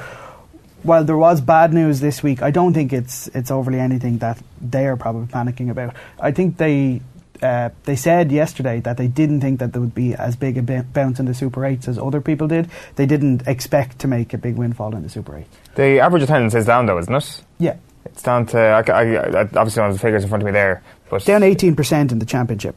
while 0.83 1.03
there 1.03 1.17
was 1.17 1.41
bad 1.41 1.73
news 1.73 1.99
this 1.99 2.23
week, 2.23 2.41
I 2.41 2.51
don't 2.51 2.73
think 2.73 2.93
it's 2.93 3.27
it's 3.29 3.51
overly 3.51 3.79
anything 3.79 4.19
that 4.19 4.41
they 4.61 4.87
are 4.87 4.95
probably 4.95 5.27
panicking 5.27 5.69
about. 5.69 5.95
I 6.19 6.31
think 6.31 6.57
they. 6.57 7.01
Uh, 7.41 7.69
they 7.83 7.95
said 7.95 8.31
yesterday 8.31 8.79
that 8.81 8.97
they 8.97 9.07
didn't 9.07 9.41
think 9.41 9.59
that 9.59 9.73
there 9.73 9.81
would 9.81 9.95
be 9.95 10.13
as 10.15 10.35
big 10.35 10.57
a 10.57 10.61
b- 10.61 10.81
bounce 10.93 11.19
in 11.19 11.25
the 11.25 11.33
Super 11.33 11.61
8s 11.61 11.87
as 11.87 11.97
other 11.99 12.21
people 12.21 12.47
did. 12.47 12.69
They 12.95 13.05
didn't 13.05 13.47
expect 13.47 13.99
to 13.99 14.07
make 14.07 14.33
a 14.33 14.37
big 14.37 14.55
windfall 14.55 14.95
in 14.95 15.03
the 15.03 15.09
Super 15.09 15.37
8. 15.37 15.45
the 15.75 15.99
average 15.99 16.23
attendance 16.23 16.55
is 16.55 16.65
down 16.65 16.85
though, 16.85 16.97
isn't 16.99 17.13
it? 17.13 17.41
Yeah. 17.59 17.77
It's 18.05 18.21
down 18.23 18.45
to 18.47 18.57
I, 18.59 18.79
I, 18.89 19.03
I 19.15 19.41
obviously 19.41 19.75
don't 19.81 19.85
have 19.89 19.93
the 19.93 19.99
figures 19.99 20.23
in 20.23 20.29
front 20.29 20.41
of 20.41 20.45
me 20.45 20.51
there, 20.53 20.81
but 21.09 21.25
Down 21.25 21.41
18% 21.41 22.11
in 22.11 22.19
the 22.19 22.25
championship. 22.25 22.75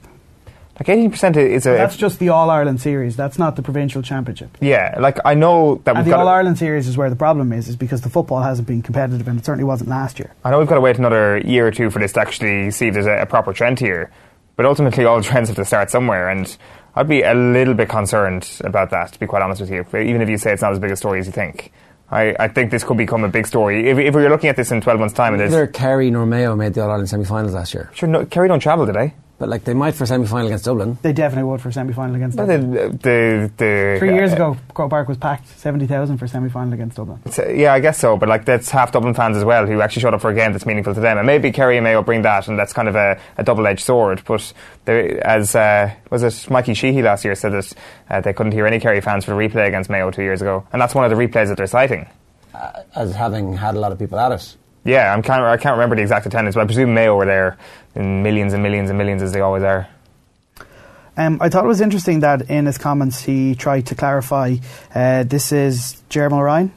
Like 0.78 0.88
eighteen 0.88 1.10
percent 1.10 1.36
is 1.36 1.66
a 1.66 1.72
That's 1.72 1.94
just 1.94 2.18
the 2.20 2.30
All 2.30 2.48
Ireland 2.48 2.80
series. 2.80 3.14
That's 3.14 3.38
not 3.38 3.54
the 3.54 3.60
provincial 3.60 4.00
championship. 4.00 4.56
yeah. 4.62 4.96
Like 4.98 5.18
I 5.26 5.34
know 5.34 5.82
that 5.84 5.94
And 5.94 6.06
the. 6.06 6.16
All 6.16 6.26
Ireland 6.26 6.56
series 6.56 6.88
is 6.88 6.96
where 6.96 7.10
the 7.10 7.16
problem 7.16 7.52
is, 7.52 7.68
is 7.68 7.76
because 7.76 8.00
the 8.00 8.08
football 8.08 8.40
hasn't 8.40 8.66
been 8.66 8.80
competitive, 8.80 9.28
and 9.28 9.38
it 9.38 9.44
certainly 9.44 9.64
wasn't 9.64 9.90
last 9.90 10.18
year. 10.18 10.32
I 10.42 10.48
know 10.50 10.58
we've 10.58 10.66
got 10.66 10.76
to 10.76 10.80
wait 10.80 10.96
another 10.96 11.36
year 11.44 11.66
or 11.66 11.70
two 11.70 11.90
for 11.90 11.98
this 11.98 12.14
to 12.14 12.20
actually 12.22 12.70
see 12.70 12.86
if 12.88 12.94
there's 12.94 13.04
a, 13.04 13.18
a 13.18 13.26
proper 13.26 13.52
trend 13.52 13.78
here. 13.78 14.10
But 14.56 14.66
ultimately, 14.66 15.04
all 15.04 15.22
trends 15.22 15.48
have 15.48 15.56
to 15.56 15.64
start 15.64 15.90
somewhere, 15.90 16.28
and 16.28 16.56
I'd 16.94 17.08
be 17.08 17.22
a 17.22 17.34
little 17.34 17.74
bit 17.74 17.88
concerned 17.88 18.48
about 18.62 18.90
that, 18.90 19.12
to 19.12 19.20
be 19.20 19.26
quite 19.26 19.42
honest 19.42 19.60
with 19.60 19.70
you. 19.70 19.80
Even 19.98 20.20
if 20.20 20.28
you 20.28 20.36
say 20.38 20.52
it's 20.52 20.62
not 20.62 20.72
as 20.72 20.78
big 20.78 20.90
a 20.90 20.96
story 20.96 21.20
as 21.20 21.26
you 21.26 21.32
think, 21.32 21.72
I, 22.10 22.34
I 22.38 22.48
think 22.48 22.70
this 22.70 22.82
could 22.84 22.96
become 22.96 23.22
a 23.24 23.28
big 23.28 23.46
story. 23.46 23.88
If, 23.88 23.98
if 23.98 24.14
we 24.14 24.22
were 24.22 24.28
looking 24.28 24.50
at 24.50 24.56
this 24.56 24.72
in 24.72 24.80
12 24.80 24.98
months' 25.00 25.14
time, 25.14 25.32
and 25.32 25.40
there's 25.40 25.52
Neither 25.52 25.66
Kerry 25.68 26.10
nor 26.10 26.26
Mayo 26.26 26.56
made 26.56 26.74
the 26.74 26.82
All 26.82 26.90
Ireland 26.90 27.08
semi 27.08 27.24
finals 27.24 27.54
last 27.54 27.72
year. 27.72 27.90
sure, 27.94 28.08
no, 28.08 28.26
Kerry 28.26 28.48
don't 28.48 28.60
travel, 28.60 28.84
did 28.86 28.96
they? 28.96 29.14
But 29.40 29.48
like 29.48 29.64
they 29.64 29.72
might 29.72 29.94
for 29.94 30.04
semi 30.04 30.26
final 30.26 30.48
against 30.48 30.66
Dublin. 30.66 30.98
They 31.00 31.14
definitely 31.14 31.50
would 31.50 31.62
for 31.62 31.72
semi 31.72 31.94
final 31.94 32.14
against 32.14 32.36
No, 32.36 32.46
Dublin. 32.46 32.72
the, 32.72 32.88
the, 32.90 33.50
the, 33.56 33.96
Three 33.98 34.12
years 34.14 34.32
uh, 34.32 34.34
ago, 34.34 34.56
Croke 34.74 34.90
Park 34.90 35.08
was 35.08 35.16
packed, 35.16 35.48
70,000 35.48 36.18
for 36.18 36.26
semi 36.26 36.50
final 36.50 36.74
against 36.74 36.98
Dublin. 36.98 37.20
Yeah, 37.48 37.72
I 37.72 37.80
guess 37.80 37.98
so. 37.98 38.18
But 38.18 38.28
like, 38.28 38.44
that's 38.44 38.68
half 38.68 38.92
Dublin 38.92 39.14
fans 39.14 39.38
as 39.38 39.44
well 39.44 39.66
who 39.66 39.80
actually 39.80 40.02
showed 40.02 40.12
up 40.12 40.20
for 40.20 40.30
a 40.30 40.34
game 40.34 40.52
that's 40.52 40.66
meaningful 40.66 40.92
to 40.92 41.00
them. 41.00 41.16
And 41.16 41.26
maybe 41.26 41.50
Kerry 41.52 41.78
and 41.78 41.84
Mayo 41.84 42.02
bring 42.02 42.20
that, 42.20 42.48
and 42.48 42.58
that's 42.58 42.74
kind 42.74 42.86
of 42.86 42.96
a, 42.96 43.18
a 43.38 43.42
double-edged 43.42 43.80
sword. 43.80 44.22
But 44.26 44.52
there, 44.84 45.26
as 45.26 45.54
uh, 45.54 45.94
was 46.10 46.22
it 46.22 46.50
Mikey 46.50 46.74
Sheehy 46.74 47.00
last 47.00 47.24
year 47.24 47.34
said 47.34 47.52
that 47.52 47.72
uh, 48.10 48.20
they 48.20 48.34
couldn't 48.34 48.52
hear 48.52 48.66
any 48.66 48.78
Kerry 48.78 49.00
fans 49.00 49.24
for 49.24 49.30
the 49.30 49.38
replay 49.38 49.66
against 49.66 49.88
Mayo 49.88 50.10
two 50.10 50.22
years 50.22 50.42
ago, 50.42 50.66
and 50.70 50.82
that's 50.82 50.94
one 50.94 51.10
of 51.10 51.10
the 51.10 51.16
replays 51.16 51.48
that 51.48 51.56
they're 51.56 51.66
citing. 51.66 52.06
as 52.94 53.14
having 53.14 53.54
had 53.56 53.74
a 53.74 53.80
lot 53.80 53.90
of 53.90 53.98
people 53.98 54.18
at 54.18 54.32
it. 54.32 54.56
Yeah, 54.84 55.12
I'm 55.12 55.22
can't, 55.22 55.42
I 55.42 55.56
can't 55.56 55.74
remember 55.74 55.96
the 55.96 56.02
exact 56.02 56.26
attendance, 56.26 56.54
but 56.54 56.62
I 56.62 56.64
presume 56.64 56.94
Mayo 56.94 57.16
were 57.16 57.26
there 57.26 57.58
in 57.94 58.22
millions 58.22 58.52
and 58.52 58.62
millions 58.62 58.88
and 58.88 58.98
millions 58.98 59.22
as 59.22 59.32
they 59.32 59.40
always 59.40 59.62
are. 59.62 59.88
Um, 61.16 61.38
I 61.40 61.48
thought 61.48 61.64
it 61.64 61.68
was 61.68 61.80
interesting 61.80 62.20
that 62.20 62.48
in 62.48 62.66
his 62.66 62.78
comments 62.78 63.20
he 63.22 63.54
tried 63.54 63.86
to 63.86 63.94
clarify 63.94 64.56
uh, 64.94 65.24
this 65.24 65.52
is 65.52 66.02
Jeremy 66.08 66.38
Ryan. 66.38 66.72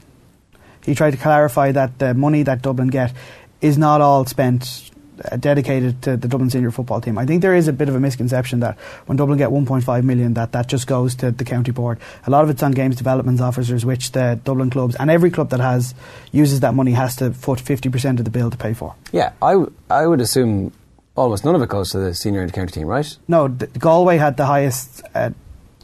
He 0.83 0.95
tried 0.95 1.11
to 1.11 1.17
clarify 1.17 1.71
that 1.71 1.99
the 1.99 2.13
money 2.13 2.43
that 2.43 2.61
Dublin 2.61 2.89
get 2.89 3.13
is 3.61 3.77
not 3.77 4.01
all 4.01 4.25
spent 4.25 4.91
dedicated 5.39 6.01
to 6.03 6.17
the 6.17 6.27
Dublin 6.27 6.49
senior 6.49 6.71
football 6.71 7.01
team. 7.01 7.17
I 7.17 7.25
think 7.25 7.41
there 7.41 7.55
is 7.55 7.67
a 7.67 7.73
bit 7.73 7.89
of 7.89 7.95
a 7.95 7.99
misconception 7.99 8.59
that 8.61 8.77
when 9.05 9.17
Dublin 9.17 9.37
get 9.37 9.49
1.5 9.49 10.03
million, 10.03 10.33
that 10.35 10.51
that 10.53 10.67
just 10.67 10.87
goes 10.87 11.15
to 11.15 11.31
the 11.31 11.43
county 11.45 11.71
board. 11.71 11.99
A 12.25 12.29
lot 12.29 12.43
of 12.43 12.49
it's 12.49 12.63
on 12.63 12.71
games 12.71 12.95
development 12.95 13.41
officers, 13.41 13.85
which 13.85 14.11
the 14.11 14.39
Dublin 14.43 14.69
clubs 14.69 14.95
and 14.95 15.09
every 15.09 15.31
club 15.31 15.49
that 15.49 15.59
has 15.59 15.93
uses 16.31 16.59
that 16.61 16.73
money 16.73 16.91
has 16.91 17.15
to 17.17 17.31
foot 17.33 17.59
50% 17.59 18.19
of 18.19 18.25
the 18.25 18.31
bill 18.31 18.49
to 18.49 18.57
pay 18.57 18.73
for. 18.73 18.95
Yeah, 19.11 19.33
I, 19.41 19.51
w- 19.53 19.71
I 19.89 20.07
would 20.07 20.21
assume 20.21 20.71
almost 21.15 21.45
none 21.45 21.55
of 21.55 21.61
it 21.61 21.69
goes 21.69 21.91
to 21.91 21.99
the 21.99 22.13
senior 22.13 22.41
inter-county 22.41 22.71
team, 22.71 22.87
right? 22.87 23.17
No, 23.27 23.47
Galway 23.47 24.17
had 24.17 24.35
the 24.37 24.45
highest 24.45 25.03
uh, 25.13 25.29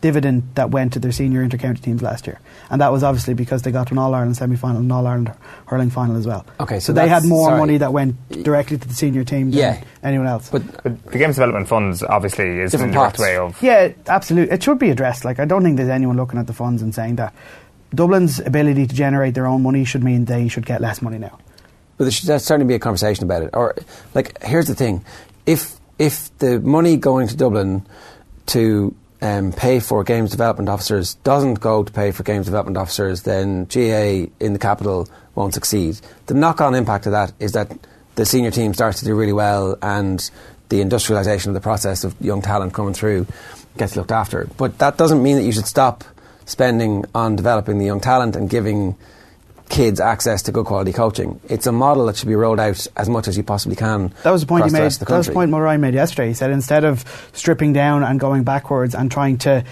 dividend 0.01 0.43
that 0.55 0.71
went 0.71 0.93
to 0.93 0.99
their 0.99 1.11
senior 1.11 1.43
inter-county 1.43 1.81
teams 1.81 2.01
last 2.01 2.25
year, 2.27 2.39
and 2.69 2.81
that 2.81 2.91
was 2.91 3.03
obviously 3.03 3.33
because 3.33 3.61
they 3.63 3.71
got 3.71 3.87
to 3.87 3.93
an 3.93 3.97
All 3.97 4.13
Ireland 4.13 4.37
semi-final 4.37 4.77
and 4.81 4.91
All 4.91 5.05
Ireland 5.05 5.31
hurling 5.65 5.89
final 5.89 6.15
as 6.17 6.25
well. 6.27 6.45
Okay, 6.59 6.79
so 6.79 6.93
they 6.93 7.07
had 7.07 7.23
more 7.25 7.49
sorry. 7.49 7.59
money 7.59 7.77
that 7.77 7.91
went 7.93 8.15
directly 8.43 8.77
to 8.77 8.87
the 8.87 8.93
senior 8.93 9.23
team 9.23 9.51
than 9.51 9.59
Yeah. 9.59 9.83
anyone 10.03 10.27
else. 10.27 10.49
But 10.49 10.63
But 10.83 11.05
the 11.11 11.17
games 11.17 11.35
development 11.35 11.67
funds 11.67 12.03
obviously 12.03 12.59
is 12.59 12.71
Different 12.71 12.91
a 12.93 12.95
direct 12.95 13.17
pots. 13.17 13.19
way 13.19 13.37
of. 13.37 13.61
yeah, 13.61 13.89
absolutely, 14.07 14.53
it 14.55 14.63
should 14.63 14.79
be 14.79 14.89
addressed. 14.89 15.25
Like 15.25 15.39
I 15.39 15.45
don't 15.45 15.63
think 15.63 15.77
there's 15.77 15.89
anyone 15.89 16.15
looking 16.17 16.39
at 16.39 16.47
the 16.47 16.53
funds 16.53 16.81
and 16.81 16.93
saying 16.95 17.17
that 17.17 17.33
Dublin's 17.93 18.39
ability 18.39 18.85
to 18.87 18.95
generate 18.95 19.33
their 19.33 19.47
own 19.47 19.63
money 19.63 19.83
should 19.83 20.03
mean 20.03 20.25
they 20.25 20.47
should 20.47 20.65
get 20.65 20.79
less 20.79 21.01
money 21.01 21.17
now. 21.17 21.37
But 21.97 22.05
there 22.05 22.11
should 22.11 22.27
certainly 22.41 22.65
be 22.67 22.75
a 22.75 22.79
conversation 22.79 23.23
about 23.25 23.41
it. 23.43 23.49
Or, 23.53 23.75
like, 24.15 24.41
here's 24.43 24.67
the 24.67 24.75
thing: 24.75 25.03
if 25.45 25.75
if 25.97 26.29
the 26.37 26.59
money 26.61 26.95
going 26.95 27.27
to 27.27 27.35
Dublin 27.35 27.85
to 28.47 28.93
um, 29.21 29.51
pay 29.51 29.79
for 29.79 30.03
games 30.03 30.31
development 30.31 30.69
officers 30.69 31.15
doesn't 31.15 31.55
go 31.55 31.83
to 31.83 31.91
pay 31.91 32.11
for 32.11 32.23
games 32.23 32.45
development 32.45 32.77
officers, 32.77 33.23
then 33.23 33.65
GAA 33.65 34.31
in 34.39 34.53
the 34.53 34.59
capital 34.59 35.07
won't 35.35 35.53
succeed. 35.53 35.99
The 36.27 36.33
knock-on 36.33 36.75
impact 36.75 37.05
of 37.05 37.11
that 37.11 37.33
is 37.39 37.53
that 37.53 37.71
the 38.15 38.25
senior 38.25 38.51
team 38.51 38.73
starts 38.73 38.99
to 38.99 39.05
do 39.05 39.15
really 39.15 39.33
well, 39.33 39.77
and 39.81 40.29
the 40.69 40.81
industrialisation 40.81 41.47
of 41.47 41.53
the 41.53 41.61
process 41.61 42.03
of 42.03 42.15
young 42.21 42.41
talent 42.41 42.73
coming 42.73 42.93
through 42.93 43.27
gets 43.77 43.95
looked 43.95 44.11
after. 44.11 44.47
But 44.57 44.77
that 44.79 44.97
doesn't 44.97 45.21
mean 45.21 45.37
that 45.37 45.43
you 45.43 45.51
should 45.51 45.65
stop 45.65 46.03
spending 46.45 47.05
on 47.13 47.35
developing 47.35 47.77
the 47.77 47.85
young 47.85 47.99
talent 47.99 48.35
and 48.35 48.49
giving 48.49 48.95
kids 49.69 49.99
access 49.99 50.41
to 50.43 50.51
good 50.51 50.65
quality 50.65 50.91
coaching. 50.91 51.39
It's 51.47 51.67
a 51.67 51.71
model 51.71 52.07
that 52.07 52.17
should 52.17 52.27
be 52.27 52.35
rolled 52.35 52.59
out 52.59 52.85
as 52.97 53.07
much 53.07 53.27
as 53.27 53.37
you 53.37 53.43
possibly 53.43 53.75
can. 53.75 54.13
That 54.23 54.31
was 54.31 54.41
the 54.41 54.47
point 54.47 54.65
he 54.65 54.71
made. 54.71 54.91
that 54.91 55.09
was 55.09 55.27
the 55.27 55.33
point 55.33 55.51
Ryan 55.51 55.81
made 55.81 55.93
yesterday. 55.93 56.29
He 56.29 56.33
said 56.33 56.51
instead 56.51 56.83
of 56.83 57.05
stripping 57.33 57.71
down 57.73 58.03
and 58.03 58.19
going 58.19 58.43
backwards 58.43 58.95
and 58.95 59.11
trying 59.11 59.37
to 59.39 59.63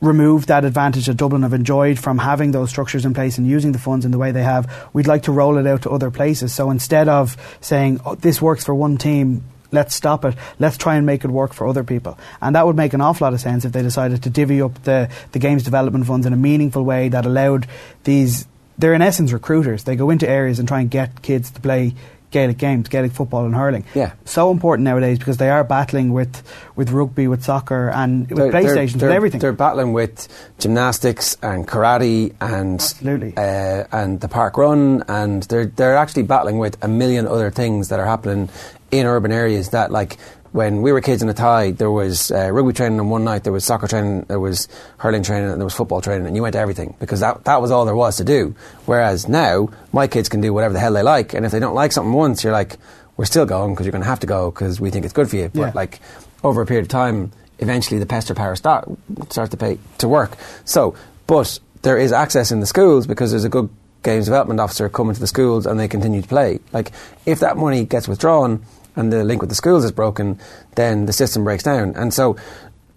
remove 0.00 0.46
that 0.46 0.64
advantage 0.64 1.06
that 1.06 1.16
Dublin 1.16 1.42
have 1.42 1.52
enjoyed 1.52 1.98
from 1.98 2.18
having 2.18 2.52
those 2.52 2.70
structures 2.70 3.04
in 3.04 3.14
place 3.14 3.38
and 3.38 3.46
using 3.46 3.72
the 3.72 3.78
funds 3.78 4.04
in 4.04 4.10
the 4.10 4.18
way 4.18 4.32
they 4.32 4.42
have, 4.42 4.88
we'd 4.92 5.06
like 5.06 5.24
to 5.24 5.32
roll 5.32 5.58
it 5.58 5.66
out 5.66 5.82
to 5.82 5.90
other 5.90 6.10
places. 6.10 6.54
So 6.54 6.70
instead 6.70 7.08
of 7.08 7.36
saying 7.60 8.00
oh, 8.04 8.14
this 8.14 8.40
works 8.40 8.64
for 8.64 8.74
one 8.74 8.96
team. 8.96 9.44
Let's 9.72 9.94
stop 9.94 10.24
it. 10.24 10.34
Let's 10.58 10.76
try 10.76 10.96
and 10.96 11.06
make 11.06 11.24
it 11.24 11.30
work 11.30 11.52
for 11.52 11.68
other 11.68 11.84
people. 11.84 12.18
And 12.42 12.56
that 12.56 12.66
would 12.66 12.74
make 12.74 12.92
an 12.92 13.00
awful 13.00 13.24
lot 13.24 13.34
of 13.34 13.40
sense 13.40 13.64
if 13.64 13.70
they 13.70 13.82
decided 13.82 14.20
to 14.24 14.30
divvy 14.30 14.60
up 14.60 14.82
the, 14.82 15.08
the 15.30 15.38
games 15.38 15.62
development 15.62 16.06
funds 16.06 16.26
in 16.26 16.32
a 16.32 16.36
meaningful 16.36 16.84
way 16.84 17.08
that 17.08 17.24
allowed 17.24 17.68
these. 18.02 18.46
They're 18.80 18.94
in 18.94 19.02
essence 19.02 19.32
recruiters. 19.32 19.84
They 19.84 19.96
go 19.96 20.10
into 20.10 20.28
areas 20.28 20.58
and 20.58 20.66
try 20.66 20.80
and 20.80 20.90
get 20.90 21.22
kids 21.22 21.50
to 21.52 21.60
play 21.60 21.94
Gaelic 22.30 22.58
games, 22.58 22.88
Gaelic 22.88 23.10
football 23.10 23.44
and 23.44 23.54
hurling. 23.56 23.84
Yeah. 23.92 24.12
So 24.24 24.52
important 24.52 24.84
nowadays 24.84 25.18
because 25.18 25.36
they 25.38 25.50
are 25.50 25.64
battling 25.64 26.12
with, 26.12 26.42
with 26.76 26.90
rugby, 26.92 27.26
with 27.26 27.42
soccer, 27.42 27.88
and 27.90 28.28
with 28.30 28.38
They're- 28.38 28.52
they're- 28.52 28.62
PlayStations, 28.62 28.92
with 28.92 29.00
they're- 29.00 29.10
everything. 29.10 29.40
They're 29.40 29.52
battling 29.52 29.92
with 29.92 30.28
gymnastics 30.58 31.36
and 31.42 31.66
karate 31.66 32.32
and 32.40 32.74
Absolutely. 32.80 33.34
uh, 33.36 33.84
and 33.90 34.20
the 34.20 34.28
park 34.28 34.56
run, 34.56 35.02
and 35.08 35.42
they're 35.44 35.66
they're 35.66 35.96
actually 35.96 36.22
battling 36.22 36.58
with 36.58 36.76
a 36.82 36.88
million 36.88 37.26
other 37.26 37.50
things 37.50 37.88
that 37.88 37.98
are 37.98 38.06
happening 38.06 38.48
in 38.92 39.06
urban 39.06 39.32
areas. 39.32 39.70
That 39.70 39.90
like 39.90 40.16
when 40.52 40.82
we 40.82 40.92
were 40.92 41.00
kids 41.00 41.22
in 41.22 41.28
the 41.28 41.34
Thai, 41.34 41.70
there 41.72 41.90
was 41.90 42.30
uh, 42.32 42.50
rugby 42.50 42.72
training 42.72 42.98
on 42.98 43.08
one 43.08 43.24
night, 43.24 43.44
there 43.44 43.52
was 43.52 43.64
soccer 43.64 43.86
training, 43.86 44.22
there 44.28 44.40
was 44.40 44.66
hurling 44.98 45.22
training, 45.22 45.50
and 45.50 45.60
there 45.60 45.64
was 45.64 45.74
football 45.74 46.00
training, 46.00 46.26
and 46.26 46.34
you 46.34 46.42
went 46.42 46.54
to 46.54 46.58
everything 46.58 46.94
because 46.98 47.20
that 47.20 47.44
that 47.44 47.62
was 47.62 47.70
all 47.70 47.84
there 47.84 47.94
was 47.94 48.16
to 48.16 48.24
do. 48.24 48.54
Whereas 48.86 49.28
now, 49.28 49.68
my 49.92 50.06
kids 50.08 50.28
can 50.28 50.40
do 50.40 50.52
whatever 50.52 50.72
the 50.74 50.80
hell 50.80 50.92
they 50.92 51.02
like, 51.02 51.34
and 51.34 51.46
if 51.46 51.52
they 51.52 51.60
don't 51.60 51.74
like 51.74 51.92
something 51.92 52.12
once, 52.12 52.42
you're 52.42 52.52
like, 52.52 52.76
we're 53.16 53.24
still 53.26 53.46
going 53.46 53.74
because 53.74 53.86
you're 53.86 53.92
going 53.92 54.02
to 54.02 54.08
have 54.08 54.20
to 54.20 54.26
go 54.26 54.50
because 54.50 54.80
we 54.80 54.90
think 54.90 55.04
it's 55.04 55.14
good 55.14 55.28
for 55.30 55.36
you. 55.36 55.50
But 55.52 55.60
Yeah. 55.60 55.72
like 55.74 56.00
over 56.42 56.62
a 56.62 56.66
period 56.66 56.82
of 56.82 56.88
time, 56.88 57.32
eventually 57.58 58.00
the 58.00 58.06
pester 58.06 58.34
power 58.34 58.56
start, 58.56 58.88
starts 59.28 59.50
to 59.50 59.56
pay 59.56 59.78
to 59.98 60.08
work. 60.08 60.36
So, 60.64 60.94
but 61.26 61.58
there 61.82 61.98
is 61.98 62.12
access 62.12 62.50
in 62.50 62.60
the 62.60 62.66
schools 62.66 63.06
because 63.06 63.30
there's 63.30 63.44
a 63.44 63.48
good 63.50 63.68
games 64.02 64.24
development 64.24 64.58
officer 64.58 64.88
coming 64.88 65.12
to 65.14 65.20
the 65.20 65.26
schools 65.26 65.66
and 65.66 65.78
they 65.78 65.86
continue 65.86 66.22
to 66.22 66.28
play. 66.28 66.58
Like 66.72 66.92
if 67.26 67.40
that 67.40 67.58
money 67.58 67.84
gets 67.84 68.08
withdrawn 68.08 68.64
and 68.96 69.12
the 69.12 69.24
link 69.24 69.40
with 69.40 69.48
the 69.50 69.54
schools 69.56 69.84
is 69.84 69.92
broken, 69.92 70.38
then 70.74 71.06
the 71.06 71.12
system 71.12 71.44
breaks 71.44 71.62
down. 71.62 71.94
And 71.96 72.12
so 72.12 72.36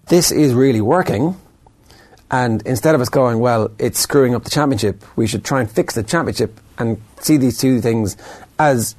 this 0.08 0.32
is 0.32 0.54
really 0.54 0.82
working. 0.82 1.38
And 2.32 2.62
instead 2.66 2.96
of 2.96 3.02
us 3.02 3.10
going, 3.10 3.40
well, 3.40 3.70
it's 3.78 4.00
screwing 4.00 4.34
up 4.34 4.44
the 4.44 4.50
championship, 4.50 5.04
we 5.16 5.28
should 5.28 5.44
try 5.46 5.60
and 5.62 5.70
fix 5.70 5.94
the 5.94 6.04
championship 6.04 6.60
and 6.80 7.00
see 7.20 7.38
these 7.38 7.58
two 7.60 7.80
things 7.80 8.18
as 8.58 8.96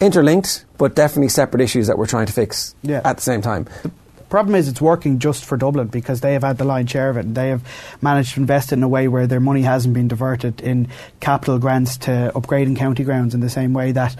interlinked, 0.00 0.64
but 0.76 0.96
definitely 0.96 1.28
separate 1.28 1.60
issues 1.62 1.86
that 1.86 1.98
we're 1.98 2.06
trying 2.06 2.26
to 2.26 2.32
fix 2.32 2.74
Yeah. 2.82 3.00
at 3.04 3.16
the 3.16 3.22
same 3.22 3.40
time. 3.42 3.66
The 3.84 4.24
problem 4.40 4.56
is 4.56 4.66
it's 4.66 4.80
working 4.80 5.20
just 5.20 5.44
for 5.44 5.56
Dublin 5.56 5.86
because 5.86 6.20
they 6.20 6.32
have 6.32 6.42
had 6.42 6.58
the 6.58 6.64
lion's 6.64 6.90
share 6.90 7.08
of 7.10 7.16
it 7.16 7.24
and 7.26 7.36
they 7.36 7.50
have 7.50 7.62
managed 8.02 8.34
to 8.34 8.40
invest 8.40 8.72
it 8.72 8.76
in 8.76 8.82
a 8.82 8.88
way 8.88 9.06
where 9.06 9.28
their 9.28 9.38
money 9.38 9.62
hasn't 9.62 9.94
been 9.94 10.08
diverted 10.08 10.60
in 10.60 10.88
capital 11.20 11.60
grants 11.60 11.96
to 11.98 12.32
upgrading 12.34 12.76
county 12.76 13.04
grounds 13.04 13.34
in 13.34 13.40
the 13.40 13.48
same 13.50 13.72
way 13.72 13.92
that 13.92 14.16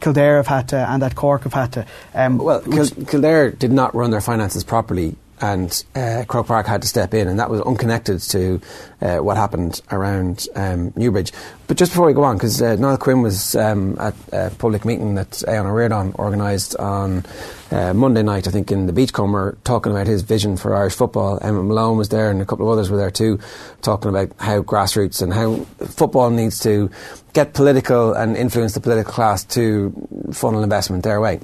Kildare 0.00 0.36
have 0.36 0.46
had 0.46 0.68
to 0.68 0.76
and 0.76 1.02
that 1.02 1.14
Cork 1.14 1.42
have 1.44 1.52
had 1.54 1.72
to. 1.72 1.86
Um, 2.14 2.38
Well, 2.38 2.60
Kil- 2.60 3.04
Kildare 3.06 3.50
did 3.50 3.72
not 3.72 3.94
run 3.94 4.10
their 4.10 4.20
finances 4.20 4.64
properly, 4.64 5.16
and 5.40 5.84
uh, 5.94 6.24
Croke 6.26 6.46
Park 6.46 6.66
had 6.66 6.82
to 6.82 6.88
step 6.88 7.14
in, 7.14 7.28
and 7.28 7.38
that 7.38 7.50
was 7.50 7.60
unconnected 7.62 8.20
to 8.20 8.60
uh, 9.00 9.18
what 9.18 9.36
happened 9.36 9.80
around 9.90 10.46
um, 10.54 10.92
Newbridge. 10.96 11.32
But 11.66 11.76
just 11.76 11.92
before 11.92 12.06
we 12.06 12.12
go 12.12 12.24
on, 12.24 12.36
because 12.36 12.60
uh, 12.60 12.76
Niall 12.76 12.98
Quinn 12.98 13.22
was 13.22 13.56
um, 13.56 13.96
at 13.98 14.14
a 14.32 14.50
public 14.50 14.84
meeting 14.84 15.14
that 15.14 15.42
Aon 15.48 15.66
O'Riordan 15.66 16.14
organised 16.18 16.76
on 16.76 17.24
uh, 17.70 17.94
Monday 17.94 18.22
night, 18.22 18.46
I 18.46 18.50
think, 18.50 18.70
in 18.70 18.86
the 18.86 18.92
Beachcomber, 18.92 19.56
talking 19.64 19.92
about 19.92 20.06
his 20.06 20.22
vision 20.22 20.56
for 20.56 20.74
Irish 20.74 20.94
football. 20.94 21.38
Emma 21.42 21.62
Malone 21.62 21.96
was 21.96 22.10
there, 22.10 22.30
and 22.30 22.40
a 22.40 22.46
couple 22.46 22.66
of 22.66 22.72
others 22.72 22.90
were 22.90 22.98
there 22.98 23.10
too, 23.10 23.38
talking 23.82 24.10
about 24.10 24.30
how 24.38 24.62
grassroots 24.62 25.22
and 25.22 25.32
how 25.32 25.56
football 25.86 26.30
needs 26.30 26.60
to 26.60 26.90
get 27.32 27.54
political 27.54 28.12
and 28.12 28.36
influence 28.36 28.74
the 28.74 28.80
political 28.80 29.12
class 29.12 29.44
to 29.44 29.92
funnel 30.32 30.62
investment 30.62 31.02
their 31.02 31.20
way 31.20 31.40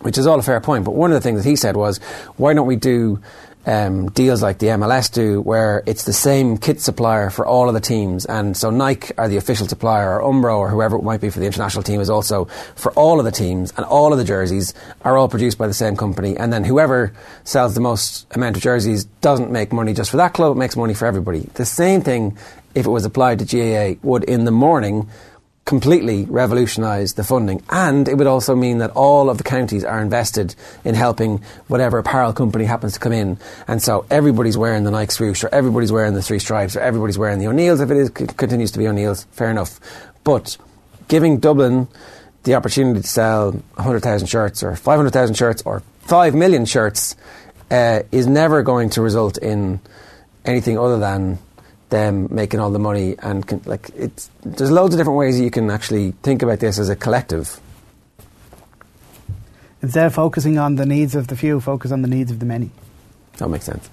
which 0.00 0.18
is 0.18 0.26
all 0.26 0.38
a 0.38 0.42
fair 0.42 0.60
point. 0.60 0.84
But 0.84 0.94
one 0.94 1.10
of 1.10 1.14
the 1.14 1.20
things 1.20 1.42
that 1.42 1.48
he 1.48 1.56
said 1.56 1.76
was, 1.76 1.98
why 2.36 2.54
don't 2.54 2.66
we 2.66 2.76
do 2.76 3.20
um, 3.66 4.10
deals 4.10 4.42
like 4.42 4.58
the 4.58 4.68
MLS 4.68 5.12
do, 5.12 5.40
where 5.40 5.82
it's 5.86 6.04
the 6.04 6.12
same 6.12 6.56
kit 6.56 6.80
supplier 6.80 7.30
for 7.30 7.44
all 7.44 7.68
of 7.68 7.74
the 7.74 7.80
teams. 7.80 8.24
And 8.24 8.56
so 8.56 8.70
Nike 8.70 9.12
are 9.18 9.28
the 9.28 9.36
official 9.36 9.66
supplier, 9.66 10.20
or 10.20 10.32
Umbro, 10.32 10.56
or 10.56 10.70
whoever 10.70 10.96
it 10.96 11.02
might 11.02 11.20
be 11.20 11.30
for 11.30 11.40
the 11.40 11.46
international 11.46 11.82
team, 11.82 12.00
is 12.00 12.08
also 12.08 12.44
for 12.76 12.92
all 12.92 13.18
of 13.18 13.24
the 13.24 13.32
teams, 13.32 13.72
and 13.76 13.84
all 13.84 14.12
of 14.12 14.18
the 14.18 14.24
jerseys 14.24 14.72
are 15.02 15.16
all 15.16 15.28
produced 15.28 15.58
by 15.58 15.66
the 15.66 15.74
same 15.74 15.96
company. 15.96 16.36
And 16.36 16.52
then 16.52 16.62
whoever 16.62 17.12
sells 17.42 17.74
the 17.74 17.80
most 17.80 18.26
amount 18.34 18.56
of 18.56 18.62
jerseys 18.62 19.04
doesn't 19.20 19.50
make 19.50 19.72
money 19.72 19.92
just 19.92 20.10
for 20.10 20.16
that 20.18 20.32
club, 20.32 20.56
it 20.56 20.58
makes 20.58 20.76
money 20.76 20.94
for 20.94 21.06
everybody. 21.06 21.40
The 21.54 21.66
same 21.66 22.02
thing, 22.02 22.38
if 22.76 22.86
it 22.86 22.90
was 22.90 23.04
applied 23.04 23.40
to 23.40 23.44
GAA, 23.44 23.98
would 24.06 24.22
in 24.24 24.44
the 24.44 24.52
morning 24.52 25.10
completely 25.66 26.24
revolutionise 26.26 27.14
the 27.14 27.24
funding. 27.24 27.60
And 27.68 28.08
it 28.08 28.16
would 28.16 28.28
also 28.28 28.54
mean 28.54 28.78
that 28.78 28.92
all 28.92 29.28
of 29.28 29.36
the 29.36 29.44
counties 29.44 29.84
are 29.84 30.00
invested 30.00 30.54
in 30.84 30.94
helping 30.94 31.42
whatever 31.66 31.98
apparel 31.98 32.32
company 32.32 32.64
happens 32.64 32.94
to 32.94 33.00
come 33.00 33.12
in. 33.12 33.38
And 33.66 33.82
so 33.82 34.06
everybody's 34.08 34.56
wearing 34.56 34.84
the 34.84 34.92
Nike 34.92 35.10
swoosh, 35.10 35.42
or 35.42 35.48
everybody's 35.52 35.90
wearing 35.90 36.14
the 36.14 36.22
three 36.22 36.38
stripes, 36.38 36.76
or 36.76 36.80
everybody's 36.80 37.18
wearing 37.18 37.40
the 37.40 37.48
O'Neills 37.48 37.80
if 37.80 37.90
it 37.90 37.96
is, 37.96 38.12
c- 38.16 38.26
continues 38.26 38.70
to 38.70 38.78
be 38.78 38.86
O'Neills. 38.86 39.24
Fair 39.32 39.50
enough. 39.50 39.80
But 40.22 40.56
giving 41.08 41.40
Dublin 41.40 41.88
the 42.44 42.54
opportunity 42.54 43.02
to 43.02 43.06
sell 43.06 43.50
100,000 43.50 44.28
shirts, 44.28 44.62
or 44.62 44.76
500,000 44.76 45.34
shirts, 45.34 45.62
or 45.66 45.82
5 46.02 46.34
million 46.36 46.64
shirts 46.64 47.16
uh, 47.72 48.02
is 48.12 48.28
never 48.28 48.62
going 48.62 48.90
to 48.90 49.02
result 49.02 49.36
in 49.36 49.80
anything 50.44 50.78
other 50.78 51.00
than 51.00 51.40
them 51.90 52.28
making 52.30 52.60
all 52.60 52.70
the 52.70 52.78
money 52.78 53.16
and 53.20 53.46
con- 53.46 53.62
like 53.64 53.90
it's 53.96 54.28
there's 54.42 54.70
loads 54.70 54.94
of 54.94 54.98
different 54.98 55.18
ways 55.18 55.40
you 55.40 55.50
can 55.50 55.70
actually 55.70 56.12
think 56.22 56.42
about 56.42 56.58
this 56.60 56.78
as 56.78 56.88
a 56.88 56.96
collective 56.96 57.60
Instead 59.82 60.06
of 60.06 60.14
focusing 60.14 60.58
on 60.58 60.76
the 60.76 60.86
needs 60.86 61.14
of 61.14 61.28
the 61.28 61.36
few, 61.36 61.60
focus 61.60 61.92
on 61.92 62.02
the 62.02 62.08
needs 62.08 62.30
of 62.32 62.40
the 62.40 62.46
many. 62.46 62.70
that 63.38 63.48
makes 63.48 63.64
sense 63.66 63.88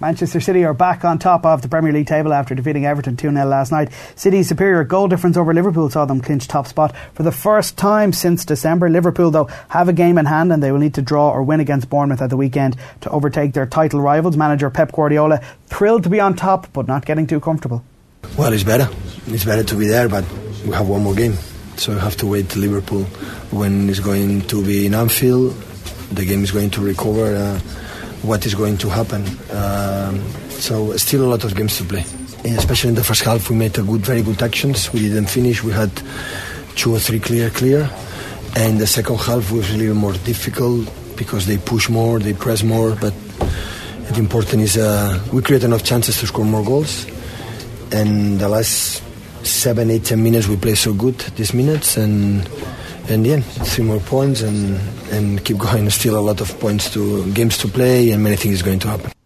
Manchester 0.00 0.38
City 0.38 0.64
are 0.64 0.74
back 0.74 1.04
on 1.04 1.18
top 1.18 1.44
of 1.44 1.60
the 1.60 1.68
Premier 1.68 1.92
League 1.92 2.06
table 2.06 2.32
after 2.32 2.54
defeating 2.54 2.86
Everton 2.86 3.16
2 3.16 3.32
0 3.32 3.44
last 3.46 3.72
night. 3.72 3.90
City's 4.14 4.46
superior 4.46 4.84
goal 4.84 5.08
difference 5.08 5.36
over 5.36 5.52
Liverpool 5.52 5.90
saw 5.90 6.04
them 6.04 6.20
clinch 6.20 6.46
top 6.46 6.68
spot 6.68 6.94
for 7.14 7.24
the 7.24 7.32
first 7.32 7.76
time 7.76 8.12
since 8.12 8.44
December. 8.44 8.88
Liverpool, 8.88 9.32
though, 9.32 9.48
have 9.70 9.88
a 9.88 9.92
game 9.92 10.16
in 10.16 10.26
hand 10.26 10.52
and 10.52 10.62
they 10.62 10.70
will 10.70 10.78
need 10.78 10.94
to 10.94 11.02
draw 11.02 11.30
or 11.30 11.42
win 11.42 11.58
against 11.58 11.90
Bournemouth 11.90 12.22
at 12.22 12.30
the 12.30 12.36
weekend 12.36 12.76
to 13.00 13.10
overtake 13.10 13.54
their 13.54 13.66
title 13.66 14.00
rivals. 14.00 14.36
Manager 14.36 14.70
Pep 14.70 14.92
Guardiola 14.92 15.40
thrilled 15.66 16.04
to 16.04 16.08
be 16.08 16.20
on 16.20 16.36
top 16.36 16.72
but 16.72 16.86
not 16.86 17.04
getting 17.04 17.26
too 17.26 17.40
comfortable. 17.40 17.82
Well, 18.38 18.52
it's 18.52 18.62
better. 18.62 18.88
It's 19.26 19.44
better 19.44 19.64
to 19.64 19.74
be 19.74 19.88
there, 19.88 20.08
but 20.08 20.24
we 20.64 20.74
have 20.74 20.88
one 20.88 21.02
more 21.02 21.14
game. 21.14 21.34
So 21.76 21.94
we 21.94 21.98
have 21.98 22.16
to 22.18 22.26
wait 22.26 22.50
to 22.50 22.60
Liverpool 22.60 23.02
when 23.50 23.90
it's 23.90 24.00
going 24.00 24.42
to 24.42 24.64
be 24.64 24.86
in 24.86 24.94
Anfield. 24.94 25.54
The 26.12 26.24
game 26.24 26.44
is 26.44 26.52
going 26.52 26.70
to 26.70 26.80
recover 26.80 27.34
uh, 27.34 27.60
what 28.22 28.44
is 28.46 28.54
going 28.54 28.78
to 28.78 28.88
happen. 28.88 29.22
Um, 29.50 30.20
so 30.50 30.96
still 30.96 31.24
a 31.24 31.28
lot 31.28 31.44
of 31.44 31.54
games 31.54 31.76
to 31.78 31.84
play. 31.84 32.04
Especially 32.44 32.90
in 32.90 32.94
the 32.94 33.04
first 33.04 33.22
half, 33.22 33.50
we 33.50 33.56
made 33.56 33.76
a 33.78 33.82
good, 33.82 34.00
very 34.00 34.22
good 34.22 34.42
actions. 34.42 34.92
We 34.92 35.00
didn't 35.00 35.26
finish. 35.26 35.62
We 35.62 35.72
had 35.72 35.90
two 36.76 36.94
or 36.94 36.98
three 36.98 37.20
clear, 37.20 37.50
clear. 37.50 37.90
And 38.56 38.78
the 38.78 38.86
second 38.86 39.18
half 39.18 39.50
was 39.50 39.70
a 39.70 39.76
little 39.76 39.94
more 39.94 40.14
difficult 40.14 40.88
because 41.16 41.46
they 41.46 41.58
push 41.58 41.88
more, 41.88 42.18
they 42.18 42.32
press 42.32 42.62
more. 42.62 42.94
But 42.94 43.14
the 44.08 44.18
important 44.18 44.62
is 44.62 44.76
uh, 44.76 45.22
we 45.32 45.42
create 45.42 45.64
enough 45.64 45.84
chances 45.84 46.18
to 46.20 46.26
score 46.26 46.44
more 46.44 46.64
goals 46.64 47.06
and 47.92 48.38
the 48.38 48.48
last 48.48 49.02
seven, 49.44 49.90
eight, 49.90 50.04
ten 50.04 50.22
minutes 50.22 50.46
we 50.46 50.56
play 50.56 50.74
so 50.74 50.92
good 50.92 51.16
these 51.36 51.54
minutes 51.54 51.96
and 51.96 52.48
and 53.08 53.26
yeah, 53.26 53.40
three 53.40 53.84
more 53.84 54.00
points 54.00 54.42
and 54.42 54.78
and 55.10 55.44
keep 55.44 55.58
going. 55.58 55.90
Still 55.90 56.18
a 56.18 56.20
lot 56.20 56.40
of 56.40 56.58
points 56.60 56.92
to 56.94 57.30
games 57.32 57.58
to 57.58 57.68
play 57.68 58.10
and 58.10 58.22
many 58.22 58.36
things 58.36 58.62
going 58.62 58.78
to 58.80 58.88
happen. 58.88 59.17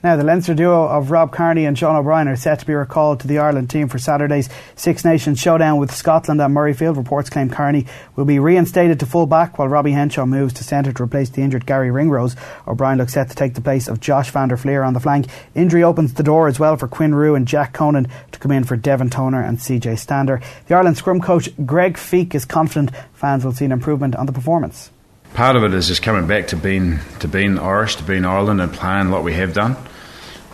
Now, 0.00 0.14
the 0.14 0.22
Leinster 0.22 0.54
duo 0.54 0.86
of 0.86 1.10
Rob 1.10 1.32
Kearney 1.32 1.64
and 1.64 1.76
Sean 1.76 1.96
O'Brien 1.96 2.28
are 2.28 2.36
set 2.36 2.60
to 2.60 2.66
be 2.66 2.72
recalled 2.72 3.18
to 3.18 3.26
the 3.26 3.38
Ireland 3.38 3.68
team 3.68 3.88
for 3.88 3.98
Saturday's 3.98 4.48
Six 4.76 5.04
Nations 5.04 5.40
showdown 5.40 5.78
with 5.78 5.92
Scotland 5.92 6.40
at 6.40 6.50
Murrayfield. 6.50 6.96
Reports 6.96 7.28
claim 7.28 7.50
Kearney 7.50 7.84
will 8.14 8.24
be 8.24 8.38
reinstated 8.38 9.00
to 9.00 9.06
full 9.06 9.26
back 9.26 9.58
while 9.58 9.66
Robbie 9.66 9.90
Henshaw 9.90 10.24
moves 10.24 10.54
to 10.54 10.62
centre 10.62 10.92
to 10.92 11.02
replace 11.02 11.30
the 11.30 11.42
injured 11.42 11.66
Garry 11.66 11.90
Ringrose. 11.90 12.36
O'Brien 12.68 12.96
looks 12.96 13.14
set 13.14 13.28
to 13.30 13.34
take 13.34 13.54
the 13.54 13.60
place 13.60 13.88
of 13.88 13.98
Josh 13.98 14.30
van 14.30 14.46
der 14.46 14.56
Flier 14.56 14.84
on 14.84 14.94
the 14.94 15.00
flank. 15.00 15.26
Injury 15.56 15.82
opens 15.82 16.14
the 16.14 16.22
door 16.22 16.46
as 16.46 16.60
well 16.60 16.76
for 16.76 16.86
Quinn 16.86 17.12
Roux 17.12 17.34
and 17.34 17.48
Jack 17.48 17.72
Conan 17.72 18.06
to 18.30 18.38
come 18.38 18.52
in 18.52 18.62
for 18.62 18.76
Devin 18.76 19.10
Toner 19.10 19.42
and 19.42 19.58
CJ 19.58 19.98
Stander. 19.98 20.40
The 20.68 20.76
Ireland 20.76 20.96
scrum 20.96 21.20
coach 21.20 21.50
Greg 21.66 21.94
Feek 21.94 22.36
is 22.36 22.44
confident 22.44 22.92
fans 23.14 23.44
will 23.44 23.50
see 23.50 23.64
an 23.64 23.72
improvement 23.72 24.14
on 24.14 24.26
the 24.26 24.32
performance. 24.32 24.92
Part 25.34 25.56
of 25.56 25.64
it 25.64 25.74
is 25.74 25.88
just 25.88 26.02
coming 26.02 26.26
back 26.26 26.48
to 26.48 26.56
being 26.56 26.98
to 27.20 27.28
being 27.28 27.58
Irish, 27.58 27.96
to 27.96 28.02
being 28.02 28.24
Ireland, 28.24 28.60
and 28.60 28.72
playing 28.72 29.10
like 29.10 29.22
we 29.22 29.34
have 29.34 29.52
done. 29.52 29.76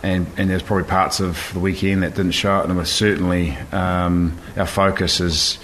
And, 0.03 0.27
and 0.37 0.51
there's 0.51 0.61
probably 0.61 0.87
parts 0.87 1.19
of 1.19 1.49
the 1.53 1.59
weekend 1.59 2.03
that 2.03 2.13
didn't 2.13 2.33
show 2.33 2.59
it, 2.59 2.65
and 2.65 2.77
we're 2.77 2.85
certainly 2.85 3.57
um, 3.71 4.37
our 4.55 4.67
focus 4.67 5.19
is, 5.19 5.57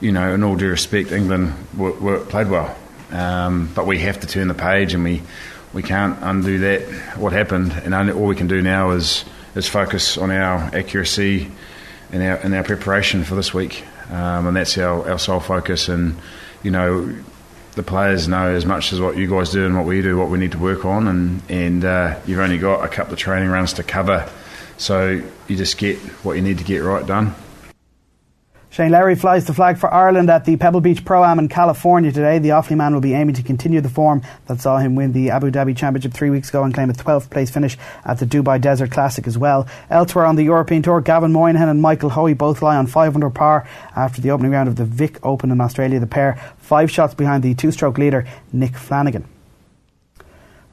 you 0.00 0.12
know, 0.12 0.34
in 0.34 0.42
all 0.42 0.54
due 0.54 0.68
respect, 0.68 1.12
England 1.12 1.54
were, 1.74 1.92
were, 1.92 2.18
played 2.20 2.50
well, 2.50 2.76
um, 3.10 3.70
but 3.74 3.86
we 3.86 3.98
have 4.00 4.20
to 4.20 4.26
turn 4.26 4.48
the 4.48 4.54
page, 4.54 4.92
and 4.92 5.02
we 5.02 5.22
we 5.72 5.82
can't 5.82 6.18
undo 6.20 6.58
that. 6.58 6.82
What 7.16 7.32
happened, 7.32 7.72
and 7.72 7.94
all 7.94 8.26
we 8.26 8.36
can 8.36 8.48
do 8.48 8.60
now 8.60 8.90
is 8.90 9.24
is 9.54 9.66
focus 9.66 10.18
on 10.18 10.30
our 10.30 10.58
accuracy 10.74 11.50
and 12.12 12.22
our 12.22 12.36
and 12.36 12.54
our 12.54 12.64
preparation 12.64 13.24
for 13.24 13.34
this 13.34 13.54
week, 13.54 13.82
um, 14.10 14.46
and 14.46 14.56
that's 14.56 14.76
our, 14.76 15.08
our 15.10 15.18
sole 15.18 15.40
focus. 15.40 15.88
And 15.88 16.16
you 16.62 16.70
know, 16.70 17.14
the 17.76 17.82
players 17.82 18.26
know 18.26 18.48
as 18.48 18.66
much 18.66 18.92
as 18.92 19.00
what 19.00 19.16
you 19.16 19.28
guys 19.28 19.50
do 19.50 19.64
and 19.64 19.76
what 19.76 19.84
we 19.84 20.02
do, 20.02 20.16
what 20.16 20.30
we 20.30 20.38
need 20.38 20.52
to 20.52 20.58
work 20.58 20.84
on, 20.84 21.06
and 21.06 21.42
and 21.48 21.84
uh, 21.84 22.18
you've 22.26 22.40
only 22.40 22.58
got 22.58 22.84
a 22.84 22.88
couple 22.88 23.12
of 23.12 23.18
training 23.18 23.48
runs 23.48 23.74
to 23.74 23.84
cover, 23.84 24.28
so 24.78 25.22
you 25.46 25.56
just 25.56 25.78
get 25.78 25.98
what 26.24 26.34
you 26.34 26.42
need 26.42 26.58
to 26.58 26.64
get 26.64 26.78
right 26.78 27.06
done. 27.06 27.34
Shane 28.76 28.90
Lowry 28.90 29.14
flies 29.14 29.46
the 29.46 29.54
flag 29.54 29.78
for 29.78 29.90
Ireland 29.90 30.28
at 30.28 30.44
the 30.44 30.58
Pebble 30.58 30.82
Beach 30.82 31.02
Pro 31.02 31.24
Am 31.24 31.38
in 31.38 31.48
California 31.48 32.12
today. 32.12 32.38
The 32.38 32.50
Offaly 32.50 32.76
man 32.76 32.92
will 32.92 33.00
be 33.00 33.14
aiming 33.14 33.34
to 33.36 33.42
continue 33.42 33.80
the 33.80 33.88
form 33.88 34.20
that 34.48 34.60
saw 34.60 34.76
him 34.76 34.94
win 34.94 35.14
the 35.14 35.30
Abu 35.30 35.50
Dhabi 35.50 35.74
Championship 35.74 36.12
three 36.12 36.28
weeks 36.28 36.50
ago 36.50 36.62
and 36.62 36.74
claim 36.74 36.90
a 36.90 36.92
12th 36.92 37.30
place 37.30 37.48
finish 37.48 37.78
at 38.04 38.18
the 38.18 38.26
Dubai 38.26 38.60
Desert 38.60 38.90
Classic 38.90 39.26
as 39.26 39.38
well. 39.38 39.66
Elsewhere 39.88 40.26
on 40.26 40.36
the 40.36 40.42
European 40.42 40.82
Tour, 40.82 41.00
Gavin 41.00 41.32
Moynihan 41.32 41.70
and 41.70 41.80
Michael 41.80 42.10
Hoey 42.10 42.34
both 42.34 42.60
lie 42.60 42.76
on 42.76 42.86
500 42.86 43.30
par 43.30 43.66
after 43.96 44.20
the 44.20 44.30
opening 44.30 44.52
round 44.52 44.68
of 44.68 44.76
the 44.76 44.84
Vic 44.84 45.24
Open 45.24 45.50
in 45.50 45.58
Australia. 45.58 45.98
The 45.98 46.06
pair 46.06 46.38
five 46.58 46.90
shots 46.90 47.14
behind 47.14 47.42
the 47.42 47.54
two-stroke 47.54 47.96
leader 47.96 48.26
Nick 48.52 48.76
Flanagan. 48.76 49.26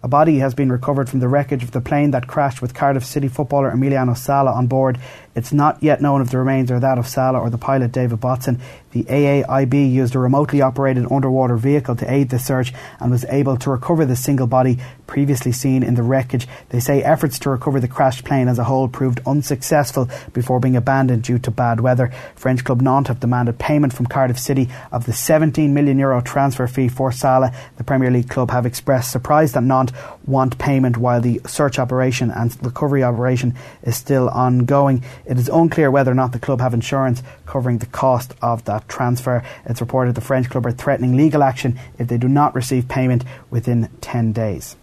A 0.03 0.07
body 0.09 0.39
has 0.39 0.53
been 0.53 0.69
recovered 0.69 1.09
from 1.09 1.21
the 1.21 1.29
wreckage 1.29 1.63
of 1.63 1.71
the 1.71 1.79
plane 1.79 2.11
that 2.11 2.27
crashed 2.27 2.61
with 2.61 2.73
Cardiff 2.73 3.05
City 3.05 3.29
footballer 3.29 3.71
Emiliano 3.71 4.17
Sala 4.17 4.51
on 4.51 4.67
board. 4.67 4.99
It's 5.33 5.53
not 5.53 5.81
yet 5.81 6.01
known 6.01 6.21
if 6.21 6.29
the 6.29 6.37
remains 6.37 6.69
are 6.71 6.79
that 6.81 6.97
of 6.97 7.07
Sala 7.07 7.39
or 7.39 7.49
the 7.49 7.57
pilot 7.57 7.93
David 7.93 8.19
Ibbotson. 8.19 8.59
The 8.91 9.05
AAIB 9.05 9.91
used 9.91 10.13
a 10.13 10.19
remotely 10.19 10.61
operated 10.61 11.09
underwater 11.09 11.55
vehicle 11.55 11.95
to 11.95 12.13
aid 12.13 12.29
the 12.29 12.37
search 12.37 12.73
and 12.99 13.11
was 13.11 13.25
able 13.29 13.57
to 13.57 13.71
recover 13.71 14.05
the 14.05 14.15
single 14.15 14.45
body 14.45 14.77
previously 15.07 15.51
seen 15.51 15.81
in 15.81 15.95
the 15.95 16.03
wreckage. 16.03 16.47
They 16.69 16.79
say 16.79 17.01
efforts 17.01 17.39
to 17.39 17.49
recover 17.49 17.79
the 17.79 17.87
crashed 17.87 18.25
plane 18.25 18.47
as 18.47 18.59
a 18.59 18.65
whole 18.65 18.87
proved 18.87 19.21
unsuccessful 19.25 20.09
before 20.33 20.59
being 20.59 20.75
abandoned 20.75 21.23
due 21.23 21.39
to 21.39 21.49
bad 21.49 21.79
weather. 21.79 22.11
French 22.35 22.63
club 22.63 22.81
Nantes 22.81 23.07
have 23.07 23.19
demanded 23.19 23.57
payment 23.57 23.93
from 23.93 24.05
Cardiff 24.05 24.37
City 24.37 24.69
of 24.91 25.05
the 25.05 25.13
17 25.13 25.73
million 25.73 25.97
euro 25.97 26.21
transfer 26.21 26.67
fee 26.67 26.87
for 26.87 27.11
Sala. 27.11 27.51
The 27.77 27.83
Premier 27.83 28.11
League 28.11 28.29
club 28.29 28.51
have 28.51 28.65
expressed 28.65 29.11
surprise 29.11 29.53
that 29.53 29.63
Nantes 29.63 29.92
want 30.25 30.57
payment 30.57 30.97
while 30.97 31.21
the 31.21 31.41
search 31.45 31.79
operation 31.79 32.31
and 32.31 32.55
recovery 32.63 33.03
operation 33.03 33.55
is 33.83 33.95
still 33.95 34.29
ongoing. 34.29 35.03
It 35.25 35.37
is 35.37 35.49
unclear 35.49 35.91
whether 35.91 36.11
or 36.11 36.15
not 36.15 36.31
the 36.31 36.39
club 36.39 36.61
have 36.61 36.73
insurance 36.73 37.23
covering 37.45 37.79
the 37.79 37.85
cost 37.87 38.33
of 38.41 38.65
that 38.65 38.87
transfer. 38.87 39.43
It's 39.65 39.81
reported 39.81 40.15
the 40.15 40.21
French 40.21 40.49
club 40.49 40.65
are 40.65 40.71
threatening 40.71 41.15
legal 41.15 41.43
action 41.43 41.79
if 41.97 42.07
they 42.07 42.17
do 42.17 42.27
not 42.27 42.55
receive 42.55 42.87
payment 42.87 43.23
within 43.49 43.89
10 44.01 44.31
days. 44.33 44.75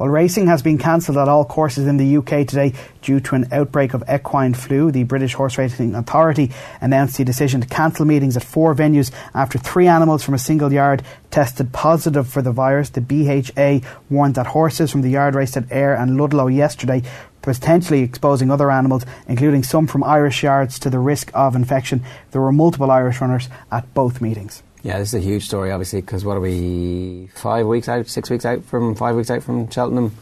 Well, 0.00 0.08
racing 0.08 0.46
has 0.46 0.62
been 0.62 0.78
cancelled 0.78 1.18
at 1.18 1.28
all 1.28 1.44
courses 1.44 1.86
in 1.86 1.98
the 1.98 2.16
UK 2.16 2.46
today 2.46 2.72
due 3.02 3.20
to 3.20 3.34
an 3.34 3.46
outbreak 3.52 3.92
of 3.92 4.02
equine 4.10 4.54
flu. 4.54 4.90
The 4.90 5.02
British 5.02 5.34
Horse 5.34 5.58
Racing 5.58 5.94
Authority 5.94 6.52
announced 6.80 7.18
the 7.18 7.24
decision 7.24 7.60
to 7.60 7.66
cancel 7.66 8.06
meetings 8.06 8.34
at 8.34 8.42
four 8.42 8.74
venues 8.74 9.10
after 9.34 9.58
three 9.58 9.86
animals 9.86 10.22
from 10.22 10.32
a 10.32 10.38
single 10.38 10.72
yard 10.72 11.02
tested 11.30 11.74
positive 11.74 12.26
for 12.26 12.40
the 12.40 12.50
virus. 12.50 12.88
The 12.88 13.02
BHA 13.02 13.86
warned 14.08 14.36
that 14.36 14.46
horses 14.46 14.90
from 14.90 15.02
the 15.02 15.10
yard 15.10 15.34
raced 15.34 15.58
at 15.58 15.70
Ayr 15.70 15.92
and 15.92 16.16
Ludlow 16.16 16.46
yesterday 16.46 17.02
potentially 17.42 18.00
exposing 18.00 18.50
other 18.50 18.70
animals, 18.70 19.04
including 19.28 19.62
some 19.62 19.86
from 19.86 20.02
Irish 20.02 20.42
yards, 20.42 20.78
to 20.78 20.88
the 20.88 20.98
risk 20.98 21.30
of 21.34 21.54
infection. 21.54 22.02
There 22.30 22.40
were 22.40 22.52
multiple 22.52 22.90
Irish 22.90 23.20
runners 23.20 23.50
at 23.70 23.92
both 23.92 24.22
meetings. 24.22 24.62
Yeah, 24.82 24.98
this 24.98 25.08
is 25.08 25.14
a 25.14 25.24
huge 25.24 25.44
story, 25.44 25.70
obviously, 25.70 26.00
because 26.00 26.24
what 26.24 26.36
are 26.36 26.40
we, 26.40 27.28
five 27.34 27.66
weeks 27.66 27.88
out, 27.88 28.08
six 28.08 28.30
weeks 28.30 28.44
out 28.44 28.64
from, 28.64 28.94
five 28.94 29.14
weeks 29.14 29.30
out 29.30 29.42
from 29.42 29.68
Cheltenham? 29.70 30.16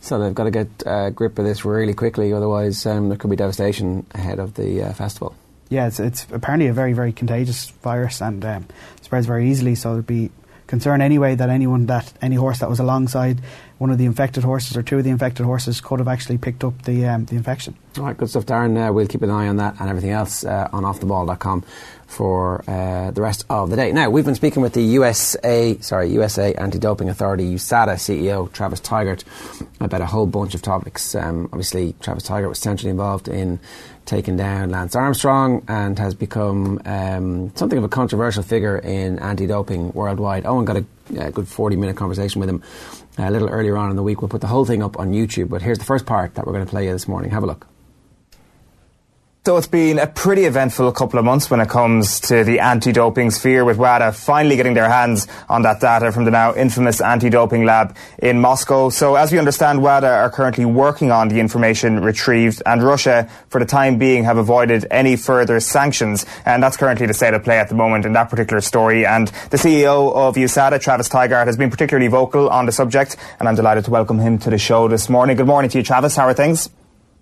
So 0.00 0.18
they've 0.18 0.34
got 0.34 0.44
to 0.44 0.50
get 0.50 0.68
uh, 0.86 1.10
grip 1.10 1.38
of 1.38 1.44
this 1.44 1.64
really 1.64 1.92
quickly, 1.92 2.32
otherwise 2.32 2.86
um, 2.86 3.10
there 3.10 3.18
could 3.18 3.30
be 3.30 3.36
devastation 3.36 4.06
ahead 4.12 4.38
of 4.38 4.54
the 4.54 4.84
uh, 4.84 4.92
festival. 4.94 5.34
Yeah, 5.68 5.86
it's, 5.86 6.00
it's 6.00 6.26
apparently 6.32 6.68
a 6.68 6.72
very, 6.72 6.94
very 6.94 7.12
contagious 7.12 7.70
virus 7.82 8.22
and 8.22 8.44
um, 8.44 8.66
spreads 9.02 9.26
very 9.26 9.50
easily, 9.50 9.74
so 9.74 9.92
there'd 9.92 10.06
be 10.06 10.30
concern 10.66 11.02
anyway 11.02 11.34
that 11.34 11.50
anyone 11.50 11.86
that, 11.86 12.12
any 12.22 12.36
horse 12.36 12.60
that 12.60 12.70
was 12.70 12.78
alongside 12.78 13.40
one 13.78 13.90
of 13.90 13.98
the 13.98 14.04
infected 14.04 14.44
horses 14.44 14.76
or 14.76 14.82
two 14.82 14.98
of 14.98 15.04
the 15.04 15.10
infected 15.10 15.44
horses 15.44 15.80
could 15.80 15.98
have 15.98 16.06
actually 16.06 16.38
picked 16.38 16.62
up 16.62 16.82
the 16.82 17.06
um, 17.06 17.24
the 17.24 17.34
infection. 17.34 17.74
All 17.98 18.04
right, 18.04 18.16
good 18.16 18.30
stuff, 18.30 18.46
Darren. 18.46 18.76
Uh, 18.88 18.92
we'll 18.92 19.08
keep 19.08 19.22
an 19.22 19.30
eye 19.30 19.48
on 19.48 19.56
that 19.56 19.80
and 19.80 19.90
everything 19.90 20.10
else 20.10 20.44
uh, 20.44 20.68
on 20.72 20.84
offtheball.com 20.84 21.64
for 22.10 22.64
uh, 22.68 23.12
the 23.12 23.22
rest 23.22 23.46
of 23.48 23.70
the 23.70 23.76
day. 23.76 23.92
Now, 23.92 24.10
we've 24.10 24.24
been 24.24 24.34
speaking 24.34 24.62
with 24.62 24.72
the 24.72 24.82
USA, 24.82 25.78
sorry, 25.80 26.10
USA 26.10 26.52
Anti-Doping 26.54 27.08
Authority 27.08 27.54
USADA 27.54 27.94
CEO 27.94 28.52
Travis 28.52 28.80
Tygart 28.80 29.22
about 29.78 30.00
a 30.00 30.06
whole 30.06 30.26
bunch 30.26 30.56
of 30.56 30.60
topics. 30.60 31.14
Um, 31.14 31.48
obviously, 31.52 31.94
Travis 32.00 32.28
Tygart 32.28 32.48
was 32.48 32.58
centrally 32.58 32.90
involved 32.90 33.28
in 33.28 33.60
taking 34.06 34.36
down 34.36 34.70
Lance 34.70 34.96
Armstrong 34.96 35.64
and 35.68 35.96
has 36.00 36.14
become 36.14 36.82
um, 36.84 37.54
something 37.54 37.78
of 37.78 37.84
a 37.84 37.88
controversial 37.88 38.42
figure 38.42 38.76
in 38.78 39.20
anti-doping 39.20 39.92
worldwide. 39.92 40.46
Owen 40.46 40.64
got 40.64 40.78
a, 40.78 40.84
a 41.16 41.30
good 41.30 41.46
40-minute 41.46 41.96
conversation 41.96 42.40
with 42.40 42.48
him 42.48 42.60
a 43.18 43.30
little 43.30 43.48
earlier 43.48 43.76
on 43.76 43.88
in 43.88 43.94
the 43.94 44.02
week. 44.02 44.20
We'll 44.20 44.28
put 44.28 44.40
the 44.40 44.48
whole 44.48 44.64
thing 44.64 44.82
up 44.82 44.98
on 44.98 45.12
YouTube, 45.12 45.48
but 45.48 45.62
here's 45.62 45.78
the 45.78 45.84
first 45.84 46.06
part 46.06 46.34
that 46.34 46.44
we're 46.44 46.54
going 46.54 46.66
to 46.66 46.70
play 46.70 46.86
you 46.86 46.92
this 46.92 47.06
morning. 47.06 47.30
Have 47.30 47.44
a 47.44 47.46
look. 47.46 47.69
So 49.46 49.56
it's 49.56 49.66
been 49.66 49.98
a 49.98 50.06
pretty 50.06 50.44
eventful 50.44 50.92
couple 50.92 51.18
of 51.18 51.24
months 51.24 51.50
when 51.50 51.60
it 51.60 51.70
comes 51.70 52.20
to 52.28 52.44
the 52.44 52.60
anti-doping 52.60 53.30
sphere 53.30 53.64
with 53.64 53.78
WADA 53.78 54.12
finally 54.12 54.54
getting 54.54 54.74
their 54.74 54.90
hands 54.90 55.26
on 55.48 55.62
that 55.62 55.80
data 55.80 56.12
from 56.12 56.26
the 56.26 56.30
now 56.30 56.54
infamous 56.54 57.00
anti-doping 57.00 57.64
lab 57.64 57.96
in 58.18 58.38
Moscow. 58.38 58.90
So 58.90 59.14
as 59.14 59.32
we 59.32 59.38
understand, 59.38 59.80
WADA 59.80 60.06
are 60.06 60.28
currently 60.30 60.66
working 60.66 61.10
on 61.10 61.28
the 61.28 61.40
information 61.40 62.00
retrieved 62.00 62.62
and 62.66 62.82
Russia, 62.82 63.30
for 63.48 63.58
the 63.58 63.64
time 63.64 63.96
being, 63.96 64.24
have 64.24 64.36
avoided 64.36 64.86
any 64.90 65.16
further 65.16 65.58
sanctions. 65.58 66.26
And 66.44 66.62
that's 66.62 66.76
currently 66.76 67.06
the 67.06 67.14
state 67.14 67.32
of 67.32 67.42
play 67.42 67.58
at 67.58 67.70
the 67.70 67.74
moment 67.74 68.04
in 68.04 68.12
that 68.12 68.28
particular 68.28 68.60
story. 68.60 69.06
And 69.06 69.28
the 69.48 69.56
CEO 69.56 70.14
of 70.14 70.34
USADA, 70.34 70.82
Travis 70.82 71.08
Tygart, 71.08 71.46
has 71.46 71.56
been 71.56 71.70
particularly 71.70 72.08
vocal 72.08 72.50
on 72.50 72.66
the 72.66 72.72
subject. 72.72 73.16
And 73.38 73.48
I'm 73.48 73.56
delighted 73.56 73.86
to 73.86 73.90
welcome 73.90 74.18
him 74.18 74.36
to 74.40 74.50
the 74.50 74.58
show 74.58 74.86
this 74.86 75.08
morning. 75.08 75.38
Good 75.38 75.46
morning 75.46 75.70
to 75.70 75.78
you, 75.78 75.82
Travis. 75.82 76.14
How 76.14 76.26
are 76.26 76.34
things? 76.34 76.68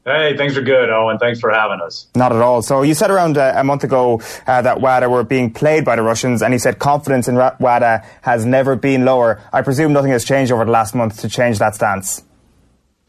Hey, 0.09 0.35
things 0.39 0.57
are 0.57 0.63
good, 0.63 0.89
Owen. 0.89 1.19
Thanks 1.19 1.39
for 1.39 1.51
having 1.51 1.83
us. 1.83 2.07
Not 2.15 2.33
at 2.33 2.41
all. 2.41 2.63
So 2.63 2.81
you 2.81 2.95
said 2.95 3.11
around 3.11 3.37
uh, 3.37 3.53
a 3.55 3.63
month 3.63 3.85
ago 3.85 4.23
uh, 4.47 4.63
that 4.63 4.81
WADA 4.81 5.11
were 5.11 5.23
being 5.23 5.53
played 5.53 5.85
by 5.85 5.97
the 5.97 6.03
Russians, 6.03 6.41
and 6.41 6.55
you 6.55 6.59
said 6.59 6.79
confidence 6.79 7.29
in 7.29 7.35
WADA 7.35 8.07
has 8.23 8.47
never 8.47 8.75
been 8.75 9.05
lower. 9.05 9.43
I 9.53 9.61
presume 9.61 9.93
nothing 9.93 10.11
has 10.13 10.25
changed 10.25 10.51
over 10.51 10.65
the 10.65 10.71
last 10.71 10.95
month 10.95 11.21
to 11.21 11.29
change 11.29 11.59
that 11.59 11.75
stance. 11.75 12.23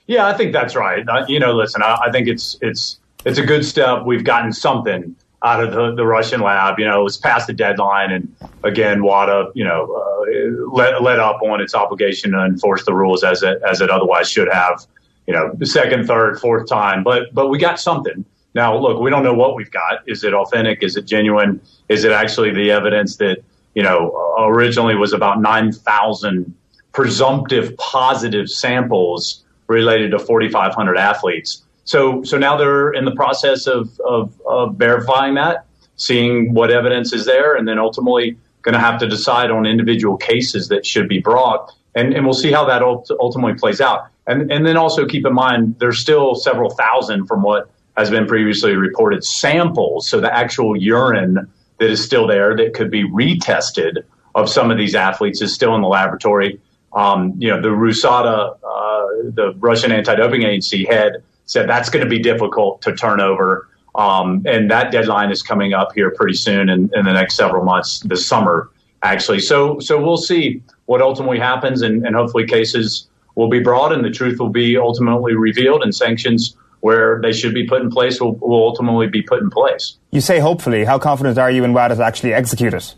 Yeah, 0.08 0.28
I 0.28 0.36
think 0.36 0.52
that's 0.52 0.76
right. 0.76 1.08
Uh, 1.08 1.24
you 1.30 1.40
know, 1.40 1.54
listen, 1.54 1.82
I, 1.82 2.00
I, 2.08 2.12
think 2.12 2.28
it's 2.28 2.58
it's 2.62 3.00
it's 3.24 3.38
a 3.38 3.46
good 3.46 3.64
step. 3.64 4.04
We've 4.06 4.26
gotten 4.26 4.52
something 4.52 5.16
out 5.42 5.64
of 5.64 5.72
the, 5.72 5.96
the 5.96 6.06
Russian 6.06 6.42
lab. 6.42 6.80
You 6.80 6.86
know, 6.86 7.00
it 7.00 7.04
was 7.04 7.16
past 7.16 7.48
the 7.48 7.54
deadline, 7.54 8.12
and 8.12 8.36
again, 8.64 9.04
WADA, 9.04 9.52
you 9.54 9.64
know, 9.64 9.86
uh, 9.86 10.76
let, 10.76 11.02
let 11.02 11.20
up 11.20 11.42
on 11.44 11.62
its 11.62 11.74
obligation 11.74 12.32
to 12.32 12.44
enforce 12.44 12.84
the 12.84 12.94
rules 12.94 13.24
as 13.24 13.42
it 13.42 13.62
as 13.66 13.80
it 13.80 13.90
otherwise 13.90 14.30
should 14.30 14.52
have 14.52 14.86
you 15.30 15.36
know, 15.36 15.54
second, 15.62 16.08
third, 16.08 16.40
fourth 16.40 16.68
time. 16.68 17.04
But 17.04 17.32
but 17.36 17.50
we 17.50 17.60
got 17.60 17.80
something. 17.80 18.26
Now, 18.56 18.76
look, 18.76 19.00
we 19.00 19.12
don't 19.12 19.24
know 19.24 19.36
what 19.36 19.54
we've 19.54 19.70
got. 19.70 20.00
Is 20.08 20.24
it 20.24 20.34
authentic? 20.34 20.82
Is 20.82 20.98
it 20.98 21.06
genuine? 21.06 21.62
Is 21.88 22.04
it 22.04 22.12
actually 22.12 22.52
the 22.52 22.72
evidence 22.72 23.18
that 23.18 23.44
you 23.76 23.84
know 23.84 24.36
originally 24.40 24.96
was 24.96 25.14
about 25.14 25.40
nine 25.40 25.72
thousand 25.72 26.56
presumptive 26.94 27.78
positive 27.78 28.50
samples 28.50 29.46
related 29.68 30.10
to 30.10 30.18
4,500 30.18 30.98
athletes? 30.98 31.62
So 31.84 32.24
so 32.24 32.40
now 32.40 32.58
they're 32.58 32.92
in 32.92 33.06
the 33.06 33.16
process 33.16 33.68
of, 33.68 34.00
of, 34.00 34.34
of 34.48 34.78
verifying 34.78 35.36
that, 35.36 35.68
seeing 35.98 36.56
what 36.56 36.72
evidence 36.72 37.14
is 37.14 37.28
there, 37.28 37.56
and 37.56 37.68
then 37.68 37.78
ultimately 37.78 38.36
going 38.64 38.74
to 38.74 38.80
have 38.80 39.00
to 39.02 39.08
decide 39.08 39.52
on 39.52 39.68
individual 39.68 40.18
cases 40.18 40.70
that 40.70 40.88
should 40.88 41.08
be 41.08 41.20
brought. 41.20 41.72
And, 41.94 42.16
and 42.16 42.26
we'll 42.26 42.34
see 42.34 42.52
how 42.52 42.66
that 42.66 42.82
ultimately 42.82 43.54
plays 43.54 43.80
out. 43.80 44.10
And, 44.30 44.52
and 44.52 44.66
then 44.66 44.78
also 44.78 45.08
keep 45.08 45.26
in 45.26 45.34
mind, 45.34 45.76
there's 45.80 46.00
still 46.00 46.36
several 46.36 46.70
thousand 46.70 47.26
from 47.26 47.42
what 47.42 47.72
has 47.98 48.12
been 48.12 48.28
previously 48.28 48.76
reported 48.76 49.24
samples. 49.24 50.08
So 50.08 50.22
the 50.22 50.34
actual 50.34 50.78
urine 50.78 51.52
that 51.80 51.90
is 51.90 52.04
still 52.04 52.28
there 52.28 52.56
that 52.56 52.74
could 52.76 52.92
be 52.92 53.04
retested 53.04 54.04
of 54.36 54.48
some 54.48 54.70
of 54.70 54.78
these 54.78 54.94
athletes 54.94 55.42
is 55.42 55.54
still 55.54 55.74
in 55.76 55.82
the 55.82 55.88
laboratory. 55.88 56.62
Um, 56.94 57.34
you 57.40 57.50
know, 57.50 57.60
the 57.60 57.70
RUSADA, 57.70 58.58
uh, 58.64 59.32
the 59.34 59.56
Russian 59.58 59.92
anti-doping 59.92 60.44
agency 60.44 60.86
head 60.86 61.24
said 61.46 61.68
that's 61.68 61.90
going 61.90 62.04
to 62.04 62.10
be 62.10 62.20
difficult 62.20 62.84
to 62.84 62.96
turn 62.96 63.20
over. 63.20 63.68
Um, 63.96 64.44
and 64.46 64.70
that 64.70 64.92
deadline 64.92 65.32
is 65.32 65.42
coming 65.42 65.74
up 65.74 65.94
here 65.96 66.12
pretty 66.12 66.36
soon 66.36 66.70
in, 66.70 66.92
in 66.94 67.06
the 67.06 67.14
next 67.14 67.36
several 67.36 67.66
months, 67.66 68.02
this 68.02 68.26
summer, 68.26 68.70
actually. 69.02 69.40
So, 69.40 69.80
so 69.80 70.00
we'll 70.00 70.18
see 70.18 70.62
what 70.86 71.02
ultimately 71.02 71.40
happens 71.40 71.82
and, 71.82 72.06
and 72.06 72.16
hopefully 72.16 72.46
cases 72.46 73.10
will 73.40 73.50
be 73.50 73.60
brought 73.60 73.94
and 73.94 74.04
the 74.04 74.10
truth 74.10 74.38
will 74.38 74.50
be 74.50 74.78
ultimately 74.78 75.34
revealed 75.34 75.82
and 75.82 75.96
sanctions 75.96 76.58
where 76.82 77.22
they 77.22 77.32
should 77.32 77.54
be 77.54 77.66
put 77.66 77.82
in 77.82 77.90
place 77.90 78.20
will, 78.20 78.36
will 78.36 78.68
ultimately 78.68 79.08
be 79.08 79.22
put 79.22 79.42
in 79.42 79.50
place. 79.50 79.96
You 80.12 80.20
say 80.20 80.40
hopefully. 80.40 80.84
How 80.84 81.00
confident 81.00 81.38
are 81.38 81.50
you 81.50 81.64
in 81.64 81.72
WADA 81.72 81.96
to 81.96 82.04
actually 82.04 82.34
execute 82.34 82.74
it? 82.74 82.96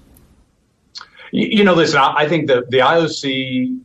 You, 1.32 1.48
you 1.60 1.64
know, 1.64 1.76
listen, 1.76 2.00
I, 2.00 2.14
I 2.24 2.28
think 2.28 2.48
the, 2.48 2.66
the 2.70 2.80
IOC 2.80 3.80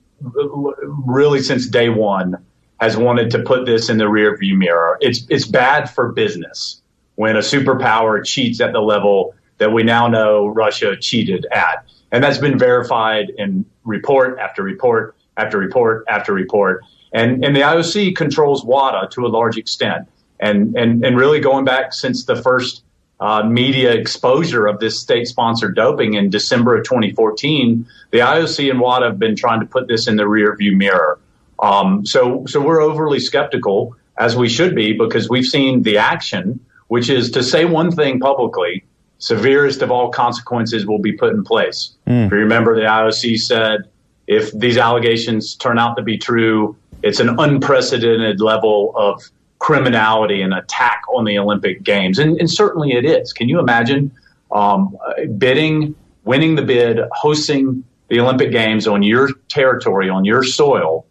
really 1.05 1.43
since 1.43 1.67
day 1.67 1.91
one 1.91 2.43
has 2.81 2.97
wanted 2.97 3.31
to 3.33 3.39
put 3.43 3.67
this 3.67 3.91
in 3.91 3.99
the 3.99 4.05
rearview 4.05 4.57
mirror. 4.57 4.97
It's, 5.03 5.27
it's 5.29 5.47
bad 5.47 5.91
for 5.91 6.13
business 6.13 6.81
when 7.17 7.37
a 7.37 7.41
superpower 7.41 8.25
cheats 8.25 8.63
at 8.63 8.73
the 8.73 8.81
level 8.81 9.35
that 9.59 9.73
we 9.73 9.83
now 9.83 10.09
know 10.09 10.47
Russia 10.47 10.97
cheated 10.97 11.47
at. 11.53 11.85
And 12.13 12.25
that's 12.25 12.39
been 12.39 12.59
verified 12.59 13.31
in 13.37 13.67
report 13.85 14.39
after 14.39 14.63
report 14.63 15.17
after 15.37 15.59
report 15.59 16.05
after 16.09 16.33
report. 16.33 16.83
And, 17.13 17.45
and 17.45 17.55
the 17.55 17.61
IOC 17.61 18.17
controls 18.17 18.65
WADA 18.65 19.09
to 19.13 19.27
a 19.27 19.29
large 19.29 19.57
extent. 19.57 20.09
And, 20.39 20.77
and, 20.77 21.05
and 21.05 21.17
really 21.17 21.41
going 21.41 21.65
back 21.65 21.93
since 21.93 22.25
the 22.25 22.37
first 22.37 22.83
uh, 23.21 23.43
media 23.45 23.93
exposure 23.93 24.67
of 24.67 24.81
this 24.81 25.01
state 25.01 25.27
sponsored 25.27 25.75
doping 25.75 26.15
in 26.15 26.29
December 26.29 26.77
of 26.77 26.85
2014, 26.85 27.87
the 28.11 28.19
IOC 28.19 28.71
and 28.71 28.81
WADA 28.81 29.07
have 29.07 29.19
been 29.19 29.37
trying 29.37 29.61
to 29.61 29.67
put 29.67 29.89
this 29.89 30.07
in 30.07 30.17
the 30.17 30.25
rearview 30.25 30.77
mirror. 30.77 31.19
Um, 31.59 32.05
so, 32.05 32.45
so 32.47 32.61
we're 32.61 32.83
overly 32.83 33.21
skeptical, 33.21 33.97
as 34.19 34.37
we 34.37 34.49
should 34.49 34.75
be, 34.75 34.93
because 34.93 35.31
we've 35.31 35.47
seen 35.47 35.83
the 35.83 35.97
action, 35.97 36.61
which 36.89 37.09
is 37.09 37.31
to 37.31 37.43
say 37.43 37.65
one 37.65 37.91
thing 37.91 38.21
publicly, 38.21 38.85
severest 39.19 39.81
of 39.81 39.91
all 39.91 40.11
consequences 40.11 40.87
will 40.87 40.99
be 40.99 41.13
put 41.13 41.33
in 41.33 41.43
place. 41.45 41.95
Mm. 42.07 42.27
If 42.27 42.33
you 42.33 42.39
remember, 42.39 42.75
the 42.75 42.83
IOC 42.83 43.39
said 43.39 43.89
if 44.27 44.53
these 44.53 44.77
allegations 44.77 45.55
turn 45.55 45.79
out 45.79 45.97
to 45.97 46.03
be 46.03 46.19
true, 46.19 46.77
it's 47.03 47.21
an 47.21 47.39
unprecedented 47.39 48.41
level 48.41 48.93
of 48.97 49.23
criminality 49.59 50.43
and 50.43 50.53
attack 50.53 51.03
on 51.15 51.25
the 51.25 51.39
Olympic 51.39 51.83
Games. 51.83 52.19
And, 52.19 52.39
and 52.39 52.51
certainly 52.51 52.93
it 52.93 53.05
is. 53.05 53.33
Can 53.33 53.49
you 53.49 53.59
imagine 53.59 54.13
um, 54.53 54.97
bidding, 55.39 55.95
winning 56.25 56.57
the 56.57 56.63
bid, 56.63 56.99
hosting 57.13 57.85
the 58.09 58.21
Olympic 58.21 58.51
Games 58.51 58.87
on 58.87 59.03
your 59.03 59.31
territory, 59.49 60.09
on 60.09 60.25
your 60.25 60.43
soil, 60.43 61.07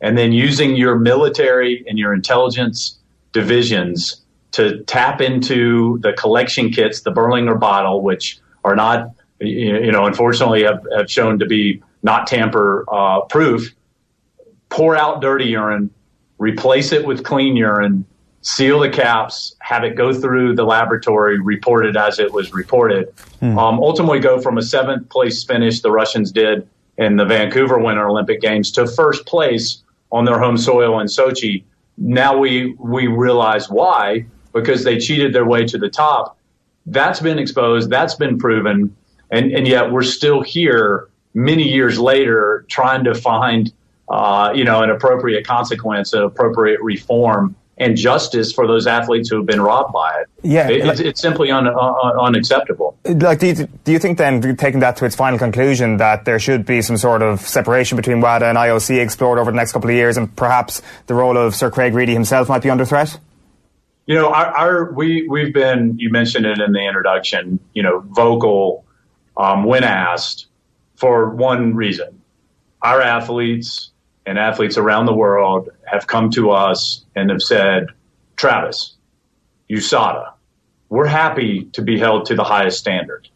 and 0.00 0.16
then 0.16 0.32
using 0.32 0.76
your 0.76 0.98
military 0.98 1.84
and 1.88 1.98
your 1.98 2.12
intelligence 2.12 2.98
divisions 3.32 4.22
to 4.52 4.82
tap 4.84 5.20
into 5.20 5.98
the 6.00 6.12
collection 6.12 6.70
kits, 6.70 7.02
the 7.02 7.12
Berlinger 7.12 7.58
bottle, 7.58 8.00
which 8.02 8.38
are 8.64 8.76
not, 8.76 9.10
you 9.40 9.92
know, 9.92 10.06
unfortunately 10.06 10.62
have, 10.62 10.84
have 10.96 11.10
shown 11.10 11.38
to 11.38 11.46
be 11.46 11.82
not 12.02 12.26
tamper 12.26 12.84
uh, 12.92 13.20
proof, 13.22 13.74
pour 14.68 14.96
out 14.96 15.20
dirty 15.20 15.46
urine, 15.46 15.90
replace 16.38 16.92
it 16.92 17.06
with 17.06 17.24
clean 17.24 17.56
urine, 17.56 18.04
seal 18.42 18.80
the 18.80 18.88
caps, 18.88 19.56
have 19.60 19.84
it 19.84 19.96
go 19.96 20.12
through 20.12 20.54
the 20.54 20.64
laboratory, 20.64 21.40
report 21.40 21.84
it 21.84 21.96
as 21.96 22.18
it 22.18 22.32
was 22.32 22.52
reported. 22.52 23.12
Hmm. 23.40 23.58
Um, 23.58 23.80
ultimately, 23.80 24.20
go 24.20 24.40
from 24.40 24.58
a 24.58 24.62
seventh 24.62 25.08
place 25.08 25.44
finish 25.44 25.80
the 25.80 25.90
Russians 25.90 26.30
did 26.32 26.68
in 26.96 27.16
the 27.16 27.24
Vancouver 27.24 27.78
Winter 27.78 28.08
Olympic 28.08 28.40
Games 28.40 28.70
to 28.72 28.86
first 28.86 29.26
place 29.26 29.82
on 30.10 30.24
their 30.24 30.38
home 30.38 30.56
soil 30.56 31.00
in 31.00 31.06
Sochi. 31.06 31.64
Now 31.96 32.36
we 32.36 32.74
we 32.78 33.06
realize 33.06 33.68
why 33.68 34.26
because 34.52 34.84
they 34.84 34.98
cheated 34.98 35.32
their 35.32 35.44
way 35.44 35.64
to 35.66 35.78
the 35.78 35.88
top. 35.88 36.38
That's 36.86 37.20
been 37.20 37.38
exposed. 37.38 37.90
That's 37.90 38.14
been 38.14 38.38
proven, 38.38 38.96
and 39.30 39.52
and 39.52 39.66
yet 39.66 39.90
we're 39.90 40.02
still 40.02 40.42
here 40.42 41.07
many 41.34 41.64
years 41.64 41.98
later 41.98 42.64
trying 42.68 43.04
to 43.04 43.14
find 43.14 43.72
uh, 44.08 44.52
you 44.54 44.64
know 44.64 44.82
an 44.82 44.90
appropriate 44.90 45.46
consequence, 45.46 46.12
an 46.12 46.22
appropriate 46.22 46.80
reform 46.82 47.54
and 47.78 47.96
justice 47.96 48.52
for 48.52 48.66
those 48.66 48.86
athletes 48.86 49.28
who 49.28 49.36
have 49.36 49.46
been 49.46 49.60
robbed 49.60 49.92
by 49.92 50.20
it. 50.20 50.28
Yeah, 50.42 50.68
it, 50.68 50.84
it's, 50.84 51.00
it's, 51.00 51.20
simply 51.20 51.50
un, 51.50 51.66
un, 51.68 52.18
unacceptable. 52.18 52.96
Like, 53.04 53.38
do 53.38 53.46
you, 53.46 53.54
do 53.84 53.92
you 53.92 53.98
think 53.98 54.18
then, 54.18 54.56
taking 54.56 54.80
that 54.80 54.96
to 54.96 55.04
its 55.04 55.14
final 55.14 55.38
conclusion, 55.38 55.98
that 55.98 56.24
there 56.24 56.38
should 56.38 56.66
be 56.66 56.82
some 56.82 56.96
sort 56.96 57.22
of 57.22 57.40
separation 57.40 57.96
between 57.96 58.20
WADA 58.20 58.46
and 58.46 58.58
IOC 58.58 59.00
explored 59.00 59.38
over 59.38 59.50
the 59.50 59.56
next 59.56 59.72
couple 59.72 59.90
of 59.90 59.96
years, 59.96 60.16
and 60.16 60.34
perhaps 60.34 60.82
the 61.06 61.14
role 61.14 61.36
of 61.36 61.54
Sir 61.54 61.70
Craig 61.70 61.92
Reedie 61.92 62.12
himself 62.12 62.48
might 62.48 62.62
be 62.62 62.70
under 62.70 62.84
threat? 62.84 63.18
You 64.06 64.14
know, 64.14 64.32
our, 64.32 64.46
our 64.46 64.92
we 64.92 65.28
we've 65.28 65.52
been. 65.52 65.98
You 65.98 66.10
mentioned 66.10 66.46
it 66.46 66.58
in 66.60 66.72
the 66.72 66.80
introduction. 66.80 67.60
You 67.74 67.82
know, 67.82 68.00
vocal 68.00 68.86
um, 69.36 69.64
when 69.64 69.84
asked 69.84 70.46
for 70.98 71.30
one 71.30 71.74
reason. 71.74 72.20
Our 72.82 73.00
athletes 73.00 73.90
and 74.26 74.38
athletes 74.38 74.76
around 74.76 75.06
the 75.06 75.14
world 75.14 75.70
have 75.84 76.06
come 76.06 76.30
to 76.32 76.50
us 76.50 77.04
and 77.14 77.30
have 77.30 77.40
said, 77.40 77.86
Travis, 78.36 78.96
USADA, 79.70 80.32
we're 80.88 81.06
happy 81.06 81.64
to 81.72 81.82
be 81.82 81.98
held 81.98 82.26
to 82.26 82.34
the 82.34 82.44
highest 82.44 82.78
standard. 82.78 83.28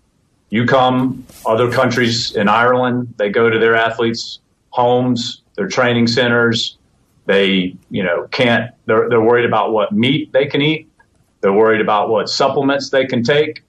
You 0.50 0.66
come, 0.66 1.24
other 1.46 1.70
countries 1.70 2.34
in 2.34 2.48
Ireland, 2.48 3.14
they 3.16 3.30
go 3.30 3.48
to 3.48 3.58
their 3.58 3.76
athletes' 3.76 4.40
homes, 4.70 5.42
their 5.54 5.68
training 5.68 6.08
centers. 6.08 6.76
They, 7.26 7.76
you 7.90 8.02
know, 8.02 8.26
can't, 8.30 8.72
they're, 8.86 9.08
they're 9.08 9.22
worried 9.22 9.46
about 9.46 9.72
what 9.72 9.92
meat 9.92 10.32
they 10.32 10.46
can 10.46 10.60
eat. 10.60 10.90
They're 11.40 11.52
worried 11.52 11.80
about 11.80 12.08
what 12.10 12.28
supplements 12.28 12.90
they 12.90 13.06
can 13.06 13.22
take. 13.22 13.62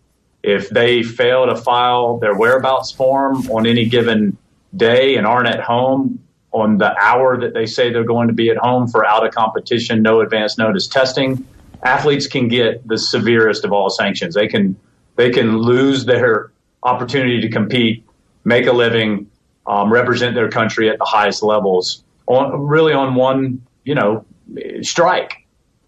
If 0.43 0.69
they 0.69 1.03
fail 1.03 1.45
to 1.45 1.55
file 1.55 2.17
their 2.17 2.35
whereabouts 2.35 2.91
form 2.91 3.49
on 3.49 3.65
any 3.65 3.85
given 3.85 4.37
day 4.75 5.15
and 5.15 5.25
aren't 5.25 5.47
at 5.47 5.61
home 5.61 6.19
on 6.51 6.77
the 6.77 6.95
hour 7.01 7.39
that 7.39 7.53
they 7.53 7.65
say 7.65 7.91
they're 7.91 8.03
going 8.03 8.27
to 8.27 8.33
be 8.33 8.49
at 8.49 8.57
home 8.57 8.87
for 8.87 9.05
out 9.05 9.25
of 9.25 9.33
competition, 9.33 10.01
no 10.01 10.21
advance 10.21 10.57
notice 10.57 10.87
testing, 10.87 11.47
athletes 11.83 12.27
can 12.27 12.47
get 12.47 12.87
the 12.87 12.97
severest 12.97 13.65
of 13.65 13.71
all 13.71 13.89
sanctions. 13.89 14.35
They 14.35 14.47
can 14.47 14.75
they 15.15 15.29
can 15.29 15.57
lose 15.57 16.05
their 16.05 16.51
opportunity 16.81 17.39
to 17.41 17.49
compete, 17.49 18.03
make 18.43 18.65
a 18.65 18.73
living, 18.73 19.29
um, 19.67 19.93
represent 19.93 20.35
their 20.35 20.49
country 20.49 20.89
at 20.89 20.97
the 20.97 21.05
highest 21.05 21.43
levels. 21.43 22.03
On 22.27 22.67
really 22.67 22.93
on 22.93 23.15
one, 23.15 23.61
you 23.83 23.95
know, 23.95 24.25
strike. 24.81 25.42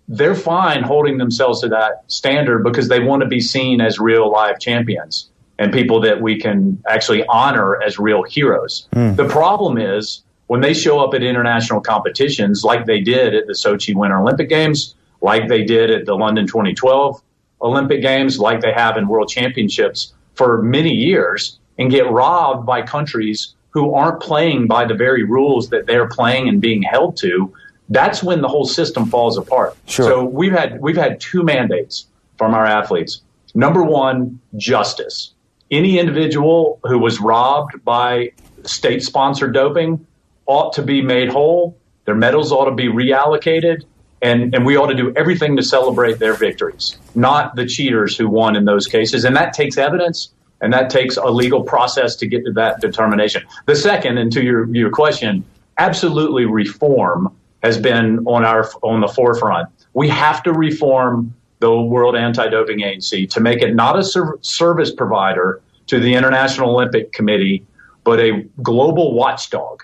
They're 0.08 0.36
fine 0.36 0.84
holding 0.84 1.18
themselves 1.18 1.62
to 1.62 1.70
that 1.70 2.04
standard 2.08 2.64
because 2.64 2.90
they 2.90 3.00
want 3.00 3.24
to 3.24 3.28
be 3.28 3.40
seen 3.40 3.82
as 3.82 4.00
real 4.00 4.32
live 4.32 4.60
champions 4.60 5.30
and 5.58 5.72
people 5.72 6.02
that 6.02 6.22
we 6.22 6.40
can 6.40 6.82
actually 6.88 7.26
honor 7.28 7.82
as 7.82 7.98
real 7.98 8.24
heroes. 8.24 8.88
Mm. 8.94 9.16
The 9.16 9.28
problem 9.28 9.78
is 9.78 10.24
when 10.48 10.62
they 10.62 10.74
show 10.74 11.00
up 11.00 11.14
at 11.14 11.24
international 11.24 11.82
competitions 11.82 12.64
like 12.64 12.86
they 12.86 13.02
did 13.02 13.34
at 13.34 13.48
the 13.48 13.54
Sochi 13.54 13.96
Winter 13.96 14.18
Olympic 14.18 14.50
Games, 14.50 14.96
like 15.22 15.48
they 15.48 15.64
did 15.64 15.90
at 15.90 16.06
the 16.06 16.16
London 16.16 16.46
2012 16.46 17.22
Olympic 17.62 18.02
Games, 18.02 18.38
like 18.38 18.62
they 18.62 18.74
have 18.74 18.98
in 18.98 19.08
World 19.08 19.30
Championships 19.30 20.14
for 20.36 20.62
many 20.62 20.94
years, 20.94 21.58
and 21.80 21.90
get 21.90 22.10
robbed 22.12 22.66
by 22.66 22.82
countries 22.82 23.56
who 23.72 23.94
aren't 23.94 24.22
playing 24.22 24.68
by 24.68 24.86
the 24.86 24.94
very 24.94 25.24
rules 25.24 25.70
that 25.70 25.86
they're 25.86 26.08
playing 26.08 26.48
and 26.48 26.62
being 26.62 26.82
held 26.82 27.18
to. 27.18 27.54
That's 27.90 28.24
when 28.24 28.42
the 28.42 28.48
whole 28.48 28.66
system 28.66 29.06
falls 29.06 29.38
apart. 29.38 29.78
Sure. 29.86 30.06
So 30.06 30.26
we've 30.26 30.52
had 30.52 30.82
we've 30.82 30.98
had 30.98 31.20
two 31.20 31.44
mandates 31.44 32.08
from 32.38 32.54
our 32.54 32.66
athletes. 32.66 33.22
Number 33.54 33.84
one, 33.84 34.40
justice. 34.58 35.32
Any 35.72 36.00
individual 36.00 36.80
who 36.84 37.00
was 37.00 37.20
robbed 37.20 37.84
by 37.84 38.32
state 38.64 39.04
sponsored 39.04 39.54
doping 39.54 40.06
ought 40.46 40.74
to 40.74 40.82
be 40.82 41.02
made 41.02 41.30
whole. 41.30 41.78
Their 42.06 42.16
medals 42.16 42.52
ought 42.52 42.66
to 42.66 42.76
be 42.76 42.88
reallocated 42.88 43.84
and, 44.22 44.56
and 44.56 44.66
we 44.66 44.78
ought 44.78 44.88
to 44.88 44.96
do 44.96 45.14
everything 45.16 45.56
to 45.58 45.64
celebrate 45.64 46.20
their 46.20 46.34
victories, 46.34 46.98
not 47.14 47.56
the 47.56 47.66
cheaters 47.66 48.18
who 48.18 48.28
won 48.28 48.56
in 48.56 48.66
those 48.66 48.88
cases. 48.88 49.24
And 49.24 49.36
that 49.36 49.54
takes 49.54 49.78
evidence 49.78 50.30
and 50.62 50.74
that 50.74 50.90
takes 50.90 51.18
a 51.18 51.28
legal 51.28 51.64
process 51.64 52.16
to 52.18 52.28
get 52.28 52.46
to 52.46 52.52
that 52.54 52.80
determination. 52.80 53.44
The 53.66 53.76
second, 53.76 54.18
and 54.18 54.32
to 54.32 54.44
your, 54.44 54.74
your 54.74 54.90
question, 54.90 55.44
absolutely 55.78 56.46
reform 56.46 57.36
has 57.66 57.80
been 57.80 58.20
on 58.28 58.46
our 58.46 58.70
on 58.84 59.02
the 59.02 59.08
forefront. 59.08 59.68
We 59.94 60.08
have 60.10 60.44
to 60.44 60.54
reform 60.54 61.34
the 61.60 61.82
World 61.82 62.16
Anti-Doping 62.16 62.82
Agency 62.82 63.26
to 63.28 63.40
make 63.40 63.62
it 63.62 63.74
not 63.74 63.98
a 63.98 64.04
ser- 64.04 64.38
service 64.42 64.92
provider 64.94 65.62
to 65.88 66.00
the 66.00 66.14
International 66.14 66.76
Olympic 66.76 67.12
Committee, 67.12 67.66
but 68.04 68.20
a 68.20 68.44
global 68.62 69.14
watchdog 69.14 69.82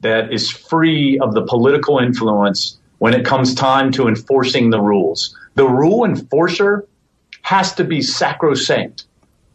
that 0.00 0.32
is 0.32 0.50
free 0.50 1.18
of 1.18 1.34
the 1.34 1.42
political 1.42 1.98
influence 1.98 2.78
when 2.98 3.14
it 3.14 3.24
comes 3.26 3.54
time 3.54 3.90
to 3.92 4.06
enforcing 4.06 4.70
the 4.70 4.80
rules. 4.80 5.36
The 5.54 5.66
rule 5.66 6.04
enforcer 6.04 6.86
has 7.42 7.74
to 7.74 7.84
be 7.84 8.00
sacrosanct. 8.00 9.06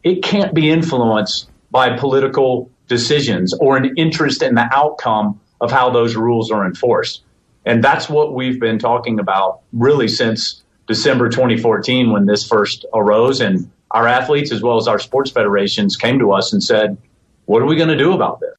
It 0.04 0.22
can't 0.22 0.54
be 0.54 0.70
influenced 0.70 1.50
by 1.72 1.98
political 1.98 2.70
decisions 2.88 3.54
or 3.54 3.78
an 3.78 3.94
interest 3.96 4.42
in 4.42 4.56
the 4.56 4.68
outcome 4.74 5.40
of 5.62 5.72
how 5.72 5.90
those 5.92 6.16
rules 6.16 6.52
are 6.52 6.66
enforced. 6.66 7.24
And 7.70 7.84
that's 7.84 8.10
what 8.10 8.34
we've 8.34 8.60
been 8.60 8.80
talking 8.80 9.20
about 9.20 9.60
really 9.74 10.08
since 10.08 10.64
December 10.88 11.30
2014 11.30 12.12
when 12.12 12.26
this 12.26 12.48
first 12.48 12.84
arose. 12.96 13.42
And 13.42 13.70
our 13.92 14.08
athletes, 14.08 14.52
as 14.52 14.64
well 14.64 14.78
as 14.78 14.88
our 14.88 14.98
sports 14.98 15.30
federations, 15.30 15.96
came 15.96 16.18
to 16.18 16.32
us 16.32 16.52
and 16.52 16.64
said, 16.64 16.98
What 17.46 17.62
are 17.62 17.68
we 17.68 17.76
going 17.76 17.90
to 17.90 17.98
do 17.98 18.14
about 18.14 18.40
this? 18.40 18.56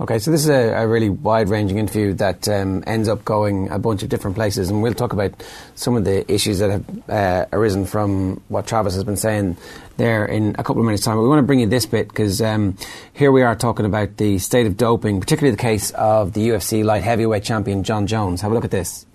Okay, 0.00 0.18
so 0.18 0.32
this 0.32 0.42
is 0.42 0.48
a, 0.48 0.72
a 0.72 0.88
really 0.88 1.08
wide 1.08 1.48
ranging 1.48 1.78
interview 1.78 2.14
that 2.14 2.48
um, 2.48 2.82
ends 2.84 3.08
up 3.08 3.24
going 3.24 3.70
a 3.70 3.78
bunch 3.78 4.02
of 4.02 4.08
different 4.08 4.34
places, 4.34 4.68
and 4.68 4.82
we'll 4.82 4.92
talk 4.92 5.12
about 5.12 5.40
some 5.76 5.96
of 5.96 6.04
the 6.04 6.30
issues 6.30 6.58
that 6.58 6.70
have 6.70 7.08
uh, 7.08 7.46
arisen 7.52 7.86
from 7.86 8.42
what 8.48 8.66
Travis 8.66 8.94
has 8.94 9.04
been 9.04 9.16
saying 9.16 9.56
there 9.96 10.24
in 10.24 10.56
a 10.58 10.64
couple 10.64 10.80
of 10.80 10.86
minutes' 10.86 11.04
time. 11.04 11.16
But 11.16 11.22
we 11.22 11.28
want 11.28 11.38
to 11.38 11.44
bring 11.44 11.60
you 11.60 11.68
this 11.68 11.86
bit 11.86 12.08
because 12.08 12.42
um, 12.42 12.76
here 13.12 13.30
we 13.30 13.42
are 13.42 13.54
talking 13.54 13.86
about 13.86 14.16
the 14.16 14.40
state 14.40 14.66
of 14.66 14.76
doping, 14.76 15.20
particularly 15.20 15.54
the 15.54 15.62
case 15.62 15.92
of 15.92 16.32
the 16.32 16.48
UFC 16.48 16.84
light 16.84 17.04
heavyweight 17.04 17.44
champion 17.44 17.84
Jon 17.84 18.08
Jones. 18.08 18.40
Have 18.40 18.50
a 18.50 18.54
look 18.54 18.64
at 18.64 18.72
this. 18.72 19.06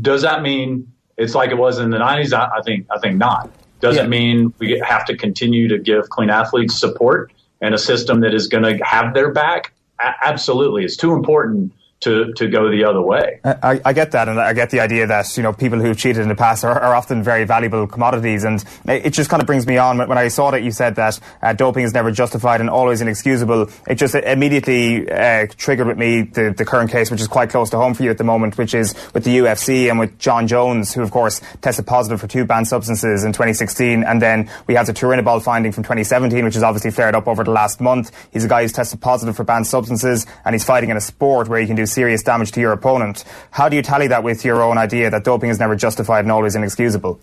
Does 0.00 0.22
that 0.22 0.42
mean 0.42 0.92
it's 1.16 1.36
like 1.36 1.50
it 1.50 1.58
was 1.58 1.78
in 1.78 1.90
the 1.90 1.98
90s? 1.98 2.32
I, 2.32 2.58
I 2.58 2.62
think, 2.62 2.88
I 2.90 2.98
think 2.98 3.18
not. 3.18 3.52
Does 3.78 3.94
yeah. 3.94 4.02
it 4.02 4.08
mean 4.08 4.52
we 4.58 4.82
have 4.84 5.04
to 5.04 5.16
continue 5.16 5.68
to 5.68 5.78
give 5.78 6.08
clean 6.08 6.28
athletes 6.28 6.76
support? 6.76 7.30
And 7.64 7.74
a 7.74 7.78
system 7.78 8.20
that 8.20 8.34
is 8.34 8.46
going 8.46 8.64
to 8.64 8.84
have 8.84 9.14
their 9.14 9.32
back? 9.32 9.72
A- 10.00 10.14
absolutely. 10.22 10.84
It's 10.84 10.96
too 10.96 11.12
important 11.14 11.72
to, 12.04 12.32
to 12.34 12.48
go 12.48 12.70
the 12.70 12.84
other 12.84 13.00
way. 13.00 13.40
I, 13.44 13.80
I, 13.84 13.92
get 13.92 14.12
that, 14.12 14.28
and 14.28 14.38
I 14.38 14.52
get 14.52 14.70
the 14.70 14.80
idea 14.80 15.06
that 15.06 15.36
you 15.36 15.42
know 15.42 15.52
people 15.52 15.80
who've 15.80 15.96
cheated 15.96 16.22
in 16.22 16.28
the 16.28 16.34
past 16.34 16.64
are, 16.64 16.78
are 16.78 16.94
often 16.94 17.22
very 17.22 17.44
valuable 17.44 17.86
commodities, 17.86 18.44
and 18.44 18.62
it 18.86 19.10
just 19.10 19.30
kind 19.30 19.42
of 19.42 19.46
brings 19.46 19.66
me 19.66 19.78
on 19.78 19.98
when 19.98 20.18
I 20.18 20.28
saw 20.28 20.50
that 20.50 20.62
you 20.62 20.70
said 20.70 20.96
that 20.96 21.18
uh, 21.42 21.52
doping 21.54 21.84
is 21.84 21.94
never 21.94 22.10
justified 22.10 22.60
and 22.60 22.68
always 22.68 23.00
inexcusable. 23.00 23.70
It 23.88 23.96
just 23.96 24.14
immediately 24.14 25.10
uh, 25.10 25.46
triggered 25.56 25.86
with 25.86 25.98
me 25.98 26.22
the, 26.22 26.54
the 26.56 26.64
current 26.64 26.90
case, 26.90 27.10
which 27.10 27.20
is 27.20 27.28
quite 27.28 27.50
close 27.50 27.70
to 27.70 27.78
home 27.78 27.94
for 27.94 28.02
you 28.02 28.10
at 28.10 28.18
the 28.18 28.24
moment, 28.24 28.58
which 28.58 28.74
is 28.74 28.94
with 29.14 29.24
the 29.24 29.38
UFC 29.38 29.88
and 29.88 29.98
with 29.98 30.18
Jon 30.18 30.46
Jones, 30.46 30.92
who 30.92 31.02
of 31.02 31.10
course 31.10 31.40
tested 31.62 31.86
positive 31.86 32.20
for 32.20 32.26
two 32.26 32.44
banned 32.44 32.68
substances 32.68 33.24
in 33.24 33.32
2016, 33.32 34.04
and 34.04 34.20
then 34.20 34.50
we 34.66 34.74
have 34.74 34.86
the 34.86 34.92
Turinabol 34.92 35.42
finding 35.42 35.72
from 35.72 35.82
2017, 35.82 36.44
which 36.44 36.54
has 36.54 36.62
obviously 36.62 36.90
flared 36.90 37.14
up 37.14 37.26
over 37.26 37.44
the 37.44 37.50
last 37.50 37.80
month. 37.80 38.12
He's 38.30 38.44
a 38.44 38.48
guy 38.48 38.62
who's 38.62 38.72
tested 38.72 39.00
positive 39.00 39.36
for 39.36 39.44
banned 39.44 39.66
substances, 39.66 40.26
and 40.44 40.54
he's 40.54 40.64
fighting 40.64 40.90
in 40.90 40.96
a 40.96 41.00
sport 41.00 41.48
where 41.48 41.60
he 41.60 41.66
can 41.66 41.76
do 41.76 41.86
serious 41.94 42.22
damage 42.22 42.52
to 42.52 42.60
your 42.60 42.72
opponent. 42.72 43.24
How 43.50 43.68
do 43.68 43.76
you 43.76 43.82
tally 43.82 44.08
that 44.08 44.22
with 44.22 44.44
your 44.44 44.62
own 44.62 44.76
idea 44.78 45.10
that 45.10 45.24
doping 45.24 45.50
is 45.50 45.58
never 45.58 45.76
justified 45.76 46.24
and 46.24 46.32
always 46.32 46.54
inexcusable? 46.54 47.20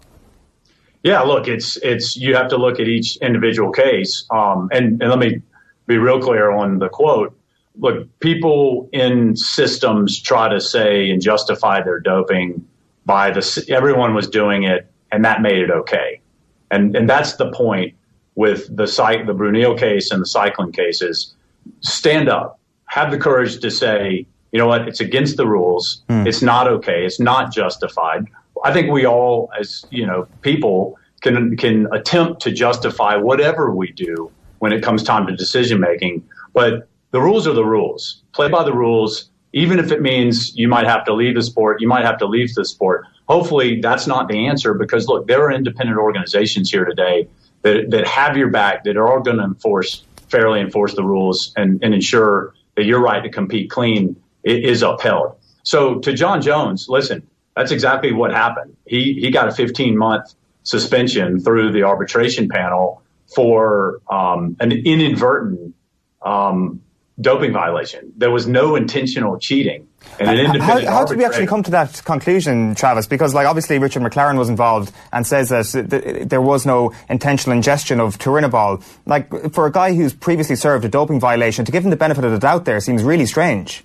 Yeah, 1.04 1.22
look, 1.22 1.48
it's 1.48 1.78
it's 1.78 2.16
you 2.16 2.36
have 2.36 2.48
to 2.50 2.58
look 2.58 2.80
at 2.80 2.88
each 2.88 3.18
individual 3.18 3.72
case, 3.72 4.26
um, 4.30 4.70
and 4.72 5.02
and 5.02 5.10
let 5.10 5.20
me 5.20 5.42
be 5.88 5.98
real 5.98 6.20
clear 6.20 6.52
on 6.52 6.80
the 6.80 6.90
quote. 6.90 7.36
Look, 7.80 8.08
people 8.20 8.90
in 8.92 9.36
systems 9.36 10.20
try 10.20 10.50
to 10.50 10.60
say 10.60 11.10
and 11.10 11.22
justify 11.22 11.82
their 11.82 12.00
doping 12.00 12.66
by 13.06 13.32
the 13.32 13.66
everyone 13.70 14.14
was 14.14 14.28
doing 14.28 14.64
it, 14.64 14.92
and 15.12 15.26
that 15.26 15.42
made 15.42 15.58
it 15.58 15.72
okay, 15.72 16.22
and 16.70 16.96
and 16.96 17.10
that's 17.10 17.34
the 17.38 17.52
point 17.52 17.96
with 18.36 18.76
the 18.76 18.88
site 18.88 19.26
the 19.26 19.34
Bruyneel 19.34 19.78
case 19.80 20.12
and 20.12 20.22
the 20.22 20.28
cycling 20.28 20.72
cases. 20.72 21.34
Stand 21.80 22.30
up, 22.30 22.60
have 22.86 23.10
the 23.10 23.18
courage 23.18 23.60
to 23.60 23.72
say 23.72 24.28
you 24.52 24.60
know 24.60 24.68
what, 24.68 24.88
it's 24.88 25.00
against 25.00 25.38
the 25.38 25.48
rules. 25.48 26.04
Mm. 26.10 26.28
It's 26.28 26.42
not 26.42 26.68
okay. 26.68 27.06
It's 27.06 27.20
not 27.20 27.54
justified. 27.54 28.28
I 28.64 28.74
think 28.74 28.92
we 28.92 29.06
all, 29.06 29.50
as 29.60 29.86
you 29.90 30.06
know, 30.06 30.28
people 30.42 30.98
can 31.22 31.56
can 31.58 31.88
attempt 31.94 32.42
to 32.44 32.52
justify 32.52 33.16
whatever 33.16 33.74
we 33.74 33.92
do 33.92 34.32
when 34.60 34.74
it 34.74 34.84
comes 34.84 35.04
time 35.04 35.26
to 35.28 35.36
decision 35.36 35.80
making. 35.80 36.28
But 36.54 36.88
the 37.12 37.22
rules 37.22 37.48
are 37.48 37.54
the 37.54 37.66
rules. 37.66 38.22
Play 38.34 38.50
by 38.50 38.64
the 38.64 38.74
rules, 38.74 39.30
even 39.54 39.80
if 39.80 39.92
it 39.92 40.02
means 40.02 40.56
you 40.56 40.68
might 40.68 40.86
have 40.86 41.04
to 41.06 41.14
leave 41.14 41.36
the 41.36 41.44
sport. 41.44 41.82
You 41.82 41.88
might 41.88 42.06
have 42.06 42.18
to 42.20 42.26
leave 42.26 42.54
the 42.54 42.66
sport. 42.66 43.06
Hopefully, 43.28 43.80
that's 43.80 44.08
not 44.08 44.28
the 44.28 44.48
answer 44.48 44.74
because 44.74 45.08
look, 45.08 45.28
there 45.28 45.42
are 45.44 45.52
independent 45.52 45.98
organizations 45.98 46.70
here 46.70 46.86
today 46.86 47.28
that 47.62 47.90
that 47.90 48.06
have 48.06 48.36
your 48.36 48.50
back 48.50 48.84
that 48.84 48.98
are 48.98 49.08
all 49.08 49.22
going 49.22 49.38
to 49.38 49.44
enforce 49.44 50.04
fairly 50.28 50.62
enforce 50.62 50.96
the 50.96 51.04
rules 51.04 51.52
and, 51.58 51.84
and 51.84 51.94
ensure 51.94 52.54
that 52.76 52.86
your 52.86 53.02
right 53.02 53.22
to 53.22 53.30
compete 53.30 53.70
clean 53.70 54.16
is 54.44 54.82
upheld. 54.82 55.36
So 55.64 56.00
to 56.00 56.14
Jon 56.14 56.42
Jones, 56.42 56.88
listen, 56.90 57.28
that's 57.56 57.72
exactly 57.72 58.12
what 58.12 58.32
happened. 58.32 58.76
He 58.86 59.14
he 59.14 59.32
got 59.32 59.48
a 59.48 59.52
15 59.52 59.98
month 59.98 60.34
suspension 60.64 61.40
through 61.40 61.72
the 61.72 61.84
arbitration 61.84 62.48
panel 62.48 63.02
for 63.36 64.02
um, 64.10 64.58
an 64.60 64.72
inadvertent 64.72 65.74
um, 66.22 66.82
doping 67.20 67.54
violation. 67.54 68.12
There 68.18 68.32
was 68.32 68.48
no 68.48 68.76
intentional 68.76 69.38
cheating. 69.38 69.88
And 70.20 70.30
an 70.30 70.40
independent 70.40 70.88
how, 70.88 71.00
how 71.00 71.06
did 71.06 71.18
we 71.18 71.26
actually 71.26 71.46
come 71.46 71.62
to 71.64 71.72
that 71.72 72.02
conclusion, 72.04 72.74
Travis? 72.74 73.06
Because, 73.08 73.34
like, 73.34 73.46
obviously 73.46 73.78
Richard 73.78 74.02
McLaren 74.02 74.38
was 74.38 74.50
involved 74.50 74.92
and 75.14 75.26
says 75.26 75.50
that 75.50 76.26
there 76.28 76.42
was 76.42 76.66
no 76.66 76.94
intentional 77.08 77.56
ingestion 77.56 78.00
of 78.00 78.18
turinabol. 78.18 78.84
Like, 79.06 79.54
for 79.54 79.68
a 79.68 79.72
guy 79.72 79.94
who's 79.94 80.14
previously 80.14 80.56
served 80.56 80.86
a 80.86 80.90
doping 80.90 81.20
violation, 81.20 81.66
to 81.66 81.72
give 81.72 81.84
him 81.84 81.92
the 81.92 81.96
benefit 81.96 82.24
of 82.24 82.32
the 82.32 82.40
doubt 82.40 82.66
there 82.66 82.80
seems 82.80 83.04
really 83.04 83.28
strange. 83.28 83.84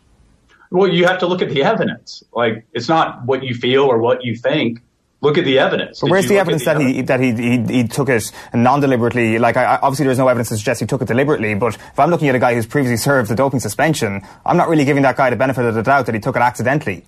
Well, 0.70 0.88
you 0.88 1.06
have 1.06 1.18
to 1.20 1.26
look 1.26 1.43
at 1.43 1.51
the 1.51 1.62
evidence. 1.62 2.22
Like 2.32 2.66
it's 2.72 2.88
not 2.88 3.24
what 3.24 3.43
you 3.43 3.55
feel 3.55 3.84
or 3.84 3.98
what 3.98 4.24
you 4.24 4.36
think. 4.36 4.80
Look 5.22 5.38
at 5.38 5.44
the 5.44 5.59
evidence. 5.59 6.01
But 6.01 6.09
Did 6.09 6.12
where's 6.12 6.28
the 6.28 6.38
evidence 6.38 6.64
that 6.66 6.78
he 6.78 7.01
that 7.02 7.20
he, 7.20 7.32
he 7.32 7.82
he 7.82 7.88
took 7.88 8.10
it 8.10 8.30
non-deliberately? 8.52 9.38
Like, 9.38 9.56
I, 9.56 9.78
obviously, 9.82 10.05
there's 10.05 10.18
no 10.18 10.28
evidence 10.28 10.51
to 10.51 10.56
suggest 10.56 10.80
he 10.80 10.86
took 10.86 11.01
it 11.01 11.09
deliberately. 11.09 11.55
But 11.55 11.74
if 11.74 11.98
I'm 11.98 12.10
looking 12.10 12.28
at 12.28 12.34
a 12.34 12.38
guy 12.38 12.55
who's 12.55 12.66
previously 12.66 12.98
served 12.98 13.30
the 13.30 13.34
doping 13.34 13.60
suspension, 13.60 14.22
I'm 14.44 14.59
not 14.59 14.68
really 14.68 14.84
giving 14.84 15.02
that 15.05 15.16
guy 15.16 15.30
the 15.30 15.36
benefit 15.36 15.64
of 15.64 15.74
the 15.74 15.82
doubt 15.82 16.06
that 16.06 16.14
he 16.14 16.20
took 16.20 16.36
it 16.36 16.43
accidentally. 16.43 17.02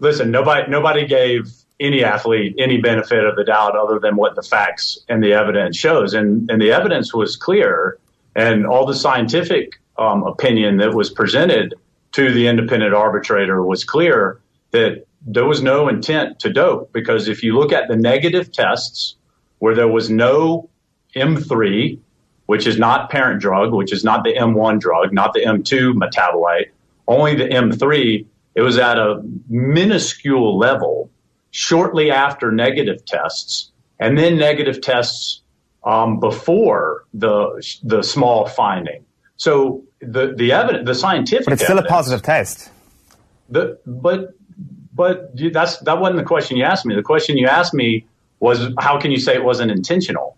Listen, 0.00 0.30
nobody 0.30 0.70
nobody 0.70 1.06
gave 1.06 1.52
any 1.78 2.02
athlete 2.02 2.54
any 2.58 2.80
benefit 2.80 3.24
of 3.24 3.36
the 3.36 3.44
doubt 3.44 3.76
other 3.76 3.98
than 3.98 4.16
what 4.16 4.36
the 4.36 4.42
facts 4.42 4.98
and 5.10 5.22
the 5.22 5.34
evidence 5.34 5.76
shows, 5.76 6.14
and 6.14 6.50
and 6.50 6.62
the 6.62 6.72
evidence 6.72 7.12
was 7.12 7.36
clear, 7.36 7.98
and 8.34 8.66
all 8.66 8.86
the 8.86 8.94
scientific 8.94 9.74
um, 9.98 10.24
opinion 10.24 10.78
that 10.78 10.94
was 10.94 11.10
presented 11.10 11.74
to 12.14 12.32
the 12.32 12.46
independent 12.46 12.94
arbitrator 12.94 13.62
was 13.62 13.82
clear 13.82 14.40
that 14.70 15.04
there 15.26 15.44
was 15.44 15.62
no 15.62 15.88
intent 15.88 16.38
to 16.38 16.52
dope 16.52 16.92
because 16.92 17.28
if 17.28 17.42
you 17.42 17.56
look 17.56 17.72
at 17.72 17.88
the 17.88 17.96
negative 17.96 18.52
tests 18.52 19.16
where 19.58 19.74
there 19.74 19.88
was 19.88 20.10
no 20.10 20.68
M3, 21.16 21.98
which 22.46 22.66
is 22.66 22.78
not 22.78 23.10
parent 23.10 23.40
drug, 23.40 23.72
which 23.72 23.92
is 23.92 24.04
not 24.04 24.22
the 24.22 24.34
M1 24.34 24.78
drug, 24.78 25.12
not 25.12 25.32
the 25.32 25.40
M2 25.40 25.94
metabolite, 25.94 26.70
only 27.08 27.34
the 27.34 27.48
M3, 27.48 28.24
it 28.54 28.62
was 28.62 28.78
at 28.78 28.96
a 28.96 29.20
minuscule 29.48 30.56
level 30.56 31.10
shortly 31.50 32.12
after 32.12 32.52
negative 32.52 33.04
tests 33.04 33.72
and 33.98 34.16
then 34.16 34.36
negative 34.36 34.80
tests 34.80 35.42
um, 35.84 36.20
before 36.20 37.06
the 37.12 37.62
the 37.82 38.02
small 38.02 38.46
finding. 38.46 39.04
So 39.36 39.82
the 40.06 40.34
the 40.36 40.52
evidence, 40.52 40.86
the 40.86 40.94
scientific, 40.94 41.46
But 41.46 41.54
it's 41.54 41.62
still 41.62 41.78
a 41.78 41.84
positive 41.84 42.22
test. 42.22 42.70
the, 43.50 43.78
but 43.86 44.34
but 44.94 45.30
that's 45.52 45.78
that 45.78 45.98
wasn't 45.98 46.18
the 46.18 46.24
question 46.24 46.56
you 46.56 46.64
asked 46.64 46.86
me. 46.86 46.94
The 46.94 47.02
question 47.02 47.36
you 47.36 47.46
asked 47.46 47.74
me 47.74 48.06
was 48.40 48.68
how 48.78 49.00
can 49.00 49.10
you 49.10 49.18
say 49.18 49.34
it 49.34 49.44
wasn't 49.44 49.70
intentional? 49.70 50.36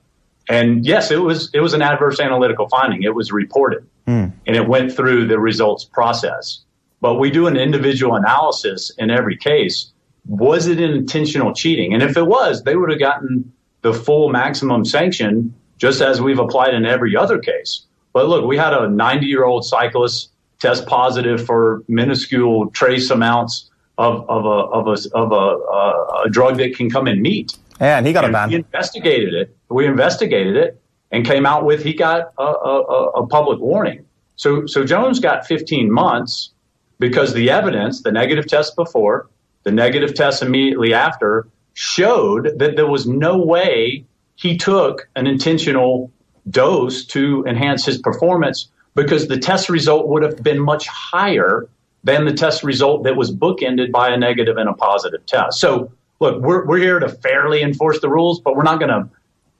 And 0.48 0.86
yes, 0.86 1.10
it 1.10 1.16
was 1.16 1.50
it 1.52 1.60
was 1.60 1.74
an 1.74 1.82
adverse 1.82 2.20
analytical 2.20 2.68
finding. 2.68 3.02
It 3.02 3.14
was 3.14 3.32
reported 3.32 3.86
hmm. 4.06 4.26
and 4.46 4.56
it 4.56 4.68
went 4.68 4.94
through 4.94 5.26
the 5.26 5.38
results 5.38 5.84
process. 5.84 6.60
But 7.00 7.16
we 7.16 7.30
do 7.30 7.46
an 7.46 7.56
individual 7.56 8.14
analysis 8.14 8.90
in 8.98 9.10
every 9.10 9.36
case. 9.36 9.92
Was 10.26 10.66
it 10.66 10.80
an 10.80 10.92
intentional 10.92 11.52
cheating? 11.52 11.92
And 11.92 12.02
if 12.02 12.16
it 12.16 12.26
was, 12.26 12.64
they 12.64 12.74
would 12.74 12.90
have 12.90 12.98
gotten 12.98 13.52
the 13.82 13.92
full 13.92 14.30
maximum 14.30 14.84
sanction, 14.84 15.54
just 15.78 16.00
as 16.00 16.20
we've 16.20 16.38
applied 16.38 16.74
in 16.74 16.86
every 16.86 17.14
other 17.14 17.38
case. 17.38 17.82
But 18.16 18.28
look, 18.28 18.46
we 18.46 18.56
had 18.56 18.72
a 18.72 18.88
90 18.88 19.26
year 19.26 19.44
old 19.44 19.66
cyclist 19.66 20.30
test 20.58 20.86
positive 20.86 21.44
for 21.44 21.82
minuscule 21.86 22.70
trace 22.70 23.10
amounts 23.10 23.70
of, 23.98 24.24
of, 24.30 24.46
a, 24.46 24.48
of, 24.48 24.86
a, 24.86 25.14
of 25.14 25.32
a, 25.32 25.34
a, 25.34 26.22
a 26.24 26.30
drug 26.30 26.56
that 26.56 26.74
can 26.74 26.88
come 26.88 27.08
in 27.08 27.20
meat. 27.20 27.58
And 27.78 28.06
he 28.06 28.14
got 28.14 28.24
a 28.24 28.32
ban. 28.32 28.48
We 28.48 28.54
investigated 28.54 29.34
it. 29.34 29.54
We 29.68 29.84
investigated 29.84 30.56
it 30.56 30.80
and 31.10 31.26
came 31.26 31.44
out 31.44 31.66
with 31.66 31.84
he 31.84 31.92
got 31.92 32.32
a, 32.38 32.42
a, 32.42 32.82
a- 32.84 33.10
a 33.20 33.26
public 33.26 33.60
warning. 33.60 34.06
So 34.36 34.64
so 34.64 34.82
Jones 34.82 35.20
got 35.20 35.46
15 35.46 35.92
months 35.92 36.52
because 36.98 37.34
the 37.34 37.50
evidence, 37.50 38.00
the 38.00 38.12
negative 38.12 38.46
test 38.46 38.76
before, 38.76 39.28
the 39.64 39.72
negative 39.72 40.14
test 40.14 40.40
immediately 40.42 40.94
after, 40.94 41.48
showed 41.74 42.58
that 42.60 42.76
there 42.76 42.86
was 42.86 43.06
no 43.06 43.36
way 43.36 44.06
he 44.36 44.56
took 44.56 45.06
an 45.16 45.26
intentional 45.26 46.10
dose 46.50 47.04
to 47.06 47.44
enhance 47.46 47.84
his 47.84 47.98
performance 47.98 48.68
because 48.94 49.28
the 49.28 49.38
test 49.38 49.68
result 49.68 50.08
would 50.08 50.22
have 50.22 50.42
been 50.42 50.58
much 50.58 50.86
higher 50.88 51.68
than 52.04 52.24
the 52.24 52.32
test 52.32 52.62
result 52.62 53.04
that 53.04 53.16
was 53.16 53.34
bookended 53.34 53.90
by 53.90 54.08
a 54.08 54.16
negative 54.16 54.56
and 54.56 54.68
a 54.68 54.72
positive 54.72 55.24
test. 55.26 55.58
So, 55.58 55.92
look, 56.20 56.40
we're, 56.40 56.64
we're 56.64 56.78
here 56.78 56.98
to 56.98 57.08
fairly 57.08 57.62
enforce 57.62 58.00
the 58.00 58.08
rules, 58.08 58.40
but 58.40 58.56
we're 58.56 58.62
not 58.62 58.78
going 58.78 58.90
to 58.90 59.08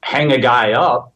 hang 0.01 0.31
a 0.31 0.37
guy 0.37 0.71
up 0.71 1.13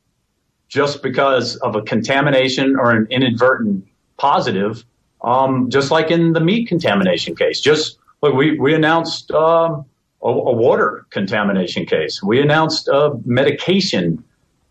just 0.68 1.02
because 1.02 1.56
of 1.58 1.76
a 1.76 1.82
contamination 1.82 2.76
or 2.76 2.92
an 2.92 3.08
inadvertent 3.10 3.86
positive, 4.18 4.86
um, 5.22 5.70
just 5.70 5.90
like 5.90 6.12
in 6.12 6.34
the 6.34 6.40
meat 6.40 6.68
contamination 6.68 7.36
case. 7.36 7.60
Just 7.60 7.98
look, 8.22 8.34
we, 8.36 8.60
we 8.60 8.74
announced 8.74 9.32
um, 9.32 9.86
a, 10.22 10.28
a 10.28 10.54
water 10.54 11.06
contamination 11.10 11.86
case. 11.86 12.22
We 12.22 12.42
announced 12.42 12.88
a 12.88 13.12
medication 13.26 14.24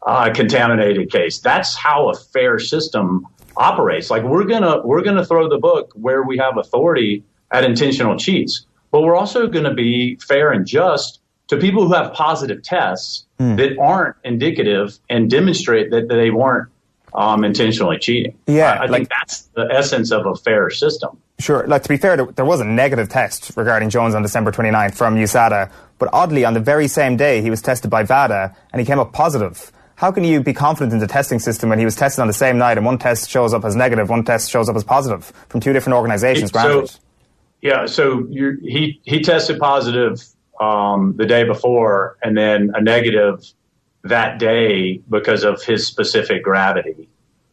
uh, 0.06 0.32
contaminated 0.32 1.10
case. 1.10 1.38
That's 1.38 1.74
how 1.76 2.08
a 2.10 2.14
fair 2.14 2.58
system 2.58 3.26
operates. 3.56 4.10
Like 4.10 4.22
we're 4.22 4.44
gonna 4.44 4.80
we're 4.84 5.02
gonna 5.02 5.24
throw 5.24 5.48
the 5.48 5.58
book 5.58 5.92
where 5.94 6.22
we 6.22 6.38
have 6.38 6.56
authority 6.56 7.24
at 7.52 7.64
intentional 7.64 8.16
cheats, 8.16 8.66
but 8.90 9.02
we're 9.02 9.16
also 9.16 9.46
going 9.46 9.64
to 9.64 9.74
be 9.74 10.16
fair 10.16 10.52
and 10.52 10.66
just 10.66 11.20
to 11.48 11.56
people 11.56 11.86
who 11.86 11.94
have 11.94 12.12
positive 12.12 12.62
tests 12.62 13.26
that 13.38 13.76
aren't 13.80 14.14
indicative 14.22 14.98
and 15.08 15.28
demonstrate 15.30 15.90
that 15.90 16.08
they 16.08 16.30
weren't 16.30 16.68
um, 17.14 17.42
intentionally 17.42 17.98
cheating. 17.98 18.36
Yeah, 18.46 18.72
I, 18.72 18.76
I 18.76 18.80
like- 18.86 18.90
think 18.90 19.08
that's 19.08 19.42
the 19.56 19.66
essence 19.72 20.12
of 20.12 20.26
a 20.26 20.36
fair 20.36 20.70
system. 20.70 21.18
Sure. 21.40 21.66
Like 21.66 21.82
to 21.82 21.88
be 21.88 21.96
fair, 21.96 22.16
there, 22.16 22.26
there 22.26 22.44
was 22.44 22.60
a 22.60 22.64
negative 22.64 23.08
test 23.08 23.52
regarding 23.56 23.88
Jones 23.88 24.14
on 24.14 24.22
December 24.22 24.52
29th 24.52 24.94
from 24.94 25.16
USADA, 25.16 25.70
but 25.98 26.10
oddly, 26.12 26.44
on 26.44 26.52
the 26.54 26.60
very 26.60 26.86
same 26.86 27.16
day, 27.16 27.40
he 27.40 27.48
was 27.50 27.62
tested 27.62 27.90
by 27.90 28.02
VADA 28.02 28.54
and 28.72 28.80
he 28.80 28.86
came 28.86 28.98
up 28.98 29.12
positive. 29.14 29.72
How 30.00 30.10
can 30.10 30.24
you 30.24 30.42
be 30.42 30.54
confident 30.54 30.94
in 30.94 30.98
the 30.98 31.06
testing 31.06 31.38
system 31.38 31.68
when 31.68 31.78
he 31.78 31.84
was 31.84 31.94
tested 31.94 32.22
on 32.22 32.26
the 32.26 32.32
same 32.32 32.56
night 32.56 32.78
and 32.78 32.86
one 32.86 32.96
test 32.96 33.28
shows 33.28 33.52
up 33.52 33.66
as 33.66 33.76
negative, 33.76 34.08
one 34.08 34.24
test 34.24 34.50
shows 34.50 34.66
up 34.66 34.74
as 34.74 34.82
positive 34.82 35.26
from 35.50 35.60
two 35.60 35.74
different 35.74 35.98
organizations? 35.98 36.50
So- 36.50 37.00
Yeah, 37.60 37.84
so 37.84 38.26
he 38.26 38.98
he 39.04 39.20
tested 39.20 39.58
positive 39.58 40.24
um, 40.58 41.16
the 41.18 41.26
day 41.26 41.44
before, 41.44 42.16
and 42.22 42.34
then 42.34 42.70
a 42.74 42.80
negative 42.80 43.44
that 44.04 44.38
day 44.38 45.02
because 45.10 45.44
of 45.44 45.62
his 45.62 45.86
specific 45.86 46.42
gravity, 46.44 47.06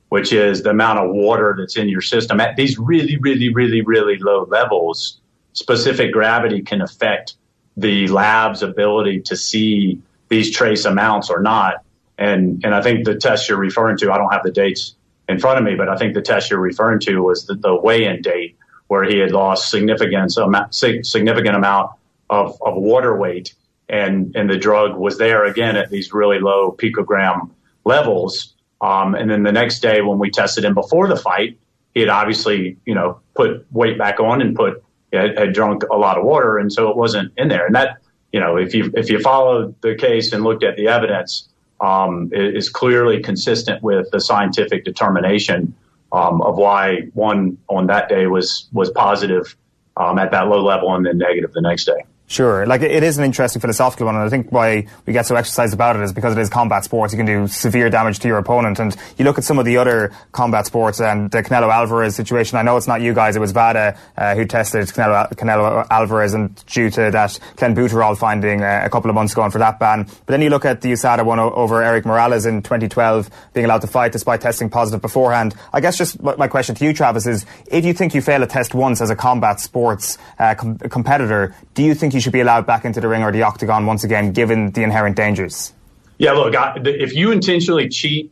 which 0.07 0.31
is 0.31 0.63
the 0.63 0.69
amount 0.69 0.99
of 0.99 1.13
water 1.13 1.53
that's 1.59 1.75
in 1.75 1.89
your 1.89 1.99
system 1.99 2.39
at 2.39 2.55
these 2.55 2.79
really, 2.79 3.17
really, 3.17 3.53
really, 3.53 3.81
really 3.81 4.19
low 4.19 4.45
levels. 4.45 5.19
Specific 5.51 6.13
gravity 6.13 6.61
can 6.61 6.81
affect 6.81 7.35
the 7.75 8.07
lab's 8.07 8.63
ability 8.63 9.19
to 9.23 9.35
see 9.35 9.99
these 10.29 10.55
trace 10.55 10.85
amounts 10.85 11.29
or 11.29 11.41
not. 11.41 11.83
And 12.17 12.63
and 12.63 12.73
I 12.73 12.81
think 12.81 13.05
the 13.05 13.15
test 13.15 13.47
you're 13.47 13.57
referring 13.57 13.97
to, 13.97 14.11
I 14.11 14.17
don't 14.17 14.31
have 14.31 14.43
the 14.43 14.51
dates 14.51 14.95
in 15.29 15.39
front 15.39 15.59
of 15.59 15.65
me, 15.65 15.75
but 15.75 15.89
I 15.89 15.97
think 15.97 16.13
the 16.13 16.21
test 16.21 16.49
you're 16.49 16.59
referring 16.59 16.99
to 17.01 17.19
was 17.19 17.45
the, 17.45 17.55
the 17.55 17.75
weigh-in 17.75 18.21
date 18.21 18.57
where 18.87 19.03
he 19.03 19.17
had 19.17 19.31
lost 19.31 19.69
significant 19.69 20.35
amount, 20.37 20.73
significant 20.73 21.55
amount 21.55 21.91
of, 22.29 22.57
of 22.61 22.75
water 22.75 23.15
weight, 23.15 23.53
and 23.89 24.35
and 24.35 24.49
the 24.49 24.57
drug 24.57 24.97
was 24.97 25.17
there 25.17 25.45
again 25.45 25.75
at 25.75 25.89
these 25.89 26.13
really 26.13 26.39
low 26.39 26.71
picogram 26.71 27.51
levels. 27.85 28.53
Um, 28.79 29.15
and 29.15 29.29
then 29.29 29.43
the 29.43 29.51
next 29.51 29.79
day 29.79 30.01
when 30.01 30.19
we 30.19 30.29
tested 30.29 30.63
him 30.63 30.73
before 30.73 31.07
the 31.07 31.15
fight, 31.15 31.57
he 31.93 32.01
had 32.01 32.09
obviously 32.09 32.77
you 32.85 32.95
know 32.95 33.19
put 33.35 33.65
weight 33.71 33.97
back 33.97 34.19
on 34.19 34.41
and 34.41 34.55
put 34.55 34.83
had, 35.11 35.37
had 35.37 35.53
drunk 35.53 35.83
a 35.91 35.97
lot 35.97 36.17
of 36.17 36.25
water, 36.25 36.57
and 36.57 36.71
so 36.71 36.89
it 36.89 36.97
wasn't 36.97 37.31
in 37.37 37.47
there. 37.47 37.65
And 37.65 37.75
that 37.75 37.97
you 38.31 38.39
know 38.39 38.57
if 38.57 38.73
you 38.73 38.91
if 38.95 39.09
you 39.09 39.19
followed 39.19 39.75
the 39.81 39.95
case 39.95 40.31
and 40.31 40.43
looked 40.43 40.63
at 40.63 40.75
the 40.75 40.87
evidence, 40.87 41.49
um, 41.81 42.29
is 42.33 42.69
clearly 42.69 43.21
consistent 43.21 43.83
with 43.83 44.09
the 44.11 44.19
scientific 44.19 44.83
determination 44.83 45.73
um, 46.11 46.41
of 46.41 46.57
why 46.57 47.01
one 47.13 47.57
on 47.67 47.87
that 47.87 48.09
day 48.09 48.27
was 48.27 48.67
was 48.71 48.89
positive 48.91 49.55
um, 49.97 50.17
at 50.17 50.31
that 50.31 50.47
low 50.47 50.63
level 50.63 50.93
and 50.95 51.05
then 51.05 51.17
negative 51.17 51.51
the 51.53 51.61
next 51.61 51.85
day. 51.85 52.03
Sure, 52.29 52.65
like 52.65 52.81
it 52.81 53.03
is 53.03 53.17
an 53.17 53.23
interesting 53.23 53.61
philosophical 53.61 54.05
one, 54.05 54.15
and 54.15 54.25
I 54.25 54.27
think 54.27 54.51
why 54.51 54.85
we 55.05 55.13
get 55.13 55.25
so 55.25 55.37
exercised 55.37 55.73
about 55.73 55.95
it 55.95 56.01
is 56.01 56.11
because 56.11 56.35
it 56.35 56.41
is 56.41 56.49
combat 56.49 56.83
sports. 56.83 57.13
You 57.13 57.17
can 57.17 57.25
do 57.25 57.47
severe 57.47 57.89
damage 57.89 58.19
to 58.19 58.27
your 58.27 58.37
opponent, 58.37 58.79
and 58.79 58.93
you 59.17 59.23
look 59.23 59.37
at 59.37 59.45
some 59.45 59.57
of 59.59 59.63
the 59.63 59.77
other 59.77 60.11
combat 60.33 60.65
sports 60.65 60.99
and 60.99 61.31
the 61.31 61.41
Canelo 61.41 61.71
Alvarez 61.71 62.17
situation. 62.17 62.57
I 62.57 62.63
know 62.63 62.75
it's 62.75 62.85
not 62.85 62.99
you 62.99 63.13
guys; 63.13 63.37
it 63.37 63.39
was 63.39 63.53
Vada 63.53 63.97
uh, 64.17 64.35
who 64.35 64.43
tested 64.43 64.87
Canelo, 64.87 65.29
Canelo 65.35 65.87
Alvarez, 65.89 66.33
and 66.33 66.53
due 66.65 66.89
to 66.89 67.11
that 67.11 67.39
clenbuterol 67.55 68.17
finding 68.17 68.61
uh, 68.61 68.81
a 68.83 68.89
couple 68.89 69.09
of 69.09 69.15
months 69.15 69.31
ago 69.31 69.43
and 69.43 69.53
for 69.53 69.59
that 69.59 69.79
ban. 69.79 70.03
But 70.03 70.27
then 70.27 70.41
you 70.41 70.49
look 70.49 70.65
at 70.65 70.81
the 70.81 70.91
USADA 70.91 71.23
one 71.25 71.39
o- 71.39 71.53
over 71.53 71.81
Erik 71.81 72.05
Morales 72.05 72.45
in 72.45 72.61
2012 72.61 73.29
being 73.53 73.65
allowed 73.65 73.81
to 73.81 73.87
fight 73.87 74.11
despite 74.11 74.41
testing 74.41 74.69
positive 74.69 75.01
beforehand. 75.01 75.55
I 75.71 75.79
guess 75.79 75.97
just 75.97 76.21
my 76.21 76.35
my 76.35 76.47
question 76.49 76.75
to 76.75 76.83
you, 76.83 76.91
Travis, 76.91 77.25
is 77.25 77.45
if 77.67 77.85
you 77.85 77.93
think 77.93 78.13
you 78.13 78.21
fail 78.21 78.43
a 78.43 78.47
test 78.47 78.73
once 78.75 78.99
as 78.99 79.09
a 79.09 79.15
combat 79.15 79.61
sports 79.61 80.17
uh, 80.39 80.55
com- 80.55 80.77
competitor, 80.77 81.55
do 81.73 81.83
you 81.83 81.95
think 81.95 82.13
you 82.13 82.16
should 82.19 82.33
be 82.33 82.41
allowed 82.41 82.65
back 82.65 82.85
into 82.85 82.99
the 82.99 83.07
ring 83.07 83.23
or 83.23 83.31
the 83.31 83.43
octagon 83.43 83.85
once 83.85 84.03
again, 84.03 84.31
given 84.31 84.71
the 84.71 84.83
inherent 84.83 85.15
dangers? 85.15 85.73
Yeah, 86.17 86.31
look, 86.31 86.55
I, 86.55 86.77
if 86.83 87.13
you 87.13 87.31
intentionally 87.31 87.89
cheat 87.89 88.31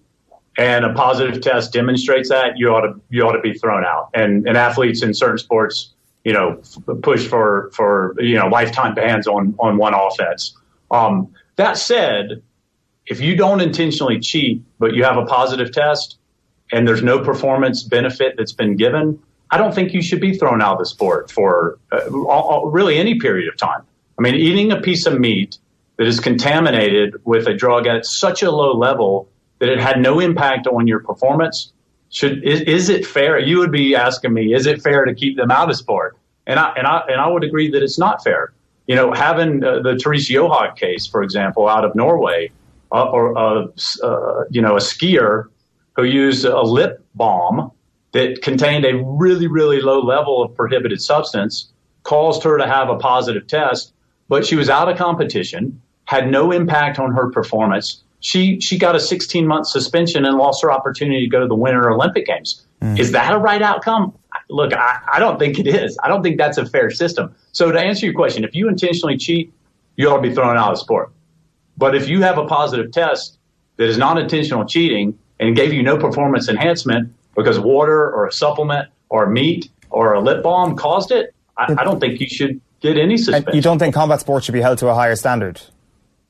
and 0.58 0.86
a 0.86 0.94
positive 0.94 1.42
test 1.42 1.74
demonstrates 1.74 2.30
that, 2.30 2.58
you 2.58 2.70
ought 2.70 2.82
to 2.82 3.00
you 3.10 3.24
ought 3.28 3.34
to 3.34 3.42
be 3.42 3.54
thrown 3.54 3.86
out. 3.86 4.10
And 4.14 4.48
and 4.48 4.58
athletes 4.58 5.04
in 5.04 5.14
certain 5.14 5.38
sports, 5.38 5.94
you 6.24 6.34
know, 6.34 6.60
f- 6.62 7.02
push 7.02 7.28
for 7.28 7.72
for 7.74 8.16
you 8.20 8.36
know 8.36 8.48
lifetime 8.48 8.96
bans 8.96 9.28
on 9.28 9.56
on 9.60 9.78
one 9.78 9.94
offense. 9.94 10.56
Um, 10.92 11.34
that 11.58 11.78
said, 11.78 12.42
if 13.06 13.22
you 13.22 13.36
don't 13.36 13.62
intentionally 13.62 14.20
cheat 14.20 14.64
but 14.80 14.94
you 14.94 15.04
have 15.04 15.18
a 15.18 15.26
positive 15.26 15.72
test 15.72 16.18
and 16.72 16.88
there's 16.88 17.04
no 17.04 17.20
performance 17.20 17.84
benefit 17.84 18.36
that's 18.38 18.52
been 18.52 18.76
given, 18.76 19.20
I 19.52 19.58
don't 19.58 19.74
think 19.74 19.94
you 19.94 20.02
should 20.02 20.22
be 20.22 20.38
thrown 20.38 20.62
out 20.62 20.74
of 20.74 20.80
the 20.80 20.86
sport 20.86 21.32
for 21.32 21.78
uh, 21.92 22.10
all, 22.28 22.70
really 22.70 22.98
any 22.98 23.20
period 23.20 23.48
of 23.48 23.58
time. 23.58 23.82
I 24.18 24.22
mean, 24.22 24.36
eating 24.36 24.72
a 24.72 24.82
piece 24.82 25.06
of 25.06 25.20
meat 25.20 25.58
that 25.98 26.08
is 26.08 26.20
contaminated 26.20 27.16
with 27.26 27.48
a 27.48 27.54
drug 27.54 27.88
at 27.88 28.06
such 28.06 28.44
a 28.44 28.52
low 28.52 28.74
level 28.76 29.30
that 29.60 29.70
it 29.70 29.80
had 29.80 30.00
no 30.00 30.20
impact 30.20 30.68
on 30.68 30.88
your 30.88 31.00
performance. 31.00 31.72
Should 32.10 32.44
is, 32.44 32.62
is 32.62 32.90
it 32.90 33.06
fair? 33.06 33.40
You 33.40 33.60
would 33.60 33.72
be 33.72 33.96
asking 33.96 34.34
me, 34.34 34.54
is 34.54 34.66
it 34.66 34.82
fair 34.82 35.06
to 35.06 35.14
keep 35.14 35.38
them 35.38 35.52
out 35.52 35.70
of 35.70 35.76
sport? 35.76 36.18
And 36.48 36.60
I 36.60 36.74
and 36.78 36.88
I 36.88 37.02
and 37.08 37.20
I 37.20 37.28
would 37.28 37.44
agree 37.44 37.70
that 37.72 37.82
it's 37.82 38.00
not 38.00 38.24
fair. 38.24 38.54
You 38.88 38.96
know, 38.96 39.14
having 39.14 39.64
uh, 39.64 39.80
the 39.80 39.98
Therese 39.98 40.30
Johaug 40.30 40.76
case, 40.76 41.08
for 41.08 41.24
example, 41.24 41.68
out 41.68 41.84
of 41.84 41.96
Norway, 41.96 42.52
uh, 42.92 43.10
or 43.10 43.38
uh, 43.38 43.68
uh, 44.04 44.44
you 44.50 44.62
know 44.62 44.76
a 44.76 44.80
skier 44.80 45.46
who 45.96 46.04
used 46.04 46.46
a 46.46 46.62
lip 46.62 47.04
balm 47.16 47.72
that 48.16 48.42
contained 48.42 48.86
a 48.86 48.96
really 48.96 49.46
really 49.46 49.82
low 49.82 50.00
level 50.00 50.42
of 50.42 50.56
prohibited 50.56 51.02
substance, 51.02 51.72
caused 52.04 52.44
her 52.44 52.58
to 52.58 52.66
have 52.66 52.90
a 52.90 52.96
positive 52.96 53.46
test, 53.46 53.94
but 54.30 54.46
she 54.46 54.56
was 54.56 54.70
out 54.70 54.90
of 54.90 54.98
competition, 54.98 55.82
had 56.06 56.32
no 56.32 56.54
impact 56.54 56.98
on 56.98 57.12
her 57.12 57.30
performance. 57.30 58.04
She 58.22 58.62
she 58.62 58.78
got 58.78 58.96
a 58.96 59.02
16 59.02 59.46
month 59.46 59.68
suspension 59.68 60.26
and 60.26 60.38
lost 60.38 60.64
her 60.64 60.72
opportunity 60.72 61.26
to 61.26 61.30
go 61.30 61.42
to 61.42 61.48
the 61.48 61.56
Winter 61.56 61.92
Olympic 61.92 62.26
Games. 62.26 62.66
Mm. 62.82 62.98
Is 62.98 63.12
that 63.12 63.34
a 63.34 63.38
right 63.38 63.62
outcome? 63.62 64.18
Look, 64.50 64.74
I, 64.74 65.00
I 65.12 65.20
don't 65.20 65.38
think 65.38 65.60
it 65.60 65.68
is. 65.68 65.98
I 66.02 66.08
don't 66.08 66.24
think 66.24 66.38
that's 66.38 66.58
a 66.58 66.66
fair 66.66 66.90
system. 66.92 67.36
So 67.52 67.70
to 67.72 67.80
answer 67.80 68.06
your 68.06 68.16
question, 68.16 68.46
if 68.46 68.56
you 68.56 68.70
intentionally 68.70 69.18
cheat, 69.18 69.54
you 69.98 70.10
ought 70.10 70.22
to 70.22 70.22
be 70.22 70.34
thrown 70.34 70.58
out 70.58 70.72
of 70.72 70.80
sport. 70.80 71.12
But 71.78 71.96
if 71.96 72.08
you 72.08 72.22
have 72.22 72.38
a 72.38 72.46
positive 72.46 72.94
test 72.94 73.38
that 73.76 73.90
is 73.90 73.98
non 73.98 74.18
intentional 74.18 74.64
cheating 74.64 75.20
and 75.38 75.54
gave 75.54 75.74
you 75.74 75.84
no 75.84 75.98
performance 75.98 76.48
enhancement 76.48 77.14
because 77.36 77.60
water 77.60 78.12
or 78.12 78.28
a 78.28 78.32
supplement 78.32 78.90
or 79.10 79.28
meat 79.28 79.70
or 79.90 80.14
a 80.14 80.22
lip 80.22 80.44
balm 80.44 80.76
caused 80.76 81.12
it, 81.12 81.34
I, 81.58 81.76
I 81.78 81.84
don't 81.84 82.00
think 82.00 82.20
you 82.20 82.28
should 82.28 82.62
get 82.82 82.98
any 82.98 83.18
suspension. 83.18 83.50
And 83.50 83.56
you 83.56 83.62
don't 83.62 83.80
think 83.80 83.94
combat 83.94 84.22
sports 84.22 84.46
should 84.46 84.54
be 84.54 84.62
held 84.62 84.78
to 84.80 84.88
a 84.88 84.94
higher 84.94 85.16
standard? 85.16 85.62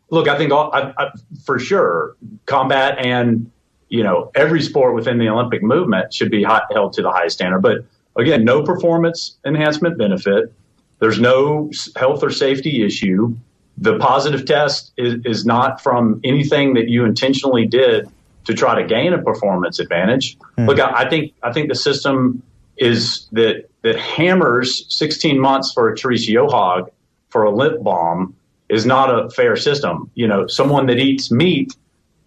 Look, 0.10 0.28
I 0.28 0.38
think 0.38 0.52
all, 0.52 0.72
I, 0.74 0.94
I, 0.98 1.12
for 1.46 1.58
sure 1.58 2.16
combat 2.46 3.04
and 3.04 3.52
you 3.90 4.04
know 4.04 4.32
every 4.36 4.62
sport 4.62 4.94
within 4.94 5.18
the 5.18 5.30
Olympic 5.30 5.64
movement 5.64 6.14
should 6.14 6.32
be 6.32 6.44
high, 6.44 6.64
held 6.72 6.94
to 6.94 7.02
the 7.02 7.12
highest 7.12 7.38
standard. 7.38 7.62
But 7.62 7.86
again, 8.16 8.46
no 8.46 8.64
performance 8.64 9.36
enhancement 9.46 9.98
benefit. 9.98 10.54
There's 11.00 11.20
no 11.20 11.72
health 11.96 12.24
or 12.24 12.30
safety 12.30 12.84
issue 12.84 13.36
the 13.78 13.98
positive 13.98 14.46
test 14.46 14.94
is, 14.98 15.16
is 15.26 15.46
not 15.46 15.82
from 15.82 16.22
anything 16.24 16.76
that 16.76 16.88
you 16.88 17.06
intentionally 17.06 17.66
did 17.66 18.10
to 18.46 18.54
try 18.54 18.80
to 18.82 18.88
gain 18.88 19.14
a 19.14 19.22
performance 19.22 19.80
advantage. 19.80 20.38
Mm. 20.58 20.68
Look, 20.68 20.80
I, 20.80 21.04
I, 21.04 21.10
think 21.10 21.34
I 21.44 21.52
think 21.52 21.70
the 21.70 21.76
system 21.76 22.42
is 22.78 23.28
that 23.32 23.70
that 23.82 23.98
hammers 23.98 24.86
16 24.90 25.40
months 25.40 25.72
for 25.74 25.92
a 25.92 25.98
Therese 25.98 26.30
Johaug 26.30 26.90
for 27.30 27.44
a 27.44 27.52
lip 27.52 27.82
balm 27.84 28.36
is 28.70 28.86
not 28.86 29.10
a 29.10 29.30
fair 29.30 29.56
system. 29.56 30.10
You 30.16 30.28
know, 30.28 30.48
someone 30.48 30.88
that 30.88 30.98
eats 30.98 31.32
meat, 31.32 31.76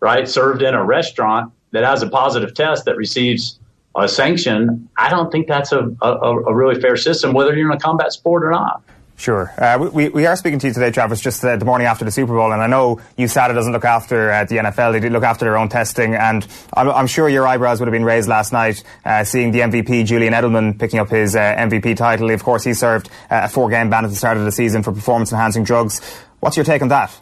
right, 0.01 0.29
served 0.29 0.63
in 0.63 0.75
a 0.75 0.85
restaurant 0.85 1.53
that 1.73 1.85
has 1.85 2.03
a 2.03 2.09
positive 2.09 2.55
test 2.55 2.85
that 2.85 2.97
receives 2.97 3.59
a 3.97 4.09
sanction. 4.09 4.89
I 4.97 5.11
don't 5.11 5.33
think 5.33 5.49
that's 5.49 5.73
a, 5.73 5.91
a, 6.01 6.13
a 6.13 6.55
really 6.55 6.81
fair 6.81 6.97
system, 6.97 7.33
whether 7.33 7.57
you're 7.57 7.71
in 7.71 7.77
a 7.77 7.81
combat 7.81 8.13
sport 8.13 8.45
or 8.45 8.51
not. 8.51 8.83
Sure. 9.19 9.53
Uh, 9.59 9.91
we, 9.93 10.11
we 10.11 10.27
are 10.27 10.37
speaking 10.37 10.61
to 10.61 10.69
you 10.69 10.73
today, 10.73 10.93
Travis, 10.93 11.21
just 11.21 11.45
uh, 11.45 11.57
the 11.57 11.65
morning 11.65 11.89
after 11.89 12.05
the 12.05 12.11
Super 12.13 12.35
Bowl, 12.35 12.53
and 12.53 12.63
I 12.63 12.69
know 12.69 13.01
USADA 13.19 13.53
doesn't 13.53 13.73
look 13.73 13.85
after 13.85 14.31
uh, 14.31 14.45
the 14.45 14.59
NFL. 14.59 14.93
They 14.93 15.01
do 15.01 15.11
look 15.11 15.25
after 15.25 15.45
their 15.45 15.59
own 15.59 15.69
testing, 15.69 16.15
and 16.15 16.47
I'm, 16.73 16.89
I'm 16.89 17.07
sure 17.09 17.29
your 17.29 17.45
eyebrows 17.45 17.81
would 17.81 17.89
have 17.89 17.93
been 17.93 18.05
raised 18.05 18.29
last 18.29 18.53
night 18.53 18.85
uh, 19.05 19.25
seeing 19.25 19.51
the 19.51 19.59
MVP, 19.59 20.07
Julian 20.07 20.35
Edelman, 20.35 20.79
picking 20.79 21.01
up 21.01 21.09
his 21.09 21.35
uh, 21.35 21.41
MVP 21.41 21.97
title. 21.97 22.31
Of 22.31 22.45
course, 22.45 22.63
he 22.63 22.75
served 22.75 23.11
a 23.29 23.49
four-game 23.49 23.91
ban 23.91 24.05
at 24.05 24.11
the 24.11 24.17
start 24.17 24.37
of 24.37 24.45
the 24.45 24.53
season 24.53 24.85
for 24.85 24.93
performance-enhancing 24.93 25.65
drugs. 25.65 26.01
What's 26.39 26.57
your 26.57 26.65
take 26.65 26.83
on 26.83 26.89
that? 26.89 27.13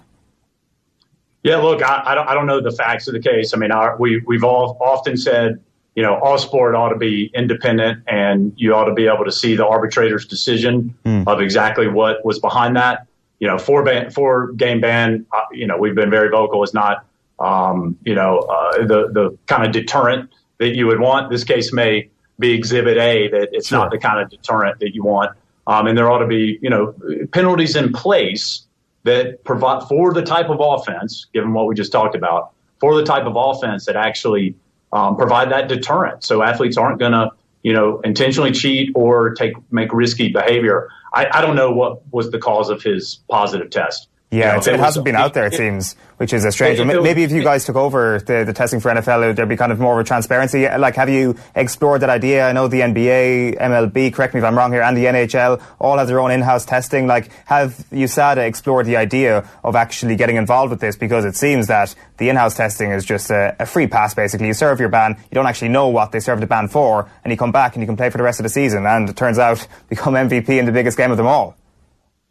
Yeah, 1.44 1.56
look, 1.56 1.82
I, 1.82 2.02
I, 2.09 2.14
don't, 2.14 2.28
I 2.28 2.35
don't 2.35 2.47
know 2.47 2.60
the 2.60 2.73
facts 2.73 3.09
of 3.09 3.14
the 3.14 3.20
case. 3.20 3.55
I 3.55 3.56
mean, 3.56 3.73
our, 3.73 3.97
we, 3.97 4.23
we've 4.27 4.44
all 4.44 4.77
often 4.82 5.16
said 5.16 5.64
you 5.97 6.02
know, 6.02 6.20
all 6.20 6.39
sport 6.39 6.74
ought 6.74 6.90
to 6.90 6.97
be 6.97 7.31
independent 7.35 8.05
and 8.06 8.52
you 8.56 8.74
ought 8.74 8.85
to 8.85 8.93
be 8.93 9.06
able 9.06 9.24
to 9.24 9.32
see 9.32 9.56
the 9.56 9.66
arbitrator's 9.66 10.27
decision 10.27 10.94
mm. 11.05 11.27
of 11.27 11.40
exactly 11.40 11.89
what 11.89 12.24
was 12.24 12.39
behind 12.39 12.77
that. 12.77 13.06
You 13.40 13.48
know, 13.48 13.59
four 13.59 13.82
ban, 13.82 14.10
four 14.10 14.52
game 14.52 14.81
ban, 14.81 15.27
uh, 15.32 15.40
you 15.52 15.66
know, 15.66 15.78
we've 15.78 15.94
been 15.94 16.10
very 16.10 16.28
vocal 16.28 16.62
is 16.62 16.74
not, 16.74 17.06
um, 17.39 17.98
you 18.05 18.14
know, 18.14 18.40
uh, 18.40 18.86
the, 18.86 19.09
the 19.10 19.39
kind 19.47 19.66
of 19.66 19.73
deterrent 19.73 20.31
that 20.59 20.77
you 20.77 20.86
would 20.86 21.01
want. 21.01 21.31
This 21.31 21.44
case 21.44 21.73
may 21.73 22.10
be 22.39 22.52
exhibit 22.52 22.98
A 22.98 23.28
that 23.28 23.48
it's 23.52 23.68
sure. 23.68 23.78
not 23.78 23.90
the 23.90 23.98
kind 23.98 24.20
of 24.20 24.28
deterrent 24.28 24.78
that 24.81 24.94
you 24.94 25.02
want. 25.02 25.32
Um, 25.66 25.86
and 25.86 25.97
there 25.97 26.10
ought 26.10 26.18
to 26.18 26.27
be, 26.27 26.59
you 26.60 26.70
know, 26.70 26.94
penalties 27.32 27.74
in 27.74 27.93
place 27.93 28.66
that 29.05 29.43
provide 29.44 29.89
for 29.89 30.12
the 30.12 30.23
type 30.23 30.51
of 30.51 30.59
offense, 30.60 31.27
given 31.32 31.55
what 31.55 31.66
we 31.66 31.74
just 31.74 31.90
talked 31.90 32.14
about, 32.14 32.52
for 32.81 32.94
the 32.94 33.05
type 33.05 33.24
of 33.24 33.35
offense 33.35 33.86
that 33.86 33.97
actually 33.97 34.55
um, 34.92 35.16
provide 35.16 35.50
that 35.50 35.68
deterrent 35.68 36.24
so 36.24 36.42
athletes 36.42 36.76
aren't 36.76 36.98
going 36.98 37.12
to 37.12 37.30
you 37.62 37.72
know 37.72 38.00
intentionally 38.00 38.52
cheat 38.52 38.90
or 38.94 39.34
take 39.34 39.54
make 39.72 39.92
risky 39.92 40.28
behavior. 40.28 40.88
I, 41.14 41.26
I 41.32 41.40
don't 41.40 41.56
know 41.56 41.72
what 41.72 42.02
was 42.12 42.30
the 42.30 42.38
cause 42.38 42.70
of 42.70 42.82
his 42.82 43.20
positive 43.28 43.70
test. 43.70 44.08
Yeah, 44.31 44.39
you 44.39 44.53
know, 44.53 44.59
it, 44.59 44.66
it 44.66 44.81
hasn't 44.81 45.05
been 45.05 45.15
out 45.15 45.35
there, 45.35 45.47
it, 45.47 45.55
it 45.55 45.57
seems, 45.57 45.94
which 46.16 46.32
is 46.32 46.44
a 46.44 46.51
strange. 46.51 46.81
It, 46.81 46.85
maybe 46.85 47.23
if 47.23 47.31
you 47.31 47.44
guys 47.44 47.65
took 47.65 47.77
over 47.77 48.19
the, 48.19 48.43
the 48.44 48.53
testing 48.53 48.81
for 48.81 48.90
NFL, 48.90 49.36
there'd 49.36 49.48
be 49.48 49.57
kind 49.57 49.70
of 49.70 49.78
more 49.78 50.01
of 50.01 50.05
a 50.05 50.09
transparency. 50.09 50.69
Like, 50.69 50.97
have 50.97 51.09
you 51.09 51.36
explored 51.55 52.03
that 52.03 52.11
idea? 52.11 52.48
I 52.48 52.51
know 52.51 52.66
the 52.66 52.81
NBA, 52.81 53.57
MLB, 53.61 54.12
correct 54.12 54.35
me 54.35 54.40
if 54.40 54.44
I'm 54.44 54.59
wrong 54.59 54.73
here, 54.73 54.82
and 54.82 54.97
the 54.97 55.05
NHL 55.05 55.62
all 55.78 55.98
have 55.98 56.09
their 56.09 56.19
own 56.19 56.32
in-house 56.32 56.65
testing. 56.65 57.07
Like, 57.07 57.31
have 57.44 57.77
USADA 57.93 58.48
explored 58.48 58.86
the 58.86 58.97
idea 58.97 59.48
of 59.62 59.77
actually 59.77 60.16
getting 60.16 60.35
involved 60.35 60.73
with 60.73 60.81
this? 60.81 60.97
Because 60.97 61.24
it 61.24 61.36
seems 61.36 61.69
that 61.69 61.94
the 62.16 62.28
in-house 62.28 62.57
testing 62.57 62.90
is 62.90 63.05
just 63.05 63.31
a, 63.31 63.55
a 63.61 63.66
free 63.66 63.86
pass, 63.86 64.12
basically. 64.12 64.48
You 64.48 64.55
serve 64.55 64.81
your 64.81 64.89
ban, 64.89 65.16
you 65.31 65.36
don't 65.36 65.47
actually 65.47 65.69
know 65.69 65.86
what 65.86 66.11
they 66.11 66.19
served 66.19 66.43
the 66.43 66.48
ban 66.48 66.66
for, 66.66 67.09
and 67.23 67.31
you 67.31 67.36
come 67.36 67.53
back 67.53 67.77
and 67.77 67.82
you 67.82 67.86
can 67.86 67.97
play 67.97 68.11
for 68.11 68.19
the 68.19 68.24
rest 68.24 68.40
of 68.40 68.44
the 68.44 68.51
season, 68.51 68.86
and 68.86 69.09
it 69.09 69.16
turns 69.16 69.39
out 69.39 69.65
become 69.89 70.15
MVP 70.15 70.48
in 70.48 70.66
the 70.66 70.73
biggest 70.73 70.98
game 70.98 71.12
of 71.12 71.16
them 71.16 71.28
all. 71.28 71.57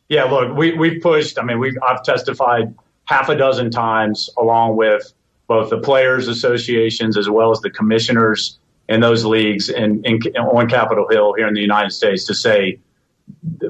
Yeah, 0.10 0.26
look, 0.26 0.56
we 0.56 0.73
we've 0.73 1.02
pushed. 1.02 1.40
I 1.40 1.44
mean, 1.44 1.60
we 1.60 1.76
I've 1.86 2.03
testified 2.03 2.73
half 3.06 3.30
a 3.30 3.36
dozen 3.36 3.72
times 3.72 4.30
along 4.38 4.76
with 4.76 5.14
both 5.48 5.69
the 5.69 5.80
players' 5.80 6.27
associations 6.27 7.18
as 7.18 7.30
well 7.30 7.52
as 7.52 7.61
the 7.61 7.69
commissioners 7.69 8.60
in 8.88 8.99
those 8.99 9.26
leagues 9.26 9.69
in, 9.69 10.03
in, 10.03 10.19
on 10.38 10.69
Capitol 10.69 11.07
Hill 11.10 11.34
here 11.34 11.48
in 11.48 11.53
the 11.53 11.61
United 11.61 11.91
States 11.91 12.26
to 12.26 12.36
say, 12.36 12.80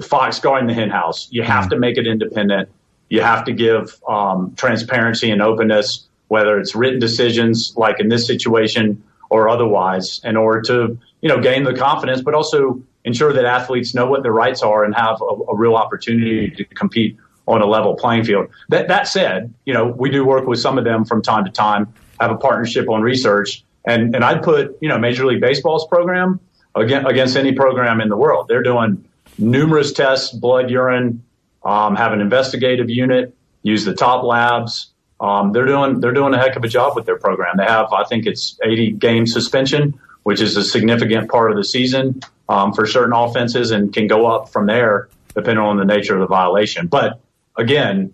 Fox 0.02 0.40
guarding 0.40 0.68
the 0.68 0.74
hen 0.74 0.90
house. 0.90 1.28
You 1.32 1.44
have 1.44 1.70
to 1.70 1.78
make 1.78 1.98
it 1.98 2.06
independent. 2.06 2.70
You 3.10 3.22
have 3.22 3.46
to 3.46 3.54
give 3.54 4.02
um, 4.08 4.54
transparency 4.58 5.32
and 5.32 5.42
openness, 5.42 6.08
whether 6.28 6.60
it's 6.60 6.76
written 6.76 7.00
decisions 7.00 7.74
like 7.78 8.00
in 8.00 8.10
this 8.10 8.28
situation 8.28 9.02
or 9.30 9.48
otherwise, 9.48 10.20
in 10.24 10.36
order 10.36 10.62
to 10.64 10.98
you 11.22 11.30
know 11.30 11.40
gain 11.40 11.64
the 11.64 11.74
confidence, 11.74 12.22
but 12.22 12.34
also 12.34 12.82
ensure 13.06 13.32
that 13.32 13.46
athletes 13.46 13.94
know 13.94 14.08
what 14.08 14.24
their 14.24 14.34
rights 14.34 14.62
are 14.62 14.84
and 14.84 14.94
have 14.96 15.22
a, 15.22 15.52
a 15.52 15.56
real 15.56 15.76
opportunity 15.76 16.50
to 16.50 16.66
compete 16.66 17.18
on 17.48 17.62
a 17.62 17.66
level 17.66 17.96
playing 17.96 18.24
field. 18.24 18.48
That, 18.70 18.88
that 18.88 19.08
said, 19.08 19.54
you 19.66 19.74
know, 19.74 19.86
we 19.86 20.10
do 20.10 20.26
work 20.26 20.48
with 20.48 20.60
some 20.60 20.78
of 20.78 20.84
them 20.84 21.06
from 21.06 21.22
time 21.22 21.46
to 21.46 21.52
time, 21.52 21.94
have 22.20 22.32
a 22.32 22.38
partnership 22.38 22.90
on 22.90 23.02
research. 23.02 23.64
And, 23.86 24.16
and 24.16 24.26
I'd 24.26 24.42
put, 24.42 24.78
you 24.82 24.90
know, 24.90 24.98
Major 24.98 25.26
League 25.26 25.42
Baseball's 25.42 25.88
program 25.88 26.40
against, 26.74 27.08
against 27.08 27.38
any 27.38 27.54
program 27.54 28.02
in 28.02 28.10
the 28.10 28.18
world. 28.18 28.48
They're 28.48 28.64
doing 28.64 29.08
numerous 29.38 29.94
tests, 29.94 30.34
blood, 30.34 30.72
urine, 30.72 31.24
um, 31.64 31.96
have 31.96 32.14
an 32.14 32.22
investigative 32.22 32.90
unit, 32.90 33.36
use 33.62 33.86
the 33.86 33.94
top 33.94 34.24
labs. 34.24 34.92
Um, 35.20 35.54
they're 35.54 35.66
doing 35.66 36.02
they're 36.02 36.12
doing 36.12 36.34
a 36.34 36.38
heck 36.38 36.56
of 36.58 36.64
a 36.64 36.68
job 36.68 36.96
with 36.96 37.06
their 37.06 37.18
program. 37.18 37.56
They 37.58 37.64
have, 37.64 37.94
I 37.94 38.04
think 38.04 38.26
it's 38.26 38.60
80 38.64 38.92
game 38.94 39.26
suspension, 39.26 39.98
which 40.24 40.42
is 40.42 40.58
a 40.58 40.64
significant 40.64 41.30
part 41.30 41.52
of 41.52 41.58
the 41.58 41.64
season 41.64 42.22
um, 42.50 42.74
for 42.74 42.86
certain 42.86 43.14
offenses 43.14 43.72
and 43.72 43.94
can 43.94 44.08
go 44.08 44.28
up 44.28 44.50
from 44.50 44.68
there 44.68 45.10
depending 45.36 45.64
on 45.64 45.78
the 45.78 45.86
nature 45.86 46.14
of 46.14 46.22
the 46.22 46.28
violation. 46.28 46.88
But 46.88 47.20
again, 47.58 48.14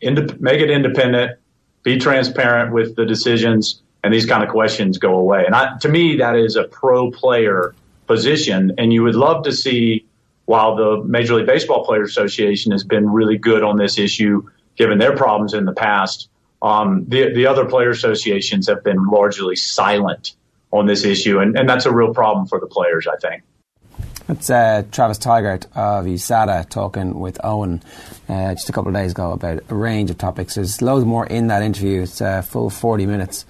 ind- 0.00 0.40
make 0.40 0.60
it 0.60 0.70
independent, 0.70 1.38
be 1.82 1.98
transparent 1.98 2.72
with 2.72 2.94
the 2.94 3.06
decisions, 3.06 3.82
and 4.04 4.12
these 4.12 4.26
kind 4.26 4.42
of 4.42 4.50
questions 4.50 4.98
go 4.98 5.14
away. 5.16 5.44
And 5.46 5.54
I, 5.54 5.78
to 5.78 5.88
me, 5.88 6.16
that 6.16 6.36
is 6.36 6.56
a 6.56 6.64
pro 6.64 7.10
player 7.10 7.74
position. 8.06 8.72
And 8.78 8.92
you 8.92 9.02
would 9.02 9.14
love 9.14 9.44
to 9.44 9.52
see, 9.52 10.06
while 10.44 10.76
the 10.76 11.02
Major 11.04 11.34
League 11.34 11.46
Baseball 11.46 11.84
Players 11.84 12.10
Association 12.10 12.72
has 12.72 12.84
been 12.84 13.10
really 13.10 13.38
good 13.38 13.62
on 13.62 13.76
this 13.76 13.98
issue, 13.98 14.48
given 14.76 14.98
their 14.98 15.16
problems 15.16 15.54
in 15.54 15.64
the 15.64 15.72
past, 15.72 16.28
um, 16.62 17.04
the, 17.08 17.32
the 17.32 17.46
other 17.46 17.64
player 17.64 17.90
associations 17.90 18.68
have 18.68 18.82
been 18.84 19.06
largely 19.06 19.56
silent 19.56 20.34
on 20.70 20.86
this 20.86 21.04
issue. 21.04 21.38
And, 21.38 21.56
and 21.56 21.68
that's 21.68 21.86
a 21.86 21.92
real 21.92 22.12
problem 22.12 22.46
for 22.46 22.60
the 22.60 22.66
players, 22.66 23.06
I 23.06 23.16
think. 23.16 23.42
It's 24.28 24.50
uh, 24.50 24.82
Travis 24.92 25.18
Tygart 25.18 25.64
of 25.74 26.04
USADA 26.04 26.68
talking 26.68 27.18
with 27.18 27.42
Owen 27.42 27.82
uh, 28.28 28.52
just 28.52 28.68
a 28.68 28.72
couple 28.72 28.90
of 28.90 28.94
days 28.94 29.12
ago 29.12 29.32
about 29.32 29.62
a 29.70 29.74
range 29.74 30.10
of 30.10 30.18
topics. 30.18 30.56
There's 30.56 30.82
loads 30.82 31.06
more 31.06 31.24
in 31.24 31.46
that 31.46 31.62
interview. 31.62 32.02
It's 32.02 32.20
a 32.20 32.42
full 32.42 32.68
40 32.68 33.06
minutes 33.06 33.46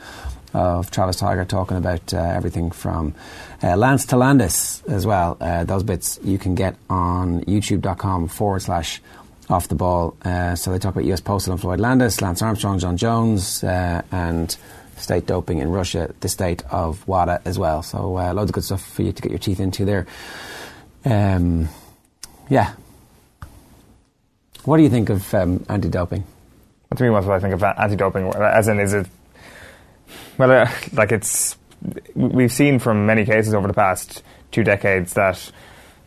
of 0.54 0.92
Travis 0.92 1.20
Tygart 1.20 1.48
talking 1.48 1.76
about 1.76 2.14
uh, 2.14 2.18
everything 2.18 2.70
from 2.70 3.16
uh, 3.60 3.76
Lance 3.76 4.06
to 4.06 4.16
Landis 4.16 4.84
as 4.84 5.04
well. 5.04 5.36
Uh, 5.40 5.64
those 5.64 5.82
bits 5.82 6.20
you 6.22 6.38
can 6.38 6.54
get 6.54 6.76
on 6.88 7.40
youtube.com 7.46 8.28
forward 8.28 8.60
slash 8.60 9.02
off 9.50 9.66
the 9.66 9.74
ball. 9.74 10.16
Uh, 10.24 10.54
so 10.54 10.70
they 10.70 10.78
talk 10.78 10.94
about 10.94 11.06
US 11.06 11.20
Postal 11.20 11.54
and 11.54 11.60
Floyd 11.60 11.80
Landis, 11.80 12.22
Lance 12.22 12.40
Armstrong, 12.40 12.78
Jon 12.78 12.96
Jones, 12.96 13.64
uh, 13.64 14.02
and 14.12 14.56
state 14.96 15.26
doping 15.26 15.58
in 15.58 15.70
Russia, 15.70 16.14
the 16.20 16.28
state 16.28 16.62
of 16.70 17.06
WADA 17.08 17.42
as 17.44 17.58
well. 17.58 17.82
So 17.82 18.16
uh, 18.16 18.32
loads 18.32 18.50
of 18.50 18.54
good 18.54 18.64
stuff 18.64 18.86
for 18.86 19.02
you 19.02 19.10
to 19.10 19.22
get 19.22 19.32
your 19.32 19.40
teeth 19.40 19.58
into 19.58 19.84
there. 19.84 20.06
Um, 21.04 21.68
yeah. 22.48 22.74
What 24.64 24.76
do 24.76 24.82
you 24.82 24.90
think 24.90 25.08
of 25.08 25.32
um, 25.34 25.64
anti-doping? 25.68 26.24
What 26.88 26.98
do 26.98 27.04
you 27.04 27.10
mean? 27.10 27.24
What 27.24 27.34
I 27.34 27.40
think 27.40 27.54
of 27.54 27.62
anti-doping? 27.62 28.34
As 28.34 28.68
in, 28.68 28.80
is 28.80 28.94
it 28.94 29.06
well, 30.38 30.52
uh, 30.52 30.70
like 30.92 31.12
it's 31.12 31.56
we've 32.14 32.52
seen 32.52 32.78
from 32.78 33.06
many 33.06 33.24
cases 33.24 33.54
over 33.54 33.68
the 33.68 33.74
past 33.74 34.22
two 34.50 34.64
decades 34.64 35.14
that 35.14 35.50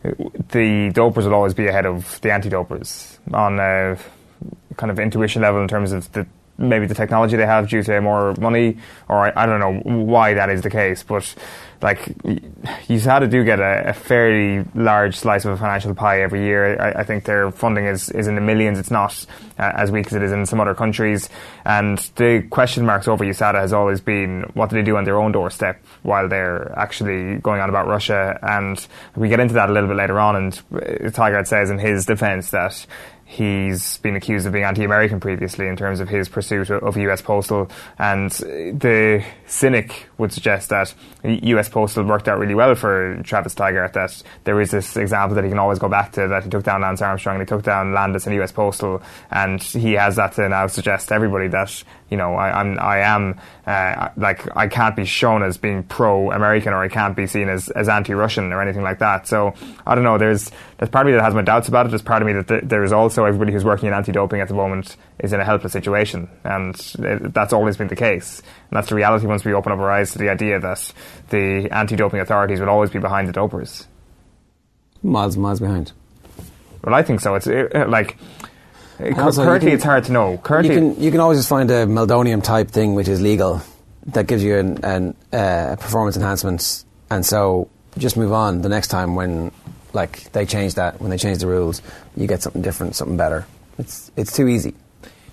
the 0.02 0.90
dopers 0.92 1.24
will 1.24 1.34
always 1.34 1.54
be 1.54 1.68
ahead 1.68 1.86
of 1.86 2.20
the 2.22 2.32
anti-dopers 2.32 3.18
on 3.32 3.58
a 3.60 3.96
kind 4.76 4.90
of 4.90 4.98
intuition 4.98 5.42
level 5.42 5.62
in 5.62 5.68
terms 5.68 5.92
of 5.92 6.10
the 6.12 6.26
maybe 6.58 6.86
the 6.86 6.94
technology 6.94 7.36
they 7.36 7.46
have 7.46 7.68
due 7.68 7.82
to 7.82 8.00
more 8.00 8.34
money, 8.34 8.78
or 9.08 9.26
I, 9.26 9.42
I 9.42 9.46
don't 9.46 9.60
know 9.60 10.04
why 10.04 10.34
that 10.34 10.50
is 10.50 10.62
the 10.62 10.70
case, 10.70 11.02
but 11.02 11.34
like 11.82 12.04
USADA 12.88 13.28
do 13.28 13.44
get 13.44 13.58
a, 13.58 13.88
a, 13.88 13.92
fairly 13.92 14.64
large 14.74 15.16
slice 15.16 15.44
of 15.44 15.52
a 15.52 15.56
financial 15.56 15.94
pie 15.94 16.22
every 16.22 16.44
year. 16.44 16.80
I, 16.80 17.00
I 17.00 17.04
think 17.04 17.24
their 17.24 17.50
funding 17.50 17.86
is, 17.86 18.08
is 18.10 18.28
in 18.28 18.36
the 18.36 18.40
millions. 18.40 18.78
It's 18.78 18.90
not 18.90 19.26
uh, 19.58 19.72
as 19.74 19.90
weak 19.90 20.06
as 20.06 20.14
it 20.14 20.22
is 20.22 20.30
in 20.30 20.46
some 20.46 20.60
other 20.60 20.74
countries. 20.74 21.28
And 21.64 21.98
the 22.16 22.46
question 22.50 22.86
marks 22.86 23.08
over 23.08 23.24
USADA 23.24 23.54
has 23.54 23.72
always 23.72 24.00
been 24.00 24.42
what 24.54 24.70
do 24.70 24.76
they 24.76 24.82
do 24.82 24.96
on 24.96 25.04
their 25.04 25.18
own 25.18 25.32
doorstep 25.32 25.82
while 26.02 26.28
they're 26.28 26.72
actually 26.78 27.38
going 27.38 27.60
on 27.60 27.68
about 27.68 27.88
Russia. 27.88 28.38
And 28.42 28.84
we 29.16 29.28
get 29.28 29.40
into 29.40 29.54
that 29.54 29.68
a 29.68 29.72
little 29.72 29.88
bit 29.88 29.96
later 29.96 30.20
on. 30.20 30.36
And 30.36 30.52
Tygart 31.12 31.48
says 31.48 31.68
in 31.70 31.78
his 31.78 32.06
defence 32.06 32.50
that 32.52 32.86
He's 33.32 33.96
been 33.96 34.14
accused 34.14 34.46
of 34.46 34.52
being 34.52 34.66
anti-American 34.66 35.18
previously 35.18 35.66
in 35.66 35.74
terms 35.74 36.00
of 36.00 36.08
his 36.10 36.28
pursuit 36.28 36.70
of 36.70 36.98
U.S. 36.98 37.22
Postal, 37.22 37.70
and 37.98 38.30
the 38.30 39.24
cynic 39.46 40.06
would 40.18 40.34
suggest 40.34 40.68
that 40.68 40.92
U.S. 41.24 41.70
Postal 41.70 42.04
worked 42.04 42.28
out 42.28 42.38
really 42.38 42.54
well 42.54 42.74
for 42.74 43.22
Travis 43.22 43.54
Tygart. 43.54 43.94
That 43.94 44.22
there 44.44 44.60
is 44.60 44.70
this 44.70 44.98
example 44.98 45.34
that 45.36 45.44
he 45.44 45.50
can 45.50 45.58
always 45.58 45.78
go 45.78 45.88
back 45.88 46.12
to 46.12 46.28
that 46.28 46.44
he 46.44 46.50
took 46.50 46.64
down 46.64 46.82
Lance 46.82 47.00
Armstrong 47.00 47.36
and 47.36 47.42
he 47.42 47.46
took 47.46 47.62
down 47.62 47.94
Landis 47.94 48.26
and 48.26 48.34
U.S. 48.34 48.52
Postal, 48.52 49.00
and 49.30 49.62
he 49.62 49.94
has 49.94 50.16
that 50.16 50.34
to 50.34 50.46
now 50.50 50.66
suggest 50.66 51.08
to 51.08 51.14
everybody 51.14 51.48
that 51.48 51.82
you 52.12 52.18
know 52.18 52.34
I, 52.34 52.60
I'm 52.60 52.78
I 52.78 52.98
am 52.98 53.40
uh, 53.66 54.10
like 54.16 54.40
I 54.54 54.68
can't 54.68 54.94
be 54.94 55.06
shown 55.06 55.42
as 55.42 55.56
being 55.56 55.82
pro-American 55.82 56.74
or 56.74 56.82
I 56.82 56.88
can't 56.88 57.16
be 57.16 57.26
seen 57.26 57.48
as, 57.48 57.70
as 57.70 57.88
anti-Russian 57.88 58.52
or 58.52 58.60
anything 58.60 58.82
like 58.82 58.98
that. 58.98 59.26
So 59.26 59.54
I 59.86 59.94
don't 59.94 60.04
know. 60.04 60.18
There's 60.18 60.50
there's 60.76 60.90
part 60.90 61.06
of 61.06 61.10
me 61.10 61.16
that 61.16 61.24
has 61.24 61.34
my 61.34 61.42
doubts 61.42 61.68
about 61.68 61.86
it. 61.86 61.88
There's 61.88 62.02
part 62.02 62.20
of 62.20 62.26
me 62.26 62.34
that 62.34 62.48
th- 62.48 62.64
there 62.64 62.84
is 62.84 62.92
also 62.92 63.24
everybody 63.24 63.52
who's 63.52 63.64
working 63.64 63.88
in 63.88 63.94
anti-doping 63.94 64.40
at 64.40 64.48
the 64.48 64.54
moment 64.54 64.96
is 65.20 65.32
in 65.32 65.40
a 65.40 65.44
helpless 65.44 65.72
situation, 65.72 66.28
and 66.44 66.74
it, 66.98 67.32
that's 67.32 67.54
always 67.54 67.78
been 67.78 67.88
the 67.88 67.96
case. 67.96 68.42
And 68.68 68.76
that's 68.76 68.90
the 68.90 68.94
reality 68.94 69.26
once 69.26 69.44
we 69.44 69.54
open 69.54 69.72
up 69.72 69.78
our 69.78 69.90
eyes 69.90 70.12
to 70.12 70.18
the 70.18 70.28
idea 70.28 70.60
that 70.60 70.92
the 71.30 71.68
anti-doping 71.72 72.20
authorities 72.20 72.60
will 72.60 72.68
always 72.68 72.90
be 72.90 72.98
behind 72.98 73.26
the 73.26 73.32
dopers. 73.32 73.86
Miles 75.02 75.36
miles 75.38 75.60
behind. 75.60 75.92
Well, 76.84 76.94
I 76.94 77.02
think 77.02 77.20
so. 77.20 77.34
It's 77.36 77.46
it, 77.46 77.88
like. 77.88 78.18
Also, 79.16 79.44
currently, 79.44 79.70
can, 79.70 79.74
it's 79.76 79.84
hard 79.84 80.04
to 80.04 80.12
know. 80.12 80.38
Currently, 80.38 80.74
you 80.74 80.80
can 80.80 81.02
you 81.02 81.10
can 81.10 81.20
always 81.20 81.38
just 81.38 81.48
find 81.48 81.70
a 81.70 81.86
meldonium 81.86 82.42
type 82.42 82.70
thing 82.70 82.94
which 82.94 83.08
is 83.08 83.20
legal 83.20 83.62
that 84.06 84.26
gives 84.26 84.42
you 84.42 84.58
an, 84.58 84.84
an 84.84 85.16
uh, 85.32 85.76
performance 85.78 86.16
enhancement, 86.16 86.84
and 87.10 87.24
so 87.24 87.68
just 87.98 88.16
move 88.16 88.32
on 88.32 88.62
the 88.62 88.68
next 88.68 88.88
time 88.88 89.14
when 89.14 89.52
like 89.92 90.30
they 90.32 90.46
change 90.46 90.74
that 90.74 91.00
when 91.00 91.10
they 91.10 91.18
change 91.18 91.38
the 91.38 91.46
rules, 91.46 91.82
you 92.16 92.26
get 92.26 92.42
something 92.42 92.62
different, 92.62 92.96
something 92.96 93.16
better. 93.16 93.46
It's 93.78 94.10
it's 94.16 94.34
too 94.34 94.48
easy. 94.48 94.74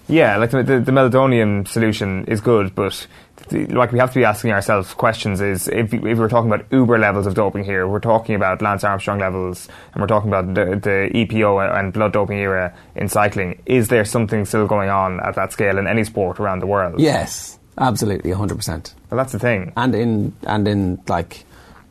Yeah, 0.07 0.37
like 0.37 0.49
the, 0.49 0.63
the, 0.63 0.79
the 0.79 0.91
meldonium 0.91 1.67
solution 1.67 2.25
is 2.25 2.41
good, 2.41 2.73
but 2.73 3.05
like 3.51 3.91
we 3.91 3.99
have 3.99 4.11
to 4.13 4.19
be 4.19 4.23
asking 4.23 4.51
ourselves 4.51 4.93
questions 4.93 5.41
is 5.41 5.67
if, 5.67 5.93
if 5.93 6.17
we're 6.17 6.29
talking 6.29 6.51
about 6.51 6.65
uber 6.71 6.97
levels 6.97 7.25
of 7.27 7.35
doping 7.35 7.63
here, 7.63 7.87
we're 7.87 7.99
talking 7.99 8.35
about 8.35 8.61
Lance 8.61 8.83
Armstrong 8.83 9.19
levels, 9.19 9.67
and 9.93 10.01
we're 10.01 10.07
talking 10.07 10.29
about 10.29 10.53
the, 10.53 10.75
the 10.75 11.09
EPO 11.13 11.77
and 11.77 11.93
blood 11.93 12.13
doping 12.13 12.37
era 12.37 12.73
in 12.95 13.07
cycling. 13.09 13.61
Is 13.65 13.87
there 13.87 14.05
something 14.05 14.45
still 14.45 14.67
going 14.67 14.89
on 14.89 15.19
at 15.21 15.35
that 15.35 15.51
scale 15.51 15.77
in 15.77 15.87
any 15.87 16.03
sport 16.03 16.39
around 16.39 16.59
the 16.59 16.67
world? 16.67 16.99
Yes, 16.99 17.59
absolutely, 17.77 18.31
hundred 18.31 18.55
percent. 18.55 18.93
Well, 19.09 19.17
that's 19.17 19.31
the 19.31 19.39
thing, 19.39 19.73
and 19.75 19.95
in 19.95 20.33
and 20.43 20.67
in 20.67 21.01
like 21.07 21.45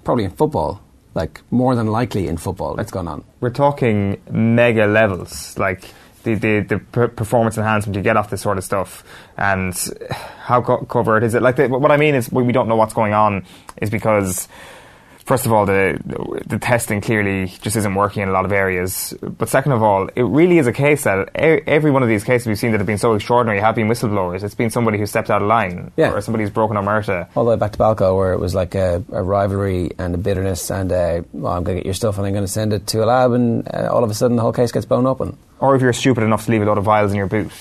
probably 0.04 0.24
in 0.24 0.30
football 0.30 0.82
like 1.14 1.40
more 1.50 1.74
than 1.74 1.88
likely 1.88 2.28
in 2.28 2.36
football. 2.36 2.74
That's 2.76 2.92
gone 2.92 3.08
on. 3.08 3.24
We're 3.40 3.50
talking 3.50 4.20
mega 4.30 4.86
levels, 4.86 5.58
like 5.58 5.92
the 6.34 6.60
the, 6.60 6.80
the 6.92 7.08
performance 7.08 7.56
enhancement 7.56 7.96
you 7.96 8.02
get 8.02 8.16
off 8.16 8.30
this 8.30 8.42
sort 8.42 8.58
of 8.58 8.64
stuff, 8.64 9.04
and 9.36 9.74
how 10.40 10.62
co- 10.62 10.84
covert 10.84 11.24
is 11.24 11.34
it? 11.34 11.42
Like 11.42 11.56
the, 11.56 11.68
what 11.68 11.90
I 11.90 11.96
mean 11.96 12.14
is, 12.14 12.30
we 12.30 12.52
don't 12.52 12.68
know 12.68 12.76
what's 12.76 12.94
going 12.94 13.12
on, 13.12 13.44
is 13.80 13.90
because 13.90 14.48
first 15.28 15.44
of 15.44 15.52
all, 15.52 15.66
the 15.66 16.00
the 16.46 16.58
testing 16.58 17.00
clearly 17.00 17.46
just 17.60 17.76
isn't 17.76 17.94
working 17.94 18.22
in 18.22 18.28
a 18.30 18.32
lot 18.32 18.46
of 18.46 18.52
areas. 18.52 19.14
But 19.20 19.48
second 19.48 19.72
of 19.72 19.82
all, 19.82 20.08
it 20.16 20.22
really 20.22 20.58
is 20.58 20.66
a 20.66 20.72
case 20.72 21.04
that 21.04 21.30
every 21.34 21.90
one 21.90 22.02
of 22.02 22.08
these 22.08 22.24
cases 22.24 22.48
we've 22.48 22.58
seen 22.58 22.72
that 22.72 22.78
have 22.78 22.86
been 22.86 22.98
so 22.98 23.14
extraordinary 23.14 23.60
have 23.60 23.74
been 23.74 23.88
whistleblowers. 23.88 24.42
It's 24.42 24.54
been 24.54 24.70
somebody 24.70 24.98
who 24.98 25.06
stepped 25.06 25.30
out 25.30 25.42
of 25.42 25.48
line, 25.48 25.92
yeah. 25.96 26.12
or 26.12 26.20
somebody 26.22 26.44
who's 26.44 26.50
broken 26.50 26.76
a 26.76 26.82
omerta. 26.82 27.28
All 27.36 27.44
the 27.44 27.50
way 27.50 27.56
back 27.56 27.72
to 27.72 27.78
Balco, 27.78 28.16
where 28.16 28.32
it 28.32 28.40
was 28.40 28.54
like 28.54 28.74
a, 28.74 29.04
a 29.12 29.22
rivalry 29.22 29.90
and 29.98 30.14
a 30.14 30.18
bitterness, 30.18 30.70
and 30.70 30.90
a, 30.90 31.24
well, 31.32 31.52
I'm 31.52 31.62
going 31.62 31.76
to 31.76 31.80
get 31.82 31.86
your 31.86 31.94
stuff 31.94 32.16
and 32.16 32.26
I'm 32.26 32.32
going 32.32 32.44
to 32.44 32.50
send 32.50 32.72
it 32.72 32.86
to 32.88 33.04
a 33.04 33.06
lab, 33.06 33.32
and 33.32 33.68
uh, 33.72 33.90
all 33.92 34.02
of 34.02 34.10
a 34.10 34.14
sudden 34.14 34.36
the 34.36 34.42
whole 34.42 34.52
case 34.52 34.72
gets 34.72 34.86
blown 34.86 35.06
open. 35.06 35.36
Or 35.60 35.74
if 35.74 35.82
you're 35.82 35.92
stupid 35.92 36.22
enough 36.22 36.44
to 36.46 36.50
leave 36.52 36.62
a 36.62 36.64
lot 36.64 36.78
of 36.78 36.84
vials 36.84 37.10
in 37.10 37.16
your 37.16 37.26
boot, 37.26 37.52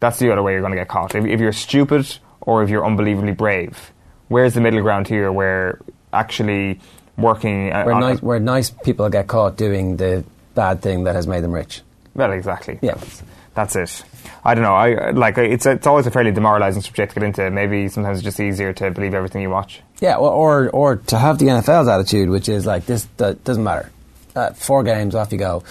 that's 0.00 0.18
the 0.18 0.32
other 0.32 0.42
way 0.42 0.52
you're 0.52 0.60
going 0.60 0.72
to 0.72 0.78
get 0.78 0.88
caught. 0.88 1.14
If, 1.14 1.24
if 1.24 1.40
you're 1.40 1.52
stupid 1.52 2.18
or 2.40 2.62
if 2.62 2.70
you're 2.70 2.84
unbelievably 2.84 3.32
brave, 3.32 3.92
where's 4.28 4.54
the 4.54 4.60
middle 4.60 4.82
ground 4.82 5.08
here 5.08 5.30
where 5.30 5.78
actually 6.12 6.80
working. 7.16 7.72
Uh, 7.72 7.84
where, 7.84 8.00
nice, 8.00 8.22
where 8.22 8.40
nice 8.40 8.70
people 8.70 9.08
get 9.08 9.26
caught 9.26 9.56
doing 9.56 9.96
the 9.96 10.24
bad 10.54 10.82
thing 10.82 11.04
that 11.04 11.14
has 11.14 11.26
made 11.26 11.42
them 11.42 11.52
rich. 11.52 11.82
Well, 12.14 12.32
exactly. 12.32 12.78
Yeah. 12.82 12.94
That's, 12.94 13.22
that's 13.54 13.76
it. 13.76 14.04
I 14.44 14.54
don't 14.54 14.64
know. 14.64 14.74
I 14.74 15.10
like 15.10 15.36
it's 15.38 15.66
it's 15.66 15.86
always 15.86 16.06
a 16.06 16.10
fairly 16.10 16.32
demoralising 16.32 16.82
subject 16.82 17.14
to 17.14 17.20
get 17.20 17.26
into. 17.26 17.50
Maybe 17.50 17.88
sometimes 17.88 18.18
it's 18.18 18.24
just 18.24 18.40
easier 18.40 18.72
to 18.72 18.90
believe 18.90 19.14
everything 19.14 19.42
you 19.42 19.50
watch. 19.50 19.82
Yeah, 20.00 20.18
well, 20.18 20.30
or 20.30 20.70
or 20.70 20.96
to 20.96 21.18
have 21.18 21.38
the 21.38 21.46
NFL's 21.46 21.86
attitude, 21.86 22.28
which 22.30 22.48
is 22.48 22.66
like 22.66 22.86
this 22.86 23.06
that 23.18 23.44
doesn't 23.44 23.62
matter. 23.62 23.90
Uh, 24.34 24.52
four 24.52 24.82
games, 24.82 25.14
off 25.14 25.30
you 25.32 25.38
go, 25.38 25.62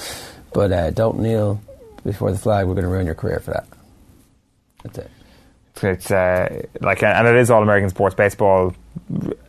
but 0.54 0.72
uh, 0.72 0.90
don't 0.92 1.20
kneel 1.20 1.62
before 2.04 2.32
the 2.32 2.38
flag. 2.38 2.68
We're 2.68 2.74
going 2.74 2.84
to 2.84 2.90
ruin 2.90 3.06
your 3.06 3.16
career 3.16 3.40
for 3.40 3.52
that. 3.52 3.68
That's 4.84 4.98
it. 4.98 5.12
It's 5.84 6.12
uh, 6.12 6.64
like, 6.80 7.02
and 7.02 7.28
it 7.28 7.36
is 7.36 7.50
all 7.50 7.64
American 7.64 7.90
sports. 7.90 8.14
Baseball 8.14 8.76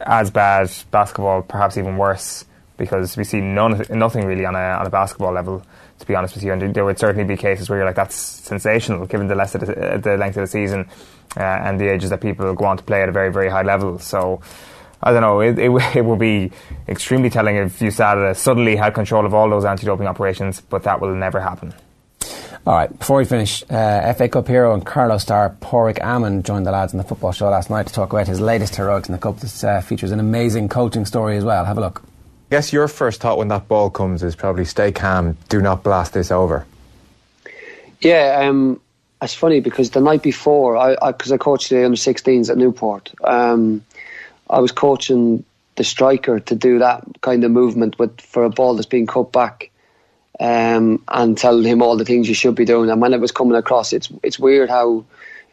as 0.01 0.31
bad, 0.31 0.71
basketball 0.91 1.43
perhaps 1.43 1.77
even 1.77 1.97
worse 1.97 2.45
because 2.79 3.17
we 3.17 3.25
see 3.25 3.41
none, 3.41 3.85
nothing 3.91 4.25
really 4.27 4.47
on 4.47 4.55
a 4.55 4.59
on 4.59 4.87
a 4.87 4.91
basketball 4.91 5.33
level. 5.33 5.65
To 5.99 6.07
be 6.07 6.15
honest 6.17 6.35
with 6.35 6.43
you, 6.43 6.53
and 6.53 6.75
there 6.75 6.85
would 6.85 6.99
certainly 6.99 7.25
be 7.25 7.37
cases 7.37 7.71
where 7.71 7.79
you're 7.79 7.87
like, 7.87 7.95
that's 7.95 8.17
sensational, 8.17 9.07
given 9.07 9.29
the, 9.29 9.37
less 9.37 9.53
the, 9.53 10.01
the 10.03 10.17
length 10.17 10.37
of 10.37 10.43
the 10.43 10.49
season 10.49 10.89
uh, 11.37 11.41
and 11.41 11.79
the 11.79 11.89
ages 11.93 12.11
that 12.11 12.21
people 12.21 12.53
go 12.55 12.65
on 12.65 12.77
to 12.77 12.83
play 12.83 13.03
at 13.03 13.09
a 13.09 13.13
very 13.13 13.31
very 13.31 13.49
high 13.51 13.63
level. 13.63 13.99
So. 13.99 14.41
I 15.03 15.13
don't 15.13 15.21
know. 15.21 15.41
It, 15.41 15.59
it, 15.59 15.71
it 15.97 16.05
will 16.05 16.17
be 16.17 16.53
extremely 16.89 17.31
telling 17.31 17.57
if 17.57 17.79
USADA 17.79 18.37
suddenly 18.37 18.77
had 18.77 18.95
control 18.95 19.27
of 19.27 19.35
all 19.35 19.49
those 19.51 19.65
anti-doping 19.65 20.07
operations, 20.07 20.61
but 20.61 20.85
that 20.85 21.01
will 21.01 21.15
never 21.15 21.41
happen. 21.41 21.75
All 22.65 22.75
right, 22.75 22.97
before 22.97 23.17
we 23.17 23.25
finish, 23.25 23.65
uh, 23.71 24.13
FA 24.13 24.29
Cup 24.29 24.47
hero 24.47 24.73
and 24.73 24.87
Carlow 24.87 25.19
star 25.19 25.51
Pádraig 25.61 25.99
Amond 25.99 26.45
joined 26.45 26.65
the 26.65 26.71
lads 26.71 26.93
in 26.93 26.99
the 26.99 27.03
football 27.03 27.33
show 27.33 27.51
last 27.51 27.71
night 27.71 27.89
to 27.89 27.93
talk 27.93 28.13
about 28.13 28.29
his 28.29 28.41
latest 28.41 28.77
heroics 28.77 29.09
in 29.09 29.13
the 29.13 29.19
Cup. 29.19 29.41
This 29.41 29.65
uh, 29.65 29.81
features 29.81 30.13
an 30.13 30.21
amazing 30.21 30.69
coaching 30.69 31.05
story 31.05 31.37
as 31.37 31.45
well. 31.45 31.65
Have 31.65 31.77
a 31.77 31.81
look. 31.81 32.03
I 32.05 32.57
guess 32.57 32.73
your 32.73 32.87
first 32.87 33.21
thought 33.21 33.37
when 33.37 33.49
that 33.49 33.67
ball 33.67 33.91
comes 33.91 34.23
is 34.23 34.37
probably 34.37 34.65
stay 34.65 34.93
calm, 34.93 35.37
do 35.49 35.61
not 35.61 35.83
blast 35.83 36.13
this 36.13 36.31
over. 36.31 36.65
Yeah, 38.01 38.43
um, 38.45 38.81
it's 39.21 39.35
funny 39.35 39.59
because 39.59 39.91
the 39.91 40.01
night 40.01 40.23
before, 40.23 40.77
I 40.77 41.11
because 41.11 41.33
I, 41.33 41.37
I, 41.37 41.39
coached 41.39 41.71
the 41.71 41.85
under 41.85 41.97
16s 41.97 42.49
at 42.49 42.57
Newport, 42.57 43.13
um, 43.25 43.85
I 44.53 44.61
was 44.61 44.71
coaching 44.71 45.45
the 45.77 45.85
striker 45.85 46.39
to 46.39 46.55
do 46.55 46.79
that 46.81 47.03
kind 47.23 47.43
of 47.43 47.51
movement 47.51 47.99
with 47.99 48.21
for 48.21 48.45
a 48.45 48.51
ball 48.51 48.75
that's 48.75 48.87
being 48.87 49.07
cut 49.07 49.33
back 49.33 49.71
um, 50.39 51.03
and 51.09 51.37
telling 51.37 51.65
him 51.65 51.83
all 51.83 51.97
the 51.97 52.05
things 52.05 52.29
you 52.29 52.35
should 52.35 52.55
be 52.55 52.67
doing. 52.67 52.91
And 52.91 53.01
when 53.01 53.15
it 53.15 53.21
was 53.21 53.33
coming 53.33 53.57
across, 53.57 53.93
it's 53.93 54.11
it's 54.23 54.39
weird 54.39 54.69
how 54.69 55.07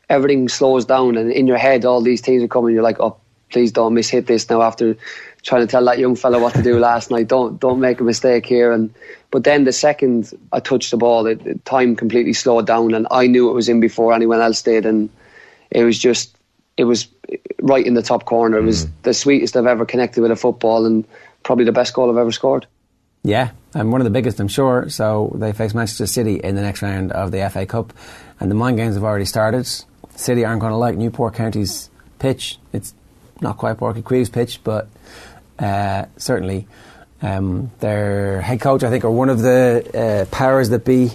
everything 0.10 0.50
slows 0.50 0.86
down 0.86 1.16
and 1.16 1.32
in 1.32 1.48
your 1.48 1.58
head 1.58 1.86
all 1.86 2.02
these 2.02 2.22
things 2.22 2.44
are 2.44 2.48
coming. 2.48 2.74
You're 2.74 2.84
like, 2.84 3.00
oh, 3.00 3.18
please 3.50 3.72
don't 3.72 3.94
miss 3.94 4.10
hit 4.10 4.28
this 4.28 4.50
now 4.50 4.62
after 4.62 4.98
trying 5.44 5.62
to 5.62 5.68
tell 5.68 5.86
that 5.86 6.00
young 6.00 6.16
fella 6.16 6.40
what 6.40 6.54
to 6.56 6.62
do 6.62 6.78
last 6.78 7.10
night. 7.10 7.30
Don't 7.30 7.60
don't 7.60 7.80
make 7.80 8.02
a 8.02 8.04
mistake 8.04 8.46
here. 8.46 8.74
And 8.74 8.94
but 9.32 9.46
then 9.46 9.64
the 9.64 9.72
second 9.72 10.34
I 10.52 10.60
touched 10.60 10.92
the 10.92 10.98
ball, 10.98 11.26
it, 11.28 11.64
time 11.64 11.96
completely 11.96 12.34
slowed 12.34 12.68
down, 12.68 12.94
and 12.94 13.08
I 13.10 13.28
knew 13.28 13.50
it 13.50 13.54
was 13.54 13.70
in 13.70 13.80
before 13.80 14.14
anyone 14.14 14.42
else 14.42 14.62
did, 14.62 14.86
and 14.86 15.10
it 15.72 15.84
was 15.86 15.98
just 15.98 16.36
it 16.80 16.86
was 16.86 17.10
right 17.62 17.86
in 17.86 17.94
the 17.94 18.02
top 18.02 18.24
corner. 18.24 18.58
It 18.58 18.64
was 18.64 18.86
mm. 18.86 18.92
the 19.04 19.14
sweetest 19.14 19.58
I've 19.58 19.66
ever 19.66 19.86
connected 19.86 20.22
with 20.22 20.32
a 20.32 20.38
football, 20.38 20.86
and 20.86 21.06
probably 21.44 21.66
the 21.66 21.74
best 21.74 21.94
goal 21.94 22.10
I've 22.10 22.18
ever 22.18 22.32
scored. 22.32 22.68
Yeah, 23.22 23.52
and 23.74 23.92
one 23.92 24.00
of 24.00 24.06
the 24.06 24.12
biggest, 24.12 24.40
I'm 24.40 24.48
sure. 24.48 24.88
So 24.88 25.36
they 25.36 25.52
face 25.52 25.74
Manchester 25.74 26.08
City 26.08 26.36
in 26.36 26.56
the 26.56 26.62
next 26.62 26.82
round 26.82 27.12
of 27.12 27.32
the 27.32 27.48
FA 27.50 27.66
Cup, 27.66 27.92
and 28.40 28.50
the 28.50 28.56
mind 28.56 28.78
games 28.78 28.96
have 28.96 29.04
already 29.04 29.26
started. 29.26 29.68
City 30.16 30.46
aren't 30.46 30.62
going 30.62 30.72
to 30.72 30.78
like 30.78 30.96
Newport 30.96 31.34
County's 31.34 31.90
pitch. 32.18 32.58
It's 32.72 32.94
not 33.42 33.58
quite 33.58 33.76
Uí 33.76 34.02
Chaoimh's 34.02 34.30
pitch, 34.30 34.64
but 34.64 34.88
uh, 35.60 36.06
certainly 36.16 36.66
um, 37.22 37.72
their 37.82 38.40
head 38.40 38.62
coach, 38.62 38.84
I 38.84 38.90
think, 38.90 39.04
or 39.04 39.12
one 39.12 39.28
of 39.28 39.42
the 39.42 40.26
uh, 40.32 40.34
powers 40.34 40.70
that 40.70 40.86
be, 40.86 41.12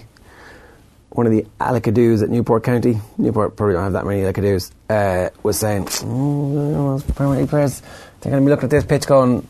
one 1.14 1.26
of 1.26 1.32
the 1.32 1.46
Alickadoos 1.60 2.24
at 2.24 2.28
Newport 2.28 2.64
County, 2.64 3.00
Newport 3.18 3.56
probably 3.56 3.74
don't 3.74 3.84
have 3.84 3.92
that 3.92 4.04
many 4.04 4.22
Alickadoos, 4.22 4.72
uh, 4.90 5.30
was 5.44 5.56
saying, 5.56 5.86
oh, 6.02 7.00
Premier 7.14 7.46
players, 7.46 7.80
they're 8.20 8.32
going 8.32 8.42
to 8.42 8.46
be 8.46 8.50
looking 8.50 8.64
at 8.64 8.70
this 8.70 8.84
pitch 8.84 9.06
going, 9.06 9.46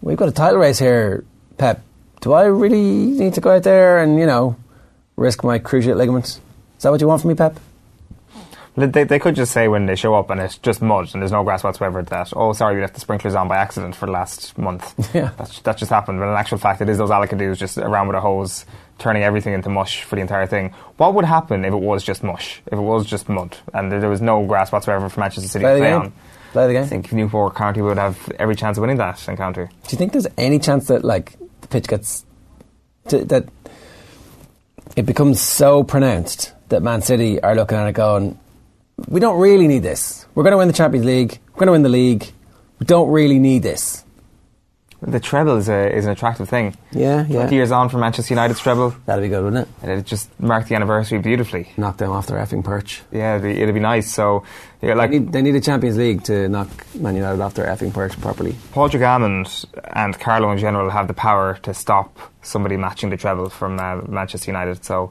we've 0.00 0.16
got 0.16 0.28
a 0.28 0.32
title 0.32 0.58
race 0.58 0.80
here, 0.80 1.24
Pep. 1.58 1.80
Do 2.22 2.32
I 2.32 2.46
really 2.46 3.06
need 3.06 3.34
to 3.34 3.40
go 3.40 3.54
out 3.54 3.62
there 3.62 4.00
and, 4.00 4.18
you 4.18 4.26
know, 4.26 4.56
risk 5.14 5.44
my 5.44 5.60
cruciate 5.60 5.96
ligaments? 5.96 6.40
Is 6.76 6.82
that 6.82 6.90
what 6.90 7.00
you 7.00 7.06
want 7.06 7.22
from 7.22 7.28
me, 7.28 7.34
Pep? 7.36 7.60
They, 8.76 9.04
they 9.04 9.18
could 9.18 9.34
just 9.34 9.52
say 9.52 9.68
when 9.68 9.86
they 9.86 9.96
show 9.96 10.14
up 10.14 10.28
and 10.28 10.38
it's 10.38 10.58
just 10.58 10.82
mud 10.82 11.08
and 11.14 11.22
there's 11.22 11.32
no 11.32 11.42
grass 11.44 11.64
whatsoever 11.64 12.02
that, 12.02 12.32
oh, 12.36 12.52
sorry, 12.52 12.74
we 12.74 12.82
left 12.82 12.92
the 12.92 13.00
sprinklers 13.00 13.34
on 13.34 13.48
by 13.48 13.56
accident 13.56 13.96
for 13.96 14.04
the 14.04 14.12
last 14.12 14.58
month. 14.58 14.92
Yeah. 15.14 15.30
That's, 15.38 15.60
that 15.60 15.78
just 15.78 15.90
happened. 15.90 16.18
But 16.18 16.28
in 16.28 16.36
actual 16.36 16.58
fact, 16.58 16.82
it 16.82 16.88
is 16.90 16.98
those 16.98 17.08
Alickadoos 17.10 17.56
just 17.56 17.78
around 17.78 18.08
with 18.08 18.16
a 18.16 18.20
hose, 18.20 18.66
turning 18.98 19.22
everything 19.22 19.52
into 19.52 19.68
mush 19.68 20.02
for 20.02 20.16
the 20.16 20.22
entire 20.22 20.46
thing. 20.46 20.72
What 20.96 21.14
would 21.14 21.24
happen 21.24 21.64
if 21.64 21.72
it 21.72 21.80
was 21.80 22.02
just 22.02 22.22
mush? 22.22 22.62
If 22.66 22.74
it 22.74 22.80
was 22.80 23.06
just 23.06 23.28
mud 23.28 23.56
and 23.74 23.92
there 23.92 24.08
was 24.08 24.20
no 24.20 24.44
grass 24.46 24.72
whatsoever 24.72 25.08
for 25.08 25.20
Manchester 25.20 25.48
City 25.48 25.64
Play 25.64 25.74
to 25.74 25.80
play 25.80 25.92
on? 25.92 26.12
Play 26.52 26.66
the 26.68 26.72
game. 26.72 26.84
I 26.84 26.86
think 26.86 27.12
Newport 27.12 27.54
County 27.54 27.82
would 27.82 27.98
have 27.98 28.32
every 28.38 28.56
chance 28.56 28.78
of 28.78 28.82
winning 28.82 28.96
that 28.96 29.28
encounter. 29.28 29.66
Do 29.66 29.90
you 29.90 29.98
think 29.98 30.12
there's 30.12 30.26
any 30.38 30.58
chance 30.58 30.86
that 30.88 31.04
like 31.04 31.36
the 31.60 31.68
pitch 31.68 31.88
gets 31.88 32.24
to, 33.08 33.24
that 33.26 33.48
it 34.96 35.04
becomes 35.04 35.40
so 35.40 35.84
pronounced 35.84 36.52
that 36.70 36.82
Man 36.82 37.02
City 37.02 37.40
are 37.42 37.54
looking 37.54 37.76
at 37.76 37.86
it 37.86 37.92
going, 37.92 38.38
we 39.08 39.20
don't 39.20 39.38
really 39.38 39.68
need 39.68 39.82
this. 39.82 40.26
We're 40.34 40.42
going 40.42 40.52
to 40.52 40.58
win 40.58 40.68
the 40.68 40.74
Champions 40.74 41.04
League. 41.04 41.38
We're 41.52 41.60
going 41.60 41.66
to 41.66 41.72
win 41.72 41.82
the 41.82 41.90
league. 41.90 42.32
We 42.78 42.86
don't 42.86 43.10
really 43.10 43.38
need 43.38 43.62
this. 43.62 44.04
The 45.02 45.20
treble 45.20 45.56
is, 45.56 45.68
a, 45.68 45.94
is 45.94 46.06
an 46.06 46.12
attractive 46.12 46.48
thing. 46.48 46.74
Yeah, 46.90 47.26
yeah. 47.28 47.40
20 47.40 47.54
years 47.54 47.70
on 47.70 47.88
from 47.88 48.00
Manchester 48.00 48.32
United's 48.32 48.60
treble. 48.60 48.90
That'd 49.04 49.22
be 49.22 49.28
good, 49.28 49.44
wouldn't 49.44 49.68
it? 49.68 49.74
And 49.82 49.90
it 49.90 50.06
just 50.06 50.28
marked 50.40 50.68
the 50.68 50.74
anniversary 50.74 51.18
beautifully. 51.18 51.70
Knock 51.76 51.98
them 51.98 52.10
off 52.10 52.26
their 52.26 52.38
effing 52.38 52.64
perch. 52.64 53.02
Yeah, 53.12 53.36
it'd 53.36 53.42
be, 53.42 53.60
it'd 53.60 53.74
be 53.74 53.80
nice. 53.80 54.12
So, 54.12 54.44
yeah, 54.80 54.94
like 54.94 55.10
They 55.10 55.18
need, 55.18 55.32
they 55.32 55.42
need 55.42 55.54
a 55.54 55.60
Champions 55.60 55.98
League 55.98 56.24
to 56.24 56.48
knock 56.48 56.68
Man 56.94 57.14
United 57.14 57.40
off 57.42 57.54
their 57.54 57.66
effing 57.66 57.92
perch 57.92 58.18
properly. 58.20 58.56
Paul 58.72 58.88
Hammond 58.88 59.66
and 59.84 60.18
Carlow 60.18 60.50
in 60.50 60.58
general 60.58 60.88
have 60.90 61.08
the 61.08 61.14
power 61.14 61.58
to 61.62 61.74
stop 61.74 62.18
somebody 62.42 62.76
matching 62.76 63.10
the 63.10 63.16
treble 63.16 63.50
from 63.50 63.78
uh, 63.78 63.96
Manchester 64.08 64.50
United. 64.50 64.82
So, 64.84 65.10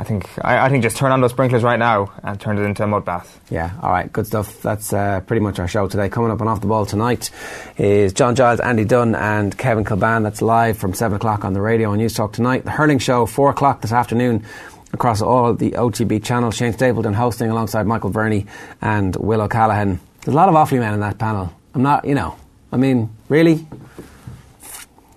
I 0.00 0.04
think 0.04 0.28
I, 0.44 0.66
I 0.66 0.68
think 0.68 0.84
just 0.84 0.96
turn 0.96 1.10
on 1.10 1.20
those 1.20 1.32
sprinklers 1.32 1.64
right 1.64 1.78
now 1.78 2.12
and 2.22 2.40
turn 2.40 2.56
it 2.56 2.62
into 2.62 2.84
a 2.84 2.86
mud 2.86 3.04
bath. 3.04 3.40
Yeah, 3.50 3.72
all 3.82 3.90
right, 3.90 4.12
good 4.12 4.28
stuff. 4.28 4.62
That's 4.62 4.92
uh, 4.92 5.20
pretty 5.26 5.40
much 5.40 5.58
our 5.58 5.66
show 5.66 5.88
today. 5.88 6.08
Coming 6.08 6.30
up 6.30 6.40
on 6.40 6.46
Off 6.46 6.60
the 6.60 6.68
Ball 6.68 6.86
tonight 6.86 7.30
is 7.76 8.12
John 8.12 8.36
Giles, 8.36 8.60
Andy 8.60 8.84
Dunne, 8.84 9.16
and 9.16 9.56
Kevin 9.58 9.84
Kilbane. 9.84 10.22
That's 10.22 10.40
live 10.40 10.78
from 10.78 10.94
7 10.94 11.16
o'clock 11.16 11.44
on 11.44 11.52
the 11.52 11.60
radio 11.60 11.90
on 11.90 11.98
Newstalk 11.98 12.32
tonight. 12.32 12.64
The 12.64 12.70
Hurling 12.70 13.00
Show, 13.00 13.26
4 13.26 13.50
o'clock 13.50 13.80
this 13.80 13.92
afternoon 13.92 14.44
across 14.92 15.20
all 15.20 15.52
the 15.54 15.72
OTB 15.72 16.24
channels. 16.24 16.54
Shane 16.56 16.72
Stapleton 16.72 17.14
hosting 17.14 17.50
alongside 17.50 17.84
Michael 17.86 18.10
Verney 18.10 18.46
and 18.80 19.16
Will 19.16 19.40
O'Callaghan. 19.42 19.98
There's 20.20 20.34
a 20.34 20.36
lot 20.36 20.48
of 20.48 20.54
Offaly 20.54 20.78
men 20.78 20.94
in 20.94 21.00
that 21.00 21.18
panel. 21.18 21.52
I'm 21.74 21.82
not, 21.82 22.04
you 22.04 22.14
know, 22.14 22.36
I 22.72 22.76
mean, 22.76 23.10
really? 23.28 23.66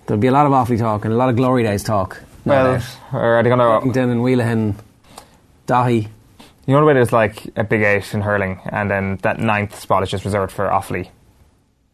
There'll 0.06 0.20
be 0.20 0.26
a 0.26 0.32
lot 0.32 0.46
of 0.46 0.52
Offaly 0.52 0.78
talk 0.78 1.04
and 1.04 1.14
a 1.14 1.16
lot 1.16 1.28
of 1.28 1.36
Glory 1.36 1.62
Days 1.62 1.84
talk. 1.84 2.20
No 2.44 2.52
Well, 2.54 2.72
doubt. 2.74 2.84
are 3.12 3.42
they 3.42 3.48
going 3.48 3.58
to? 3.60 3.64
Worthington 3.66 4.10
and 4.10 4.22
Whelahan, 4.22 4.76
Dahi. 5.66 6.08
You 6.66 6.74
know 6.74 6.80
the 6.80 6.86
way 6.86 6.94
there's 6.94 7.12
like 7.12 7.46
a 7.56 7.64
big 7.64 7.82
eight 7.82 8.12
in 8.14 8.20
hurling, 8.22 8.60
and 8.66 8.90
then 8.90 9.16
that 9.22 9.38
ninth 9.40 9.78
spot 9.78 10.02
is 10.02 10.10
just 10.10 10.24
reserved 10.24 10.52
for 10.52 10.68
Offaly. 10.68 11.08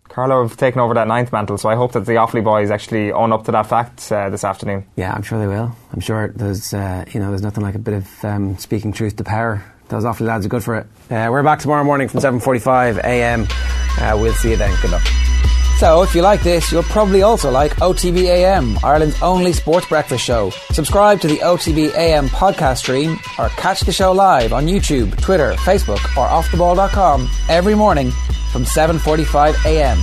Carlow 0.08 0.42
have 0.46 0.56
taken 0.56 0.80
over 0.80 0.94
that 0.94 1.06
ninth 1.06 1.32
mantle, 1.32 1.58
so 1.58 1.68
I 1.68 1.74
hope 1.74 1.92
that 1.92 2.06
the 2.06 2.12
Offaly 2.12 2.42
boys 2.42 2.70
actually 2.70 3.12
own 3.12 3.30
up 3.32 3.44
to 3.44 3.52
that 3.52 3.66
fact 3.66 4.10
uh, 4.10 4.30
this 4.30 4.42
afternoon. 4.44 4.86
Yeah, 4.96 5.12
I'm 5.12 5.22
sure 5.22 5.38
they 5.38 5.46
will. 5.46 5.74
I'm 5.92 6.00
sure 6.00 6.28
there's, 6.28 6.72
uh, 6.74 7.04
you 7.12 7.20
know, 7.20 7.28
there's 7.28 7.42
nothing 7.42 7.62
like 7.62 7.74
a 7.74 7.78
bit 7.78 7.94
of 7.94 8.24
um, 8.24 8.56
speaking 8.58 8.92
truth 8.92 9.16
to 9.16 9.24
power. 9.24 9.62
Those 9.88 10.04
Offaly 10.04 10.26
lads 10.26 10.44
are 10.46 10.48
good 10.50 10.64
for 10.64 10.76
it. 10.76 10.86
Uh, 11.10 11.28
we're 11.30 11.42
back 11.42 11.60
tomorrow 11.60 11.84
morning 11.84 12.08
from 12.08 12.20
7:45 12.20 12.98
a.m. 13.04 13.46
Uh, 14.00 14.16
we'll 14.20 14.32
see 14.34 14.50
you 14.50 14.56
then. 14.56 14.74
Good 14.82 14.90
luck. 14.90 15.02
So, 15.78 16.02
if 16.02 16.12
you 16.12 16.22
like 16.22 16.42
this, 16.42 16.72
you'll 16.72 16.82
probably 16.82 17.22
also 17.22 17.52
like 17.52 17.76
OTB 17.76 18.24
AM, 18.24 18.76
Ireland's 18.82 19.22
only 19.22 19.52
sports 19.52 19.86
breakfast 19.86 20.24
show. 20.24 20.50
Subscribe 20.72 21.20
to 21.20 21.28
the 21.28 21.36
OTB 21.36 21.94
AM 21.94 22.28
podcast 22.30 22.78
stream 22.78 23.16
or 23.38 23.48
catch 23.50 23.82
the 23.82 23.92
show 23.92 24.10
live 24.10 24.52
on 24.52 24.66
YouTube, 24.66 25.16
Twitter, 25.22 25.52
Facebook, 25.58 26.02
or 26.16 26.26
offtheball.com 26.26 27.30
every 27.48 27.76
morning 27.76 28.10
from 28.50 28.64
7:45 28.64 29.54
a.m. 29.66 29.98